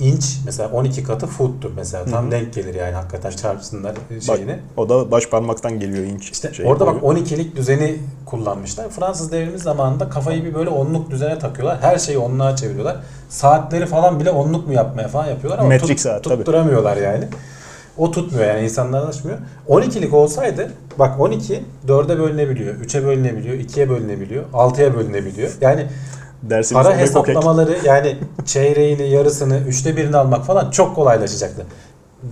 inç 0.00 0.38
mesela 0.46 0.68
12 0.72 1.02
katı 1.04 1.26
foot'tur 1.26 1.70
mesela 1.76 2.04
tam 2.04 2.24
Hı 2.24 2.26
hı. 2.28 2.30
denk 2.30 2.54
gelir 2.54 2.74
yani 2.74 2.94
hakikaten 2.94 3.30
çarpsınlar 3.30 3.90
e, 3.90 4.14
Bak, 4.28 4.36
şeyini. 4.36 4.58
o 4.76 4.88
da 4.88 5.10
baş 5.10 5.26
parmaktan 5.28 5.80
geliyor 5.80 6.04
inç. 6.04 6.30
İşte 6.30 6.54
şeyi 6.54 6.68
orada 6.68 6.86
bak 6.86 7.02
boyu. 7.02 7.18
12'lik 7.18 7.56
düzeni 7.56 7.98
kullanmışlar. 8.26 8.88
Fransız 8.90 9.32
devrimi 9.32 9.58
zamanında 9.58 10.08
kafayı 10.08 10.44
bir 10.44 10.54
böyle 10.54 10.70
onluk 10.70 11.10
düzene 11.10 11.38
takıyorlar. 11.38 11.78
Her 11.80 11.98
şeyi 11.98 12.18
onluğa 12.18 12.56
çeviriyorlar. 12.56 12.96
Saatleri 13.28 13.86
falan 13.86 14.20
bile 14.20 14.30
onluk 14.30 14.66
mu 14.66 14.72
yapmaya 14.72 15.08
falan 15.08 15.26
yapıyorlar 15.26 15.58
ama 15.58 15.68
Metrik 15.68 15.88
tut- 15.98 16.00
saat, 16.00 16.24
tabii. 16.24 16.36
tutturamıyorlar 16.36 16.96
yani. 16.96 17.24
O 17.98 18.10
tutmuyor 18.10 18.46
yani 18.46 18.64
insanlar 18.64 19.02
anlaşmıyor. 19.02 19.38
12'lik 19.68 20.14
olsaydı 20.14 20.70
bak 20.98 21.20
12 21.20 21.62
4'e 21.88 22.18
bölünebiliyor, 22.18 22.74
3'e 22.74 23.04
bölünebiliyor, 23.04 23.54
2'ye 23.54 23.88
bölünebiliyor, 23.88 24.44
6'ya 24.52 24.94
bölünebiliyor. 24.94 25.50
Yani 25.60 25.86
Dersimiz 26.42 26.82
para 26.84 26.94
Obek 26.94 27.16
Okek. 27.16 27.34
hesaplamaları 27.36 27.78
yani 27.84 28.16
çeyreğini, 28.46 29.08
yarısını, 29.10 29.58
üçte 29.58 29.96
birini 29.96 30.16
almak 30.16 30.46
falan 30.46 30.70
çok 30.70 30.94
kolaylaşacaktı. 30.96 31.66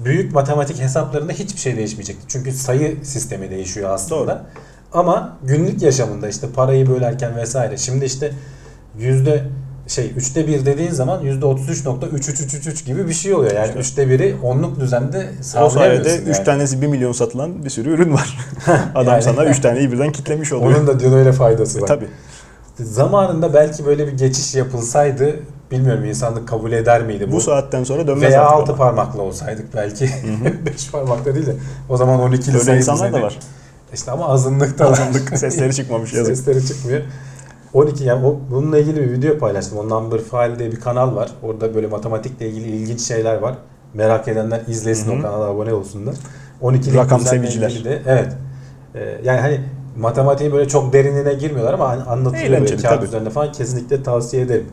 Büyük 0.04 0.34
matematik 0.34 0.80
hesaplarında 0.80 1.32
hiçbir 1.32 1.60
şey 1.60 1.76
değişmeyecekti. 1.76 2.24
Çünkü 2.28 2.52
sayı 2.52 2.96
sistemi 3.04 3.50
değişiyor 3.50 3.90
aslında. 3.90 4.20
Doğru. 4.20 4.38
Ama 4.92 5.36
günlük 5.42 5.82
yaşamında 5.82 6.28
işte 6.28 6.46
parayı 6.56 6.88
bölerken 6.90 7.36
vesaire. 7.36 7.76
Şimdi 7.76 8.04
işte 8.04 8.32
yüzde 8.98 9.44
şey 9.88 10.12
üçte 10.16 10.46
bir 10.48 10.66
dediğin 10.66 10.90
zaman 10.90 11.20
yüzde 11.20 11.44
33.3333 11.46 12.84
gibi 12.86 13.08
bir 13.08 13.12
şey 13.12 13.34
oluyor. 13.34 13.52
Yani 13.52 13.66
İşte. 13.66 13.78
üçte 13.78 14.08
biri 14.08 14.36
onluk 14.42 14.80
düzende 14.80 15.18
O 15.18 15.42
sayede 15.42 15.70
sağlayamıyorsun 15.70 16.26
3 16.26 16.36
yani. 16.36 16.44
tanesi 16.44 16.82
1 16.82 16.86
milyon 16.86 17.12
satılan 17.12 17.64
bir 17.64 17.70
sürü 17.70 17.90
ürün 17.90 18.12
var. 18.14 18.38
Adam 18.94 19.12
Yani. 19.12 19.22
sana 19.22 19.44
3 19.44 19.60
taneyi 19.60 19.92
birden 19.92 20.12
kitlemiş 20.12 20.52
oluyor. 20.52 20.76
Onun 20.78 20.86
da 20.86 21.00
diyor 21.00 21.12
öyle 21.16 21.32
faydası 21.32 21.78
E, 21.78 21.82
var. 21.82 21.86
Tabii. 21.86 22.08
Zamanında 22.78 23.54
belki 23.54 23.86
böyle 23.86 24.06
bir 24.06 24.12
geçiş 24.12 24.54
yapılsaydı 24.54 25.36
bilmiyorum 25.70 26.04
insanlık 26.04 26.48
kabul 26.48 26.72
eder 26.72 27.02
miydi 27.02 27.32
Bu 27.32 27.40
saatten 27.40 27.84
sonra 27.84 28.06
dönmez 28.06 28.30
Veya 28.30 28.46
altı 28.46 28.72
ama. 28.72 28.78
parmakla 28.78 29.22
olsaydık 29.22 29.74
belki. 29.74 30.10
Beş 30.66 30.90
parmakla 30.90 31.34
değil 31.34 31.46
de. 31.46 31.56
O 31.88 31.96
zaman 31.96 32.20
12'li 32.20 32.52
Öyle 32.52 32.64
sayı 32.64 32.78
insanlar 32.78 33.12
da 33.12 33.22
var. 33.22 33.38
İşte 33.94 34.10
ama 34.10 34.28
azınlıkta. 34.28 34.90
Azınlık 34.90 35.28
sesleri 35.38 35.74
çıkmamış 35.74 36.12
yazık. 36.12 36.36
Sesleri 36.36 36.66
çıkmıyor. 36.66 37.00
12 37.74 38.04
yani 38.04 38.26
o, 38.26 38.40
bununla 38.50 38.78
ilgili 38.78 39.02
bir 39.02 39.12
video 39.12 39.38
paylaştım. 39.38 39.78
O 39.78 39.88
Number 39.88 40.20
File 40.20 40.58
diye 40.58 40.72
bir 40.72 40.80
kanal 40.80 41.16
var. 41.16 41.30
Orada 41.42 41.74
böyle 41.74 41.86
matematikle 41.86 42.48
ilgili 42.48 42.66
ilginç 42.66 43.00
şeyler 43.00 43.36
var. 43.36 43.54
Merak 43.94 44.28
edenler 44.28 44.60
izlesin 44.68 45.10
Hı 45.10 45.14
hı. 45.14 45.18
o 45.18 45.22
kanala 45.22 45.44
abone 45.44 45.72
olsunlar. 45.72 46.14
12'lik 46.62 46.94
Rakam 46.94 47.20
seviciler. 47.20 47.84
De, 47.84 48.02
evet. 48.06 48.32
Ee, 48.94 49.20
yani 49.24 49.40
hani 49.40 49.60
matematiğin 49.98 50.52
böyle 50.52 50.68
çok 50.68 50.92
derinine 50.92 51.34
girmiyorlar 51.34 51.74
ama 51.74 51.84
anlatılıyor 51.86 52.42
böyle 52.44 52.56
Eğlenceli, 52.56 52.82
kağıt 52.82 52.94
tabii. 52.94 53.06
üzerinde 53.06 53.30
falan 53.30 53.52
kesinlikle 53.52 54.02
tavsiye 54.02 54.42
ederim. 54.42 54.66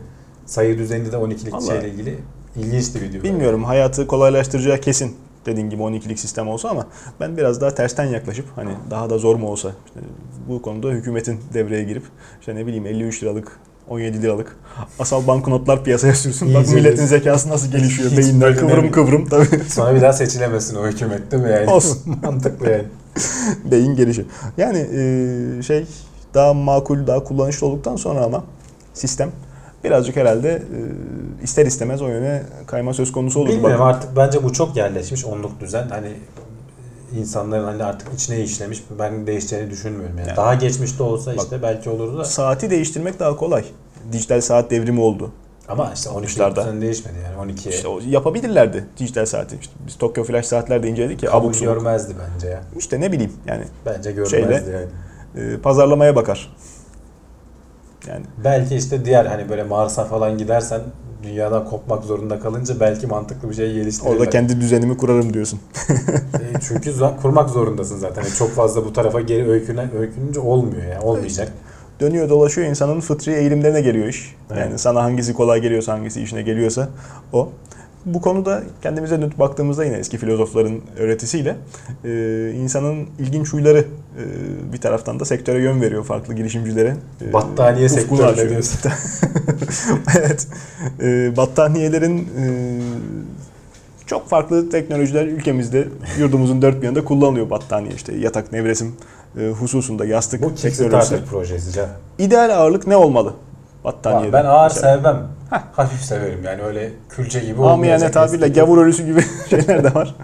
Sayı 0.46 0.78
düzeni 0.78 1.12
de 1.12 1.16
12'lik 1.16 1.52
Vallahi. 1.52 1.66
şeyle 1.66 1.88
ilgili 1.88 2.18
ilginçti 2.56 3.00
video. 3.02 3.22
Bilmiyorum 3.22 3.64
hayatı 3.64 4.06
kolaylaştıracağı 4.06 4.78
kesin 4.78 5.16
dediğin 5.46 5.70
gibi 5.70 5.82
12'lik 5.82 6.18
sistem 6.18 6.48
olsa 6.48 6.68
ama 6.68 6.86
ben 7.20 7.36
biraz 7.36 7.60
daha 7.60 7.74
tersten 7.74 8.04
yaklaşıp 8.04 8.44
hani 8.56 8.70
daha 8.90 9.10
da 9.10 9.18
zor 9.18 9.36
mu 9.36 9.48
olsa 9.48 9.68
işte 9.86 10.00
bu 10.48 10.62
konuda 10.62 10.88
hükümetin 10.88 11.40
devreye 11.54 11.84
girip 11.84 12.02
işte 12.40 12.54
ne 12.54 12.66
bileyim 12.66 12.86
53 12.86 13.22
liralık 13.22 13.52
17 13.88 14.22
liralık 14.22 14.56
asal 14.98 15.26
banknotlar 15.26 15.84
piyasaya 15.84 16.14
sürsün. 16.14 16.54
Bak 16.54 16.68
milletin 16.68 17.02
bir- 17.04 17.08
zekası 17.08 17.48
nasıl 17.48 17.70
gelişiyor. 17.72 18.10
Hiç 18.10 18.18
Beyinler 18.18 18.40
böyle 18.48 18.56
kıvrım 18.58 18.90
kıvrım 18.92 19.26
tabii. 19.28 19.46
Sonra 19.68 19.94
bir 19.94 20.00
daha 20.00 20.12
seçilemesin 20.12 20.76
o 20.76 20.86
hükümet 20.86 21.32
değil 21.32 21.42
mi 21.42 21.50
yani? 21.50 21.70
Olsun. 21.70 21.98
Mantıklı 22.22 22.70
yani. 22.70 22.84
Beyin 23.64 23.94
gelişi. 23.96 24.24
Yani 24.56 24.78
e, 24.78 25.62
şey 25.62 25.86
daha 26.34 26.54
makul, 26.54 27.06
daha 27.06 27.24
kullanışlı 27.24 27.66
olduktan 27.66 27.96
sonra 27.96 28.24
ama 28.24 28.44
sistem 28.94 29.30
birazcık 29.84 30.16
herhalde 30.16 30.48
e, 30.52 30.78
ister 31.44 31.66
istemez 31.66 32.02
o 32.02 32.08
yöne 32.08 32.42
kayma 32.66 32.94
söz 32.94 33.12
konusu 33.12 33.40
olur. 33.40 33.48
Bilmiyorum 33.48 33.80
Bak, 33.80 33.94
artık 33.94 34.16
bence 34.16 34.42
bu 34.44 34.52
çok 34.52 34.76
yerleşmiş 34.76 35.24
onluk 35.24 35.60
düzen. 35.60 35.88
Hani 35.88 36.08
insanların 37.18 37.64
hani 37.64 37.84
artık 37.84 38.14
içine 38.14 38.40
işlemiş. 38.42 38.84
Ben 38.98 39.26
değişeceğini 39.26 39.70
düşünmüyorum 39.70 40.18
yani. 40.18 40.28
Yani. 40.28 40.36
Daha 40.36 40.54
geçmişte 40.54 41.02
olsa 41.02 41.36
Bak- 41.36 41.42
işte 41.44 41.62
belki 41.62 41.90
olurdu 41.90 42.18
da. 42.18 42.24
saati 42.24 42.70
değiştirmek 42.70 43.20
daha 43.20 43.36
kolay. 43.36 43.64
Dijital 44.12 44.40
saat 44.40 44.70
devrimi 44.70 45.00
oldu. 45.00 45.30
Ama 45.68 45.92
işte 45.94 46.10
12 46.10 46.40
60'larda. 46.40 46.56
düzen 46.60 46.80
değişmedi 46.80 47.14
yani 47.24 47.52
12'ye. 47.52 47.74
İşte 47.74 47.88
o 47.88 48.00
yapabilirlerdi 48.06 48.84
dijital 48.98 49.26
saati. 49.26 49.56
İşte 49.60 49.72
biz 49.86 49.98
Tokyo 49.98 50.24
Flash 50.24 50.46
saatlerde 50.46 50.88
inceledik 50.88 51.22
ya 51.22 51.30
kabul 51.30 51.44
abuk 51.46 51.56
subuk. 51.56 51.74
görmezdi 51.74 52.14
bence 52.34 52.48
ya. 52.48 52.60
İşte 52.78 53.00
ne 53.00 53.12
bileyim 53.12 53.32
yani 53.46 53.64
Bence 53.86 54.12
görmezdi 54.12 54.30
Şeyle- 54.36 54.88
yani. 55.34 55.52
e, 55.54 55.58
pazarlamaya 55.58 56.16
bakar. 56.16 56.56
Yani 58.08 58.24
Belki 58.44 58.76
işte 58.76 59.04
diğer 59.04 59.24
hani 59.26 59.48
böyle 59.48 59.62
Mars'a 59.64 60.04
falan 60.04 60.38
gidersen 60.38 60.80
dünyadan 61.22 61.64
kopmak 61.64 62.04
zorunda 62.04 62.40
kalınca 62.40 62.80
belki 62.80 63.06
mantıklı 63.06 63.50
bir 63.50 63.54
şey 63.54 63.72
geliştirirler. 63.74 64.12
orada 64.16 64.30
kendi 64.30 64.60
düzenimi 64.60 64.96
kurarım 64.96 65.34
diyorsun. 65.34 65.60
E, 66.34 66.60
Çünkü 66.68 66.92
kurmak 67.22 67.50
zorundasın 67.50 67.98
zaten. 67.98 68.22
Yani 68.22 68.34
çok 68.34 68.50
fazla 68.50 68.84
bu 68.84 68.92
tarafa 68.92 69.20
geri 69.20 69.50
öykünen, 69.50 69.96
öykününce 69.96 70.40
olmuyor 70.40 70.82
yani. 70.86 71.00
Olmayacak. 71.04 71.52
Dönüyor 72.00 72.28
dolaşıyor 72.28 72.68
insanın 72.68 73.00
fıtri 73.00 73.32
eğilimlerine 73.32 73.80
geliyor 73.80 74.06
iş. 74.06 74.34
Evet. 74.50 74.60
Yani 74.60 74.78
sana 74.78 75.02
hangisi 75.02 75.34
kolay 75.34 75.60
geliyorsa 75.60 75.92
hangisi 75.92 76.22
işine 76.22 76.42
geliyorsa 76.42 76.88
o. 77.32 77.48
Bu 78.06 78.20
konuda 78.20 78.62
kendimize 78.82 79.20
dönüp 79.20 79.38
baktığımızda 79.38 79.84
yine 79.84 79.96
eski 79.96 80.18
filozofların 80.18 80.80
öğretisiyle 80.98 81.56
e, 82.04 82.50
insanın 82.56 83.08
ilginç 83.18 83.52
huyları 83.52 83.78
e, 83.78 84.22
bir 84.72 84.78
taraftan 84.78 85.20
da 85.20 85.24
sektöre 85.24 85.62
yön 85.62 85.80
veriyor 85.80 86.04
farklı 86.04 86.34
girişimcilere. 86.34 86.96
E, 87.28 87.32
Battaniye 87.32 87.88
açıyor. 88.32 88.50
diyorsun. 88.50 88.90
evet. 90.18 90.46
E, 91.02 91.36
battaniyelerin 91.36 92.18
e, 92.18 92.44
çok 94.06 94.28
farklı 94.28 94.70
teknolojiler 94.70 95.26
ülkemizde 95.26 95.88
yurdumuzun 96.18 96.62
dört 96.62 96.80
bir 96.80 96.84
yanında 96.84 97.04
kullanılıyor 97.04 97.50
battaniye 97.50 97.94
işte 97.94 98.16
yatak 98.16 98.52
nevresim 98.52 98.96
hususunda 99.60 100.04
yastık 100.04 100.42
Bu 100.42 100.54
teknolojisi. 100.54 101.24
Projesi 101.24 101.72
can. 101.72 101.88
İdeal 102.18 102.50
ağırlık 102.58 102.86
ne 102.86 102.96
olmalı 102.96 103.32
battaniyede? 103.84 104.32
Ben 104.32 104.44
ağır 104.44 104.70
Mesela. 104.70 104.94
sevmem. 104.96 105.22
Hafif 105.72 106.00
severim 106.00 106.44
yani 106.44 106.62
öyle 106.62 106.90
külçe 107.08 107.40
gibi 107.40 107.60
olmayacak. 107.60 108.12
tabirle 108.12 108.46
eski- 108.46 108.60
gavur 108.60 108.78
ölüsü 108.78 109.04
gibi 109.06 109.24
şeyler 109.50 109.84
de 109.84 109.94
var. 109.94 110.14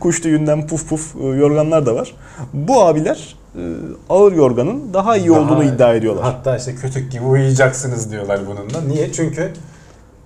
Kuş 0.00 0.20
tüyünden 0.20 0.66
puf 0.66 0.88
puf 0.88 1.16
e, 1.16 1.24
yorganlar 1.26 1.86
da 1.86 1.94
var. 1.94 2.14
Bu 2.52 2.82
abiler 2.82 3.36
e, 3.56 3.60
ağır 4.08 4.32
yorganın 4.32 4.94
daha 4.94 5.16
iyi 5.16 5.28
Daha- 5.28 5.40
olduğunu 5.40 5.64
iddia 5.64 5.94
ediyorlar. 5.94 6.24
Hatta 6.24 6.56
işte 6.56 6.74
kötük 6.74 7.12
gibi 7.12 7.24
uyuyacaksınız 7.24 8.10
diyorlar 8.10 8.40
bununla. 8.46 8.80
Niye? 8.88 9.12
Çünkü 9.12 9.52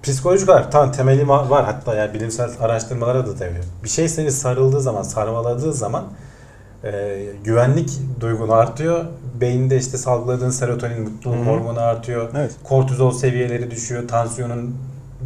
psikolojik 0.03 0.49
olarak 0.49 0.73
tam 0.73 0.93
temeli 0.93 1.23
va- 1.23 1.51
var. 1.51 1.65
Hatta 1.65 1.95
yani 1.95 2.15
bilimsel 2.15 2.51
araştırmalara 2.61 3.27
da 3.27 3.35
tabii. 3.37 3.61
Bir 3.85 3.89
şey 3.89 4.09
seni 4.09 4.33
sarıldığı 4.33 4.81
zaman, 4.81 5.03
sarmaladığı 5.03 5.73
zaman 5.73 6.05
e, 6.85 7.22
güvenlik 7.45 7.91
duygun 8.20 8.49
artıyor. 8.49 9.05
Beyinde 9.41 9.76
işte 9.76 9.99
salgıladığın 9.99 10.51
serotonin, 10.51 11.01
mutluluk 11.03 11.39
Hı 11.39 11.43
hı. 11.43 11.45
hormonu 11.45 11.80
artıyor. 11.80 12.28
Evet. 12.37 12.51
Kortizol 12.64 13.11
seviyeleri 13.11 13.70
düşüyor, 13.70 14.09
tansiyonun 14.09 14.74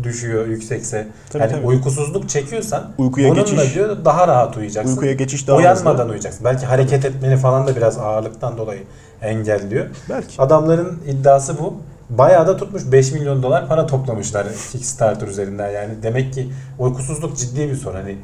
düşüyor 0.03 0.47
yüksekse. 0.47 1.09
Tabii, 1.31 1.43
yani 1.43 1.53
tabii. 1.53 1.67
uykusuzluk 1.67 2.29
çekiyorsan 2.29 2.91
Uykuya 2.99 3.29
geçiş, 3.29 3.75
diyor 3.75 3.97
daha 4.05 4.29
rahat 4.29 4.57
uyuyacaksın. 4.57 4.93
uykuya 4.93 5.13
geçiş 5.13 5.49
daha 5.49 5.57
Uyanmadan 5.57 5.93
hızlı. 5.93 6.05
uyuyacaksın. 6.05 6.45
Belki 6.45 6.67
hareket 6.67 7.05
etmeni 7.05 7.37
falan 7.37 7.67
da 7.67 7.77
biraz 7.77 7.99
ağırlıktan 7.99 8.59
dolayı 8.59 8.81
engelliyor. 9.23 9.87
Belki. 10.11 10.43
Adamların 10.43 10.99
iddiası 11.07 11.59
bu. 11.59 11.75
Bayağı 12.11 12.47
da 12.47 12.57
tutmuş 12.57 12.83
5 12.93 13.13
milyon 13.13 13.43
dolar 13.43 13.69
para 13.69 13.87
toplamışlar 13.87 14.47
Kickstarter 14.73 15.29
üzerinden 15.29 15.71
yani. 15.71 15.91
Demek 16.03 16.33
ki 16.35 16.49
uykusuzluk 16.79 17.37
ciddi 17.37 17.69
bir 17.71 17.77
sorun. 17.77 17.97
Hani 17.97 18.17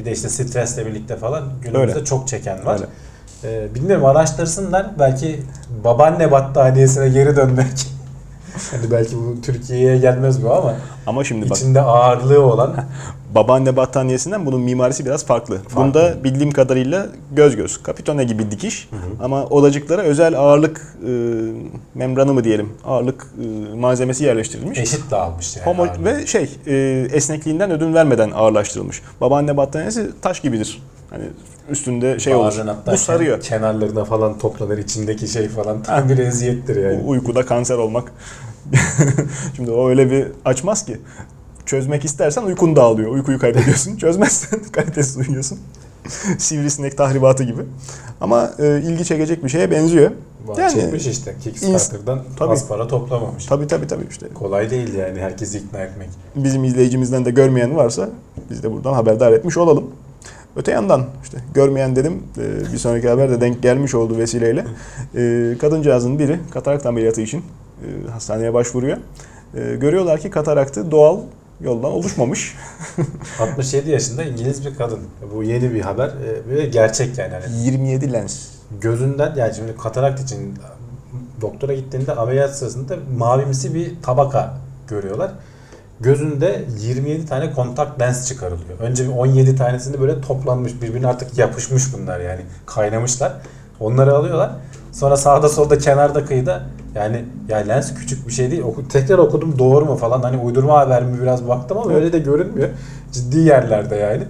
bir 0.00 0.04
de 0.04 0.12
işte 0.12 0.28
stresle 0.28 0.86
birlikte 0.86 1.16
falan 1.16 1.42
günümüzde 1.62 1.94
Öyle. 1.94 2.04
çok 2.04 2.28
çeken 2.28 2.66
var. 2.66 2.74
Öyle. 2.74 2.86
Ee, 3.64 3.74
bilmiyorum 3.74 4.04
araştırsınlar. 4.04 4.86
Belki 4.98 5.42
babaanne 5.84 6.30
battaniyesine 6.30 7.08
geri 7.08 7.36
dönmek. 7.36 7.86
hani 8.70 8.90
belki 8.90 9.16
bu 9.16 9.40
Türkiye'ye 9.42 9.98
gelmez 9.98 10.44
bu 10.44 10.54
ama 10.54 10.74
Ama 11.06 11.24
şimdi 11.24 11.50
bak 11.50 11.56
içinde 11.56 11.80
ağırlığı 11.80 12.40
olan 12.46 12.74
babaanne 13.34 13.76
battaniyesinden 13.76 14.46
bunun 14.46 14.60
mimarisi 14.60 15.06
biraz 15.06 15.26
farklı. 15.26 15.58
Bunda 15.76 16.24
bildiğim 16.24 16.50
kadarıyla 16.50 17.06
göz 17.32 17.56
göz. 17.56 17.82
Kapitone 17.82 18.24
gibi 18.24 18.50
dikiş 18.50 18.88
ama 19.22 19.44
odacıklara 19.44 20.02
özel 20.02 20.38
ağırlık 20.38 20.96
e, 21.06 21.10
membranı 21.94 22.34
mı 22.34 22.44
diyelim 22.44 22.72
ağırlık 22.84 23.26
e, 23.42 23.74
malzemesi 23.74 24.24
yerleştirilmiş. 24.24 24.78
eşit 24.78 25.10
dağılmış 25.10 25.56
yani. 25.56 25.66
Homo 25.66 25.82
ağırlığı. 25.82 26.04
ve 26.04 26.26
şey 26.26 26.50
e, 26.66 27.06
esnekliğinden 27.12 27.70
ödün 27.70 27.94
vermeden 27.94 28.30
ağırlaştırılmış. 28.30 29.02
Babaanne 29.20 29.56
battaniyesi 29.56 30.10
taş 30.22 30.40
gibidir. 30.40 30.82
Hani 31.10 31.24
üstünde 31.70 32.18
şey 32.18 32.34
Bazen 32.38 32.66
olur. 32.66 32.76
Bu 32.92 32.96
sarıyor. 32.96 33.38
ken- 33.38 33.42
Kenarlarına 33.42 34.04
falan 34.04 34.38
toplanır 34.38 34.78
içindeki 34.78 35.28
şey 35.28 35.48
falan 35.48 35.82
tam 35.82 36.08
bir 36.08 36.18
eziyettir 36.18 36.76
yani. 36.82 37.02
Uykuda 37.06 37.46
kanser 37.46 37.76
olmak. 37.78 38.12
Şimdi 39.56 39.70
o 39.70 39.88
öyle 39.88 40.10
bir 40.10 40.26
açmaz 40.44 40.84
ki. 40.86 40.96
Çözmek 41.66 42.04
istersen 42.04 42.42
uykun 42.42 42.76
dağılıyor. 42.76 43.10
Uykuyu 43.12 43.38
kaybediyorsun. 43.38 43.96
Çözmezsen 43.98 44.60
kalitesiz 44.72 45.16
uyuyorsun. 45.28 45.58
Sivrisinek 46.38 46.96
tahribatı 46.98 47.44
gibi. 47.44 47.62
Ama 48.20 48.50
e, 48.58 48.78
ilgi 48.84 49.04
çekecek 49.04 49.44
bir 49.44 49.48
şeye 49.48 49.70
benziyor. 49.70 50.10
Var, 50.46 50.58
Yani- 50.58 50.72
çekmiş 50.72 51.06
işte 51.06 51.34
Kickstarter'dan 51.42 52.22
Tabii. 52.38 52.52
az 52.52 52.68
para 52.68 52.88
toplamamış. 52.88 53.46
Tabii 53.46 53.66
tabii 53.66 53.86
tabii 53.86 54.06
işte. 54.10 54.26
Kolay 54.34 54.70
değil 54.70 54.94
yani 54.94 55.20
herkesi 55.20 55.58
ikna 55.58 55.78
etmek. 55.80 56.08
Bizim 56.36 56.64
izleyicimizden 56.64 57.24
de 57.24 57.30
görmeyen 57.30 57.76
varsa 57.76 58.08
biz 58.50 58.62
de 58.62 58.72
buradan 58.72 58.92
haberdar 58.92 59.32
etmiş 59.32 59.56
olalım. 59.56 59.90
Öte 60.56 60.72
yandan 60.72 61.06
işte 61.22 61.38
görmeyen 61.54 61.96
dedim 61.96 62.22
e, 62.38 62.72
bir 62.72 62.78
sonraki 62.78 63.08
haber 63.08 63.30
de 63.30 63.40
denk 63.40 63.62
gelmiş 63.62 63.94
oldu 63.94 64.18
vesileyle. 64.18 64.64
E, 65.16 65.54
Kadıncağızın 65.60 66.18
biri 66.18 66.40
katarakt 66.50 66.86
ameliyatı 66.86 67.20
için 67.20 67.38
e, 67.38 68.10
hastaneye 68.10 68.54
başvuruyor. 68.54 68.96
Görüyorlar 69.80 70.20
ki 70.20 70.30
kataraktı 70.30 70.90
doğal 70.90 71.20
yoldan 71.60 71.92
oluşmamış. 71.92 72.56
67 73.40 73.90
yaşında 73.90 74.22
İngiliz 74.22 74.66
bir 74.66 74.74
kadın. 74.76 74.98
Bu 75.34 75.42
yeni 75.42 75.74
bir 75.74 75.80
haber 75.80 76.10
ve 76.48 76.66
gerçek 76.66 77.18
yani. 77.18 77.32
Hani 77.32 77.64
27 77.64 78.12
lens. 78.12 78.46
gözünden 78.80 79.34
yani 79.36 79.54
şimdi 79.54 79.76
katarakt 79.76 80.20
için 80.20 80.54
doktora 81.40 81.74
gittiğinde 81.74 82.12
ameliyat 82.12 82.58
sırasında 82.58 82.96
mavimsi 83.18 83.74
bir 83.74 83.92
tabaka 84.02 84.54
görüyorlar. 84.88 85.30
Gözünde 86.00 86.64
27 86.80 87.26
tane 87.26 87.52
kontak 87.52 88.00
lens 88.00 88.28
çıkarılıyor. 88.28 88.78
Önce 88.80 89.04
bir 89.04 89.12
17 89.12 89.56
tanesini 89.56 90.00
böyle 90.00 90.20
toplanmış 90.20 90.82
birbirine 90.82 91.06
artık 91.06 91.38
yapışmış 91.38 91.82
bunlar 91.94 92.20
yani 92.20 92.40
kaynamışlar. 92.66 93.32
Onları 93.80 94.14
alıyorlar. 94.14 94.50
Sonra 94.92 95.16
sağda 95.16 95.48
solda 95.48 95.78
kenarda 95.78 96.24
kıyıda 96.24 96.62
yani 96.94 97.24
ya 97.48 97.58
lens 97.58 97.94
küçük 97.94 98.28
bir 98.28 98.32
şey 98.32 98.50
değil. 98.50 98.62
Oku, 98.62 98.88
tekrar 98.88 99.18
okudum 99.18 99.58
doğru 99.58 99.84
mu 99.84 99.96
falan 99.96 100.22
hani 100.22 100.36
uydurma 100.36 100.78
haber 100.78 101.02
mi 101.04 101.22
biraz 101.22 101.48
baktım 101.48 101.78
ama 101.78 101.94
öyle 101.94 102.12
de 102.12 102.18
görünmüyor. 102.18 102.68
Ciddi 103.12 103.38
yerlerde 103.38 103.96
yani. 103.96 104.24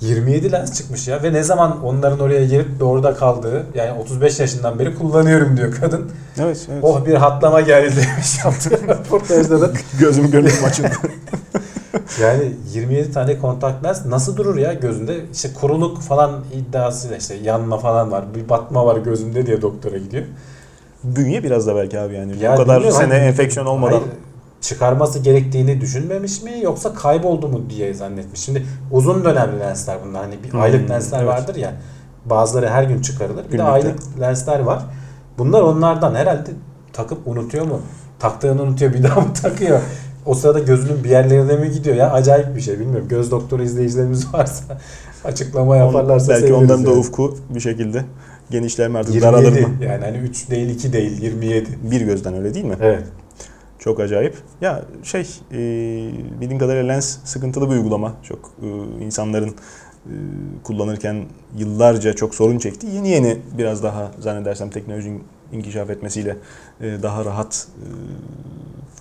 27 0.00 0.52
lens 0.52 0.78
çıkmış 0.78 1.08
ya 1.08 1.22
ve 1.22 1.32
ne 1.32 1.42
zaman 1.42 1.84
onların 1.84 2.20
oraya 2.20 2.44
girip 2.44 2.80
de 2.80 2.84
orada 2.84 3.14
kaldığı 3.14 3.66
yani 3.74 3.92
35 4.00 4.40
yaşından 4.40 4.78
beri 4.78 4.94
kullanıyorum 4.94 5.56
diyor 5.56 5.74
kadın. 5.80 6.10
Evet, 6.38 6.66
evet. 6.72 6.84
Oh 6.84 7.06
bir 7.06 7.14
hatlama 7.14 7.60
geldi 7.60 7.96
demiş 7.96 8.44
yaptığı 8.44 8.70
röportajda 8.88 9.60
da. 9.60 9.70
Gözüm 10.00 10.30
gönlüm 10.30 10.52
açıldı. 10.66 10.90
Yani 12.20 12.52
27 12.72 13.12
tane 13.12 13.38
kontak 13.38 13.84
lens 13.84 14.06
nasıl 14.06 14.36
durur 14.36 14.56
ya 14.58 14.72
gözünde? 14.72 15.16
İşte 15.32 15.48
kuruluk 15.60 16.00
falan 16.02 16.32
iddiasıyla 16.54 17.16
işte 17.16 17.34
yanma 17.34 17.78
falan 17.78 18.10
var. 18.12 18.24
Bir 18.34 18.48
batma 18.48 18.86
var 18.86 18.96
gözümde 18.96 19.46
diye 19.46 19.62
doktora 19.62 19.98
gidiyor. 19.98 20.24
Bünye 21.04 21.42
biraz 21.44 21.66
da 21.66 21.76
belki 21.76 22.00
abi 22.00 22.14
yani. 22.14 22.38
Ya 22.42 22.52
Bu 22.52 22.56
kadar 22.56 22.90
sene 22.90 23.14
hani- 23.14 23.14
enfeksiyon 23.14 23.66
olmadan. 23.66 23.92
Hayır, 23.98 24.08
çıkarması 24.60 25.18
gerektiğini 25.18 25.80
düşünmemiş 25.80 26.42
mi 26.42 26.52
yoksa 26.62 26.94
kayboldu 26.94 27.48
mu 27.48 27.62
diye 27.70 27.94
zannetmiş. 27.94 28.40
Şimdi 28.40 28.66
uzun 28.92 29.24
dönemli 29.24 29.60
lensler 29.60 29.98
bunlar. 30.06 30.22
Hani 30.24 30.34
bir 30.44 30.52
Hmm, 30.52 30.60
aylık 30.60 30.90
lensler 30.90 31.18
evet. 31.18 31.28
vardır 31.28 31.56
ya. 31.56 31.72
Bazıları 32.24 32.68
her 32.68 32.82
gün 32.82 33.02
çıkarılır. 33.02 33.38
Bir 33.38 33.42
de 33.44 33.48
Günlükte. 33.56 33.62
aylık 33.72 33.98
lensler 34.20 34.60
var. 34.60 34.82
Bunlar 35.38 35.62
onlardan 35.62 36.14
herhalde 36.14 36.50
takıp 36.92 37.18
unutuyor 37.28 37.66
mu? 37.66 37.80
Taktığını 38.18 38.62
unutuyor 38.62 38.94
bir 38.94 39.02
daha 39.02 39.20
mı 39.20 39.32
takıyor? 39.42 39.80
o 40.26 40.34
sırada 40.34 40.58
gözünün 40.58 41.04
bir 41.04 41.10
yerlerine 41.10 41.56
mi 41.56 41.70
gidiyor 41.70 41.96
ya 41.96 42.12
acayip 42.12 42.56
bir 42.56 42.60
şey 42.60 42.80
bilmiyorum. 42.80 43.08
Göz 43.08 43.30
doktoru 43.30 43.62
izleyicilerimiz 43.62 44.26
varsa 44.34 44.64
açıklama 45.24 45.76
yaparlarsa 45.76 46.32
Belki 46.32 46.54
onların 46.54 46.86
da 46.86 46.90
ufku 46.90 47.36
bir 47.50 47.60
şekilde 47.60 48.04
genişler 48.50 48.88
mi 48.88 48.98
artık 48.98 49.22
daralır 49.22 49.44
27 49.44 49.66
mı? 49.66 49.84
yani 49.84 50.04
hani 50.04 50.16
3 50.16 50.50
değil 50.50 50.68
2 50.70 50.92
değil 50.92 51.22
27. 51.22 51.66
Bir 51.90 52.00
gözden 52.00 52.34
öyle 52.34 52.54
değil 52.54 52.64
mi? 52.66 52.74
Evet. 52.80 53.02
Çok 53.86 54.00
acayip. 54.00 54.36
Ya 54.60 54.84
şey 55.02 55.20
e, 55.52 55.56
bildiğim 56.40 56.58
kadarıyla 56.58 56.92
lens 56.92 57.18
sıkıntılı 57.24 57.70
bir 57.70 57.74
uygulama. 57.74 58.14
Çok 58.22 58.50
e, 58.62 58.66
insanların 59.04 59.48
e, 59.50 60.14
kullanırken 60.64 61.24
yıllarca 61.56 62.12
çok 62.12 62.34
sorun 62.34 62.58
çekti. 62.58 62.86
Yeni 62.86 63.08
yeni 63.08 63.38
biraz 63.58 63.82
daha 63.82 64.10
zannedersem 64.18 64.70
teknolojinin 64.70 65.24
inkişaf 65.52 65.90
etmesiyle 65.90 66.36
e, 66.80 67.02
daha 67.02 67.24
rahat 67.24 67.68
e, 67.76 67.86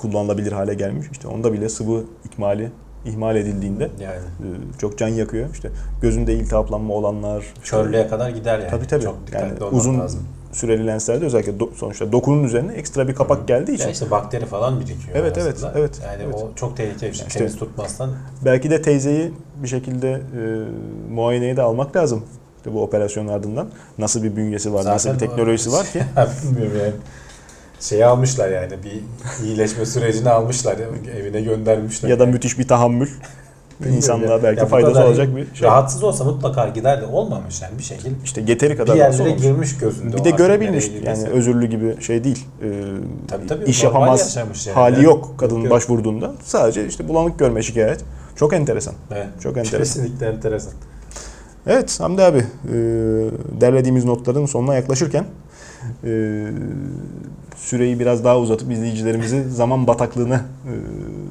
kullanılabilir 0.02 0.52
hale 0.52 0.74
gelmiş. 0.74 1.08
İşte 1.12 1.28
onda 1.28 1.54
bile 1.54 1.70
sıvı 1.70 2.04
ikmali 2.26 2.72
ihmal 3.06 3.36
edildiğinde 3.36 3.90
Yani 4.00 4.16
e, 4.16 4.48
çok 4.80 4.98
can 4.98 5.08
yakıyor. 5.08 5.50
İşte 5.54 5.70
gözünde 6.02 6.34
iltihaplanma 6.34 6.94
olanlar, 6.94 7.40
işte 7.42 7.60
körlüğe 7.78 8.08
kadar 8.08 8.30
gider 8.30 8.60
yani. 8.60 8.70
Tabii, 8.70 8.88
tabii. 8.88 9.04
Çok 9.04 9.28
dikkatli 9.28 9.46
Yani 9.46 9.64
olmak 9.64 9.74
uzun 9.74 10.00
lazım. 10.00 10.24
süreli 10.52 10.88
lenslerde 10.88 11.26
özellikle 11.26 11.52
do- 11.52 11.76
sonuçta 11.76 12.12
dokunun 12.12 12.44
üzerine 12.44 12.74
ekstra 12.74 13.08
bir 13.08 13.16
kapak 13.16 13.48
geldiği 13.48 13.74
için 13.74 13.84
Ya 13.86 13.92
işte 13.92 14.12
bakteri 14.12 14.46
falan 14.46 14.80
birikiyor 14.80 15.16
Evet, 15.18 15.38
evet, 15.38 15.56
aslında. 15.58 15.80
evet, 15.80 16.02
Yani 16.04 16.24
evet. 16.24 16.36
o 16.36 16.50
çok 16.56 16.78
tehlikeli 16.78 17.12
bir 17.12 17.16
şey. 17.16 17.28
İşte- 17.28 17.40
Temiz 17.40 17.56
tutmazsan 17.58 18.10
Belki 18.46 18.70
de 18.70 18.82
teyzeyi 18.82 19.32
bir 19.64 19.68
şekilde 19.68 20.12
e, 20.12 20.22
muayeneye 21.14 21.58
de 21.58 21.62
almak 21.62 21.96
lazım. 21.96 22.24
İşte 22.58 22.74
bu 22.74 22.84
operasyonun 22.84 23.28
ardından 23.30 23.68
nasıl 23.98 24.24
bir 24.24 24.36
bünyesi 24.36 24.74
var, 24.74 24.86
nasıl 24.86 25.10
bir 25.10 25.14
Zaten 25.14 25.28
o- 25.28 25.30
teknolojisi 25.30 25.72
var 25.72 25.86
ki. 25.86 26.02
bilmiyorum 26.44 26.78
yani. 26.80 26.94
Şeyi 27.80 28.06
almışlar 28.06 28.50
yani 28.50 28.74
bir 28.84 29.04
iyileşme 29.46 29.86
sürecini 29.86 30.30
almışlar 30.30 30.78
evine 31.20 31.42
göndermişler. 31.42 32.10
ya 32.10 32.20
da 32.20 32.26
müthiş 32.26 32.60
bir 32.60 32.68
tahammül 32.68 33.10
insanlığa 33.98 34.44
belki 34.44 34.60
Ya 34.60 34.66
faydası 34.66 35.04
olacak 35.04 35.36
bir 35.36 35.56
şey. 35.56 35.68
Rahatsız 35.68 36.04
olsa 36.04 36.24
mutlaka 36.24 36.68
gider 36.68 37.02
de 37.02 37.06
olmamış 37.06 37.62
yani 37.62 37.78
bir 37.78 37.84
şekilde. 37.84 38.10
İşte 38.24 38.48
Bir 38.48 38.78
kadar 38.78 38.96
yerlere 38.96 39.30
olmuş. 39.30 39.42
girmiş 39.42 39.78
gözünde. 39.78 40.18
Bir 40.18 40.24
de 40.24 40.30
görebilmiş 40.32 40.92
yani 41.04 41.28
özürlü 41.28 41.66
gibi 41.66 42.02
şey 42.02 42.24
değil. 42.24 42.46
E, 42.62 42.68
Tabii 43.28 43.48
tabii, 43.48 43.64
iş 43.66 43.84
yapamaz 43.84 44.38
yani. 44.38 44.76
hali 44.76 45.04
yok 45.04 45.34
kadının 45.38 45.60
yok. 45.62 45.72
başvurduğunda. 45.72 46.34
Sadece 46.44 46.88
işte 46.88 47.08
bulanık 47.08 47.40
görme 47.40 47.62
şikayet. 47.64 48.00
Çok 48.36 48.54
enteresan. 48.54 48.94
Evet. 49.12 49.28
Çok 49.44 49.58
enteresan. 49.58 49.80
Kesinlikle 49.80 50.26
enteresan. 50.28 50.74
Evet 51.68 52.00
Hamdi 52.00 52.22
abi 52.24 52.38
e, 52.38 52.74
derlediğimiz 53.62 54.06
notların 54.06 54.46
sonuna 54.46 54.76
yaklaşırken 54.76 55.26
e, 56.04 56.44
süreyi 57.56 58.00
biraz 58.00 58.24
daha 58.24 58.40
uzatıp 58.40 58.72
izleyicilerimizi 58.72 59.50
zaman 59.50 59.88
bataklığına 59.88 60.36
e, 60.36 60.74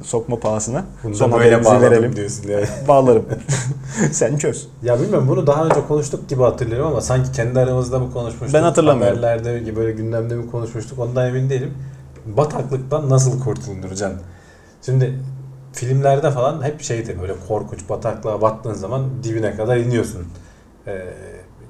sokma 0.03 0.39
pahasına 0.39 0.83
Bunu 1.03 1.15
son 1.15 1.31
haberimizi 1.31 1.81
verelim. 1.81 2.15
diyorsun 2.15 2.47
yani. 2.49 2.65
Bağlarım. 2.87 3.25
Sen 4.11 4.37
çöz. 4.37 4.67
Ya 4.83 4.99
bilmiyorum 5.01 5.27
bunu 5.27 5.47
daha 5.47 5.65
önce 5.65 5.87
konuştuk 5.87 6.29
gibi 6.29 6.43
hatırlıyorum 6.43 6.87
ama 6.87 7.01
sanki 7.01 7.31
kendi 7.31 7.59
aramızda 7.59 7.99
mı 7.99 8.11
konuşmuştuk? 8.13 8.53
Ben 8.53 8.63
hatırlamıyorum. 8.63 9.17
Haberlerde 9.17 9.59
gibi 9.59 9.75
böyle 9.75 9.91
gündemde 9.91 10.35
mi 10.35 10.51
konuşmuştuk 10.51 10.99
ondan 10.99 11.27
emin 11.27 11.49
değilim. 11.49 11.73
Bataklıktan 12.25 13.09
nasıl 13.09 13.39
kurtulunur 13.43 13.95
Can? 13.95 14.13
Şimdi 14.85 15.19
filmlerde 15.73 16.31
falan 16.31 16.63
hep 16.63 16.81
şeydir 16.81 17.21
böyle 17.21 17.33
korkunç 17.47 17.89
bataklığa 17.89 18.41
battığın 18.41 18.73
zaman 18.73 19.03
dibine 19.23 19.55
kadar 19.55 19.77
iniyorsun. 19.77 20.23
Ee, 20.87 20.91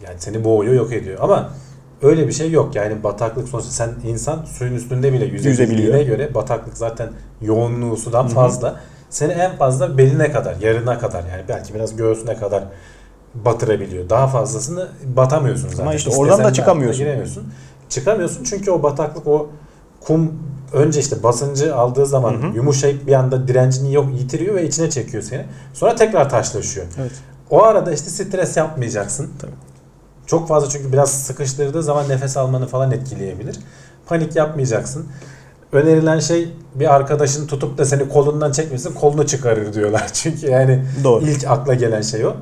yani 0.07 0.15
seni 0.17 0.43
boğuyor 0.43 0.73
yok 0.73 0.93
ediyor 0.93 1.17
ama 1.21 1.49
öyle 2.01 2.27
bir 2.27 2.31
şey 2.33 2.51
yok 2.51 2.75
yani 2.75 3.03
bataklık 3.03 3.49
sonuçta 3.49 3.71
sen 3.71 3.89
insan 4.07 4.45
suyun 4.45 4.75
üstünde 4.75 5.13
bile 5.13 5.25
yüzebildiğine 5.25 6.03
göre 6.03 6.33
bataklık 6.33 6.77
zaten 6.77 7.09
yoğunluğu 7.41 7.97
sudan 7.97 8.27
fazla. 8.27 8.79
Seni 9.09 9.31
en 9.31 9.55
fazla 9.57 9.97
beline 9.97 10.31
kadar, 10.31 10.55
yarına 10.61 10.99
kadar 10.99 11.19
yani 11.19 11.43
belki 11.49 11.73
biraz 11.73 11.95
göğsüne 11.95 12.35
kadar 12.35 12.63
batırabiliyor. 13.35 14.09
Daha 14.09 14.27
fazlasını 14.27 14.87
batamıyorsun 15.03 15.69
zaten. 15.69 15.83
Ama 15.83 15.93
işte 15.93 16.09
İstesen 16.09 16.29
oradan 16.29 16.45
da 16.45 16.53
çıkamıyorsun. 16.53 17.03
Giremiyorsun. 17.03 17.43
Çıkamıyorsun 17.89 18.43
çünkü 18.43 18.71
o 18.71 18.83
bataklık 18.83 19.27
o 19.27 19.49
kum 20.01 20.33
önce 20.73 20.99
işte 20.99 21.23
basıncı 21.23 21.75
aldığı 21.75 22.05
zaman 22.05 22.33
Hı 22.33 22.47
hı. 22.47 22.55
yumuşayıp 22.55 23.07
bir 23.07 23.13
anda 23.13 23.47
direncini 23.47 23.93
yok 23.93 24.05
yitiriyor 24.19 24.55
ve 24.55 24.67
içine 24.67 24.89
çekiyor 24.89 25.23
seni. 25.23 25.45
Sonra 25.73 25.95
tekrar 25.95 26.29
taşlaşıyor. 26.29 26.85
Evet. 26.99 27.11
O 27.49 27.63
arada 27.63 27.91
işte 27.91 28.09
stres 28.09 28.57
yapmayacaksın. 28.57 29.29
Tabii. 29.39 29.51
Çok 30.27 30.47
fazla 30.47 30.69
çünkü 30.69 30.93
biraz 30.93 31.11
sıkıştırdığı 31.11 31.83
zaman 31.83 32.09
nefes 32.09 32.37
almanı 32.37 32.67
falan 32.67 32.91
etkileyebilir. 32.91 33.59
Panik 34.05 34.35
yapmayacaksın. 34.35 35.05
Önerilen 35.71 36.19
şey 36.19 36.49
bir 36.75 36.95
arkadaşın 36.95 37.47
tutup 37.47 37.77
da 37.77 37.85
seni 37.85 38.09
kolundan 38.09 38.51
çekmesin 38.51 38.93
kolunu 38.93 39.27
çıkarır 39.27 39.73
diyorlar. 39.73 40.09
Çünkü 40.13 40.47
yani 40.47 40.83
Doğru. 41.03 41.23
ilk 41.23 41.47
akla 41.47 41.73
gelen 41.73 42.01
şey 42.01 42.25
o. 42.25 42.33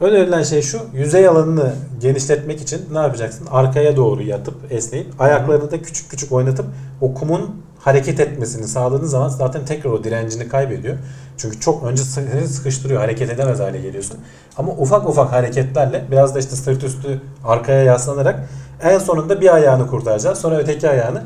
Önerilen 0.00 0.42
şey 0.42 0.62
şu. 0.62 0.80
Yüzey 0.94 1.28
alanını 1.28 1.74
genişletmek 2.00 2.60
için 2.60 2.80
ne 2.92 2.98
yapacaksın? 2.98 3.46
Arkaya 3.50 3.96
doğru 3.96 4.22
yatıp 4.22 4.54
esneyip 4.70 5.20
ayaklarını 5.20 5.70
da 5.70 5.82
küçük 5.82 6.10
küçük 6.10 6.32
oynatıp 6.32 6.66
o 7.00 7.14
kumun 7.14 7.62
hareket 7.78 8.20
etmesini 8.20 8.68
sağladığın 8.68 9.06
zaman 9.06 9.28
zaten 9.28 9.64
tekrar 9.64 9.90
o 9.90 10.04
direncini 10.04 10.48
kaybediyor. 10.48 10.96
Çünkü 11.36 11.60
çok 11.60 11.84
önce 11.84 12.02
seni 12.02 12.48
sıkıştırıyor. 12.48 13.00
Hareket 13.00 13.30
edemez 13.30 13.60
hale 13.60 13.80
geliyorsun. 13.80 14.18
Ama 14.56 14.72
ufak 14.72 15.08
ufak 15.08 15.32
hareketlerle 15.32 16.04
biraz 16.10 16.34
da 16.34 16.38
işte 16.38 16.56
sırt 16.56 16.84
üstü 16.84 17.20
arkaya 17.44 17.82
yaslanarak 17.82 18.48
en 18.82 18.98
sonunda 18.98 19.40
bir 19.40 19.54
ayağını 19.54 19.86
kurtaracaksın. 19.86 20.42
Sonra 20.42 20.56
öteki 20.56 20.88
ayağını 20.88 21.22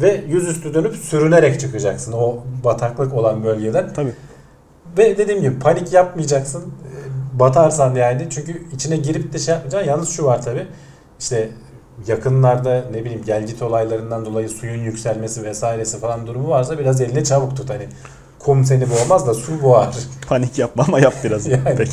ve 0.00 0.24
yüzüstü 0.28 0.74
dönüp 0.74 0.96
sürünerek 0.96 1.60
çıkacaksın 1.60 2.12
o 2.12 2.36
bataklık 2.64 3.14
olan 3.14 3.44
bölgeden. 3.44 3.92
Tabii. 3.92 4.12
Ve 4.98 5.18
dediğim 5.18 5.40
gibi 5.40 5.58
panik 5.58 5.92
yapmayacaksın. 5.92 6.62
Ee, 6.62 7.38
Batarsan 7.38 7.94
yani. 7.94 8.26
Çünkü 8.30 8.62
içine 8.72 8.96
girip 8.96 9.32
de 9.32 9.38
şey 9.38 9.54
yapmayacaksın. 9.54 9.90
Yalnız 9.90 10.08
şu 10.08 10.24
var 10.24 10.42
tabi. 10.42 10.66
İşte 11.20 11.50
yakınlarda 12.06 12.84
ne 12.92 13.04
bileyim 13.04 13.22
gel 13.26 13.46
git 13.46 13.62
olaylarından 13.62 14.24
dolayı 14.24 14.48
suyun 14.48 14.82
yükselmesi 14.82 15.44
vesairesi 15.44 15.98
falan 15.98 16.26
durumu 16.26 16.48
varsa 16.48 16.78
biraz 16.78 17.00
elini 17.00 17.24
çabuk 17.24 17.56
tut. 17.56 17.70
Hani 17.70 17.88
kum 18.38 18.64
seni 18.64 18.86
boğmaz 18.90 19.26
da 19.26 19.34
su 19.34 19.62
boğar. 19.62 19.94
Panik 20.28 20.58
yapma 20.58 20.84
ama 20.88 21.00
yap 21.00 21.14
biraz. 21.24 21.46
Yani. 21.48 21.74
Peki. 21.76 21.92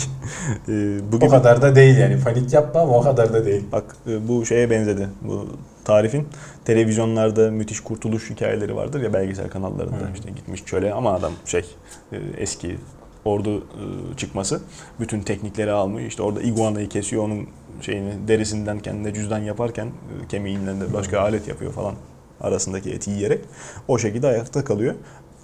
E, 0.69 0.99
bu 1.11 1.25
O 1.25 1.29
kadar 1.29 1.61
da 1.61 1.75
değil 1.75 1.97
yani. 1.97 2.19
Panik 2.23 2.53
yapma 2.53 2.81
ama 2.81 2.97
o 2.97 3.01
kadar 3.01 3.33
da 3.33 3.45
değil. 3.45 3.63
Bak 3.71 3.95
e, 4.07 4.27
bu 4.27 4.45
şeye 4.45 4.69
benzedi. 4.69 5.09
Bu 5.21 5.47
tarifin 5.85 6.27
televizyonlarda 6.65 7.51
müthiş 7.51 7.79
kurtuluş 7.79 8.29
hikayeleri 8.29 8.75
vardır 8.75 9.01
ya 9.01 9.13
belgesel 9.13 9.49
kanallarında 9.49 9.95
Hı. 9.95 10.13
işte 10.15 10.29
gitmiş 10.31 10.65
çöle 10.65 10.93
ama 10.93 11.13
adam 11.13 11.31
şey 11.45 11.65
e, 12.11 12.17
eski 12.37 12.77
ordu 13.25 13.57
e, 13.57 14.17
çıkması 14.17 14.61
bütün 14.99 15.21
teknikleri 15.21 15.71
almış 15.71 16.03
işte 16.05 16.23
orada 16.23 16.41
iguanayı 16.41 16.89
kesiyor 16.89 17.23
onun 17.23 17.47
şeyini 17.81 18.27
derisinden 18.27 18.79
kendine 18.79 19.13
cüzdan 19.13 19.39
yaparken 19.39 19.87
kemiğinden 20.29 20.81
de 20.81 20.93
başka 20.93 21.19
alet 21.19 21.47
yapıyor 21.47 21.71
falan 21.71 21.95
arasındaki 22.41 22.91
eti 22.91 23.11
yiyerek 23.11 23.41
o 23.87 23.97
şekilde 23.97 24.27
ayakta 24.27 24.63
kalıyor. 24.65 24.95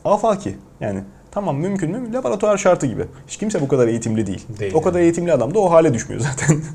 Afaki 0.06 0.56
yani 0.80 1.00
tamam 1.32 1.58
mümkün 1.58 1.92
mü? 1.92 2.14
Laboratuvar 2.14 2.58
şartı 2.58 2.86
gibi. 2.88 3.06
Hiç 3.28 3.38
kimse 3.38 3.62
bu 3.62 3.68
kadar 3.68 3.88
eğitimli 3.88 4.28
değil. 4.28 4.46
Değil. 4.60 4.74
O 4.76 4.82
kadar 4.82 5.00
eğitimli 5.00 5.34
adam 5.34 5.54
da 5.54 5.60
o 5.60 5.72
hale 5.72 5.94
düşmüyor 5.94 6.22
zaten. 6.22 6.58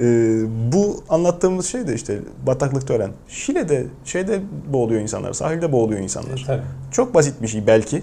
Ee, 0.00 0.40
bu 0.72 1.02
anlattığımız 1.08 1.66
şey 1.66 1.86
de 1.86 1.94
işte 1.94 2.18
bataklıkta 2.46 2.94
öğren. 2.94 3.10
Şile'de 3.28 3.86
şeyde 4.04 4.40
boğuluyor 4.72 5.00
insanlar, 5.00 5.32
sahilde 5.32 5.72
boğuluyor 5.72 6.00
insanlar. 6.00 6.40
E, 6.42 6.46
tabii. 6.46 6.62
Çok 6.92 7.14
basit 7.14 7.42
bir 7.42 7.48
şey 7.48 7.66
belki 7.66 8.02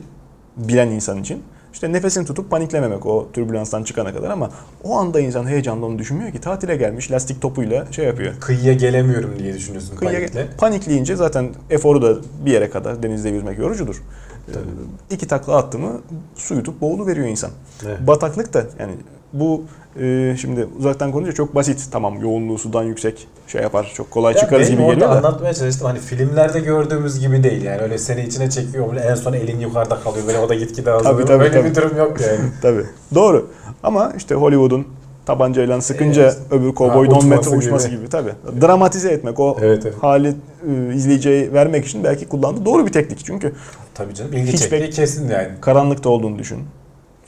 bilen 0.58 0.88
insan 0.88 1.18
için. 1.22 1.44
İşte 1.74 1.92
nefesini 1.94 2.26
tutup 2.26 2.52
paniklememek 2.52 3.06
o 3.06 3.28
türbülanstan 3.34 3.84
çıkana 3.84 4.14
kadar 4.14 4.30
ama 4.30 4.50
o 4.84 4.98
anda 4.98 5.20
insan 5.20 5.48
heyecanla 5.48 5.86
onu 5.86 6.00
düşünmüyor 6.00 6.32
ki 6.32 6.42
tatile 6.42 6.76
gelmiş 6.76 7.12
lastik 7.12 7.42
topuyla 7.42 7.92
şey 7.92 8.06
yapıyor. 8.06 8.34
Kıyıya 8.40 8.74
gelemiyorum 8.74 9.40
diye 9.40 9.54
düşünüyorsun 9.54 9.96
Kıyıya- 9.96 10.20
panikle. 10.20 10.48
panikleyince 10.58 11.16
zaten 11.16 11.50
eforu 11.70 12.02
da 12.02 12.16
bir 12.46 12.52
yere 12.52 12.70
kadar 12.70 13.04
denizde 13.04 13.30
yüzmek 13.30 13.58
yorucudur. 13.60 14.02
Ee, 14.50 14.54
Tabii. 14.54 14.66
iki 15.10 15.28
takla 15.28 15.56
attı 15.58 15.80
mı 15.80 16.02
su 16.36 16.56
yutup 16.56 16.82
boğulu 16.82 17.08
veriyor 17.08 17.28
insan. 17.28 17.50
Evet. 17.86 18.08
Bataklık 18.08 18.54
da 18.54 18.64
yani 18.80 18.94
bu 19.34 19.64
e, 20.02 20.36
şimdi 20.42 20.68
uzaktan 20.80 21.12
konuşunca 21.12 21.36
çok 21.36 21.56
basit. 21.56 21.88
Tamam 21.92 22.22
yoğunluğu 22.22 22.58
sudan 22.58 22.84
yüksek 22.84 23.28
şey 23.48 23.62
yapar. 23.62 23.92
Çok 23.96 24.12
kolay 24.12 24.34
Ya 24.34 24.40
çıkarız 24.40 24.70
gibi 24.70 24.82
geliyor 24.86 25.00
da. 25.12 25.18
anlatmaya 25.18 25.54
çalıştım 25.54 25.88
hani 25.88 26.00
filmlerde 26.00 26.60
gördüğümüz 26.60 27.20
gibi 27.20 27.44
değil 27.44 27.62
yani 27.62 27.82
öyle 27.82 27.98
seni 27.98 28.22
içine 28.26 28.50
çekiyor 28.50 28.96
en 28.96 29.16
son 29.16 29.34
elin 29.34 29.60
yukarıda 29.60 30.00
kalıyor 30.00 30.28
böyle 30.28 30.40
o 30.40 30.50
da 30.50 30.56
gitgide 30.56 30.92
azalıyor. 30.92 31.28
tabii, 31.28 31.44
Öyle 31.44 31.54
tabii. 31.60 31.70
bir 31.70 31.76
durum 31.76 31.98
yok 31.98 32.22
yani. 32.22 32.40
Tabii. 32.62 32.86
Doğru. 33.16 33.50
Ama 33.84 34.14
işte 34.18 34.36
Hollywood'un 34.36 34.88
tabancayla 35.26 35.82
sıkınca 35.82 36.24
Evet. 36.24 36.38
öbür 36.52 36.72
kovboy 36.72 37.10
don 37.10 37.28
metre 37.28 37.58
uçması 37.58 37.88
gibi. 37.90 38.00
gibi. 38.00 38.10
tabii. 38.10 38.32
Dramatize 38.62 39.10
etmek 39.12 39.40
o 39.40 39.58
Evet, 39.62 39.84
evet. 39.86 39.96
hali 40.02 40.28
e, 40.28 40.96
izleyiciye 40.96 41.54
vermek 41.54 41.86
için 41.86 42.04
belki 42.04 42.28
kullandığı 42.28 42.66
doğru 42.66 42.86
bir 42.86 42.92
teknik. 42.92 43.26
Çünkü 43.26 43.54
Tabii 43.94 44.14
canım 44.14 44.34
ilgi 44.34 44.54
Hiç 44.54 44.60
çektiği 44.60 44.90
kesin 44.90 45.30
yani. 45.30 45.48
karanlıkta 45.62 46.10
olduğunu 46.10 46.40
düşün. 46.40 46.60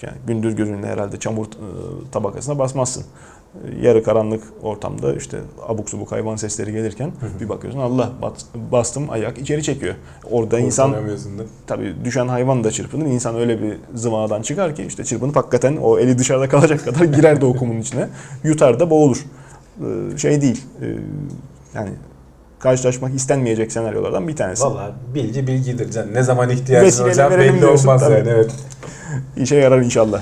Yani 0.02 0.18
gündüz 0.28 0.56
gözünde 0.56 0.88
herhalde 0.88 1.20
çamur 1.20 1.46
e, 1.46 1.50
tabakasına 2.12 2.60
basmazsın. 2.60 3.04
Yarı 3.82 4.04
karanlık 4.04 4.44
ortamda 4.64 5.14
işte 5.14 5.38
abuk 5.68 5.90
subuk 5.90 6.12
hayvan 6.12 6.36
sesleri 6.36 6.72
gelirken 6.72 7.12
bir 7.42 7.50
bakıyorsun 7.50 7.80
Allah 7.80 8.12
bastım 8.72 9.10
ayak 9.10 9.38
içeri 9.38 9.64
çekiyor. 9.64 9.96
Orada 10.32 10.60
insan 10.60 10.96
tabii 11.68 11.96
düşen 12.06 12.28
hayvan 12.28 12.64
da 12.64 12.72
çırpınır. 12.72 13.06
İnsan 13.06 13.36
öyle 13.36 13.62
bir 13.62 13.78
zıvanadan 13.96 14.42
çıkar 14.42 14.76
ki 14.76 14.84
işte 14.84 15.04
çırpınıp 15.04 15.36
hakikaten 15.36 15.78
o 15.78 16.00
eli 16.00 16.18
dışarıda 16.18 16.50
kalacak 16.50 16.86
kadar 16.86 17.06
girer 17.16 17.42
de 17.42 17.46
o 17.46 17.56
kumun 17.56 17.80
içine. 17.82 18.10
Yutar 18.44 18.80
da 18.80 18.90
boğulur. 18.90 19.26
Ee, 20.14 20.18
Şey 20.18 20.42
değil. 20.42 20.62
e, 20.82 20.86
Yani 21.74 21.90
karşılaşmak 22.60 23.16
istenmeyecek 23.16 23.72
senaryolardan 23.72 24.28
bir 24.28 24.36
tanesi. 24.36 24.64
Valla 24.64 24.92
bilgi 25.16 25.48
bilgidir 25.48 25.92
can. 25.92 26.14
Ne 26.14 26.24
zaman 26.24 26.50
ihtiyacın 26.50 27.06
verelim 27.06 27.56
belli 27.56 27.66
olmaz 27.66 28.02
tabii. 28.02 28.14
yani 28.14 28.30
evet. 28.30 28.52
İşe 29.38 29.56
yarar 29.56 29.82
inşallah. 29.82 30.22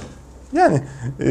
Yani 0.54 0.82
e, 1.20 1.26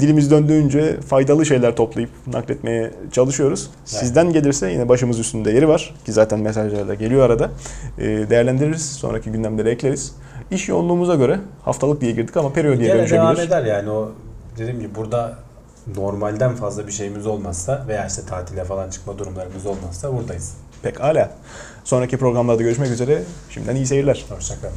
dilimiz 0.00 0.30
döndüğünce 0.30 1.00
faydalı 1.00 1.46
şeyler 1.46 1.76
toplayıp 1.76 2.10
nakletmeye 2.26 2.90
çalışıyoruz. 3.12 3.70
Sizden 3.84 4.32
gelirse 4.32 4.70
yine 4.70 4.88
başımız 4.88 5.18
üstünde 5.18 5.50
yeri 5.50 5.68
var 5.68 5.94
ki 6.04 6.12
zaten 6.12 6.40
mesajlarda 6.40 6.94
geliyor 6.94 7.26
arada. 7.26 7.50
E, 7.98 8.04
değerlendiririz. 8.04 8.92
Sonraki 8.92 9.32
gündemleri 9.32 9.68
ekleriz. 9.68 10.14
İş 10.50 10.68
yoğunluğumuza 10.68 11.14
göre 11.14 11.40
haftalık 11.62 12.00
diye 12.00 12.12
girdik 12.12 12.36
ama 12.36 12.52
periyodiye 12.52 12.88
Gene 12.88 13.10
devam 13.10 13.28
dönüşebilir. 13.28 13.48
eder 13.48 13.64
yani 13.64 13.90
o 13.90 14.12
dediğim 14.58 14.80
gibi 14.80 14.94
burada 14.94 15.38
normalden 15.96 16.54
fazla 16.54 16.86
bir 16.86 16.92
şeyimiz 16.92 17.26
olmazsa 17.26 17.84
veya 17.88 18.06
işte 18.06 18.22
tatile 18.28 18.64
falan 18.64 18.90
çıkma 18.90 19.18
durumlarımız 19.18 19.66
olmazsa 19.66 20.14
buradayız. 20.14 20.54
Pekala. 20.82 21.30
Sonraki 21.84 22.16
programlarda 22.16 22.62
görüşmek 22.62 22.90
üzere. 22.90 23.22
Şimdiden 23.50 23.76
iyi 23.76 23.86
seyirler. 23.86 24.24
Hoşçakalın. 24.28 24.74